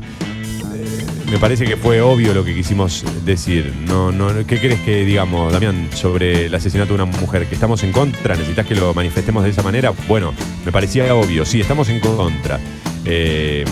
me 1.30 1.38
parece 1.38 1.64
que 1.64 1.76
fue 1.76 2.00
obvio 2.02 2.34
lo 2.34 2.44
que 2.44 2.54
quisimos 2.54 3.04
decir. 3.24 3.72
No, 3.86 4.12
no, 4.12 4.28
¿Qué 4.46 4.58
crees 4.60 4.80
que 4.80 5.04
digamos, 5.04 5.52
Damián, 5.52 5.88
sobre 5.92 6.46
el 6.46 6.54
asesinato 6.54 6.94
de 6.94 7.02
una 7.02 7.04
mujer? 7.06 7.46
¿Que 7.46 7.54
estamos 7.54 7.82
en 7.82 7.92
contra? 7.92 8.36
¿Necesitas 8.36 8.66
que 8.66 8.74
lo 8.74 8.94
manifestemos 8.94 9.42
de 9.42 9.50
esa 9.50 9.62
manera? 9.62 9.92
Bueno, 10.06 10.34
me 10.64 10.70
parecía 10.70 11.12
obvio. 11.14 11.44
Sí, 11.44 11.60
estamos 11.60 11.88
en 11.88 12.00
contra. 12.00 12.60
Eh, 13.04 13.64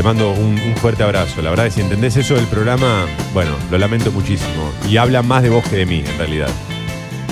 te 0.00 0.04
mando 0.04 0.32
un, 0.32 0.56
fuerte 0.76 1.02
abrazo. 1.02 1.42
La 1.42 1.50
verdad 1.50 1.64
que 1.64 1.72
si 1.72 1.82
entendés 1.82 2.16
eso 2.16 2.34
del 2.34 2.46
programa, 2.46 3.04
bueno, 3.34 3.50
lo 3.70 3.76
lamento 3.76 4.10
muchísimo. 4.10 4.72
Y 4.88 4.96
habla 4.96 5.22
más 5.22 5.42
de 5.42 5.50
vos 5.50 5.62
que 5.68 5.76
de 5.76 5.84
mí, 5.84 5.98
en 5.98 6.16
realidad. 6.16 6.48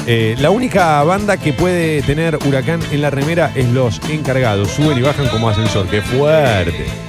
Eh, 0.07 0.37
la 0.39 0.51
única 0.51 1.03
banda 1.03 1.39
que 1.39 1.55
puede 1.55 2.03
tener 2.03 2.39
huracán 2.47 2.81
en 2.91 3.01
la 3.01 3.09
remera 3.09 3.53
es 3.55 3.67
los 3.71 4.03
encargados. 4.11 4.69
Suben 4.73 4.99
y 4.99 5.01
bajan 5.01 5.29
como 5.29 5.49
ascensor. 5.49 5.87
¡Qué 5.89 6.03
fuerte! 6.03 7.08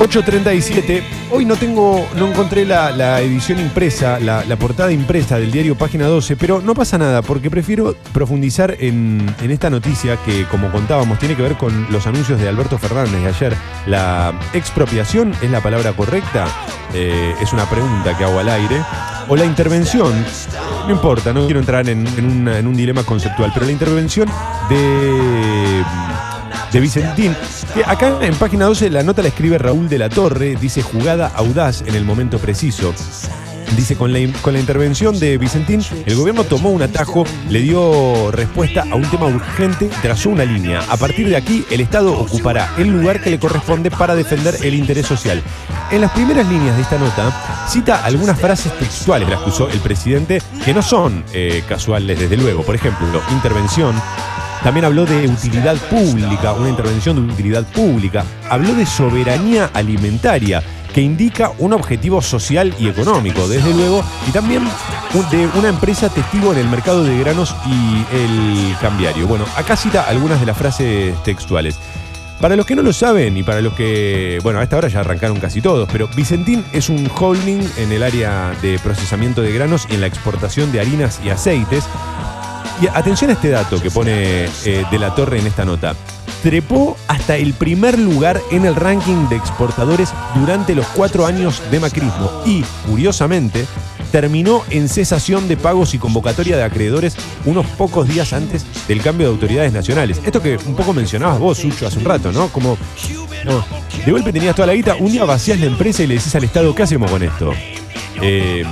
8.37. 0.00 1.02
Hoy 1.30 1.44
no 1.44 1.56
tengo, 1.56 2.08
no 2.16 2.26
encontré 2.28 2.64
la, 2.64 2.90
la 2.90 3.20
edición 3.20 3.60
impresa, 3.60 4.18
la, 4.18 4.42
portada 4.56 4.90
impresa 4.92 5.38
del 5.38 5.52
diario 5.52 5.76
Página 5.76 6.06
12, 6.06 6.36
pero 6.36 6.62
no 6.62 6.74
pasa 6.74 6.96
nada, 6.96 7.20
porque 7.20 7.50
prefiero 7.50 7.94
profundizar 8.12 8.74
en, 8.80 9.32
en 9.42 9.50
esta 9.50 9.68
noticia 9.68 10.16
que, 10.24 10.46
como 10.46 10.72
contábamos, 10.72 11.18
tiene 11.18 11.36
que 11.36 11.42
ver 11.42 11.54
con 11.58 11.86
los 11.90 12.06
anuncios 12.06 12.40
de 12.40 12.48
Alberto 12.48 12.78
Fernández 12.78 13.20
de 13.22 13.28
ayer. 13.28 13.54
¿La 13.86 14.32
expropiación 14.54 15.34
es 15.42 15.50
la 15.50 15.60
palabra 15.60 15.92
correcta? 15.92 16.46
Eh, 16.94 17.34
es 17.42 17.52
una 17.52 17.68
pregunta 17.68 18.16
que 18.16 18.24
hago 18.24 18.38
al 18.38 18.48
aire. 18.48 18.80
o 19.28 19.36
la 19.36 19.44
intervención, 19.44 20.12
no 20.88 20.90
importa, 20.90 21.32
no 21.32 21.44
quiero 21.44 21.60
entrar 21.60 21.86
en, 21.88 22.04
en 22.18 22.24
una- 22.24 22.58
en 22.58 22.66
un 22.66 22.74
dilema 22.74 23.04
conceptual, 23.04 23.50
pero 23.54 23.66
la 23.66 23.70
intervención 23.72 24.28
de, 24.68 25.84
de 26.72 26.80
Vicentín, 26.80 27.36
que 27.74 27.82
acá 27.84 28.18
en 28.20 28.34
página 28.36 28.66
12 28.66 28.90
la 28.90 29.02
nota 29.02 29.22
la 29.22 29.28
escribe 29.28 29.58
Raúl 29.58 29.88
de 29.88 29.98
la 29.98 30.08
Torre, 30.08 30.56
dice 30.60 30.82
jugada 30.82 31.32
audaz 31.34 31.82
en 31.82 31.94
el 31.94 32.04
momento 32.04 32.38
preciso. 32.38 32.94
Dice, 33.76 33.96
con 33.96 34.12
la, 34.12 34.18
con 34.42 34.52
la 34.52 34.58
intervención 34.58 35.18
de 35.20 35.38
Vicentín, 35.38 35.80
el 36.04 36.16
gobierno 36.16 36.42
tomó 36.42 36.70
un 36.70 36.82
atajo, 36.82 37.24
le 37.48 37.60
dio 37.60 38.32
respuesta 38.32 38.84
a 38.90 38.96
un 38.96 39.08
tema 39.08 39.26
urgente, 39.26 39.88
trazó 40.02 40.30
una 40.30 40.44
línea. 40.44 40.80
A 40.88 40.96
partir 40.96 41.28
de 41.28 41.36
aquí, 41.36 41.64
el 41.70 41.80
Estado 41.80 42.12
ocupará 42.18 42.74
el 42.78 42.88
lugar 42.88 43.22
que 43.22 43.30
le 43.30 43.38
corresponde 43.38 43.90
para 43.90 44.16
defender 44.16 44.56
el 44.62 44.74
interés 44.74 45.06
social. 45.06 45.40
En 45.90 46.00
las 46.00 46.10
primeras 46.10 46.48
líneas 46.48 46.76
de 46.76 46.82
esta 46.82 46.98
nota, 46.98 47.66
cita 47.68 48.04
algunas 48.04 48.40
frases 48.40 48.76
textuales, 48.76 49.28
las 49.28 49.40
que 49.40 49.50
usó 49.50 49.68
el 49.68 49.78
presidente, 49.78 50.42
que 50.64 50.74
no 50.74 50.82
son 50.82 51.24
eh, 51.32 51.62
casuales, 51.68 52.18
desde 52.18 52.36
luego. 52.36 52.64
Por 52.64 52.74
ejemplo, 52.74 53.22
intervención, 53.30 53.94
también 54.62 54.84
habló 54.84 55.06
de 55.06 55.26
utilidad 55.26 55.76
pública, 55.88 56.52
una 56.52 56.68
intervención 56.68 57.16
de 57.16 57.32
utilidad 57.32 57.64
pública. 57.64 58.24
Habló 58.48 58.74
de 58.74 58.84
soberanía 58.86 59.70
alimentaria, 59.72 60.62
que 60.92 61.00
indica 61.00 61.52
un 61.58 61.72
objetivo 61.72 62.20
social 62.20 62.74
y 62.78 62.88
económico, 62.88 63.48
desde 63.48 63.72
luego, 63.72 64.04
y 64.28 64.32
también 64.32 64.62
de 65.30 65.48
una 65.58 65.68
empresa 65.68 66.08
testigo 66.08 66.52
en 66.52 66.58
el 66.58 66.68
mercado 66.68 67.04
de 67.04 67.18
granos 67.18 67.54
y 67.66 68.16
el 68.16 68.76
cambiario. 68.80 69.26
Bueno, 69.26 69.44
acá 69.56 69.76
cita 69.76 70.02
algunas 70.02 70.40
de 70.40 70.46
las 70.46 70.56
frases 70.56 71.20
textuales. 71.22 71.78
Para 72.40 72.56
los 72.56 72.64
que 72.64 72.74
no 72.74 72.82
lo 72.82 72.92
saben 72.92 73.36
y 73.36 73.42
para 73.42 73.60
los 73.60 73.74
que, 73.74 74.38
bueno, 74.42 74.60
a 74.60 74.62
esta 74.62 74.78
hora 74.78 74.88
ya 74.88 75.00
arrancaron 75.00 75.38
casi 75.38 75.60
todos, 75.60 75.86
pero 75.92 76.08
Vicentín 76.16 76.64
es 76.72 76.88
un 76.88 77.10
holding 77.14 77.60
en 77.76 77.92
el 77.92 78.02
área 78.02 78.52
de 78.62 78.78
procesamiento 78.78 79.42
de 79.42 79.52
granos 79.52 79.86
y 79.90 79.94
en 79.94 80.00
la 80.00 80.06
exportación 80.06 80.72
de 80.72 80.80
harinas 80.80 81.20
y 81.22 81.28
aceites. 81.28 81.84
Atención 82.88 83.30
a 83.30 83.34
este 83.34 83.50
dato 83.50 83.80
que 83.80 83.90
pone 83.90 84.44
eh, 84.64 84.84
De 84.90 84.98
la 84.98 85.14
Torre 85.14 85.38
en 85.38 85.46
esta 85.46 85.64
nota. 85.64 85.94
Trepó 86.42 86.96
hasta 87.08 87.36
el 87.36 87.52
primer 87.52 87.98
lugar 87.98 88.40
en 88.50 88.64
el 88.64 88.74
ranking 88.74 89.28
de 89.28 89.36
exportadores 89.36 90.12
durante 90.34 90.74
los 90.74 90.86
cuatro 90.86 91.26
años 91.26 91.62
de 91.70 91.80
macrismo 91.80 92.42
y, 92.46 92.62
curiosamente, 92.88 93.66
terminó 94.10 94.62
en 94.70 94.88
cesación 94.88 95.48
de 95.48 95.56
pagos 95.56 95.94
y 95.94 95.98
convocatoria 95.98 96.56
de 96.56 96.62
acreedores 96.62 97.16
unos 97.44 97.66
pocos 97.66 98.08
días 98.08 98.32
antes 98.32 98.64
del 98.88 99.02
cambio 99.02 99.28
de 99.28 99.34
autoridades 99.34 99.72
nacionales. 99.72 100.20
Esto 100.24 100.42
que 100.42 100.56
un 100.66 100.74
poco 100.74 100.92
mencionabas 100.92 101.38
vos, 101.38 101.58
Sucho, 101.58 101.86
hace 101.86 101.98
un 101.98 102.04
rato, 102.04 102.32
¿no? 102.32 102.48
Como, 102.48 102.78
de 104.04 104.12
golpe 104.12 104.32
tenías 104.32 104.54
toda 104.54 104.66
la 104.66 104.74
guita, 104.74 104.96
un 104.96 105.12
día 105.12 105.24
vacías 105.24 105.60
la 105.60 105.66
empresa 105.66 106.02
y 106.02 106.06
le 106.06 106.14
decís 106.14 106.34
al 106.34 106.44
Estado, 106.44 106.74
¿qué 106.74 106.82
hacemos 106.82 107.10
con 107.10 107.22
esto? 107.22 107.52
Eh, 108.22 108.64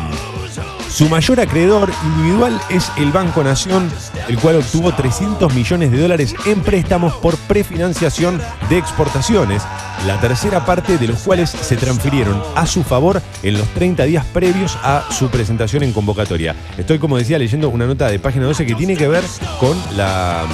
su 0.91 1.09
mayor 1.09 1.41
acreedor 1.41 1.91
individual 2.05 2.61
es 2.71 2.91
el 2.97 3.13
Banco 3.13 3.45
Nación, 3.45 3.91
el 4.29 4.39
cual 4.39 4.57
obtuvo 4.57 4.93
300 4.93 5.53
millones 5.55 5.93
de 5.93 6.01
dólares 6.01 6.35
en 6.47 6.61
préstamos 6.61 7.15
por 7.15 7.37
prefinanciación 7.37 8.41
de 8.69 8.79
exportaciones, 8.79 9.63
la 10.07 10.21
tercera 10.21 10.65
parte 10.65 10.99
de 10.99 11.09
los 11.09 11.21
cuales 11.21 11.51
se 11.51 11.77
transfirieron 11.77 12.43
a 12.55 12.67
su 12.67 12.83
favor 12.83 13.21
en 13.43 13.59
los 13.59 13.69
30 13.75 14.05
días 14.05 14.25
previos 14.27 14.79
a 14.83 15.05
su 15.11 15.29
presentación 15.29 15.83
en 15.83 15.93
convocatoria. 15.93 16.55
Estoy, 16.77 16.99
como 16.99 17.19
decía, 17.19 17.39
leyendo 17.39 17.69
una 17.69 17.87
nota 17.87 18.09
de 18.09 18.19
página 18.19 18.47
12 18.47 18.67
que 18.67 18.75
tiene 18.75 18.97
que 18.97 19.09
ver 19.09 19.25
con 19.61 19.77
la, 19.97 20.47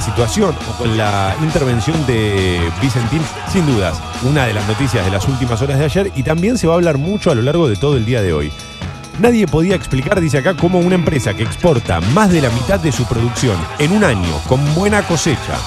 situación 0.00 0.54
o 0.68 0.78
con 0.78 0.96
la 0.96 1.34
intervención 1.42 2.06
de 2.06 2.60
Vicentín, 2.80 3.22
sin 3.52 3.66
dudas, 3.66 3.98
una 4.22 4.46
de 4.46 4.54
las 4.54 4.66
noticias 4.68 5.04
de 5.04 5.10
las 5.10 5.26
últimas 5.28 5.60
horas 5.62 5.78
de 5.78 5.84
ayer 5.86 6.12
y 6.14 6.22
también 6.22 6.58
se 6.58 6.66
va 6.66 6.74
a 6.74 6.76
hablar 6.76 6.98
mucho 6.98 7.30
a 7.30 7.34
lo 7.34 7.42
largo 7.42 7.68
de 7.68 7.76
todo 7.76 7.96
el 7.96 8.04
día 8.04 8.22
de 8.22 8.32
hoy. 8.32 8.52
Nadie 9.18 9.48
podía 9.48 9.74
explicar, 9.74 10.20
dice 10.20 10.38
acá, 10.38 10.54
cómo 10.54 10.78
una 10.78 10.94
empresa 10.94 11.34
que 11.34 11.42
exporta 11.42 12.00
más 12.00 12.30
de 12.30 12.40
la 12.40 12.50
mitad 12.50 12.78
de 12.78 12.92
su 12.92 13.04
producción 13.04 13.56
en 13.80 13.90
un 13.90 14.04
año 14.04 14.30
con 14.46 14.60
buena 14.76 15.02
cosecha, 15.02 15.58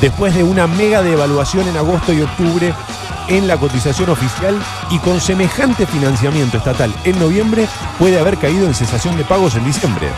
después 0.00 0.32
de 0.32 0.44
una 0.44 0.68
mega 0.68 1.02
devaluación 1.02 1.66
en 1.66 1.76
agosto 1.76 2.12
y 2.12 2.20
octubre 2.20 2.72
en 3.26 3.48
la 3.48 3.56
cotización 3.56 4.10
oficial 4.10 4.56
y 4.90 4.98
con 4.98 5.20
semejante 5.20 5.86
financiamiento 5.86 6.58
estatal 6.58 6.94
en 7.04 7.18
noviembre, 7.18 7.66
puede 7.98 8.18
haber 8.18 8.36
caído 8.38 8.66
en 8.66 8.74
cesación 8.74 9.16
de 9.16 9.24
pagos 9.24 9.56
en 9.56 9.64
diciembre. 9.64 10.08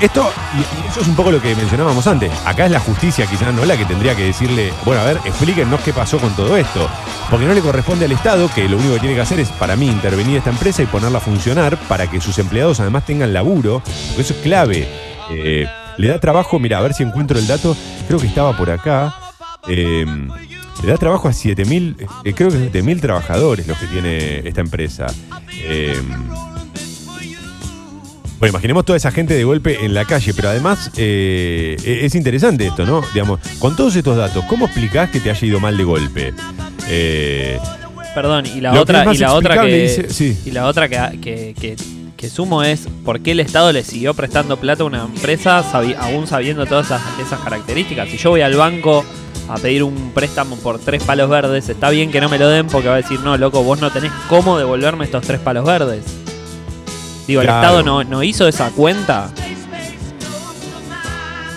Esto, 0.00 0.30
y, 0.56 0.88
eso 0.88 1.00
es 1.00 1.08
un 1.08 1.16
poco 1.16 1.32
lo 1.32 1.42
que 1.42 1.54
mencionábamos 1.56 2.06
antes. 2.06 2.32
Acá 2.44 2.66
es 2.66 2.70
la 2.70 2.80
justicia, 2.80 3.26
quizás 3.26 3.52
no 3.52 3.64
la 3.64 3.76
que 3.76 3.84
tendría 3.84 4.14
que 4.14 4.24
decirle, 4.24 4.72
bueno, 4.84 5.00
a 5.00 5.04
ver, 5.04 5.18
explíquenos 5.24 5.80
qué 5.80 5.92
pasó 5.92 6.18
con 6.18 6.34
todo 6.36 6.56
esto. 6.56 6.88
Porque 7.30 7.46
no 7.46 7.54
le 7.54 7.60
corresponde 7.60 8.04
al 8.04 8.12
Estado, 8.12 8.48
que 8.54 8.68
lo 8.68 8.76
único 8.76 8.94
que 8.94 9.00
tiene 9.00 9.14
que 9.16 9.22
hacer 9.22 9.40
es, 9.40 9.48
para 9.50 9.76
mí, 9.76 9.88
intervenir 9.88 10.36
esta 10.38 10.50
empresa 10.50 10.82
y 10.82 10.86
ponerla 10.86 11.18
a 11.18 11.20
funcionar 11.20 11.76
para 11.88 12.08
que 12.08 12.20
sus 12.20 12.38
empleados 12.38 12.80
además 12.80 13.04
tengan 13.06 13.32
laburo. 13.32 13.82
Porque 13.84 14.22
eso 14.22 14.34
es 14.34 14.40
clave. 14.40 14.88
Eh, 15.30 15.66
le 15.96 16.08
da 16.08 16.20
trabajo, 16.20 16.58
mira, 16.58 16.78
a 16.78 16.80
ver 16.80 16.94
si 16.94 17.02
encuentro 17.02 17.38
el 17.38 17.46
dato, 17.46 17.76
creo 18.06 18.20
que 18.20 18.28
estaba 18.28 18.56
por 18.56 18.70
acá. 18.70 19.14
Eh, 19.66 20.06
le 20.82 20.88
da 20.88 20.96
trabajo 20.96 21.28
a 21.28 21.32
7.000, 21.32 21.96
eh, 22.24 22.34
creo 22.34 22.50
que 22.50 22.70
7.000 22.70 23.00
trabajadores 23.00 23.66
los 23.66 23.76
que 23.78 23.86
tiene 23.86 24.48
esta 24.48 24.60
empresa. 24.60 25.06
Eh, 25.50 26.00
bueno, 28.38 28.50
imaginemos 28.52 28.84
toda 28.84 28.96
esa 28.96 29.10
gente 29.10 29.34
de 29.34 29.44
golpe 29.44 29.84
en 29.84 29.94
la 29.94 30.04
calle, 30.04 30.32
pero 30.34 30.48
además 30.50 30.90
eh, 30.96 31.76
es 32.02 32.14
interesante 32.14 32.66
esto, 32.66 32.84
¿no? 32.86 33.02
Digamos, 33.12 33.40
con 33.58 33.74
todos 33.76 33.96
estos 33.96 34.16
datos, 34.16 34.44
¿cómo 34.44 34.66
explicás 34.66 35.10
que 35.10 35.20
te 35.20 35.30
haya 35.30 35.46
ido 35.46 35.58
mal 35.60 35.76
de 35.76 35.84
golpe? 35.84 36.32
Eh, 36.88 37.58
Perdón, 38.14 38.46
y 38.46 38.60
la 38.60 38.80
otra, 38.80 39.12
y 39.14 39.18
la 39.18 39.34
otra 39.34 39.62
que, 39.62 39.82
dice- 39.82 40.08
sí. 40.10 40.36
y 40.44 40.50
la 40.50 40.66
otra 40.66 40.88
que, 40.88 41.18
que, 41.20 41.54
que- 41.58 41.76
que 42.16 42.28
sumo 42.28 42.64
es 42.64 42.88
por 43.04 43.20
qué 43.20 43.30
el 43.30 43.38
Estado 43.38 43.70
le 43.70 43.84
siguió 43.84 44.12
prestando 44.12 44.56
plata 44.56 44.82
a 44.82 44.86
una 44.86 45.02
empresa 45.04 45.62
sabi- 45.62 45.94
aún 45.96 46.26
sabiendo 46.26 46.66
todas 46.66 46.86
esas, 46.86 47.00
esas 47.24 47.38
características. 47.40 48.08
Si 48.08 48.16
yo 48.16 48.30
voy 48.30 48.40
al 48.40 48.54
banco 48.56 49.04
a 49.48 49.54
pedir 49.56 49.84
un 49.84 50.10
préstamo 50.12 50.56
por 50.56 50.80
tres 50.80 51.04
palos 51.04 51.30
verdes, 51.30 51.68
está 51.68 51.90
bien 51.90 52.10
que 52.10 52.20
no 52.20 52.28
me 52.28 52.36
lo 52.38 52.48
den 52.48 52.66
porque 52.66 52.88
va 52.88 52.94
a 52.94 52.96
decir, 52.96 53.20
no, 53.20 53.36
loco, 53.36 53.62
vos 53.62 53.80
no 53.80 53.92
tenés 53.92 54.10
cómo 54.28 54.58
devolverme 54.58 55.04
estos 55.04 55.22
tres 55.24 55.38
palos 55.38 55.64
verdes. 55.64 56.02
Digo, 57.28 57.42
Claro. 57.42 57.58
el 57.58 57.64
Estado 57.64 57.82
no, 57.84 58.02
no 58.04 58.22
hizo 58.24 58.48
esa 58.48 58.70
cuenta. 58.70 59.30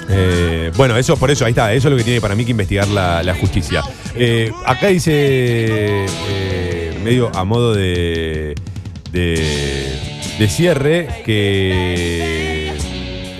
Eh, 0.09 0.71
bueno, 0.75 0.97
eso 0.97 1.15
por 1.15 1.31
eso, 1.31 1.45
ahí 1.45 1.51
está, 1.51 1.71
eso 1.73 1.87
es 1.87 1.91
lo 1.93 1.97
que 1.97 2.03
tiene 2.03 2.19
para 2.19 2.35
mí 2.35 2.43
que 2.43 2.51
investigar 2.51 2.87
la, 2.89 3.23
la 3.23 3.33
justicia. 3.33 3.81
Eh, 4.15 4.51
acá 4.65 4.87
dice, 4.87 5.11
eh, 5.15 6.99
medio 7.01 7.31
a 7.33 7.45
modo 7.45 7.73
de, 7.73 8.53
de, 9.11 9.97
de 10.37 10.47
cierre, 10.49 11.07
que 11.25 12.40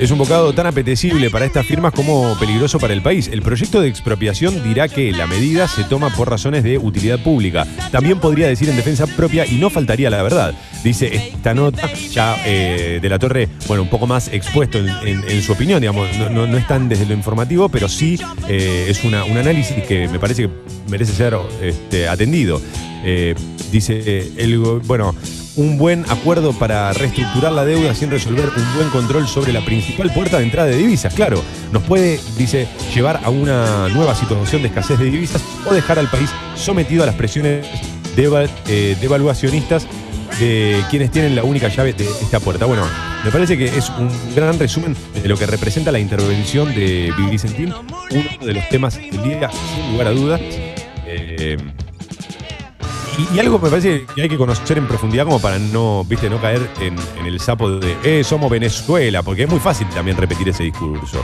es 0.01 0.09
un 0.09 0.17
bocado 0.17 0.51
tan 0.51 0.65
apetecible 0.65 1.29
para 1.29 1.45
estas 1.45 1.63
firmas 1.63 1.93
como 1.93 2.35
peligroso 2.39 2.79
para 2.79 2.91
el 2.91 3.03
país. 3.03 3.27
El 3.27 3.43
proyecto 3.43 3.79
de 3.79 3.87
expropiación 3.87 4.63
dirá 4.63 4.89
que 4.89 5.11
la 5.11 5.27
medida 5.27 5.67
se 5.67 5.83
toma 5.83 6.09
por 6.09 6.27
razones 6.27 6.63
de 6.63 6.79
utilidad 6.79 7.19
pública. 7.19 7.67
También 7.91 8.19
podría 8.19 8.47
decir 8.47 8.67
en 8.67 8.75
defensa 8.75 9.05
propia 9.05 9.45
y 9.45 9.59
no 9.59 9.69
faltaría 9.69 10.09
la 10.09 10.23
verdad. 10.23 10.55
Dice 10.83 11.15
esta 11.15 11.53
nota, 11.53 11.87
ya 11.93 12.35
eh, 12.47 12.97
de 12.99 13.09
la 13.09 13.19
Torre, 13.19 13.47
bueno, 13.67 13.83
un 13.83 13.89
poco 13.89 14.07
más 14.07 14.27
expuesto 14.29 14.79
en, 14.79 15.41
su 15.43 15.51
opinión, 15.51 15.79
digamos, 15.79 16.09
no, 16.17 16.31
no, 16.31 16.47
no 16.47 16.57
es 16.57 16.67
tan 16.67 16.89
desde 16.89 17.05
lo 17.05 17.13
informativo, 17.13 17.69
pero 17.69 17.87
sí 17.87 18.19
eh, 18.49 18.87
es 18.89 19.03
una, 19.03 19.23
un 19.25 19.37
análisis 19.37 19.83
que 19.83 20.07
me 20.07 20.17
parece 20.17 20.47
que 20.47 20.49
merece 20.89 21.13
ser 21.13 21.37
este, 21.61 22.07
atendido. 22.07 22.59
Eh, 23.05 23.35
dice, 23.71 24.31
el, 24.35 24.57
bueno, 24.57 25.15
un 25.55 25.77
buen 25.77 26.05
acuerdo 26.09 26.53
para 26.53 26.93
reestructurar 26.93 27.51
la 27.51 27.65
deuda 27.65 27.93
sin 27.93 28.09
resolver 28.09 28.49
un 28.55 28.75
buen 28.75 28.89
control 28.89 29.27
sobre 29.27 29.53
la 29.53 29.63
principal 29.63 30.11
puerta 30.13 30.37
de 30.37 30.45
entrada 30.45 30.69
de 30.69 30.77
divisas. 30.77 31.13
Claro, 31.13 31.43
nos 31.71 31.83
puede, 31.83 32.19
dice, 32.37 32.67
llevar 32.93 33.21
a 33.23 33.29
una 33.29 33.89
nueva 33.89 34.15
situación 34.15 34.61
de 34.61 34.69
escasez 34.69 34.99
de 34.99 35.05
divisas 35.05 35.43
o 35.65 35.73
dejar 35.73 35.99
al 35.99 36.09
país 36.09 36.29
sometido 36.55 37.03
a 37.03 37.05
las 37.05 37.15
presiones 37.15 37.65
eh, 38.17 38.97
devaluacionistas 38.99 39.87
de 40.39 40.83
quienes 40.89 41.11
tienen 41.11 41.35
la 41.35 41.43
única 41.43 41.67
llave 41.67 41.93
de 41.93 42.05
esta 42.05 42.39
puerta. 42.39 42.65
Bueno, 42.65 42.83
me 43.23 43.31
parece 43.31 43.57
que 43.57 43.65
es 43.65 43.89
un 43.89 44.09
gran 44.35 44.57
resumen 44.57 44.95
de 45.21 45.27
lo 45.27 45.37
que 45.37 45.45
representa 45.45 45.91
la 45.91 45.99
intervención 45.99 46.73
de 46.73 47.13
Vicentín, 47.29 47.73
uno 48.11 48.45
de 48.45 48.53
los 48.53 48.67
temas 48.69 48.97
del 48.97 49.23
día, 49.23 49.49
sin 49.51 49.91
lugar 49.91 50.07
a 50.07 50.11
dudas. 50.11 50.41
Eh, 51.05 51.57
y, 53.17 53.35
y 53.35 53.39
algo 53.39 53.59
me 53.59 53.69
parece 53.69 54.05
que 54.15 54.21
hay 54.21 54.29
que 54.29 54.37
conocer 54.37 54.77
en 54.77 54.87
profundidad 54.87 55.25
como 55.25 55.39
para 55.39 55.59
no, 55.59 56.03
viste, 56.05 56.29
no 56.29 56.41
caer 56.41 56.69
en, 56.79 56.95
el 57.25 57.39
sapo 57.39 57.69
de 57.69 57.95
eh, 58.03 58.23
somos 58.23 58.49
Venezuela, 58.49 59.23
porque 59.23 59.43
es 59.43 59.49
muy 59.49 59.59
fácil 59.59 59.87
también 59.89 60.17
repetir 60.17 60.49
ese 60.49 60.63
discurso. 60.63 61.21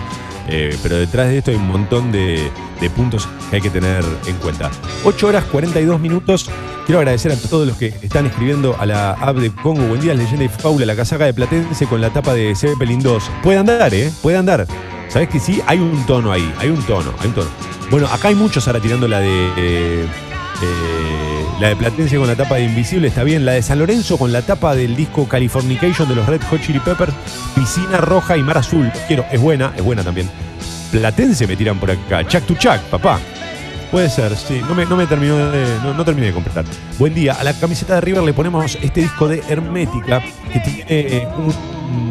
Eh, 0.49 0.77
pero 0.81 0.95
detrás 0.97 1.27
de 1.27 1.39
esto 1.39 1.51
hay 1.51 1.57
un 1.57 1.67
montón 1.67 2.11
de, 2.11 2.49
de 2.79 2.89
puntos 2.89 3.27
que 3.49 3.57
hay 3.57 3.61
que 3.61 3.69
tener 3.69 4.03
en 4.27 4.35
cuenta. 4.37 4.71
8 5.03 5.27
horas 5.27 5.43
42 5.45 5.99
minutos. 5.99 6.49
Quiero 6.85 6.99
agradecer 6.99 7.31
a 7.33 7.35
todos 7.35 7.67
los 7.67 7.75
que 7.77 7.87
están 8.01 8.27
escribiendo 8.27 8.75
a 8.79 8.85
la 8.85 9.11
app 9.11 9.35
de 9.37 9.51
Congo. 9.51 9.83
Buen 9.87 9.99
día, 9.99 10.13
leyenda 10.13 10.45
y 10.45 10.49
faula, 10.49 10.85
la 10.85 10.95
casaca 10.95 11.25
de 11.25 11.33
Platense 11.33 11.85
con 11.87 11.99
la 11.99 12.11
tapa 12.11 12.33
de 12.33 12.55
Zeppelin 12.55 13.01
2. 13.01 13.29
Puede 13.43 13.57
andar, 13.59 13.93
¿eh? 13.93 14.09
Puede 14.21 14.37
andar. 14.37 14.65
¿Sabes 15.09 15.27
que 15.29 15.39
sí? 15.39 15.61
Hay 15.67 15.79
un 15.79 16.05
tono 16.05 16.31
ahí, 16.31 16.53
hay 16.59 16.69
un 16.69 16.81
tono, 16.83 17.13
hay 17.19 17.27
un 17.27 17.33
tono. 17.33 17.49
Bueno, 17.89 18.07
acá 18.07 18.29
hay 18.29 18.35
muchos 18.35 18.67
ahora 18.67 18.79
tirando 18.79 19.07
la 19.07 19.19
de. 19.19 19.51
eh, 19.57 20.05
eh, 20.61 21.45
la 21.59 21.69
de 21.69 21.75
Platense 21.75 22.17
con 22.17 22.27
la 22.27 22.35
tapa 22.35 22.55
de 22.55 22.65
Invisible 22.65 23.07
está 23.07 23.23
bien. 23.23 23.45
La 23.45 23.53
de 23.53 23.61
San 23.61 23.79
Lorenzo 23.79 24.17
con 24.17 24.31
la 24.31 24.41
tapa 24.41 24.75
del 24.75 24.95
disco 24.95 25.27
Californication 25.27 26.07
de 26.07 26.15
los 26.15 26.25
Red 26.25 26.41
Hot 26.49 26.61
Chili 26.61 26.79
Peppers. 26.79 27.13
Piscina 27.55 27.97
roja 27.97 28.37
y 28.37 28.43
mar 28.43 28.57
azul. 28.57 28.91
Quiero, 29.07 29.25
es 29.31 29.41
buena, 29.41 29.73
es 29.75 29.83
buena 29.83 30.03
también. 30.03 30.29
Platense 30.91 31.47
me 31.47 31.55
tiran 31.55 31.79
por 31.79 31.91
acá. 31.91 32.25
Chuck 32.27 32.43
to 32.43 32.53
Chuck, 32.55 32.79
papá. 32.91 33.19
Puede 33.91 34.09
ser, 34.09 34.35
sí. 34.35 34.61
No 34.67 34.75
me, 34.75 34.85
no 34.85 34.97
me 34.97 35.03
no, 35.03 36.05
terminé 36.05 36.27
de 36.27 36.33
completar. 36.33 36.65
Buen 36.99 37.13
día. 37.13 37.33
A 37.33 37.43
la 37.43 37.53
camiseta 37.53 37.95
de 37.95 38.01
River 38.01 38.23
le 38.23 38.33
ponemos 38.33 38.77
este 38.81 39.01
disco 39.01 39.27
de 39.27 39.41
Hermética 39.47 40.21
que 40.51 40.59
tiene 40.59 41.27
un, 41.37 41.55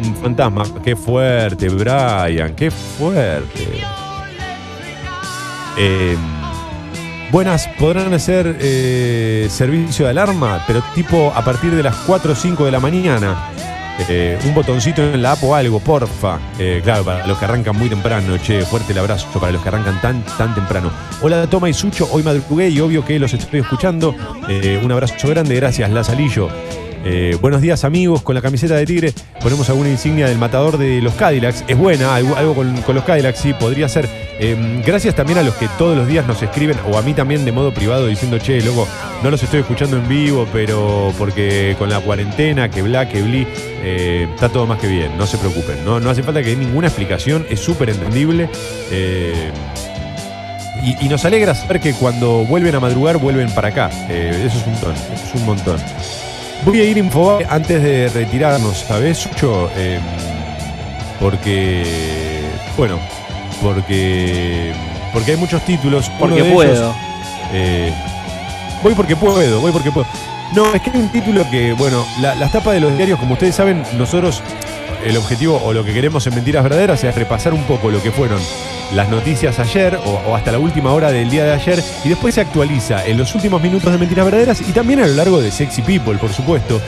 un 0.05 0.15
fantasma. 0.15 0.63
Qué 0.83 0.95
fuerte, 0.95 1.69
Brian. 1.69 2.55
Qué 2.55 2.71
fuerte. 2.71 3.81
Eh, 5.77 6.17
buenas, 7.31 7.67
podrán 7.79 8.13
hacer 8.13 8.57
eh, 8.59 9.47
servicio 9.49 10.05
de 10.05 10.11
alarma, 10.11 10.63
pero 10.67 10.83
tipo 10.95 11.31
a 11.35 11.43
partir 11.43 11.75
de 11.75 11.83
las 11.83 11.95
4 11.95 12.31
o 12.31 12.35
5 12.35 12.65
de 12.65 12.71
la 12.71 12.79
mañana. 12.79 13.51
Eh, 14.09 14.37
un 14.45 14.53
botoncito 14.53 15.01
en 15.01 15.23
la 15.23 15.31
app 15.31 15.43
o 15.43 15.55
algo, 15.55 15.79
porfa. 15.79 16.39
Eh, 16.59 16.81
claro, 16.83 17.03
para 17.03 17.25
los 17.25 17.37
que 17.37 17.45
arrancan 17.45 17.75
muy 17.75 17.89
temprano, 17.89 18.37
che, 18.37 18.61
fuerte 18.61 18.93
el 18.93 18.99
abrazo 18.99 19.27
para 19.39 19.51
los 19.51 19.61
que 19.61 19.69
arrancan 19.69 19.99
tan, 20.01 20.23
tan 20.37 20.53
temprano. 20.53 20.91
Hola, 21.21 21.47
Toma 21.47 21.67
y 21.67 21.73
Sucho, 21.73 22.07
hoy 22.11 22.21
madrugué 22.21 22.69
y 22.69 22.79
obvio 22.79 23.03
que 23.03 23.17
los 23.17 23.33
estoy 23.33 23.61
escuchando. 23.61 24.13
Un 24.83 24.91
abrazo 24.91 25.27
grande, 25.27 25.55
gracias, 25.55 25.89
Lazalillo. 25.89 26.49
Eh, 27.09 27.37
buenos 27.39 27.61
días 27.61 27.85
amigos, 27.85 28.21
con 28.21 28.35
la 28.35 28.41
camiseta 28.41 28.75
de 28.75 28.85
Tigre 28.85 29.13
ponemos 29.41 29.69
alguna 29.69 29.89
insignia 29.89 30.27
del 30.27 30.37
matador 30.37 30.77
de 30.77 31.01
los 31.01 31.13
Cadillacs. 31.13 31.63
Es 31.65 31.77
buena, 31.77 32.13
algo, 32.13 32.53
con, 32.53 32.75
los 32.93 33.03
Cadillacs, 33.05 33.39
sí, 33.39 33.53
podría 33.53 33.87
ser. 33.87 34.09
Eh, 34.39 34.81
gracias 34.85 35.15
también 35.15 35.39
a 35.39 35.43
los 35.43 35.55
que 35.55 35.69
todos 35.77 35.95
los 35.95 36.05
días 36.05 36.27
nos 36.27 36.43
escriben, 36.43 36.75
o 36.91 36.97
a 36.97 37.01
mí 37.01 37.13
también 37.13 37.45
de 37.45 37.53
modo 37.53 37.73
privado, 37.73 38.07
diciendo, 38.07 38.39
che, 38.39 38.59
loco, 38.61 38.89
no 39.23 39.31
los 39.31 39.41
estoy 39.41 39.61
escuchando 39.61 39.95
en 39.95 40.09
vivo, 40.09 40.45
pero 40.51 41.13
porque 41.17 41.77
con 41.79 41.89
la 41.89 42.01
cuarentena, 42.01 42.69
que 42.69 42.81
bla, 42.81 43.07
que 43.07 43.21
bli, 43.21 43.47
eh, 43.83 44.27
está 44.33 44.49
todo 44.49 44.67
más 44.67 44.77
que 44.77 44.87
bien, 44.87 45.17
no 45.17 45.25
se 45.27 45.37
preocupen. 45.37 45.85
No, 45.85 46.01
no 46.01 46.09
hace 46.09 46.23
falta 46.23 46.43
que 46.43 46.49
den 46.49 46.59
ninguna 46.59 46.87
explicación, 46.87 47.45
es 47.49 47.61
súper 47.61 47.89
entendible. 47.89 48.49
Eh, 48.91 49.49
y, 51.01 51.07
nos 51.07 51.23
alegra 51.23 51.55
saber 51.55 51.79
que 51.79 51.93
cuando 51.93 52.43
vuelven 52.43 52.75
a 52.75 52.81
madrugar, 52.81 53.17
vuelven 53.17 53.49
para 53.51 53.69
acá. 53.69 53.89
Eso 54.09 54.57
es 54.57 54.65
un 54.67 54.73
montón, 54.73 54.93
eso 54.93 55.23
es 55.25 55.35
un 55.35 55.45
montón. 55.45 56.26
Voy 56.67 56.81
a 56.81 56.83
ir 56.83 56.97
a 56.97 56.99
Infobae 56.99 57.45
antes 57.49 57.81
de 57.81 58.09
retirarnos, 58.09 58.79
¿sabes, 58.79 59.19
Sucho? 59.19 59.69
Eh, 59.77 59.99
porque, 61.17 62.41
bueno, 62.75 62.99
porque, 63.61 64.73
porque 65.13 65.31
hay 65.31 65.37
muchos 65.37 65.61
títulos. 65.63 66.09
Uno 66.09 66.17
Porque 66.19 66.43
de 66.43 66.51
puedo. 66.51 66.71
ellos, 66.73 66.95
eh, 67.53 67.93
voy 68.83 68.93
porque 68.95 69.15
puedo, 69.15 69.61
voy 69.61 69.71
porque 69.71 69.91
puedo. 69.91 70.07
No, 70.53 70.73
es 70.73 70.81
que 70.81 70.89
hay 70.89 70.97
un 70.99 71.07
título 71.09 71.49
que, 71.49 71.71
bueno, 71.71 72.05
la- 72.19 72.35
las 72.35 72.51
tapas 72.51 72.73
de 72.73 72.81
los 72.81 72.95
diarios, 72.97 73.17
como 73.17 73.33
ustedes 73.33 73.55
saben, 73.55 73.83
nosotros 73.97 74.43
el 75.07 75.17
objetivo 75.17 75.61
o 75.63 75.73
lo 75.73 75.85
que 75.85 75.93
queremos 75.93 76.27
en 76.27 76.35
Mentiras 76.35 76.63
Verdaderas 76.63 77.03
es 77.03 77.15
repasar 77.15 77.53
un 77.53 77.63
poco 77.63 77.89
lo 77.89 78.01
que 78.03 78.11
fueron 78.11 78.39
las 78.93 79.09
noticias 79.09 79.57
ayer 79.59 79.97
o, 80.05 80.35
hasta 80.35 80.51
la 80.51 80.59
última 80.59 80.91
hora 80.91 81.11
del 81.11 81.29
día 81.29 81.45
de 81.45 81.53
ayer 81.53 81.83
y 82.03 82.09
después 82.09 82.35
se 82.35 82.41
actualiza 82.41 83.05
en 83.05 83.17
los 83.17 83.33
últimos 83.33 83.61
minutos 83.61 83.91
de 83.91 83.97
Mentiras 83.97 84.25
Verdaderas 84.25 84.61
y 84.61 84.73
también 84.73 84.99
a 84.99 85.07
lo 85.07 85.13
largo 85.13 85.41
de 85.41 85.51
Sexy 85.51 85.81
People, 85.81 86.17
por 86.17 86.33
supuesto. 86.33 86.81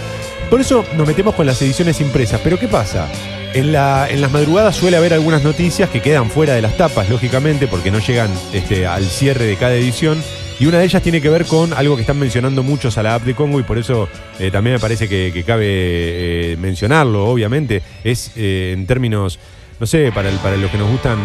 Por 0.50 0.60
eso 0.60 0.84
nos 0.98 1.08
metemos 1.08 1.36
con 1.36 1.46
las 1.46 1.62
ediciones 1.62 2.02
impresas. 2.02 2.42
Pero 2.44 2.60
¿qué 2.60 2.68
pasa? 2.68 3.08
En, 3.54 3.72
la, 3.72 4.08
en 4.10 4.20
las 4.20 4.32
madrugadas 4.32 4.76
suele 4.76 4.98
haber 4.98 5.14
algunas 5.14 5.44
noticias 5.44 5.90
que 5.90 6.02
quedan 6.02 6.30
fuera 6.30 6.54
de 6.54 6.62
las 6.62 6.76
tapas, 6.76 7.10
lógicamente, 7.10 7.68
porque 7.68 7.92
no 7.92 8.00
llegan 8.00 8.30
este, 8.54 8.86
al 8.86 9.06
cierre 9.06 9.46
de 9.46 9.56
cada 9.58 9.76
edición. 9.76 10.22
Y 10.60 10.66
una 10.66 10.80
de 10.80 10.86
ellas 10.86 11.02
tiene 11.02 11.22
que 11.22 11.30
ver 11.30 11.46
con 11.46 11.72
algo 11.72 11.96
que 11.96 12.02
están 12.02 12.20
mencionando 12.20 12.64
muchos 12.64 12.98
a 12.98 13.04
la 13.04 13.16
app 13.16 13.24
de 13.24 13.34
Congo 13.34 13.62
y 13.62 13.64
por 13.64 13.78
eso 13.78 14.10
eh, 14.40 14.52
también 14.52 14.74
me 14.74 14.80
parece 14.80 15.08
que, 15.08 15.44
cabe 15.48 15.66
eh, 15.66 16.58
mencionarlo, 16.60 17.28
obviamente. 17.28 17.82
Es 18.04 18.34
eh, 18.36 18.74
en 18.74 18.86
términos, 18.86 19.40
no 19.80 19.88
sé, 19.88 20.12
para, 20.14 20.30
para 20.44 20.58
los 20.58 20.70
que 20.70 20.78
nos 20.78 20.92
gustan 20.92 21.18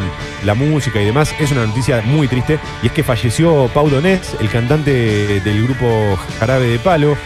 la 0.44 0.54
música 0.54 1.02
y 1.02 1.06
demás, 1.06 1.34
es 1.40 1.50
una 1.50 1.66
noticia 1.66 2.00
muy 2.02 2.28
triste. 2.28 2.60
Y 2.84 2.86
es 2.86 2.92
que 2.92 3.02
falleció 3.02 3.68
Pau 3.74 3.90
Donés, 3.90 4.36
el 4.40 4.48
cantante 4.48 5.40
del 5.40 5.64
grupo 5.64 6.16
Jarabe 6.38 6.68
de 6.68 6.78
Palo. 6.78 7.16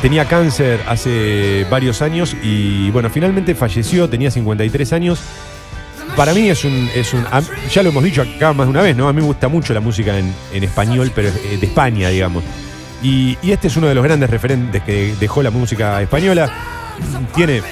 Tenía 0.00 0.24
cáncer 0.24 0.80
hace 0.88 1.64
varios 1.70 2.02
años 2.02 2.34
y 2.42 2.90
bueno, 2.90 3.08
finalmente 3.08 3.54
falleció, 3.54 4.08
tenía 4.08 4.32
53 4.32 4.92
años. 4.94 5.20
Para 6.16 6.34
mí 6.34 6.48
es 6.50 6.64
un, 6.64 6.90
es 6.94 7.12
un. 7.14 7.24
a- 7.30 7.42
Ya 7.72 7.82
lo 7.82 7.88
hemos 7.90 8.04
dicho 8.04 8.22
acá 8.22 8.52
más 8.52 8.66
de 8.66 8.70
una 8.70 8.82
vez, 8.82 8.96
¿no? 8.96 9.08
A 9.08 9.12
mí 9.12 9.20
me 9.20 9.26
gusta 9.26 9.48
mucho 9.48 9.72
la 9.74 9.80
música 9.80 10.18
en, 10.18 10.34
en 10.52 10.64
español, 10.64 11.10
pero 11.14 11.28
eh, 11.28 11.56
de 11.60 11.66
España, 11.66 12.08
digamos. 12.10 12.44
Y, 13.02 13.36
y 13.42 13.50
este 13.52 13.68
es 13.68 13.76
uno 13.76 13.86
de 13.88 13.94
los 13.94 14.04
grandes 14.04 14.28
referentes 14.30 14.82
que 14.82 15.14
dejó 15.18 15.42
la 15.42 15.50
música 15.50 16.00
española. 16.02 16.52
Tiene 17.34 17.62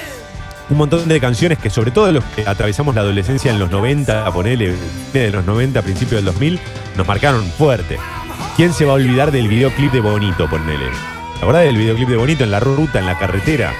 un 0.69 0.77
montón 0.77 1.07
de 1.07 1.19
canciones 1.19 1.57
que, 1.59 1.69
sobre 1.69 1.91
todo 1.91 2.11
los 2.11 2.23
que 2.35 2.43
atravesamos 2.47 2.95
la 2.95 3.01
adolescencia 3.01 3.51
en 3.51 3.59
los 3.59 3.69
90, 3.69 4.31
ponele, 4.31 4.73
de 5.13 5.31
los 5.31 5.45
90, 5.45 5.81
principios 5.83 6.17
del 6.23 6.25
2000, 6.25 6.59
nos 6.97 7.07
marcaron 7.07 7.45
fuerte. 7.45 7.97
¿Quién 8.57 8.73
se 8.73 8.85
va 8.85 8.91
a 8.91 8.95
olvidar 8.95 9.31
del 9.31 9.47
videoclip 9.47 9.91
de 9.91 10.01
Bonito, 10.01 10.49
ponele? 10.49 10.85
¿La 11.39 11.45
verdad 11.47 11.61
del 11.61 11.77
videoclip 11.77 12.09
de 12.09 12.17
Bonito 12.17 12.43
en 12.43 12.51
la 12.51 12.59
ruta, 12.59 12.99
en 12.99 13.05
la 13.05 13.17
carretera? 13.17 13.73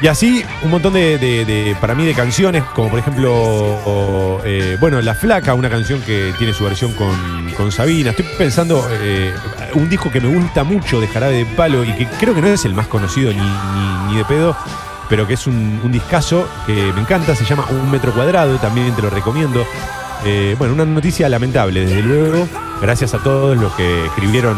Y 0.00 0.08
así 0.08 0.44
un 0.62 0.70
montón 0.70 0.92
de, 0.92 1.16
de- 1.18 1.74
para 1.80 1.94
mí, 1.94 2.04
de 2.04 2.12
canciones, 2.14 2.62
como 2.74 2.90
por 2.90 2.98
ejemplo, 2.98 4.40
eh, 4.44 4.76
bueno, 4.78 5.00
La 5.00 5.14
Flaca, 5.14 5.54
una 5.54 5.70
canción 5.70 6.02
que 6.02 6.34
tiene 6.36 6.52
su 6.52 6.64
versión 6.64 6.92
con, 6.92 7.50
con 7.56 7.72
Sabina. 7.72 8.10
Estoy 8.10 8.26
pensando, 8.36 8.86
eh, 8.92 9.32
un 9.74 9.88
disco 9.88 10.10
que 10.10 10.20
me 10.20 10.28
gusta 10.28 10.64
mucho 10.64 11.00
de 11.00 11.08
Jarabe 11.08 11.32
de 11.38 11.46
Palo 11.46 11.82
y 11.82 11.92
que 11.94 12.06
creo 12.20 12.34
que 12.34 12.42
no 12.42 12.48
es 12.48 12.64
el 12.66 12.74
más 12.74 12.88
conocido 12.88 13.32
ni, 13.32 13.38
ni- 13.40 14.12
ni 14.12 14.16
de 14.18 14.24
pedo, 14.26 14.54
pero 15.08 15.26
que 15.26 15.32
es 15.34 15.46
un, 15.46 15.80
un 15.82 15.90
discazo 15.90 16.46
que 16.66 16.74
me 16.92 17.00
encanta, 17.00 17.34
se 17.34 17.44
llama 17.46 17.64
Un 17.70 17.90
Metro 17.90 18.12
Cuadrado, 18.12 18.56
también 18.58 18.94
te 18.94 19.00
lo 19.00 19.08
recomiendo. 19.08 19.64
Eh, 20.26 20.56
bueno, 20.58 20.74
una 20.74 20.84
noticia 20.84 21.26
lamentable, 21.30 21.86
desde 21.86 22.02
luego, 22.02 22.46
gracias 22.82 23.14
a 23.14 23.18
todos 23.18 23.56
los 23.56 23.72
que 23.74 24.04
escribieron 24.06 24.56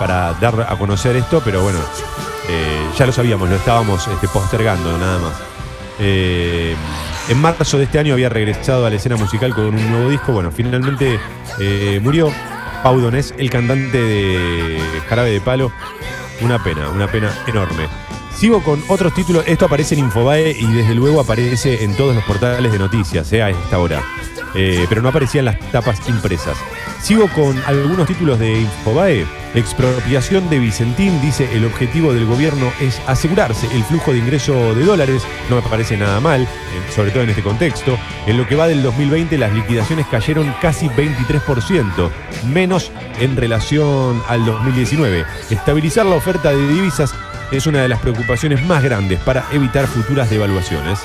para 0.00 0.32
dar 0.34 0.66
a 0.68 0.74
conocer 0.76 1.14
esto, 1.14 1.40
pero 1.44 1.62
bueno, 1.62 1.78
eh, 2.48 2.90
ya 2.96 3.06
lo 3.06 3.12
sabíamos, 3.12 3.48
lo 3.48 3.56
estábamos 3.56 4.06
este, 4.06 4.28
postergando 4.28 4.96
nada 4.98 5.18
más. 5.18 5.34
Eh, 5.98 6.74
en 7.28 7.40
marzo 7.40 7.78
de 7.78 7.84
este 7.84 7.98
año 7.98 8.14
había 8.14 8.28
regresado 8.28 8.84
a 8.84 8.90
la 8.90 8.96
escena 8.96 9.16
musical 9.16 9.54
con 9.54 9.66
un 9.66 9.90
nuevo 9.90 10.10
disco. 10.10 10.32
Bueno, 10.32 10.50
finalmente 10.50 11.18
eh, 11.58 12.00
murió 12.02 12.30
Pau 12.82 13.00
Donés, 13.00 13.34
el 13.38 13.50
cantante 13.50 13.98
de 13.98 14.78
Jarabe 15.08 15.30
de 15.30 15.40
Palo. 15.40 15.72
Una 16.40 16.62
pena, 16.62 16.90
una 16.90 17.06
pena 17.06 17.32
enorme. 17.46 17.88
Sigo 18.36 18.62
con 18.62 18.82
otros 18.88 19.14
títulos. 19.14 19.44
Esto 19.46 19.66
aparece 19.66 19.94
en 19.94 20.00
Infobae 20.00 20.50
y 20.50 20.66
desde 20.72 20.94
luego 20.94 21.20
aparece 21.20 21.84
en 21.84 21.96
todos 21.96 22.14
los 22.14 22.24
portales 22.24 22.72
de 22.72 22.78
noticias 22.78 23.32
a 23.32 23.50
esta 23.50 23.78
hora. 23.78 24.02
Eh, 24.54 24.86
pero 24.88 25.02
no 25.02 25.08
aparecía 25.08 25.40
en 25.40 25.46
las 25.46 25.58
tapas 25.70 26.08
impresas. 26.08 26.56
Sigo 27.02 27.28
con 27.28 27.60
algunos 27.66 28.06
títulos 28.06 28.38
de 28.38 28.60
Infobae. 28.60 29.26
Expropiación 29.54 30.48
de 30.50 30.58
Vicentín 30.58 31.20
dice 31.20 31.48
el 31.52 31.64
objetivo 31.64 32.12
del 32.12 32.26
gobierno 32.26 32.72
es 32.80 33.00
asegurarse 33.06 33.68
el 33.74 33.84
flujo 33.84 34.12
de 34.12 34.18
ingreso 34.18 34.74
de 34.74 34.84
dólares. 34.84 35.22
No 35.50 35.56
me 35.56 35.62
parece 35.62 35.96
nada 35.96 36.18
mal, 36.20 36.42
eh, 36.42 36.46
sobre 36.94 37.10
todo 37.10 37.22
en 37.22 37.30
este 37.30 37.42
contexto. 37.42 37.98
En 38.26 38.36
lo 38.36 38.48
que 38.48 38.56
va 38.56 38.66
del 38.66 38.82
2020 38.82 39.36
las 39.38 39.52
liquidaciones 39.52 40.06
cayeron 40.06 40.54
casi 40.60 40.88
23%, 40.88 42.10
menos 42.52 42.90
en 43.20 43.36
relación 43.36 44.22
al 44.28 44.44
2019. 44.44 45.24
Estabilizar 45.50 46.06
la 46.06 46.16
oferta 46.16 46.50
de 46.50 46.68
divisas 46.68 47.14
es 47.52 47.66
una 47.66 47.82
de 47.82 47.88
las 47.88 48.00
preocupaciones 48.00 48.64
más 48.66 48.82
grandes 48.82 49.20
para 49.20 49.44
evitar 49.52 49.86
futuras 49.86 50.30
devaluaciones. 50.30 51.00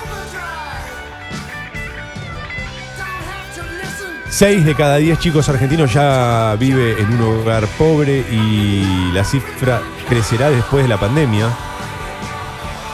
6 4.39 4.63
de 4.63 4.73
cada 4.73 4.95
10 4.95 5.19
chicos 5.19 5.49
argentinos 5.49 5.91
ya 5.91 6.55
vive 6.57 6.95
en 6.97 7.11
un 7.11 7.41
hogar 7.41 7.67
pobre 7.77 8.23
y 8.31 9.11
la 9.11 9.25
cifra 9.25 9.81
crecerá 10.07 10.49
después 10.49 10.83
de 10.83 10.87
la 10.87 10.97
pandemia. 10.97 11.49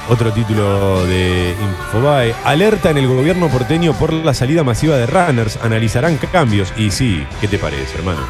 Otro 0.10 0.34
título 0.34 1.06
de 1.06 1.56
Infobae. 1.62 2.34
Alerta 2.46 2.90
en 2.90 2.98
el 2.98 3.08
gobierno 3.08 3.48
porteño 3.50 3.94
por 3.94 4.12
la 4.12 4.34
salida 4.34 4.64
masiva 4.64 4.98
de 4.98 5.06
runners. 5.06 5.60
Analizarán 5.62 6.18
cambios. 6.18 6.74
Y 6.78 6.90
sí, 6.90 7.28
¿qué 7.40 7.48
te 7.48 7.60
parece, 7.60 8.00
hermano? 8.00 8.22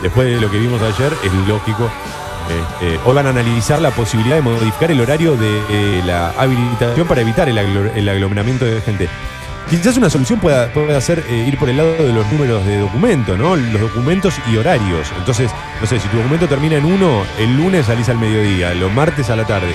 Después 0.00 0.28
de 0.28 0.40
lo 0.40 0.48
que 0.48 0.58
vimos 0.58 0.80
ayer, 0.80 1.12
es 1.24 1.48
lógico. 1.48 1.90
Hoy 3.04 3.14
van 3.16 3.26
a 3.26 3.30
analizar 3.30 3.82
la 3.82 3.90
posibilidad 3.90 4.36
de 4.36 4.42
modificar 4.42 4.92
el 4.92 5.00
horario 5.00 5.34
de 5.34 5.58
eh, 5.70 6.02
la 6.06 6.30
habilitación 6.38 7.08
para 7.08 7.20
evitar 7.20 7.48
el, 7.48 7.58
el 7.58 8.08
aglomeramiento 8.08 8.64
de 8.64 8.80
gente. 8.80 9.08
Quizás 9.70 9.98
una 9.98 10.08
solución 10.08 10.40
pueda, 10.40 10.72
pueda 10.72 10.98
ser 11.00 11.22
eh, 11.28 11.44
ir 11.46 11.58
por 11.58 11.68
el 11.68 11.76
lado 11.76 11.92
de 11.92 12.10
los 12.12 12.26
números 12.32 12.64
de 12.64 12.78
documento, 12.78 13.36
¿no? 13.36 13.54
Los 13.54 13.80
documentos 13.82 14.34
y 14.50 14.56
horarios. 14.56 15.12
Entonces, 15.18 15.50
no 15.80 15.86
sé, 15.86 16.00
si 16.00 16.08
tu 16.08 16.16
documento 16.16 16.48
termina 16.48 16.76
en 16.76 16.86
uno, 16.86 17.22
el 17.38 17.54
lunes 17.54 17.84
salís 17.84 18.08
al 18.08 18.16
mediodía, 18.18 18.72
los 18.74 18.90
martes 18.92 19.28
a 19.28 19.36
la 19.36 19.44
tarde. 19.46 19.74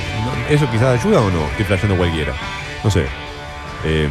¿Eso 0.50 0.68
quizás 0.72 1.00
ayuda 1.00 1.22
o 1.22 1.30
no? 1.30 1.46
Estoy 1.52 1.66
flasheando 1.66 1.96
cualquiera. 1.96 2.34
No 2.84 2.90
sé. 2.90 3.06
Eh, 3.86 4.08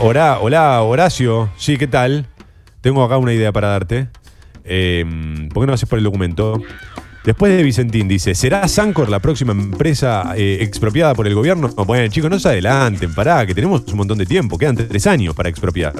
Hora- 0.00 0.38
hola, 0.40 0.80
Horacio. 0.82 1.50
Sí, 1.58 1.76
¿qué 1.76 1.86
tal? 1.86 2.26
Tengo 2.80 3.04
acá 3.04 3.18
una 3.18 3.34
idea 3.34 3.52
para 3.52 3.68
darte. 3.68 4.08
Eh, 4.64 5.04
¿Por 5.52 5.62
qué 5.62 5.66
no 5.66 5.74
haces 5.74 5.88
por 5.88 5.98
el 5.98 6.04
documento? 6.04 6.60
Después 7.26 7.56
de 7.56 7.64
Vicentín 7.64 8.06
dice, 8.06 8.36
¿será 8.36 8.68
Sancor 8.68 9.08
la 9.08 9.18
próxima 9.18 9.50
empresa 9.50 10.34
eh, 10.36 10.58
expropiada 10.60 11.12
por 11.12 11.26
el 11.26 11.34
gobierno? 11.34 11.68
Bueno, 11.84 12.06
chicos, 12.06 12.30
no 12.30 12.38
se 12.38 12.50
adelanten, 12.50 13.12
pará, 13.12 13.44
que 13.44 13.52
tenemos 13.52 13.82
un 13.88 13.96
montón 13.96 14.18
de 14.18 14.26
tiempo, 14.26 14.56
quedan 14.56 14.76
tres 14.76 15.08
años 15.08 15.34
para 15.34 15.48
expropiar. 15.48 15.92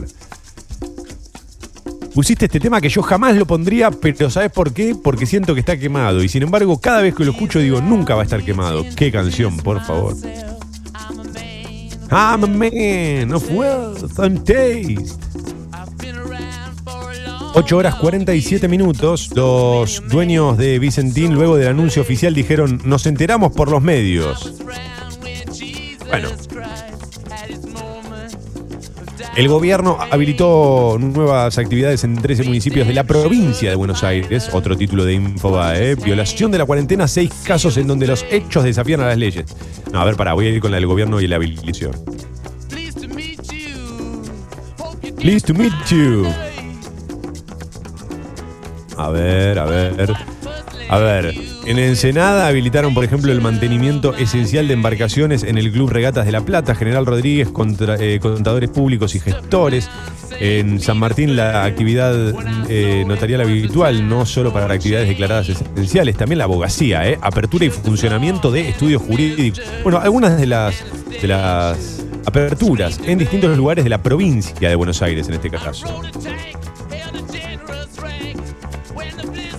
Pusiste 2.14 2.44
este 2.44 2.60
tema 2.60 2.80
que 2.80 2.88
yo 2.88 3.02
jamás 3.02 3.34
lo 3.34 3.44
pondría, 3.44 3.90
pero 3.90 4.30
¿sabes 4.30 4.52
por 4.52 4.72
qué? 4.72 4.94
Porque 4.94 5.26
siento 5.26 5.52
que 5.52 5.60
está 5.60 5.76
quemado. 5.76 6.22
Y 6.22 6.28
sin 6.28 6.44
embargo, 6.44 6.80
cada 6.80 7.02
vez 7.02 7.12
que 7.12 7.24
lo 7.24 7.32
escucho 7.32 7.58
digo, 7.58 7.80
nunca 7.80 8.14
va 8.14 8.22
a 8.22 8.24
estar 8.24 8.44
quemado. 8.44 8.84
Qué 8.94 9.10
canción, 9.10 9.56
por 9.56 9.84
favor. 9.84 10.14
I'm 12.12 12.44
a 12.44 12.46
man 12.46 13.32
of 13.32 13.50
wealth 13.50 14.20
and 14.20 14.44
taste. 14.44 15.18
8 17.58 17.74
horas 17.74 17.94
47 17.94 18.68
minutos. 18.68 19.30
Los 19.34 20.06
dueños 20.10 20.58
de 20.58 20.78
Vicentín, 20.78 21.32
luego 21.32 21.56
del 21.56 21.68
anuncio 21.68 22.02
oficial, 22.02 22.34
dijeron: 22.34 22.82
Nos 22.84 23.06
enteramos 23.06 23.52
por 23.52 23.70
los 23.70 23.80
medios. 23.80 24.52
Bueno. 26.06 26.28
El 29.36 29.48
gobierno 29.48 29.96
habilitó 30.10 30.98
nuevas 31.00 31.56
actividades 31.56 32.04
en 32.04 32.16
13 32.16 32.44
municipios 32.44 32.86
de 32.86 32.92
la 32.92 33.04
provincia 33.04 33.70
de 33.70 33.76
Buenos 33.76 34.04
Aires. 34.04 34.50
Otro 34.52 34.76
título 34.76 35.06
de 35.06 35.14
Infobae. 35.14 35.94
Violación 35.94 36.50
de 36.50 36.58
la 36.58 36.66
cuarentena, 36.66 37.08
seis 37.08 37.30
casos 37.42 37.78
en 37.78 37.86
donde 37.86 38.06
los 38.06 38.26
hechos 38.30 38.64
desafían 38.64 39.00
a 39.00 39.06
las 39.06 39.16
leyes. 39.16 39.46
No, 39.90 40.02
a 40.02 40.04
ver, 40.04 40.16
pará, 40.16 40.34
voy 40.34 40.46
a 40.46 40.50
ir 40.50 40.60
con 40.60 40.72
la 40.72 40.76
del 40.76 40.86
gobierno 40.86 41.22
y 41.22 41.26
la 41.26 41.36
habilitación. 41.36 41.92
Pleased 45.16 45.46
to 45.46 45.54
meet 45.54 45.72
you. 45.88 46.26
A 48.96 49.10
ver, 49.10 49.58
a 49.58 49.64
ver. 49.64 50.14
A 50.88 50.98
ver, 50.98 51.34
en 51.66 51.78
Ensenada 51.80 52.46
habilitaron, 52.46 52.94
por 52.94 53.02
ejemplo, 53.02 53.32
el 53.32 53.40
mantenimiento 53.40 54.14
esencial 54.14 54.68
de 54.68 54.74
embarcaciones 54.74 55.42
en 55.42 55.58
el 55.58 55.72
Club 55.72 55.90
Regatas 55.90 56.26
de 56.26 56.32
la 56.32 56.42
Plata, 56.42 56.76
General 56.76 57.04
Rodríguez, 57.04 57.48
eh, 57.98 58.18
contadores 58.22 58.70
públicos 58.70 59.14
y 59.16 59.20
gestores. 59.20 59.90
En 60.38 60.80
San 60.80 60.98
Martín 60.98 61.34
la 61.34 61.64
actividad 61.64 62.14
eh, 62.68 63.04
notarial 63.06 63.40
habitual, 63.40 64.08
no 64.08 64.26
solo 64.26 64.52
para 64.52 64.72
actividades 64.72 65.08
declaradas 65.08 65.48
esenciales, 65.48 66.16
también 66.16 66.38
la 66.38 66.44
abogacía, 66.44 67.08
eh, 67.08 67.18
apertura 67.20 67.64
y 67.64 67.70
funcionamiento 67.70 68.52
de 68.52 68.68
estudios 68.68 69.02
jurídicos. 69.02 69.62
Bueno, 69.82 69.98
algunas 69.98 70.38
de 70.38 70.46
las, 70.46 70.84
de 71.20 71.26
las 71.26 72.04
aperturas 72.26 73.00
en 73.04 73.18
distintos 73.18 73.56
lugares 73.56 73.82
de 73.82 73.90
la 73.90 74.02
provincia 74.02 74.68
de 74.68 74.74
Buenos 74.74 75.02
Aires 75.02 75.26
en 75.28 75.34
este 75.34 75.50
caso. 75.50 76.02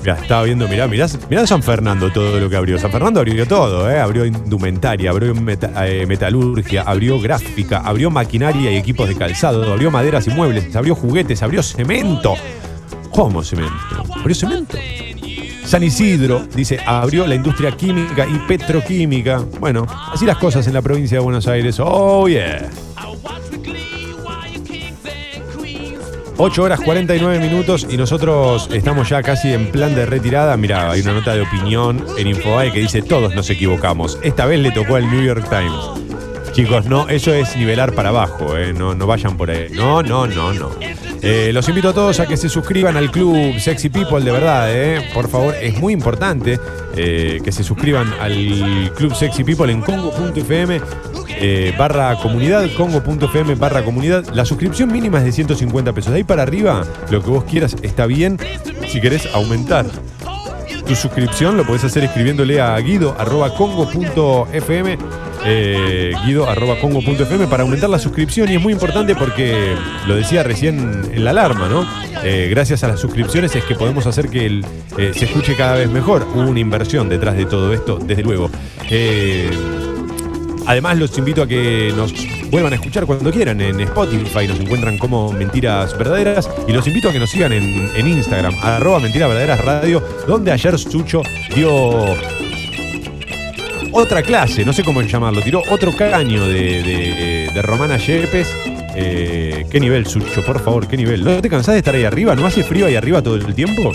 Mirá, 0.08 0.22
estaba 0.22 0.44
viendo, 0.44 0.70
mirá, 0.70 0.88
mirá, 0.88 1.06
mirá 1.30 1.46
San 1.46 1.62
Fernando 1.62 2.10
todo 2.10 2.40
lo 2.40 2.50
que 2.50 2.56
abrió. 2.56 2.80
San 2.80 2.90
Fernando 2.90 3.20
abrió 3.20 3.46
todo, 3.46 3.92
¿eh? 3.92 4.00
Abrió 4.00 4.26
indumentaria, 4.26 5.12
abrió 5.12 5.34
eh, 5.34 6.06
metalurgia, 6.08 6.84
abrió 6.84 7.20
gráfica, 7.20 7.80
abrió 7.80 8.10
maquinaria 8.10 8.72
y 8.72 8.78
equipos 8.78 9.10
de 9.10 9.16
calzado, 9.16 9.70
abrió 9.70 9.92
maderas 9.92 10.26
y 10.28 10.30
muebles, 10.30 10.74
abrió 10.78 10.96
juguetes, 10.96 11.44
abrió 11.44 11.62
cemento. 11.62 12.36
¿Cómo 13.12 13.44
cemento? 13.44 13.74
¿Abrió 14.16 14.34
cemento? 14.34 14.78
San 15.66 15.84
Isidro, 15.84 16.48
dice, 16.56 16.80
abrió 16.86 17.28
la 17.28 17.36
industria 17.36 17.76
química 17.76 18.26
y 18.26 18.40
petroquímica. 18.48 19.44
Bueno, 19.60 19.86
así 20.14 20.26
las 20.26 20.38
cosas 20.38 20.66
en 20.68 20.74
la 20.74 20.82
provincia 20.82 21.18
de 21.18 21.24
Buenos 21.26 21.50
Aires. 21.50 21.82
Oh, 21.82 22.30
yeah. 22.30 22.70
8 26.40 26.62
horas 26.62 26.80
49 26.82 27.40
minutos 27.40 27.88
y 27.90 27.98
nosotros 27.98 28.70
estamos 28.72 29.10
ya 29.10 29.24
casi 29.24 29.54
en 29.54 29.72
plan 29.72 29.96
de 29.96 30.06
retirada. 30.06 30.56
Mirá, 30.56 30.92
hay 30.92 31.02
una 31.02 31.14
nota 31.14 31.34
de 31.34 31.42
opinión 31.42 32.06
en 32.18 32.28
Infobae 32.28 32.72
que 32.72 32.80
dice 32.80 33.02
todos 33.02 33.34
nos 33.34 33.50
equivocamos. 33.50 34.20
Esta 34.22 34.46
vez 34.46 34.60
le 34.60 34.72
tocó 34.72 34.98
al 34.98 35.10
New 35.10 35.24
York 35.24 35.48
Times. 35.50 36.54
Chicos, 36.54 36.86
no, 36.86 37.10
eso 37.10 37.34
es 37.34 37.56
nivelar 37.56 37.94
para 37.94 38.10
abajo, 38.10 38.58
eh, 38.58 38.74
no, 38.74 38.94
no 38.96 39.08
vayan 39.08 39.36
por 39.36 39.50
ahí. 39.50 39.68
No, 39.72 40.04
no, 40.04 40.28
no, 40.28 40.54
no. 40.54 40.72
Eh, 41.22 41.52
los 41.54 41.68
invito 41.70 41.90
a 41.90 41.94
todos 41.94 42.20
a 42.20 42.28
que 42.28 42.38
se 42.38 42.50
suscriban 42.50 42.98
al 42.98 43.12
club 43.12 43.60
Sexy 43.60 43.90
People, 43.90 44.24
de 44.24 44.32
verdad, 44.32 44.68
eh. 44.72 45.08
Por 45.14 45.30
favor, 45.30 45.56
es 45.60 45.80
muy 45.80 45.94
importante 45.94 46.60
que 46.96 47.52
se 47.52 47.64
suscriban 47.64 48.12
al 48.20 48.92
club 48.96 49.14
Sexy 49.14 49.44
People 49.44 49.72
en 49.72 49.82
congo.fm 49.82 50.82
eh, 51.40 51.74
barra 51.78 52.16
comunidad, 52.18 52.66
congo.fm 52.76 53.56
barra 53.56 53.84
comunidad. 53.84 54.26
La 54.34 54.46
suscripción 54.46 54.92
mínima 54.92 55.20
es 55.20 55.26
de 55.26 55.32
150 55.32 55.94
pesos. 55.94 56.12
De 56.12 56.18
ahí 56.18 56.24
para 56.24 56.44
arriba, 56.44 56.84
lo 57.10 57.24
que 57.24 57.30
vos 57.30 57.44
quieras 57.44 57.76
está 57.82 58.06
bien. 58.06 58.38
Si 58.88 59.02
querés 59.02 59.28
aumentar 59.34 59.86
tu 60.88 60.96
suscripción, 60.96 61.58
lo 61.58 61.66
podés 61.66 61.84
hacer 61.84 62.06
escribiéndole 62.06 62.62
a 62.62 62.80
guido.congo.fm 62.80 64.98
eh, 65.46 66.14
guido.congo.fm 66.26 67.48
para 67.48 67.64
aumentar 67.64 67.90
la 67.90 68.00
suscripción 68.00 68.50
y 68.50 68.56
es 68.56 68.62
muy 68.62 68.74
importante 68.74 69.16
porque 69.16 69.76
lo 70.08 70.16
decía 70.16 70.44
recién 70.44 71.04
en 71.12 71.24
la 71.24 71.30
alarma, 71.32 71.70
¿no? 71.70 71.88
Eh, 72.24 72.48
gracias 72.50 72.84
a 72.84 72.88
las 72.88 73.00
suscripciones 73.00 73.56
es 73.56 73.64
que 73.64 73.76
podemos 73.76 74.08
hacer 74.08 74.30
que 74.30 74.64
se 74.96 75.26
escuche 75.26 75.56
cada 75.56 75.76
vez 75.76 75.90
mejor. 75.90 76.28
Hubo 76.34 76.50
una 76.50 76.60
inversión 76.60 77.10
detrás 77.10 77.38
de 77.38 77.46
todo 77.46 77.72
esto, 77.74 78.00
desde 78.00 78.24
luego. 78.24 78.50
Además, 80.68 80.98
los 80.98 81.18
invito 81.18 81.42
a 81.44 81.48
que 81.48 81.92
nos 81.96 82.14
vuelvan 82.52 82.74
a 82.74 82.76
escuchar 82.76 83.06
cuando 83.06 83.32
quieran 83.32 83.60
en 83.62 83.80
Spotify. 83.80 84.48
Nos 84.48 84.60
encuentran 84.60 84.98
como 84.98 85.32
Mentiras 85.32 85.98
Verdaderas. 85.98 86.50
Y 86.68 86.74
los 86.74 86.86
invito 86.88 87.10
a 87.10 87.14
que 87.14 87.20
nos 87.20 87.30
sigan 87.30 87.54
en, 87.54 88.08
Instagram, 88.08 88.54
arroba 88.62 89.00
Mentiras 89.00 89.30
Verdaderas 89.30 89.64
Radio, 89.64 90.04
donde 90.28 90.52
ayer 90.52 90.78
Sucho 90.78 91.22
dio 91.56 92.06
otra 93.94 94.22
clase, 94.22 94.64
no 94.66 94.74
sé 94.74 94.84
cómo 94.84 95.02
llamarlo, 95.02 95.42
tiró 95.42 95.64
otro 95.72 95.96
caño 95.96 96.46
de, 96.48 96.84
de- 96.84 97.50
de 97.54 97.62
Romana 97.62 97.98
Yepes. 97.98 98.54
Eh, 98.96 99.66
¿Qué 99.72 99.80
nivel, 99.80 100.06
Sucho? 100.06 100.44
Por 100.46 100.60
favor, 100.64 100.88
¿qué 100.88 100.98
nivel? 100.98 101.24
¿No 101.24 101.42
te 101.42 101.50
cansás 101.50 101.74
de 101.76 101.80
estar 101.80 101.96
ahí 101.96 102.04
arriba? 102.04 102.36
¿No 102.36 102.46
hace 102.46 102.64
frío 102.64 102.86
ahí 102.88 102.96
arriba 102.96 103.22
todo 103.22 103.36
el 103.36 103.56
tiempo? 103.56 103.92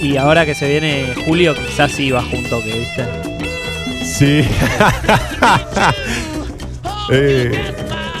Y 0.00 0.16
ahora 0.16 0.44
que 0.44 0.54
se 0.54 0.68
viene 0.68 1.14
julio, 1.26 1.54
quizás 1.54 1.90
sí 1.92 2.10
bajo 2.12 2.36
un 2.36 2.44
toque, 2.44 2.72
¿viste? 2.78 3.25
Sí. 4.18 4.42
Eh, 7.08 7.52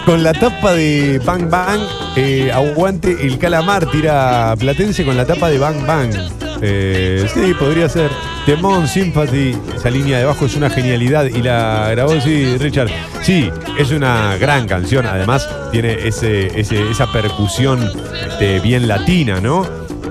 con 0.04 0.22
la 0.22 0.32
tapa 0.32 0.72
de 0.74 1.20
Bang 1.24 1.50
Bang, 1.50 1.80
eh, 2.14 2.52
aguante 2.52 3.16
el 3.26 3.36
calamar, 3.36 3.84
tira 3.90 4.54
Platense 4.56 5.04
con 5.04 5.16
la 5.16 5.24
tapa 5.26 5.48
de 5.48 5.58
Bang 5.58 5.84
Bang. 5.84 6.14
Eh, 6.62 7.26
sí, 7.34 7.52
podría 7.58 7.88
ser. 7.88 8.12
Temón, 8.46 8.86
Sympathy, 8.86 9.56
esa 9.74 9.90
línea 9.90 10.18
de 10.18 10.22
abajo 10.24 10.46
es 10.46 10.54
una 10.54 10.70
genialidad 10.70 11.24
y 11.24 11.42
la 11.42 11.88
grabó, 11.90 12.20
sí, 12.20 12.56
Richard. 12.58 12.88
Sí, 13.22 13.50
es 13.76 13.90
una 13.90 14.36
gran 14.36 14.68
canción, 14.68 15.04
además 15.04 15.48
tiene 15.72 15.94
ese, 16.06 16.46
ese- 16.60 16.88
esa 16.88 17.10
percusión 17.10 17.90
este, 18.28 18.60
bien 18.60 18.86
latina, 18.86 19.40
¿no? 19.40 19.66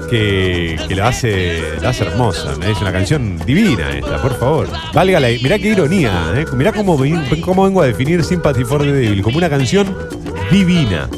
Que, 0.10 0.78
la, 0.96 1.08
hace, 1.08 1.62
la 1.82 1.90
hace 1.90 2.04
hermosa. 2.06 2.54
Es 2.68 2.80
una 2.82 2.92
canción 2.92 3.38
divina 3.46 3.92
esta, 3.98 4.22
por 4.22 4.38
favor. 4.38 4.68
Valga 4.94 5.20
la. 5.20 5.28
Mirá 5.28 5.58
qué 5.60 5.70
ironía, 5.70 6.34
¿eh? 6.36 6.46
Mirá 6.54 6.72
cómo, 6.72 6.98
cómo 7.42 7.64
vengo 7.64 7.82
a 7.82 7.86
definir 7.86 8.24
Sympathy 8.24 8.64
for 8.64 8.82
the 8.82 8.92
Devil, 8.92 9.22
como 9.22 9.38
una 9.38 9.50
canción 9.50 9.96
divina. 10.52 11.10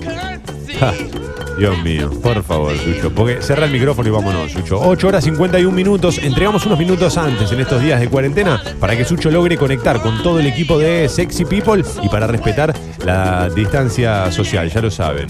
Dios 1.57 1.75
mío, 1.83 2.11
por 2.21 2.43
favor, 2.43 2.77
Sucho. 2.77 3.11
Porque 3.11 3.41
cerra 3.41 3.65
el 3.65 3.71
micrófono 3.71 4.07
y 4.07 4.11
vámonos, 4.11 4.51
Sucho. 4.51 4.79
8 4.79 5.07
horas 5.07 5.23
51 5.23 5.75
minutos. 5.75 6.19
Entregamos 6.19 6.65
unos 6.67 6.77
minutos 6.77 7.17
antes 7.17 7.51
en 7.51 7.59
estos 7.59 7.81
días 7.81 7.99
de 7.99 8.09
cuarentena 8.09 8.61
para 8.79 8.95
que 8.95 9.03
Sucho 9.03 9.31
logre 9.31 9.57
conectar 9.57 9.99
con 10.01 10.21
todo 10.21 10.39
el 10.39 10.45
equipo 10.45 10.77
de 10.77 11.09
Sexy 11.09 11.45
People 11.45 11.83
y 12.03 12.09
para 12.09 12.27
respetar 12.27 12.75
la 13.03 13.49
distancia 13.49 14.31
social, 14.31 14.69
ya 14.69 14.81
lo 14.81 14.91
saben. 14.91 15.27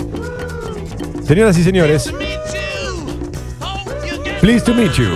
Señoras 1.23 1.57
y 1.57 1.63
señores, 1.63 2.13
pleased 4.47 4.65
to 4.65 4.73
meet 4.73 4.93
you. 4.93 5.13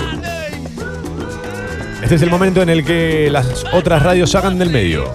Este 2.04 2.16
es 2.16 2.22
el 2.22 2.30
momento 2.30 2.62
en 2.62 2.68
el 2.68 2.84
que 2.84 3.30
las 3.32 3.64
otras 3.72 4.04
radios 4.04 4.32
sacan 4.32 4.60
del 4.60 4.70
medio. 4.70 5.14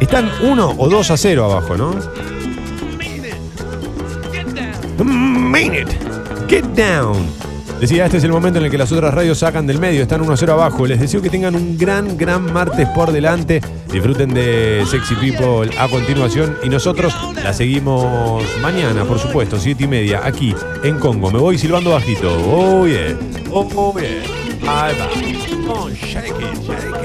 Están 0.00 0.30
1 0.40 0.74
o 0.78 0.88
2 0.88 1.10
a 1.10 1.16
0 1.18 1.44
abajo, 1.44 1.76
¿no? 1.76 1.94
Mean 5.04 5.74
it. 5.74 5.88
Get 6.48 6.64
down. 6.74 7.45
Decía, 7.80 8.06
este 8.06 8.16
es 8.16 8.24
el 8.24 8.32
momento 8.32 8.58
en 8.58 8.64
el 8.64 8.70
que 8.70 8.78
las 8.78 8.90
otras 8.90 9.12
radios 9.12 9.38
sacan 9.38 9.66
del 9.66 9.78
medio, 9.78 10.02
están 10.02 10.22
1 10.22 10.32
a 10.32 10.36
0 10.36 10.52
abajo. 10.54 10.86
Les 10.86 10.98
deseo 10.98 11.20
que 11.20 11.28
tengan 11.28 11.54
un 11.54 11.76
gran, 11.76 12.16
gran 12.16 12.50
martes 12.52 12.88
por 12.88 13.12
delante. 13.12 13.60
Disfruten 13.92 14.32
de 14.32 14.82
Sexy 14.86 15.14
People 15.16 15.70
a 15.78 15.86
continuación. 15.88 16.56
Y 16.64 16.70
nosotros 16.70 17.14
la 17.42 17.52
seguimos 17.52 18.42
mañana, 18.62 19.04
por 19.04 19.18
supuesto, 19.18 19.58
7 19.58 19.84
y 19.84 19.88
media, 19.88 20.22
aquí 20.24 20.54
en 20.82 20.98
Congo. 20.98 21.30
Me 21.30 21.38
voy 21.38 21.58
silbando 21.58 21.90
bajito. 21.90 22.34
Oh 22.50 22.86
yeah. 22.86 23.14
Oh 23.52 23.94
yeah. 23.98 24.22
Come 25.66 25.70
on, 25.70 25.92
shake 25.92 26.30
it. 26.40 26.95